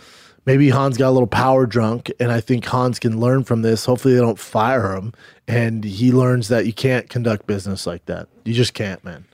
Maybe 0.47 0.69
Hans 0.69 0.99
got 0.99 1.09
a 1.09 1.11
little 1.11 1.27
power 1.27 1.67
drunk, 1.67 2.13
and 2.21 2.31
I 2.31 2.41
think 2.41 2.67
Hans 2.67 2.99
can 2.99 3.19
learn 3.19 3.45
from 3.45 3.63
this. 3.63 3.85
Hopefully, 3.85 4.15
they 4.15 4.21
don't 4.21 4.39
fire 4.39 4.95
him, 4.95 5.13
and 5.49 5.83
he 5.83 6.13
learns 6.13 6.49
that 6.49 6.67
you 6.67 6.73
can't 6.73 7.09
conduct 7.09 7.47
business 7.47 7.87
like 7.87 8.05
that. 8.07 8.29
You 8.45 8.53
just 8.53 8.75
can't, 8.75 9.03
man. 9.05 9.25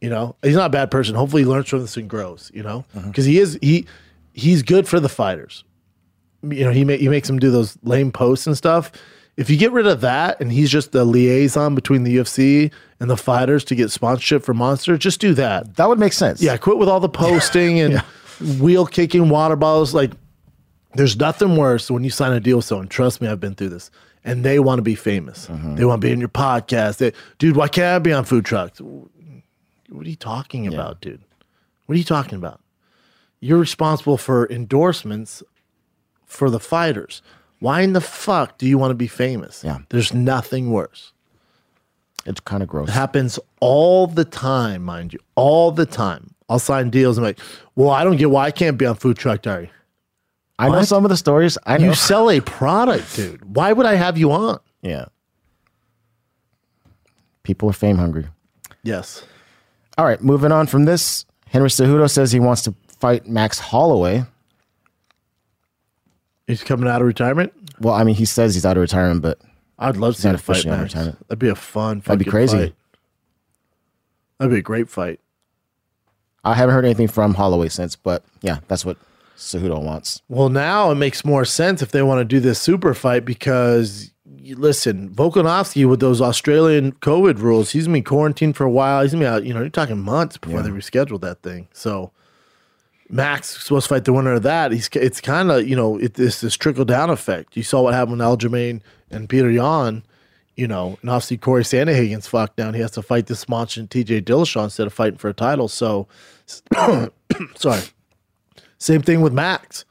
You 0.00 0.08
know, 0.08 0.36
he's 0.42 0.56
not 0.56 0.66
a 0.66 0.70
bad 0.70 0.90
person. 0.90 1.14
Hopefully, 1.14 1.42
he 1.42 1.48
learns 1.48 1.68
from 1.68 1.80
this 1.80 1.96
and 1.96 2.08
grows. 2.08 2.50
You 2.54 2.62
know, 2.62 2.84
uh-huh. 2.96 3.08
because 3.08 3.26
he 3.26 3.38
is 3.38 3.58
he 3.60 3.86
he's 4.32 4.62
good 4.62 4.88
for 4.88 4.98
the 4.98 5.08
fighters. 5.08 5.64
You 6.42 6.64
know, 6.64 6.70
he 6.70 6.84
ma- 6.84 6.94
he 6.94 7.08
makes 7.08 7.28
them 7.28 7.38
do 7.38 7.50
those 7.50 7.76
lame 7.82 8.10
posts 8.10 8.46
and 8.46 8.56
stuff. 8.56 8.92
If 9.36 9.50
you 9.50 9.58
get 9.58 9.72
rid 9.72 9.86
of 9.86 10.00
that, 10.00 10.40
and 10.40 10.50
he's 10.50 10.70
just 10.70 10.92
the 10.92 11.04
liaison 11.04 11.74
between 11.74 12.04
the 12.04 12.16
UFC 12.16 12.72
and 13.00 13.10
the 13.10 13.18
fighters 13.18 13.64
to 13.64 13.74
get 13.74 13.90
sponsorship 13.90 14.42
for 14.42 14.54
Monster, 14.54 14.96
just 14.96 15.20
do 15.20 15.34
that. 15.34 15.76
That 15.76 15.90
would 15.90 15.98
make 15.98 16.14
sense. 16.14 16.40
Yeah, 16.40 16.56
quit 16.56 16.78
with 16.78 16.88
all 16.88 17.00
the 17.00 17.10
posting 17.10 17.78
and 17.80 17.98
wheel 18.58 18.86
kicking 18.86 19.28
water 19.28 19.56
bottles. 19.56 19.92
Like, 19.92 20.12
There's 20.96 21.16
nothing 21.16 21.56
worse 21.56 21.90
when 21.90 22.04
you 22.04 22.10
sign 22.10 22.32
a 22.32 22.40
deal 22.40 22.58
with 22.58 22.66
someone. 22.66 22.88
Trust 22.88 23.20
me, 23.20 23.28
I've 23.28 23.40
been 23.40 23.54
through 23.54 23.70
this. 23.70 23.90
And 24.24 24.44
they 24.44 24.58
want 24.58 24.78
to 24.78 24.82
be 24.82 24.96
famous. 24.96 25.46
Mm-hmm. 25.46 25.76
They 25.76 25.84
want 25.84 26.00
to 26.00 26.06
be 26.06 26.12
in 26.12 26.18
your 26.18 26.28
podcast. 26.28 26.98
They, 26.98 27.12
dude, 27.38 27.54
why 27.54 27.68
can't 27.68 27.94
I 27.94 27.98
be 28.00 28.12
on 28.12 28.24
food 28.24 28.44
trucks? 28.44 28.80
What 28.80 30.06
are 30.06 30.08
you 30.08 30.16
talking 30.16 30.66
about, 30.66 31.00
dude? 31.00 31.22
What 31.86 31.94
are 31.94 31.98
you 31.98 32.04
talking 32.04 32.36
about? 32.36 32.60
You're 33.38 33.58
responsible 33.58 34.16
for 34.16 34.50
endorsements 34.50 35.44
for 36.24 36.50
the 36.50 36.58
fighters. 36.58 37.22
Why 37.60 37.82
in 37.82 37.92
the 37.92 38.00
fuck 38.00 38.58
do 38.58 38.66
you 38.66 38.78
want 38.78 38.90
to 38.90 38.96
be 38.96 39.06
famous? 39.06 39.62
Yeah. 39.62 39.78
There's 39.90 40.12
nothing 40.12 40.72
worse. 40.72 41.12
It's 42.24 42.40
kind 42.40 42.62
of 42.62 42.68
gross. 42.68 42.88
It 42.88 42.92
happens 42.92 43.38
all 43.60 44.08
the 44.08 44.24
time, 44.24 44.82
mind 44.82 45.12
you, 45.12 45.20
all 45.36 45.70
the 45.70 45.86
time. 45.86 46.34
I'll 46.48 46.58
sign 46.58 46.90
deals. 46.90 47.18
I'm 47.18 47.24
like, 47.24 47.38
well, 47.76 47.90
I 47.90 48.02
don't 48.02 48.16
get 48.16 48.30
why 48.30 48.46
I 48.46 48.50
can't 48.50 48.76
be 48.76 48.86
on 48.86 48.96
Food 48.96 49.16
Truck 49.16 49.42
Diary. 49.42 49.70
I 50.58 50.68
know 50.68 50.76
What? 50.78 50.88
some 50.88 51.04
of 51.04 51.10
the 51.10 51.16
stories. 51.16 51.58
I 51.66 51.76
know. 51.78 51.86
You 51.86 51.94
sell 51.94 52.30
a 52.30 52.40
product, 52.40 53.14
dude. 53.16 53.56
Why 53.56 53.72
would 53.72 53.86
I 53.86 53.94
have 53.94 54.16
you 54.18 54.32
on? 54.32 54.58
yeah. 54.82 55.06
People 57.42 57.68
are 57.70 57.72
fame 57.74 57.96
hungry. 57.96 58.26
Yes. 58.82 59.22
All 59.96 60.04
right, 60.04 60.20
moving 60.20 60.50
on 60.50 60.66
from 60.66 60.84
this. 60.84 61.24
Henry 61.48 61.68
Cejudo 61.68 62.10
says 62.10 62.32
he 62.32 62.40
wants 62.40 62.62
to 62.62 62.74
fight 62.98 63.28
Max 63.28 63.58
Holloway. 63.60 64.24
He's 66.46 66.64
coming 66.64 66.88
out 66.88 67.00
of 67.00 67.06
retirement. 67.06 67.52
Well, 67.80 67.94
I 67.94 68.02
mean, 68.04 68.14
he 68.16 68.24
says 68.24 68.54
he's 68.54 68.66
out 68.66 68.76
of 68.76 68.80
retirement, 68.80 69.22
but 69.22 69.40
I'd 69.78 69.96
love 69.96 70.16
to 70.16 70.20
see 70.22 70.28
not 70.28 70.34
a 70.34 70.38
fight, 70.38 70.54
officially 70.56 70.72
out 70.72 70.74
of 70.74 70.80
Max. 70.82 70.94
retirement. 70.94 71.28
That'd 71.28 71.38
be 71.38 71.48
a 71.48 71.54
fun. 71.54 72.00
Fight. 72.00 72.04
That'd 72.06 72.24
be 72.24 72.30
crazy. 72.30 72.58
fight. 72.58 72.74
That'd 74.38 74.52
be 74.52 74.58
a 74.58 74.62
great 74.62 74.88
fight. 74.88 75.20
I 76.44 76.54
haven't 76.54 76.74
heard 76.74 76.84
anything 76.84 77.08
from 77.08 77.34
Holloway 77.34 77.68
since. 77.68 77.96
But 77.96 78.24
yeah, 78.42 78.58
that's 78.68 78.84
what 78.84 78.96
Cejudo 79.36 79.82
wants. 79.82 80.22
Well, 80.28 80.48
now 80.48 80.90
it 80.90 80.96
makes 80.96 81.24
more 81.24 81.44
sense 81.44 81.82
if 81.82 81.92
they 81.92 82.02
want 82.02 82.20
to 82.20 82.24
do 82.24 82.40
this 82.40 82.60
super 82.60 82.94
fight 82.94 83.24
because 83.24 84.10
listen, 84.54 85.10
Volkanovski 85.10 85.88
with 85.88 86.00
those 86.00 86.20
Australian 86.20 86.92
COVID 86.92 87.38
rules, 87.38 87.70
he's 87.70 87.86
gonna 87.86 87.98
be 87.98 88.02
quarantined 88.02 88.56
for 88.56 88.64
a 88.64 88.70
while. 88.70 89.02
He's 89.02 89.12
gonna 89.12 89.24
be 89.24 89.28
out. 89.28 89.44
You 89.44 89.54
know, 89.54 89.60
you're 89.60 89.68
talking 89.68 90.00
months 90.00 90.36
before 90.36 90.62
they 90.62 90.70
rescheduled 90.70 91.20
that 91.22 91.42
thing. 91.42 91.68
So 91.72 92.12
Max 93.08 93.56
is 93.56 93.62
supposed 93.62 93.88
to 93.88 93.94
fight 93.94 94.04
the 94.04 94.12
winner 94.12 94.32
of 94.32 94.42
that. 94.42 94.72
He's 94.72 94.88
it's 94.92 95.20
kind 95.20 95.50
of 95.50 95.66
you 95.68 95.76
know 95.76 95.98
it, 95.98 96.18
it's 96.18 96.40
this 96.40 96.56
trickle 96.56 96.84
down 96.84 97.10
effect. 97.10 97.56
You 97.56 97.62
saw 97.62 97.82
what 97.82 97.94
happened 97.94 98.18
with 98.18 98.26
Aljamain 98.26 98.80
and 99.10 99.28
Petr 99.28 99.52
Yan. 99.52 100.02
You 100.56 100.66
know, 100.66 100.96
and 101.02 101.10
obviously 101.10 101.36
Cory 101.36 101.64
Sandhagen's 101.64 102.26
fucked 102.26 102.56
down. 102.56 102.72
He 102.72 102.80
has 102.80 102.92
to 102.92 103.02
fight 103.02 103.26
this 103.26 103.46
monster 103.46 103.82
TJ 103.82 104.22
Dillashaw 104.22 104.64
instead 104.64 104.86
of 104.86 104.94
fighting 104.94 105.18
for 105.18 105.28
a 105.28 105.34
title. 105.34 105.68
So, 105.68 106.08
sorry. 107.56 107.82
Same 108.78 109.02
thing 109.02 109.20
with 109.20 109.32
Max. 109.32 109.84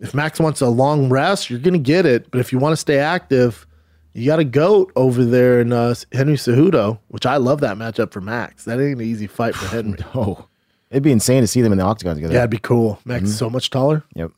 If 0.00 0.14
Max 0.14 0.38
wants 0.38 0.60
a 0.60 0.68
long 0.68 1.08
rest, 1.08 1.50
you're 1.50 1.58
going 1.58 1.74
to 1.74 1.80
get 1.80 2.06
it. 2.06 2.30
But 2.30 2.38
if 2.40 2.52
you 2.52 2.58
want 2.58 2.72
to 2.72 2.76
stay 2.76 2.98
active, 2.98 3.66
you 4.12 4.26
got 4.26 4.38
a 4.38 4.44
goat 4.44 4.92
over 4.94 5.24
there 5.24 5.60
in 5.60 5.72
uh, 5.72 5.94
Henry 6.12 6.34
Cejudo, 6.36 6.98
which 7.08 7.26
I 7.26 7.36
love 7.36 7.60
that 7.60 7.76
matchup 7.76 8.12
for 8.12 8.20
Max. 8.20 8.64
That 8.64 8.80
ain't 8.80 9.00
an 9.00 9.06
easy 9.06 9.26
fight 9.26 9.54
for 9.56 9.66
Henry. 9.74 9.98
Oh, 10.14 10.46
it'd 10.90 11.02
be 11.02 11.10
insane 11.12 11.40
to 11.42 11.46
see 11.48 11.62
them 11.62 11.72
in 11.72 11.78
the 11.78 11.84
octagon 11.84 12.14
together. 12.14 12.32
yeah, 12.32 12.40
it'd 12.40 12.50
be 12.50 12.58
cool. 12.58 13.00
Max 13.04 13.24
is 13.24 13.38
so 13.38 13.50
much 13.50 13.70
taller. 13.70 14.04
Yep. 14.14 14.30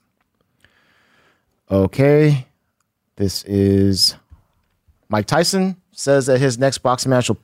Okay. 1.70 2.46
This 3.16 3.44
is 3.44 4.16
Mike 5.10 5.26
Tyson 5.26 5.76
says 5.92 6.26
that 6.26 6.38
his 6.40 6.58
next 6.58 6.78
boxing 6.78 7.10
match 7.10 7.28
will 7.28 7.38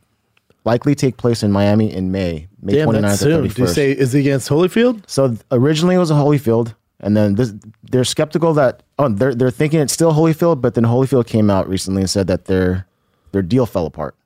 likely 0.66 0.94
take 0.94 1.16
place 1.16 1.42
in 1.42 1.52
Miami 1.52 1.90
in 1.92 2.10
May, 2.10 2.48
May 2.60 2.74
Damn, 2.74 2.88
29th 2.88 3.00
that's 3.02 3.22
or 3.22 3.24
soon. 3.24 3.44
31st. 3.48 3.54
Do 3.54 3.62
you 3.62 3.68
say 3.68 3.92
is 3.92 4.12
he 4.12 4.20
against 4.20 4.48
Holyfield? 4.48 5.08
So 5.08 5.36
originally 5.52 5.94
it 5.94 5.98
was 5.98 6.10
a 6.10 6.14
Holyfield, 6.14 6.74
and 7.00 7.16
then 7.16 7.36
this, 7.36 7.54
they're 7.84 8.04
skeptical 8.04 8.52
that 8.54 8.82
oh 8.98 9.08
they're 9.08 9.34
they're 9.34 9.50
thinking 9.50 9.80
it's 9.80 9.92
still 9.92 10.12
Holyfield, 10.12 10.60
but 10.60 10.74
then 10.74 10.84
Holyfield 10.84 11.26
came 11.26 11.48
out 11.48 11.68
recently 11.68 12.02
and 12.02 12.10
said 12.10 12.26
that 12.26 12.46
their 12.46 12.86
their 13.32 13.42
deal 13.42 13.64
fell 13.64 13.86
apart. 13.86 14.16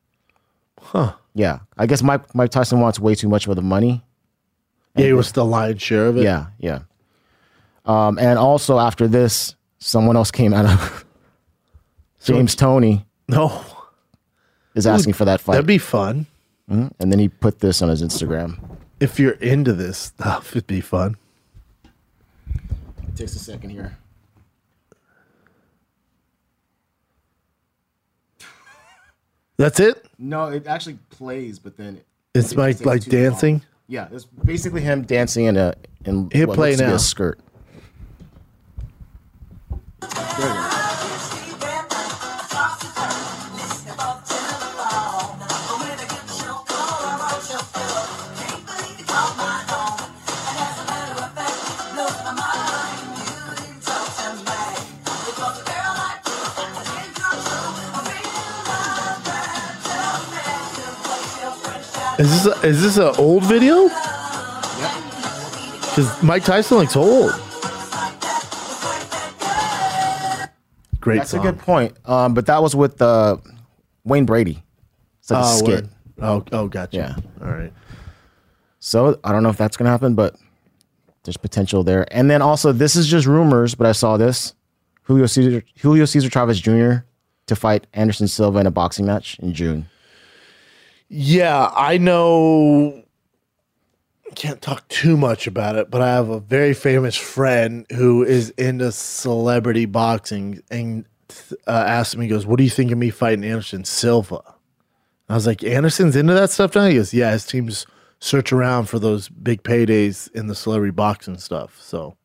Huh? 0.81 1.13
Yeah, 1.35 1.61
I 1.79 1.87
guess 1.87 2.03
Mike 2.03 2.35
Mike 2.35 2.51
Tyson 2.51 2.81
wants 2.81 2.99
way 2.99 3.15
too 3.15 3.29
much 3.29 3.47
of 3.47 3.55
the 3.55 3.63
money. 3.63 4.03
Yeah, 4.97 5.07
he 5.07 5.13
was 5.13 5.31
the 5.31 5.45
lion's 5.45 5.81
share 5.83 6.07
of 6.07 6.17
it. 6.17 6.25
Yeah, 6.25 6.47
yeah. 6.59 6.81
Um, 7.85 8.19
and 8.19 8.39
also 8.39 8.79
after 8.79 9.07
this, 9.07 9.55
someone 9.79 10.17
else 10.17 10.31
came 10.31 10.53
out 10.53 10.67
of 10.67 11.05
James 12.25 12.55
Toney 12.55 13.07
No, 13.29 13.65
is 14.75 14.87
asking 14.87 15.15
for 15.15 15.25
that 15.27 15.41
fight, 15.41 15.55
that'd 15.55 15.67
be 15.67 15.79
fun. 15.79 16.27
Mhm. 16.71 16.93
and 17.01 17.11
then 17.11 17.19
he 17.19 17.29
put 17.29 17.59
this 17.59 17.83
on 17.83 17.89
his 17.89 18.03
Instagram. 18.03 18.59
If 19.01 19.19
you're 19.19 19.33
into 19.33 19.73
this 19.73 19.99
stuff, 19.99 20.53
it'd 20.53 20.67
be 20.69 20.81
fun. 20.81 21.17
It 23.09 23.17
takes 23.17 23.35
a 23.35 23.39
second 23.41 23.71
here. 23.71 23.97
That's 29.57 29.79
it. 29.81 30.07
No, 30.19 30.47
it 30.47 30.67
actually 30.67 30.99
plays, 31.11 31.59
but 31.59 31.77
then 31.77 31.97
it, 31.97 32.07
It's 32.35 32.53
it 32.53 32.59
like 32.59 32.79
too 32.79 32.85
long. 32.87 32.99
dancing. 33.01 33.63
Yeah, 33.89 34.09
it's 34.13 34.25
basically 34.25 34.81
him 34.81 35.03
dancing 35.03 35.47
in 35.47 35.57
a 35.57 35.75
in 36.05 36.31
Hit 36.31 36.49
what 36.49 36.55
play 36.55 36.77
looks 36.77 36.79
to 36.79 36.85
be 36.85 36.89
now. 36.91 36.95
a 36.95 36.99
skirt. 36.99 37.41
Is 62.21 62.45
this 62.45 62.47
a, 62.47 62.67
is 62.67 62.83
this 62.83 62.97
an 62.99 63.15
old 63.19 63.45
video? 63.45 63.85
Because 65.89 66.23
Mike 66.23 66.45
Tyson 66.45 66.79
looks 66.79 66.95
old. 66.95 67.31
Great 71.01 71.17
That's 71.19 71.31
song. 71.31 71.41
a 71.41 71.43
good 71.51 71.59
point. 71.59 71.97
Um, 72.05 72.35
but 72.35 72.45
that 72.47 72.63
was 72.63 72.77
with 72.77 73.01
uh, 73.01 73.39
Wayne 74.05 74.27
Brady. 74.27 74.63
It's 75.21 75.31
like 75.31 75.43
a 75.43 75.47
Oh, 75.47 75.57
skit. 75.57 75.85
word. 75.85 75.89
Oh, 76.21 76.45
oh, 76.53 76.69
gotcha. 76.69 76.97
Yeah. 76.97 77.17
All 77.43 77.51
right. 77.53 77.73
So 78.81 79.19
I 79.25 79.33
don't 79.33 79.43
know 79.43 79.49
if 79.49 79.57
that's 79.57 79.79
gonna 79.79 79.89
happen, 79.91 80.15
but 80.15 80.37
there's 81.25 81.39
potential 81.39 81.83
there. 81.83 82.07
And 82.15 82.31
then 82.31 82.43
also, 82.43 82.73
this 82.73 82.97
is 82.97 83.07
just 83.07 83.27
rumors, 83.27 83.75
but 83.75 83.87
I 83.87 83.93
saw 83.93 84.19
this: 84.19 84.55
Julio 85.05 85.25
Cesar, 85.27 85.63
Julio 85.81 86.05
Cesar 86.05 86.29
Chavez 86.29 86.61
Jr. 86.61 86.97
to 87.47 87.57
fight 87.57 87.87
Anderson 87.95 88.29
Silva 88.29 88.59
in 88.59 88.67
a 88.67 88.71
boxing 88.71 89.07
match 89.07 89.39
in 89.39 89.55
June. 89.55 89.89
Yeah, 91.13 91.71
I 91.75 91.99
know. 91.99 93.03
Can't 94.37 94.63
talk 94.63 94.87
too 94.87 95.17
much 95.17 95.49
about 95.49 95.75
it, 95.75 95.91
but 95.91 96.01
I 96.01 96.09
have 96.11 96.29
a 96.29 96.39
very 96.39 96.73
famous 96.73 97.17
friend 97.17 97.85
who 97.91 98.23
is 98.25 98.51
into 98.51 98.93
celebrity 98.93 99.87
boxing 99.87 100.63
and 100.71 101.05
uh, 101.67 101.71
asked 101.87 102.17
me, 102.17 102.27
he 102.27 102.31
goes, 102.31 102.47
What 102.47 102.59
do 102.59 102.63
you 102.65 102.71
think 102.71 102.93
of 102.93 102.99
me 102.99 103.11
fighting 103.11 103.45
Anderson 103.45 103.85
Silva? 103.85 104.41
I 105.29 105.35
was 105.35 105.49
like, 105.49 105.65
Anderson's 105.65 106.15
into 106.15 106.33
that 106.35 106.51
stuff 106.51 106.77
now? 106.77 106.87
He 106.87 106.95
goes, 106.95 107.13
Yeah, 107.13 107.33
his 107.33 107.45
teams 107.45 107.87
search 108.21 108.53
around 108.53 108.85
for 108.87 109.01
those 109.01 109.29
big 109.29 109.65
paydays 109.65 110.31
in 110.33 110.47
the 110.47 110.55
celebrity 110.55 110.93
boxing 110.93 111.39
stuff. 111.39 111.81
So 111.83 112.17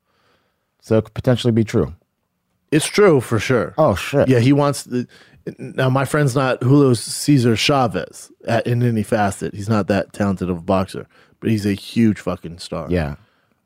So 0.81 0.99
it 0.99 1.05
could 1.05 1.13
potentially 1.15 1.51
be 1.53 1.63
true. 1.63 1.95
it's 2.71 2.85
true 2.87 3.19
for 3.19 3.39
sure. 3.39 3.73
Oh 3.79 3.95
shit! 3.95 4.27
Yeah, 4.29 4.39
he 4.39 4.53
wants 4.53 4.83
the. 4.83 5.07
Now, 5.59 5.89
my 5.89 6.05
friend's 6.05 6.33
not 6.35 6.63
Julio 6.63 6.93
Cesar 6.93 7.55
Chavez 7.55 8.31
at, 8.47 8.65
in 8.65 8.81
any 8.81 9.03
facet. 9.03 9.53
He's 9.53 9.69
not 9.69 9.87
that 9.87 10.11
talented 10.11 10.49
of 10.49 10.57
a 10.57 10.61
boxer, 10.61 11.07
but 11.39 11.49
he's 11.51 11.65
a 11.67 11.73
huge 11.73 12.19
fucking 12.19 12.57
star. 12.57 12.87
Yeah, 12.89 13.15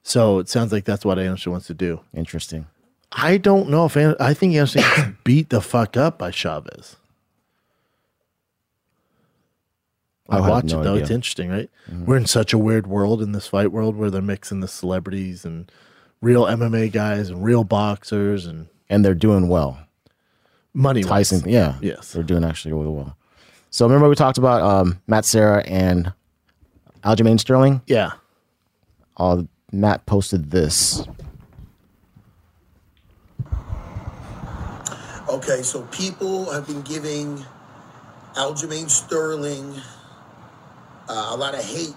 So 0.04 0.40
it 0.40 0.50
sounds 0.50 0.72
like 0.74 0.84
that's 0.84 1.06
what 1.06 1.18
Anderson 1.20 1.54
wants 1.54 1.68
to 1.68 1.74
do. 1.74 2.02
interesting. 2.14 2.68
I 3.12 3.38
don't 3.38 3.70
know 3.70 3.86
if 3.86 3.96
An- 3.96 4.16
I 4.20 4.34
think 4.34 4.54
Anderson 4.56 4.82
gets 4.82 5.18
beat 5.24 5.50
the 5.50 5.62
fuck 5.62 5.96
up 5.98 6.20
by 6.20 6.32
Chavez. 6.32 6.98
I 10.28 10.38
I 10.38 10.48
watch 10.50 10.66
no 10.66 10.82
it 10.82 10.84
though. 10.84 10.92
idea. 10.92 11.02
It's 11.04 11.12
interesting, 11.12 11.50
right? 11.50 11.70
Mm-hmm. 11.90 12.06
We're 12.06 12.18
in 12.18 12.26
such 12.28 12.54
a 12.54 12.58
weird 12.58 12.86
world 12.88 13.22
in 13.22 13.32
this 13.32 13.48
fight 13.48 13.72
world 13.72 13.96
where 13.96 14.12
they're 14.12 14.22
mixing 14.22 14.60
the 14.60 14.68
celebrities 14.68 15.44
and 15.44 15.72
real 16.22 16.44
MMA 16.46 16.92
guys 16.92 17.30
and 17.30 17.44
real 17.44 17.64
boxers 17.64 18.46
and 18.46 18.68
And 18.90 19.04
they're 19.04 19.16
doing 19.16 19.48
well. 19.48 19.80
Money. 20.74 21.04
Tyson, 21.04 21.48
yeah, 21.50 21.76
Yes. 21.82 22.12
they're 22.14 22.24
doing 22.24 22.44
actually 22.44 22.74
really 22.74 22.90
well. 22.90 23.18
So 23.72 23.86
remember 23.86 24.08
we 24.10 24.16
talked 24.16 24.38
about 24.38 24.62
um, 24.62 25.02
Matt 25.08 25.26
Serra 25.26 25.64
and 25.66 26.14
Aljamain 27.04 27.40
Sterling. 27.40 27.82
Yeah. 27.88 28.12
Uh, 29.18 29.44
Matt 29.72 30.06
posted 30.06 30.52
this. 30.52 31.04
Okay, 35.28 35.62
so 35.62 35.84
people 35.92 36.52
have 36.52 36.66
been 36.66 36.82
giving 36.82 37.44
Aljamain 38.36 38.90
Sterling 38.90 39.76
uh, 41.08 41.30
a 41.32 41.38
lot 41.38 41.54
of 41.54 41.64
hate. 41.64 41.94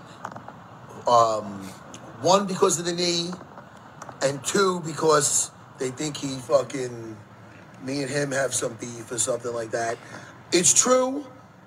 Um, 1.06 1.46
one, 2.20 2.46
because 2.46 2.78
of 2.78 2.84
the 2.84 2.92
knee, 2.92 3.30
and 4.22 4.42
two, 4.44 4.80
because 4.84 5.50
they 5.78 5.90
think 5.90 6.16
he 6.16 6.36
fucking 6.40 7.16
me 7.84 8.02
and 8.02 8.10
him 8.10 8.30
have 8.32 8.54
some 8.54 8.74
beef 8.74 9.10
or 9.10 9.18
something 9.18 9.52
like 9.52 9.70
that. 9.72 9.98
It's 10.52 10.72
true. 10.72 11.26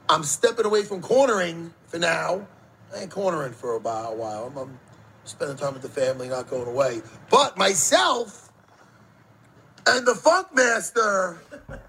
I'm 0.10 0.24
stepping 0.24 0.66
away 0.66 0.84
from 0.84 1.02
cornering 1.02 1.74
for 1.88 1.98
now. 1.98 2.48
I 2.94 3.02
ain't 3.02 3.12
cornering 3.12 3.54
for 3.54 3.76
about 3.76 4.14
a 4.14 4.16
while. 4.16 4.46
I'm, 4.46 4.58
I'm 4.58 4.80
spending 5.24 5.58
time 5.58 5.74
with 5.74 5.82
the 5.82 5.90
family, 5.90 6.30
not 6.30 6.50
going 6.50 6.68
away. 6.68 7.02
But 7.30 7.58
myself 7.58 8.52
and 9.88 10.06
the 10.06 10.14
Funkmaster 10.14 11.38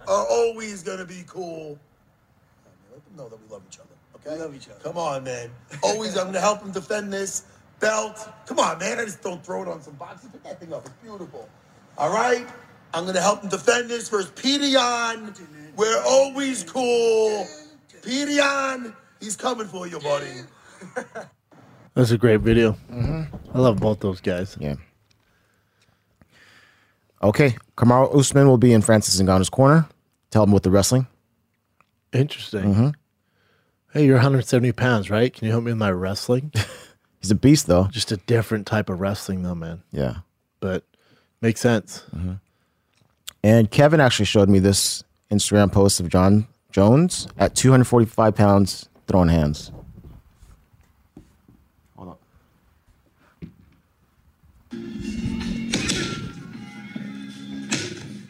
are 0.09 0.27
always 0.29 0.83
gonna 0.83 1.05
be 1.05 1.25
cool. 1.27 1.79
Let 2.93 3.05
them 3.05 3.17
know 3.17 3.29
that 3.29 3.43
we 3.43 3.49
love 3.53 3.63
each 3.71 3.79
other. 3.79 3.89
Okay? 4.17 4.37
We 4.37 4.43
love 4.43 4.55
each 4.55 4.69
other. 4.69 4.81
Come 4.81 4.99
on, 4.99 5.25
man. 5.25 5.51
Always, 5.83 6.17
I'm 6.17 6.27
gonna 6.27 6.41
help 6.41 6.63
him 6.63 6.73
defend 6.73 7.13
this 7.13 7.45
belt. 7.81 8.29
Come 8.47 8.59
on, 8.59 8.79
man. 8.79 8.99
I 8.99 9.05
just 9.05 9.23
don't 9.23 9.45
throw 9.45 9.63
it 9.63 9.69
on 9.69 9.83
some 9.83 9.95
boxes. 9.95 10.31
Pick 10.31 10.43
that 10.45 10.61
thing 10.61 10.73
up. 10.73 10.87
It's 10.87 10.95
beautiful. 11.03 11.49
All 11.99 12.13
right. 12.13 12.47
I'm 12.95 13.05
gonna 13.07 13.21
help 13.21 13.43
him 13.43 13.51
defend 13.51 13.91
this 13.91 14.09
versus 14.09 14.31
Pedion. 14.31 15.39
We're 15.77 16.03
always 16.07 16.65
cool. 16.65 17.47
Pedion, 18.03 18.95
he's 19.21 19.37
coming 19.37 19.67
for 19.67 19.87
you, 19.87 19.99
buddy. 20.01 20.31
That's 21.95 22.11
a 22.11 22.19
great 22.19 22.41
video. 22.41 22.77
I 22.93 23.59
love 23.59 23.79
both 23.79 24.01
those 24.01 24.21
guys. 24.21 24.57
Yeah. 24.61 24.77
Okay, 27.23 27.57
Kamaru 27.77 28.15
Usman 28.15 28.47
will 28.47 28.59
be 28.59 28.73
in 28.73 28.83
Francis 28.83 29.21
Ngannou's 29.21 29.49
corner. 29.49 29.89
Tell 30.31 30.45
him 30.45 30.53
with 30.53 30.63
the 30.63 30.71
wrestling. 30.71 31.07
Interesting. 32.13 32.65
Mm-hmm. 32.65 32.89
Hey, 33.93 34.05
you're 34.05 34.17
170 34.17 34.73
pounds, 34.73 35.11
right? 35.11 35.33
Can 35.33 35.47
you 35.47 35.53
help 35.53 35.65
me 35.65 35.73
with 35.73 35.79
my 35.79 35.91
wrestling? 35.91 36.53
He's 37.21 37.31
a 37.31 37.35
beast, 37.35 37.67
though. 37.67 37.89
Just 37.91 38.13
a 38.13 38.19
different 38.19 38.67
type 38.67 38.91
of 38.91 39.01
wrestling, 39.01 39.43
though, 39.43 39.55
man. 39.55 39.83
Yeah. 39.91 40.17
But 40.61 40.85
makes 41.41 41.61
sense. 41.61 42.05
And 43.47 43.71
Kevin 43.71 44.01
actually 44.01 44.27
showed 44.27 44.49
me 44.49 44.59
this 44.59 45.05
Instagram 45.31 45.71
post 45.71 46.01
of 46.01 46.09
Jon 46.09 46.49
Jones 46.73 47.29
at 47.39 47.55
245 47.55 48.35
pounds 48.35 48.89
throwing 49.07 49.29
hands. 49.29 49.71
Hold. 51.97 52.17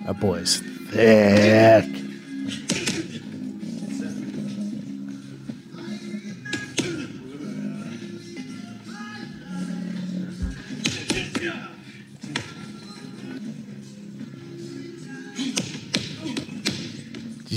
That 0.04 0.20
boy's 0.20 0.58
thick. 0.90 2.05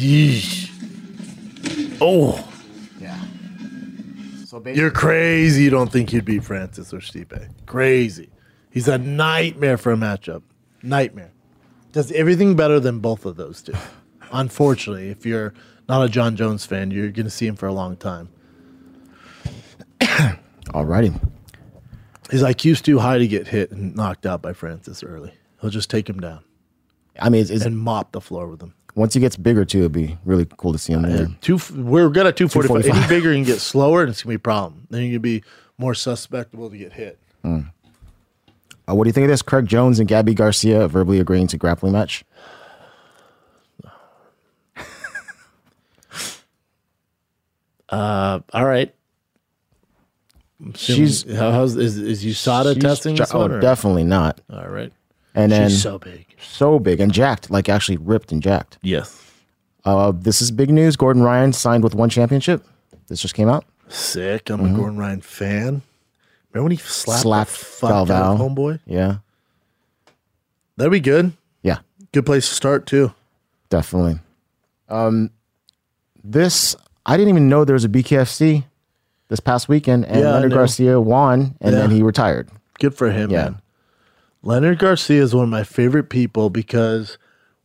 Yeesh. 0.02 0.70
Oh, 2.02 2.48
Yeah. 3.00 3.20
So 4.46 4.64
you're 4.66 4.92
crazy. 4.92 5.64
You 5.64 5.70
don't 5.70 5.92
think 5.92 6.12
you'd 6.12 6.26
beat 6.26 6.44
Francis 6.44 6.94
or 6.94 7.00
Stipe. 7.00 7.50
Crazy. 7.66 8.30
He's 8.70 8.88
a 8.88 8.98
nightmare 8.98 9.78
for 9.78 9.92
a 9.92 9.96
matchup. 9.96 10.42
Nightmare. 10.82 11.32
Does 11.92 12.12
everything 12.12 12.56
better 12.56 12.80
than 12.80 13.00
both 13.00 13.26
of 13.26 13.36
those 13.36 13.62
two. 13.62 13.74
Unfortunately, 14.32 15.10
if 15.10 15.26
you're 15.26 15.54
not 15.88 16.04
a 16.04 16.10
Jon 16.10 16.36
Jones 16.36 16.66
fan, 16.66 16.92
you're 16.92 17.12
going 17.12 17.26
to 17.26 17.32
see 17.32 17.48
him 17.48 17.56
for 17.56 17.68
a 17.68 17.74
long 17.74 17.98
time. 17.98 18.30
Alrighty. 20.00 21.20
His 22.30 22.44
IQ's 22.44 22.82
too 22.82 23.00
high 23.00 23.18
to 23.18 23.28
get 23.28 23.48
hit 23.48 23.72
and 23.72 23.96
knocked 23.96 24.26
out 24.26 24.42
by 24.42 24.54
Francis 24.54 25.04
early. 25.04 25.34
He'll 25.62 25.72
just 25.72 25.90
take 25.90 26.08
him 26.08 26.20
down 26.20 26.44
I 27.22 27.30
mean, 27.30 27.42
it's, 27.42 27.50
it's, 27.50 27.66
and 27.66 27.78
mop 27.78 28.12
the 28.12 28.22
floor 28.22 28.48
with 28.48 28.62
him. 28.62 28.74
Once 28.96 29.14
he 29.14 29.20
gets 29.20 29.38
bigger 29.38 29.64
too, 29.66 29.80
it'd 29.80 29.92
be 29.92 30.18
really 30.26 30.46
cool 30.58 30.74
to 30.74 30.80
see 30.80 30.94
him 30.94 31.04
there. 31.04 31.28
Two, 31.42 31.60
we're 31.76 32.10
good 32.10 32.26
at 32.26 32.36
245. 32.36 32.84
245. 32.84 32.96
Any 32.98 33.08
bigger, 33.08 33.30
you 33.32 33.38
can 33.44 33.54
get 33.54 33.60
slower, 33.62 34.02
and 34.02 34.10
it's 34.10 34.24
going 34.24 34.34
to 34.34 34.38
be 34.38 34.42
a 34.42 34.44
problem. 34.44 34.88
Then 34.90 35.02
you're 35.02 35.10
going 35.10 35.14
to 35.38 35.42
be 35.42 35.44
more 35.78 35.94
susceptible 35.94 36.70
to 36.70 36.78
get 36.78 36.94
hit. 36.94 37.20
Uh, 37.44 37.62
what 38.96 39.04
do 39.04 39.08
you 39.10 39.14
think 39.14 39.26
of 39.26 39.30
this? 39.30 39.42
Craig 39.44 39.68
Jones 39.68 40.00
and 40.00 40.10
Gabi 40.10 40.34
Garcia 40.34 40.88
verbally 40.88 41.20
agreeing 41.20 41.48
to 41.48 41.58
grappling 41.58 41.94
match. 41.94 42.26
Uh, 47.90 48.40
all 48.54 48.66
right. 48.66 48.94
She's- 50.76 51.24
how, 51.24 51.52
how's 51.52 51.76
is, 51.76 51.98
is 51.98 52.24
USADA 52.24 52.80
testing 52.80 53.16
one? 53.18 53.52
Oh, 53.54 53.60
definitely 53.60 54.04
not. 54.04 54.42
All 54.52 54.68
right. 54.68 54.92
And 55.36 55.52
then 55.52 55.70
She's 55.70 55.82
so 55.82 55.98
big. 56.00 56.26
so 56.42 56.80
big 56.80 57.00
and 57.00 57.12
jacked, 57.14 57.50
like 57.52 57.70
actually 57.70 57.98
ripped 57.98 58.32
and 58.32 58.42
jacked. 58.42 58.78
Yes. 58.82 59.24
Uh, 59.86 60.12
this 60.14 60.42
is 60.42 60.52
big 60.52 60.70
news. 60.70 60.96
Gordon 60.96 61.22
Ryan 61.24 61.54
signed 61.54 61.84
with 61.84 61.96
one 61.96 62.10
championship. 62.10 62.66
This 63.08 63.22
just 63.22 63.34
came 63.36 63.48
out. 63.50 63.66
Sick. 63.88 64.50
I'm 64.50 64.60
a 64.66 64.76
Gordon 64.78 64.98
Ryan 64.98 65.22
fan. 65.22 65.82
Remember 66.52 66.64
when 66.64 66.72
he 66.72 66.78
slapped, 66.78 67.22
Slapped 67.22 67.50
fuck 67.52 67.92
out 67.92 68.10
of 68.10 68.40
homeboy? 68.40 68.80
Yeah, 68.86 69.18
That'd 70.78 70.92
be 70.92 71.00
good. 71.00 71.34
yeah, 71.62 71.80
Good 72.12 72.26
place 72.26 72.48
to 72.50 72.56
start 72.56 72.86
too. 72.86 73.14
definitely. 73.70 74.20
Um, 74.90 75.30
this 76.24 76.76
I 77.06 77.18
didn't 77.18 77.30
even 77.30 77.50
know 77.50 77.66
there 77.66 77.74
was 77.76 77.86
a 77.86 77.90
BKFC 77.90 78.64
this 79.28 79.40
past 79.40 79.70
weekend, 79.70 80.06
and 80.06 80.22
Yeah, 80.22 80.32
Leonard. 80.32 80.52
Garcia 80.54 81.00
won, 81.00 81.56
and 81.62 81.74
then 81.76 81.92
he 81.92 82.02
retired. 82.02 82.50
Good 82.80 82.96
for 82.96 83.12
him, 83.12 83.30
Yeah. 83.30 83.44
man. 83.44 83.62
Leonard 84.42 84.80
Garcia 84.80 85.22
is 85.22 85.36
one 85.36 85.44
of 85.44 85.50
my 85.50 85.64
favorite 85.64 86.10
people 86.10 86.50
because 86.50 87.18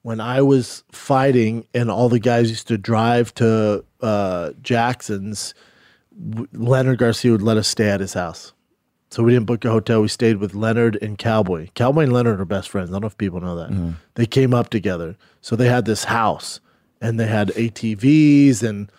when 0.02 0.20
I 0.20 0.42
was 0.42 0.82
fighting 0.92 1.66
and 1.72 1.90
all 1.90 2.08
the 2.08 2.18
guys 2.18 2.50
used 2.50 2.68
to 2.68 2.76
drive 2.78 3.32
to 3.34 3.84
uh, 4.00 4.50
Jackson's, 4.60 5.54
Leonard 6.52 6.98
Garcia 6.98 7.32
would 7.32 7.42
let 7.42 7.56
us 7.56 7.68
stay 7.68 7.88
at 7.88 8.00
his 8.00 8.14
house. 8.14 8.52
So 9.10 9.22
we 9.22 9.32
didn't 9.32 9.46
book 9.46 9.64
a 9.64 9.70
hotel. 9.70 10.02
We 10.02 10.08
stayed 10.08 10.38
with 10.38 10.54
Leonard 10.54 10.98
and 11.00 11.16
Cowboy. 11.16 11.68
Cowboy 11.74 12.02
and 12.02 12.12
Leonard 12.12 12.40
are 12.40 12.44
best 12.44 12.68
friends. 12.68 12.90
I 12.90 12.94
don't 12.94 13.02
know 13.02 13.06
if 13.06 13.16
people 13.16 13.40
know 13.40 13.54
that. 13.56 13.70
They 14.14 14.26
came 14.26 14.52
up 14.52 14.70
together. 14.70 15.16
So 15.40 15.54
they 15.54 15.68
had 15.68 15.84
this 15.84 16.04
house 16.04 16.58
and 17.00 17.20
they 17.20 17.26
had 17.28 17.48
ATVs 17.50 18.64
and 18.64 18.90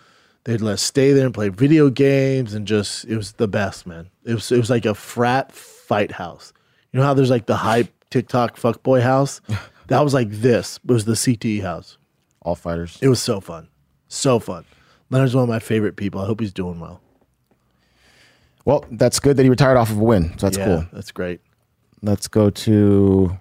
they'd 0.44 0.62
let 0.62 0.74
us 0.74 0.82
stay 0.82 1.12
there 1.12 1.26
and 1.26 1.34
play 1.34 1.50
video 1.50 1.90
games 1.90 2.54
and 2.54 2.66
just 2.66 3.04
it 3.04 3.16
was 3.16 3.32
the 3.32 3.48
best, 3.48 3.86
man. 3.86 4.08
It 4.24 4.32
was 4.34 4.50
it 4.50 4.56
was 4.56 4.70
like 4.70 4.86
a 4.86 4.94
frat 4.94 5.52
fight 5.52 6.12
house. 6.12 6.54
You 6.96 7.02
know 7.02 7.08
how 7.08 7.12
there's 7.12 7.28
like 7.28 7.44
the 7.44 7.56
hype 7.56 7.92
TikTok 8.08 8.56
fuckboy 8.56 9.02
house? 9.02 9.42
That 9.88 10.02
was 10.02 10.14
like 10.14 10.28
this. 10.30 10.80
It 10.82 10.90
was 10.90 11.04
the 11.04 11.12
CTE 11.12 11.62
house. 11.62 11.96
All 12.42 12.56
fighters. 12.56 12.98
It 13.00 13.06
was 13.06 13.22
so 13.22 13.40
fun. 13.40 13.68
So 14.08 14.40
fun. 14.40 14.64
Leonard's 15.10 15.32
one 15.32 15.44
of 15.44 15.48
my 15.48 15.60
favorite 15.60 15.94
people. 15.94 16.20
I 16.20 16.26
hope 16.26 16.40
he's 16.40 16.52
doing 16.52 16.80
well. 16.80 17.00
Well, 18.64 18.84
that's 18.90 19.20
good 19.20 19.36
that 19.36 19.44
he 19.44 19.48
retired 19.48 19.76
off 19.76 19.90
of 19.90 19.98
a 19.98 20.02
win. 20.02 20.36
So 20.38 20.46
that's 20.46 20.58
yeah, 20.58 20.64
cool. 20.64 20.86
That's 20.92 21.12
great. 21.12 21.40
Let's 22.02 22.26
go 22.26 22.50
to 22.50 23.38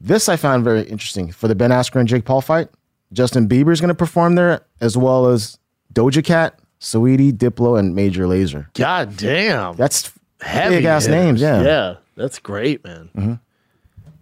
this. 0.00 0.30
I 0.30 0.36
found 0.36 0.64
very 0.64 0.84
interesting 0.84 1.30
for 1.30 1.48
the 1.48 1.54
Ben 1.54 1.70
Askren 1.70 2.00
and 2.00 2.08
Jake 2.08 2.24
Paul 2.24 2.40
fight. 2.40 2.70
Justin 3.12 3.46
Bieber 3.46 3.74
is 3.74 3.80
going 3.82 3.88
to 3.88 3.94
perform 3.94 4.36
there, 4.36 4.64
as 4.80 4.96
well 4.96 5.26
as 5.26 5.58
Doja 5.92 6.24
Cat, 6.24 6.60
Saweetie, 6.80 7.32
Diplo, 7.32 7.78
and 7.78 7.94
Major 7.94 8.24
Lazer. 8.24 8.72
God 8.72 9.18
damn. 9.18 9.76
That's 9.76 10.10
Heavy 10.40 10.76
big 10.76 10.84
ass 10.84 11.06
names. 11.06 11.40
Yeah, 11.40 11.56
Mm-hmm. 11.56 11.66
Yeah. 11.66 11.94
That's 12.16 12.38
great, 12.38 12.84
man. 12.84 13.40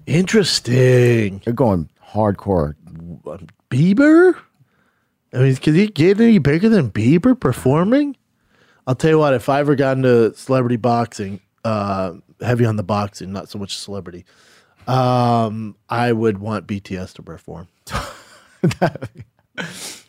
Interesting. 0.07 1.41
they're 1.45 1.53
going 1.53 1.89
hardcore. 2.13 2.75
Bieber? 3.71 4.37
I 5.33 5.39
mean, 5.39 5.57
could 5.57 5.75
he 5.75 5.87
get 5.89 6.21
any 6.21 6.39
bigger 6.39 6.69
than 6.69 6.91
Bieber 6.91 7.39
performing? 7.39 8.17
I'll 8.87 8.95
tell 8.95 9.11
you 9.11 9.19
what, 9.19 9.35
if 9.35 9.49
I 9.49 9.61
ever 9.61 9.75
got 9.75 9.97
into 9.97 10.35
celebrity 10.35 10.77
boxing, 10.77 11.41
uh, 11.65 12.15
heavy 12.41 12.65
on 12.65 12.77
the 12.77 12.83
boxing, 12.83 13.33
not 13.33 13.49
so 13.49 13.59
much 13.59 13.77
celebrity, 13.77 14.25
um, 14.87 15.77
I 15.89 16.13
would 16.13 16.39
want 16.39 16.67
BTS 16.67 17.15
to 17.15 17.23
perform. 17.23 17.69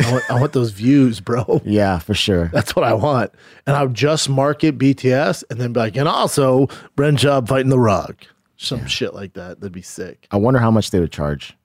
I, 0.00 0.10
want, 0.12 0.30
I 0.30 0.40
want 0.40 0.52
those 0.52 0.70
views, 0.70 1.20
bro. 1.20 1.60
Yeah, 1.64 1.98
for 1.98 2.14
sure. 2.14 2.48
That's 2.52 2.74
what 2.74 2.84
I 2.84 2.94
want. 2.94 3.32
And 3.66 3.76
I 3.76 3.82
would 3.82 3.94
just 3.94 4.28
market 4.28 4.78
BTS 4.78 5.44
and 5.50 5.60
then 5.60 5.72
be 5.72 5.80
like, 5.80 5.96
and 5.96 6.08
also 6.08 6.66
Bren 6.96 7.16
Job 7.16 7.48
fighting 7.48 7.68
The 7.68 7.78
Rock. 7.78 8.26
Some 8.56 8.86
shit 8.86 9.12
like 9.12 9.32
that. 9.34 9.60
That'd 9.60 9.72
be 9.72 9.82
sick. 9.82 10.26
I 10.30 10.36
wonder 10.36 10.60
how 10.60 10.70
much 10.70 10.90
they 10.90 11.00
would 11.00 11.12
charge. 11.12 11.56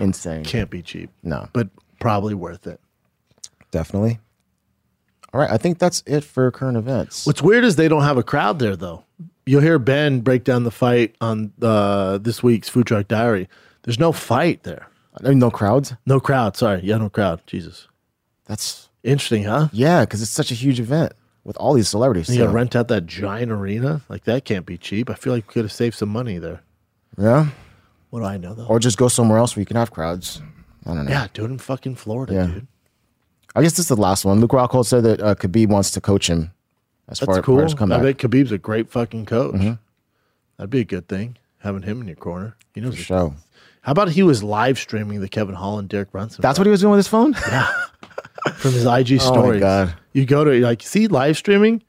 Insane. 0.00 0.44
Can't 0.44 0.70
be 0.70 0.82
cheap, 0.82 1.10
No, 1.22 1.48
but 1.52 1.68
probably 2.00 2.34
worth 2.34 2.66
it. 2.66 2.80
definitely. 3.70 4.18
All 5.32 5.40
right, 5.40 5.50
I 5.50 5.58
think 5.58 5.78
that's 5.78 6.02
it 6.06 6.24
for 6.24 6.50
current 6.50 6.76
events. 6.76 7.24
What's 7.26 7.40
weird 7.40 7.62
is 7.62 7.76
they 7.76 7.86
don't 7.86 8.02
have 8.02 8.16
a 8.18 8.22
crowd 8.24 8.58
there 8.58 8.74
though. 8.74 9.04
You'll 9.46 9.60
hear 9.60 9.78
Ben 9.78 10.20
break 10.20 10.42
down 10.42 10.64
the 10.64 10.70
fight 10.72 11.14
on 11.20 11.52
uh, 11.62 12.18
this 12.18 12.42
week's 12.42 12.68
Food 12.68 12.86
Truck 12.88 13.06
Diary. 13.06 13.48
There's 13.82 13.98
no 14.00 14.10
fight 14.10 14.64
there. 14.64 14.88
I 15.24 15.28
mean, 15.30 15.38
no 15.38 15.50
crowds. 15.50 15.94
No 16.06 16.20
crowd. 16.20 16.56
Sorry. 16.56 16.80
Yeah, 16.82 16.96
no 16.98 17.08
crowd. 17.10 17.40
Jesus. 17.46 17.88
That's 18.46 18.88
Interesting, 19.02 19.44
huh? 19.44 19.68
yeah, 19.72 20.00
because 20.02 20.20
it's 20.22 20.30
such 20.30 20.50
a 20.50 20.54
huge 20.54 20.78
event 20.80 21.12
with 21.44 21.56
all 21.56 21.72
these 21.72 21.88
celebrities. 21.88 22.28
You 22.28 22.38
gotta 22.42 22.50
rent 22.50 22.76
out 22.76 22.88
that 22.88 23.06
giant 23.06 23.50
arena. 23.50 24.02
Like 24.08 24.24
that 24.24 24.44
can't 24.44 24.66
be 24.66 24.76
cheap. 24.76 25.08
I 25.08 25.14
feel 25.14 25.32
like 25.32 25.46
we 25.48 25.52
could 25.54 25.64
have 25.64 25.72
saved 25.72 25.96
some 25.96 26.10
money 26.10 26.38
there. 26.38 26.60
Yeah. 27.16 27.46
What 28.10 28.20
do 28.20 28.26
I 28.26 28.36
know 28.36 28.54
though? 28.54 28.66
Or 28.66 28.78
just 28.78 28.98
go 28.98 29.08
somewhere 29.08 29.38
else 29.38 29.56
where 29.56 29.60
you 29.62 29.66
can 29.66 29.76
have 29.76 29.90
crowds. 29.90 30.42
I 30.84 30.94
don't 30.94 31.04
know. 31.06 31.10
yeah, 31.10 31.28
do 31.32 31.44
it 31.44 31.50
in 31.50 31.58
fucking 31.58 31.94
Florida, 31.94 32.32
Yeah. 32.34 32.46
dude. 32.46 32.66
I 33.54 33.62
guess 33.62 33.72
this 33.72 33.80
is 33.80 33.88
the 33.88 33.96
last 33.96 34.24
one. 34.24 34.40
Luke 34.40 34.50
Rockhold 34.52 34.86
said 34.86 35.02
that 35.04 35.20
uh, 35.20 35.34
Khabib 35.34 35.68
wants 35.68 35.90
to 35.92 36.00
coach 36.00 36.28
him 36.28 36.52
as 37.08 37.18
That's 37.18 37.26
far 37.26 37.38
as 37.38 37.44
cool. 37.44 37.60
as 37.62 37.74
I 37.74 37.86
bet 38.02 38.18
Khabib's 38.18 38.52
a 38.52 38.58
great 38.58 38.90
fucking 38.90 39.26
coach. 39.26 39.54
Mhm. 39.54 39.78
That'd 40.56 40.70
be 40.70 40.80
a 40.80 40.84
good 40.84 41.08
thing 41.08 41.36
having 41.58 41.82
him 41.82 42.00
in 42.02 42.06
your 42.06 42.16
corner. 42.16 42.56
He 42.74 42.80
knows 42.80 42.94
For 42.96 43.00
it. 43.00 43.04
sure. 43.04 43.34
How 43.82 43.92
about 43.92 44.10
he 44.10 44.22
was 44.22 44.42
live 44.42 44.78
streaming 44.78 45.20
the 45.20 45.28
Kevin 45.28 45.54
Holland 45.54 45.88
Derek 45.88 46.12
Brunson? 46.12 46.42
That's 46.42 46.58
what 46.58 46.66
he 46.66 46.70
was 46.70 46.80
doing 46.80 46.92
with 46.92 46.98
his 46.98 47.08
phone. 47.08 47.34
Yeah, 47.48 47.72
from 48.54 48.72
his 48.72 48.84
IG 48.84 49.20
stories. 49.20 49.22
Oh 49.26 49.52
my. 49.52 49.58
God. 49.58 49.94
You 50.12 50.26
go 50.26 50.44
to 50.44 50.60
like 50.60 50.82
see 50.82 51.06
live 51.06 51.36
streaming. 51.36 51.82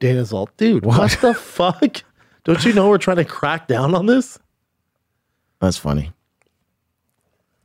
Dana's 0.00 0.32
all, 0.32 0.48
dude, 0.56 0.84
what, 0.84 1.18
the 1.20 1.34
fuck? 1.34 2.02
Don't 2.44 2.64
you 2.64 2.72
know 2.72 2.88
we're 2.88 2.98
trying 2.98 3.16
to 3.16 3.24
crack 3.24 3.66
down 3.66 3.94
on 3.94 4.06
this? 4.06 4.38
That's 5.60 5.76
funny. 5.76 6.12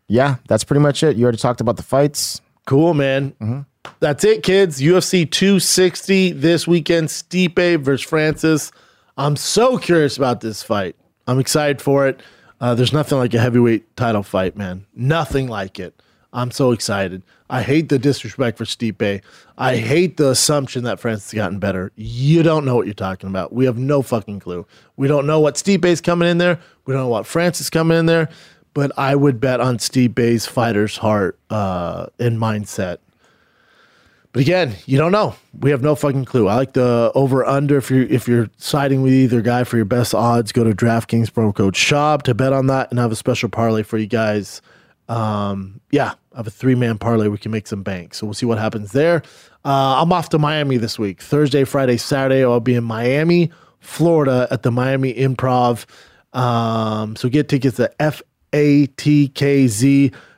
Yeah, 0.07 0.37
that's 0.47 0.63
pretty 0.63 0.81
much 0.81 1.03
it. 1.03 1.15
You 1.15 1.23
already 1.23 1.37
talked 1.37 1.61
about 1.61 1.77
the 1.77 1.83
fights. 1.83 2.41
Cool, 2.65 2.93
man. 2.93 3.31
Mm-hmm. 3.39 3.59
That's 3.99 4.23
it, 4.23 4.43
kids. 4.43 4.81
UFC 4.81 5.29
260 5.29 6.31
this 6.33 6.67
weekend. 6.67 7.09
Stipe 7.09 7.81
versus 7.81 8.07
Francis. 8.07 8.71
I'm 9.17 9.35
so 9.35 9.77
curious 9.77 10.17
about 10.17 10.41
this 10.41 10.63
fight. 10.63 10.95
I'm 11.27 11.39
excited 11.39 11.81
for 11.81 12.07
it. 12.07 12.21
Uh, 12.63 12.73
there's 12.73 12.93
nothing 12.93 13.17
like 13.17 13.33
a 13.33 13.39
heavyweight 13.41 13.93
title 13.97 14.23
fight, 14.23 14.55
man. 14.55 14.85
Nothing 14.95 15.49
like 15.49 15.81
it. 15.81 16.01
I'm 16.31 16.49
so 16.49 16.71
excited. 16.71 17.21
I 17.49 17.61
hate 17.61 17.89
the 17.89 17.99
disrespect 17.99 18.57
for 18.57 18.63
Stipe. 18.63 19.21
I 19.57 19.75
hate 19.75 20.15
the 20.15 20.29
assumption 20.29 20.85
that 20.85 20.97
Francis 20.97 21.31
has 21.31 21.37
gotten 21.37 21.59
better. 21.59 21.91
You 21.97 22.41
don't 22.41 22.63
know 22.63 22.77
what 22.77 22.85
you're 22.85 22.93
talking 22.93 23.27
about. 23.27 23.51
We 23.51 23.65
have 23.65 23.77
no 23.77 24.01
fucking 24.01 24.39
clue. 24.39 24.65
We 24.95 25.09
don't 25.09 25.27
know 25.27 25.41
what 25.41 25.55
Stipe's 25.55 25.99
coming 25.99 26.29
in 26.29 26.37
there. 26.37 26.57
We 26.85 26.93
don't 26.93 27.03
know 27.03 27.09
what 27.09 27.27
Francis 27.27 27.65
is 27.65 27.69
coming 27.69 27.97
in 27.97 28.05
there. 28.05 28.29
But 28.73 28.93
I 28.97 29.13
would 29.13 29.41
bet 29.41 29.59
on 29.59 29.77
Stipe's 29.77 30.45
fighter's 30.45 30.95
heart 30.95 31.37
uh, 31.49 32.05
and 32.17 32.39
mindset. 32.39 32.99
But 34.33 34.41
again, 34.41 34.75
you 34.87 34.97
don't 34.97 35.11
know. 35.11 35.35
We 35.59 35.69
have 35.69 35.83
no 35.83 35.93
fucking 35.93 36.25
clue. 36.25 36.47
I 36.47 36.55
like 36.55 36.73
the 36.73 37.11
over 37.13 37.45
under. 37.45 37.77
If 37.77 37.91
you're 37.91 38.05
if 38.05 38.27
you're 38.27 38.49
siding 38.57 39.03
with 39.03 39.13
either 39.13 39.41
guy 39.41 39.63
for 39.63 39.75
your 39.75 39.85
best 39.85 40.15
odds, 40.15 40.51
go 40.51 40.63
to 40.63 40.71
DraftKings 40.71 41.29
promo 41.29 41.53
code 41.53 41.75
SHOB 41.75 42.23
to 42.23 42.33
bet 42.33 42.51
on 42.51 42.65
that, 42.67 42.89
and 42.89 42.99
have 42.99 43.11
a 43.11 43.15
special 43.15 43.47
parlay 43.47 43.83
for 43.83 43.99
you 43.99 44.07
guys. 44.07 44.61
Um, 45.07 45.79
yeah, 45.91 46.13
I 46.33 46.37
have 46.37 46.47
a 46.47 46.51
three 46.51 46.73
man 46.73 46.97
parlay. 46.97 47.27
We 47.27 47.37
can 47.37 47.51
make 47.51 47.67
some 47.67 47.83
bank. 47.83 48.15
So 48.15 48.25
we'll 48.25 48.33
see 48.33 48.47
what 48.47 48.57
happens 48.57 48.91
there. 48.91 49.21
Uh, 49.63 50.01
I'm 50.01 50.11
off 50.11 50.29
to 50.29 50.39
Miami 50.39 50.77
this 50.77 50.97
week. 50.97 51.21
Thursday, 51.21 51.63
Friday, 51.63 51.97
Saturday. 51.97 52.43
I'll 52.43 52.59
be 52.59 52.73
in 52.73 52.83
Miami, 52.83 53.51
Florida, 53.81 54.47
at 54.49 54.63
the 54.63 54.71
Miami 54.71 55.13
Improv. 55.13 55.85
Um, 56.33 57.15
so 57.15 57.29
get 57.29 57.49
tickets 57.49 57.79
at 57.79 57.93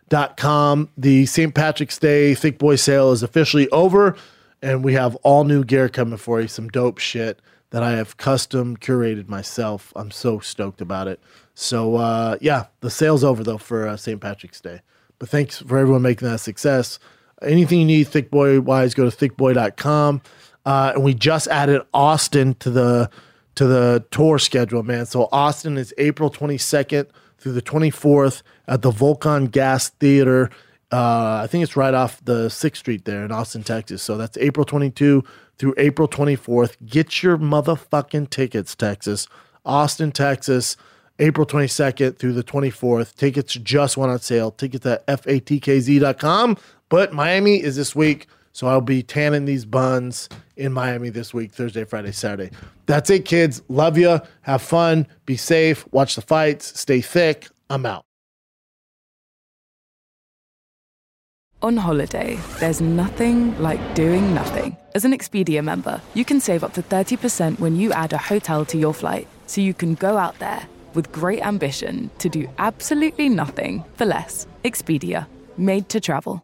fatkz.com. 0.09 0.89
The 0.97 1.25
St. 1.25 1.53
Patrick's 1.53 1.97
Day 1.99 2.35
Thick 2.35 2.57
Boy 2.57 2.75
sale 2.75 3.11
is 3.11 3.23
officially 3.23 3.69
over, 3.69 4.15
and 4.61 4.83
we 4.83 4.93
have 4.93 5.15
all 5.17 5.43
new 5.43 5.63
gear 5.63 5.89
coming 5.89 6.17
for 6.17 6.41
you. 6.41 6.47
Some 6.47 6.69
dope 6.69 6.99
shit 6.99 7.41
that 7.71 7.83
I 7.83 7.91
have 7.91 8.17
custom 8.17 8.77
curated 8.77 9.27
myself. 9.27 9.91
I'm 9.95 10.11
so 10.11 10.39
stoked 10.39 10.81
about 10.81 11.07
it. 11.07 11.19
So, 11.53 11.95
uh, 11.95 12.37
yeah, 12.41 12.65
the 12.81 12.89
sale's 12.89 13.23
over 13.23 13.43
though 13.43 13.57
for 13.57 13.87
uh, 13.87 13.97
St. 13.97 14.19
Patrick's 14.19 14.61
Day. 14.61 14.81
But 15.19 15.29
thanks 15.29 15.59
for 15.59 15.77
everyone 15.77 16.01
making 16.01 16.27
that 16.29 16.39
success. 16.39 16.99
Anything 17.41 17.79
you 17.79 17.85
need 17.85 18.07
Thick 18.07 18.31
Boy 18.31 18.59
wise, 18.59 18.93
go 18.93 19.09
to 19.09 19.15
thickboy.com. 19.15 20.21
Uh, 20.65 20.91
and 20.95 21.03
we 21.03 21.13
just 21.13 21.47
added 21.47 21.81
Austin 21.93 22.55
to 22.55 22.69
the 22.69 23.09
to 23.55 23.67
the 23.67 24.03
tour 24.11 24.37
schedule, 24.37 24.83
man. 24.83 25.05
So 25.05 25.29
Austin 25.31 25.77
is 25.77 25.93
April 25.97 26.29
22nd 26.29 27.07
through 27.37 27.53
the 27.53 27.61
24th 27.61 28.41
at 28.67 28.81
the 28.81 28.91
Vulcan 28.91 29.47
Gas 29.47 29.89
Theater. 29.89 30.49
Uh, 30.91 31.41
I 31.43 31.47
think 31.47 31.63
it's 31.63 31.75
right 31.75 31.93
off 31.93 32.23
the 32.23 32.47
6th 32.47 32.77
Street 32.77 33.05
there 33.05 33.25
in 33.25 33.31
Austin, 33.31 33.63
Texas. 33.63 34.01
So 34.03 34.17
that's 34.17 34.37
April 34.37 34.65
22 34.65 35.23
through 35.57 35.73
April 35.77 36.07
24th. 36.07 36.75
Get 36.85 37.23
your 37.23 37.37
motherfucking 37.37 38.29
tickets, 38.29 38.75
Texas. 38.75 39.27
Austin, 39.65 40.11
Texas, 40.11 40.77
April 41.19 41.45
22nd 41.45 42.17
through 42.17 42.33
the 42.33 42.43
24th. 42.43 43.15
Tickets 43.15 43.53
just 43.53 43.97
went 43.97 44.11
on 44.11 44.19
sale. 44.19 44.51
Tickets 44.51 44.85
at 44.85 45.05
fatkz.com. 45.07 46.57
But 46.89 47.13
Miami 47.13 47.61
is 47.61 47.75
this 47.75 47.95
week. 47.95 48.27
So 48.51 48.67
I'll 48.67 48.79
be 48.79 49.03
tanning 49.03 49.43
these 49.43 49.65
buns 49.65 50.29
in 50.55 50.71
Miami 50.71 51.09
this 51.09 51.33
week, 51.33 51.51
Thursday, 51.51 51.83
Friday, 51.83 52.13
Saturday. 52.13 52.51
That's 52.85 53.09
it, 53.09 53.25
kids. 53.25 53.61
Love 53.67 53.97
you. 53.97 54.21
Have 54.43 54.61
fun. 54.61 55.07
Be 55.25 55.35
safe. 55.35 55.85
Watch 55.91 56.15
the 56.15 56.21
fights. 56.21 56.79
Stay 56.79 57.01
thick. 57.01 57.49
I'm 57.69 57.85
out. 57.85 58.04
On 61.65 61.77
holiday, 61.77 62.37
there's 62.59 62.79
nothing 62.79 63.59
like 63.59 63.95
doing 63.95 64.35
nothing. 64.35 64.77
As 64.93 65.03
an 65.03 65.13
Expedia 65.13 65.63
member, 65.63 65.99
you 66.13 66.23
can 66.23 66.39
save 66.39 66.63
up 66.63 66.73
to 66.73 66.83
30% 66.83 67.59
when 67.59 67.75
you 67.75 67.91
add 67.91 68.13
a 68.13 68.19
hotel 68.19 68.65
to 68.65 68.77
your 68.77 68.93
flight, 68.93 69.27
so 69.47 69.61
you 69.61 69.73
can 69.73 69.95
go 69.95 70.15
out 70.15 70.37
there 70.37 70.67
with 70.93 71.11
great 71.11 71.43
ambition 71.43 72.11
to 72.19 72.29
do 72.29 72.47
absolutely 72.59 73.29
nothing 73.29 73.83
for 73.95 74.05
less. 74.05 74.45
Expedia, 74.63 75.25
made 75.57 75.89
to 75.89 75.99
travel. 75.99 76.43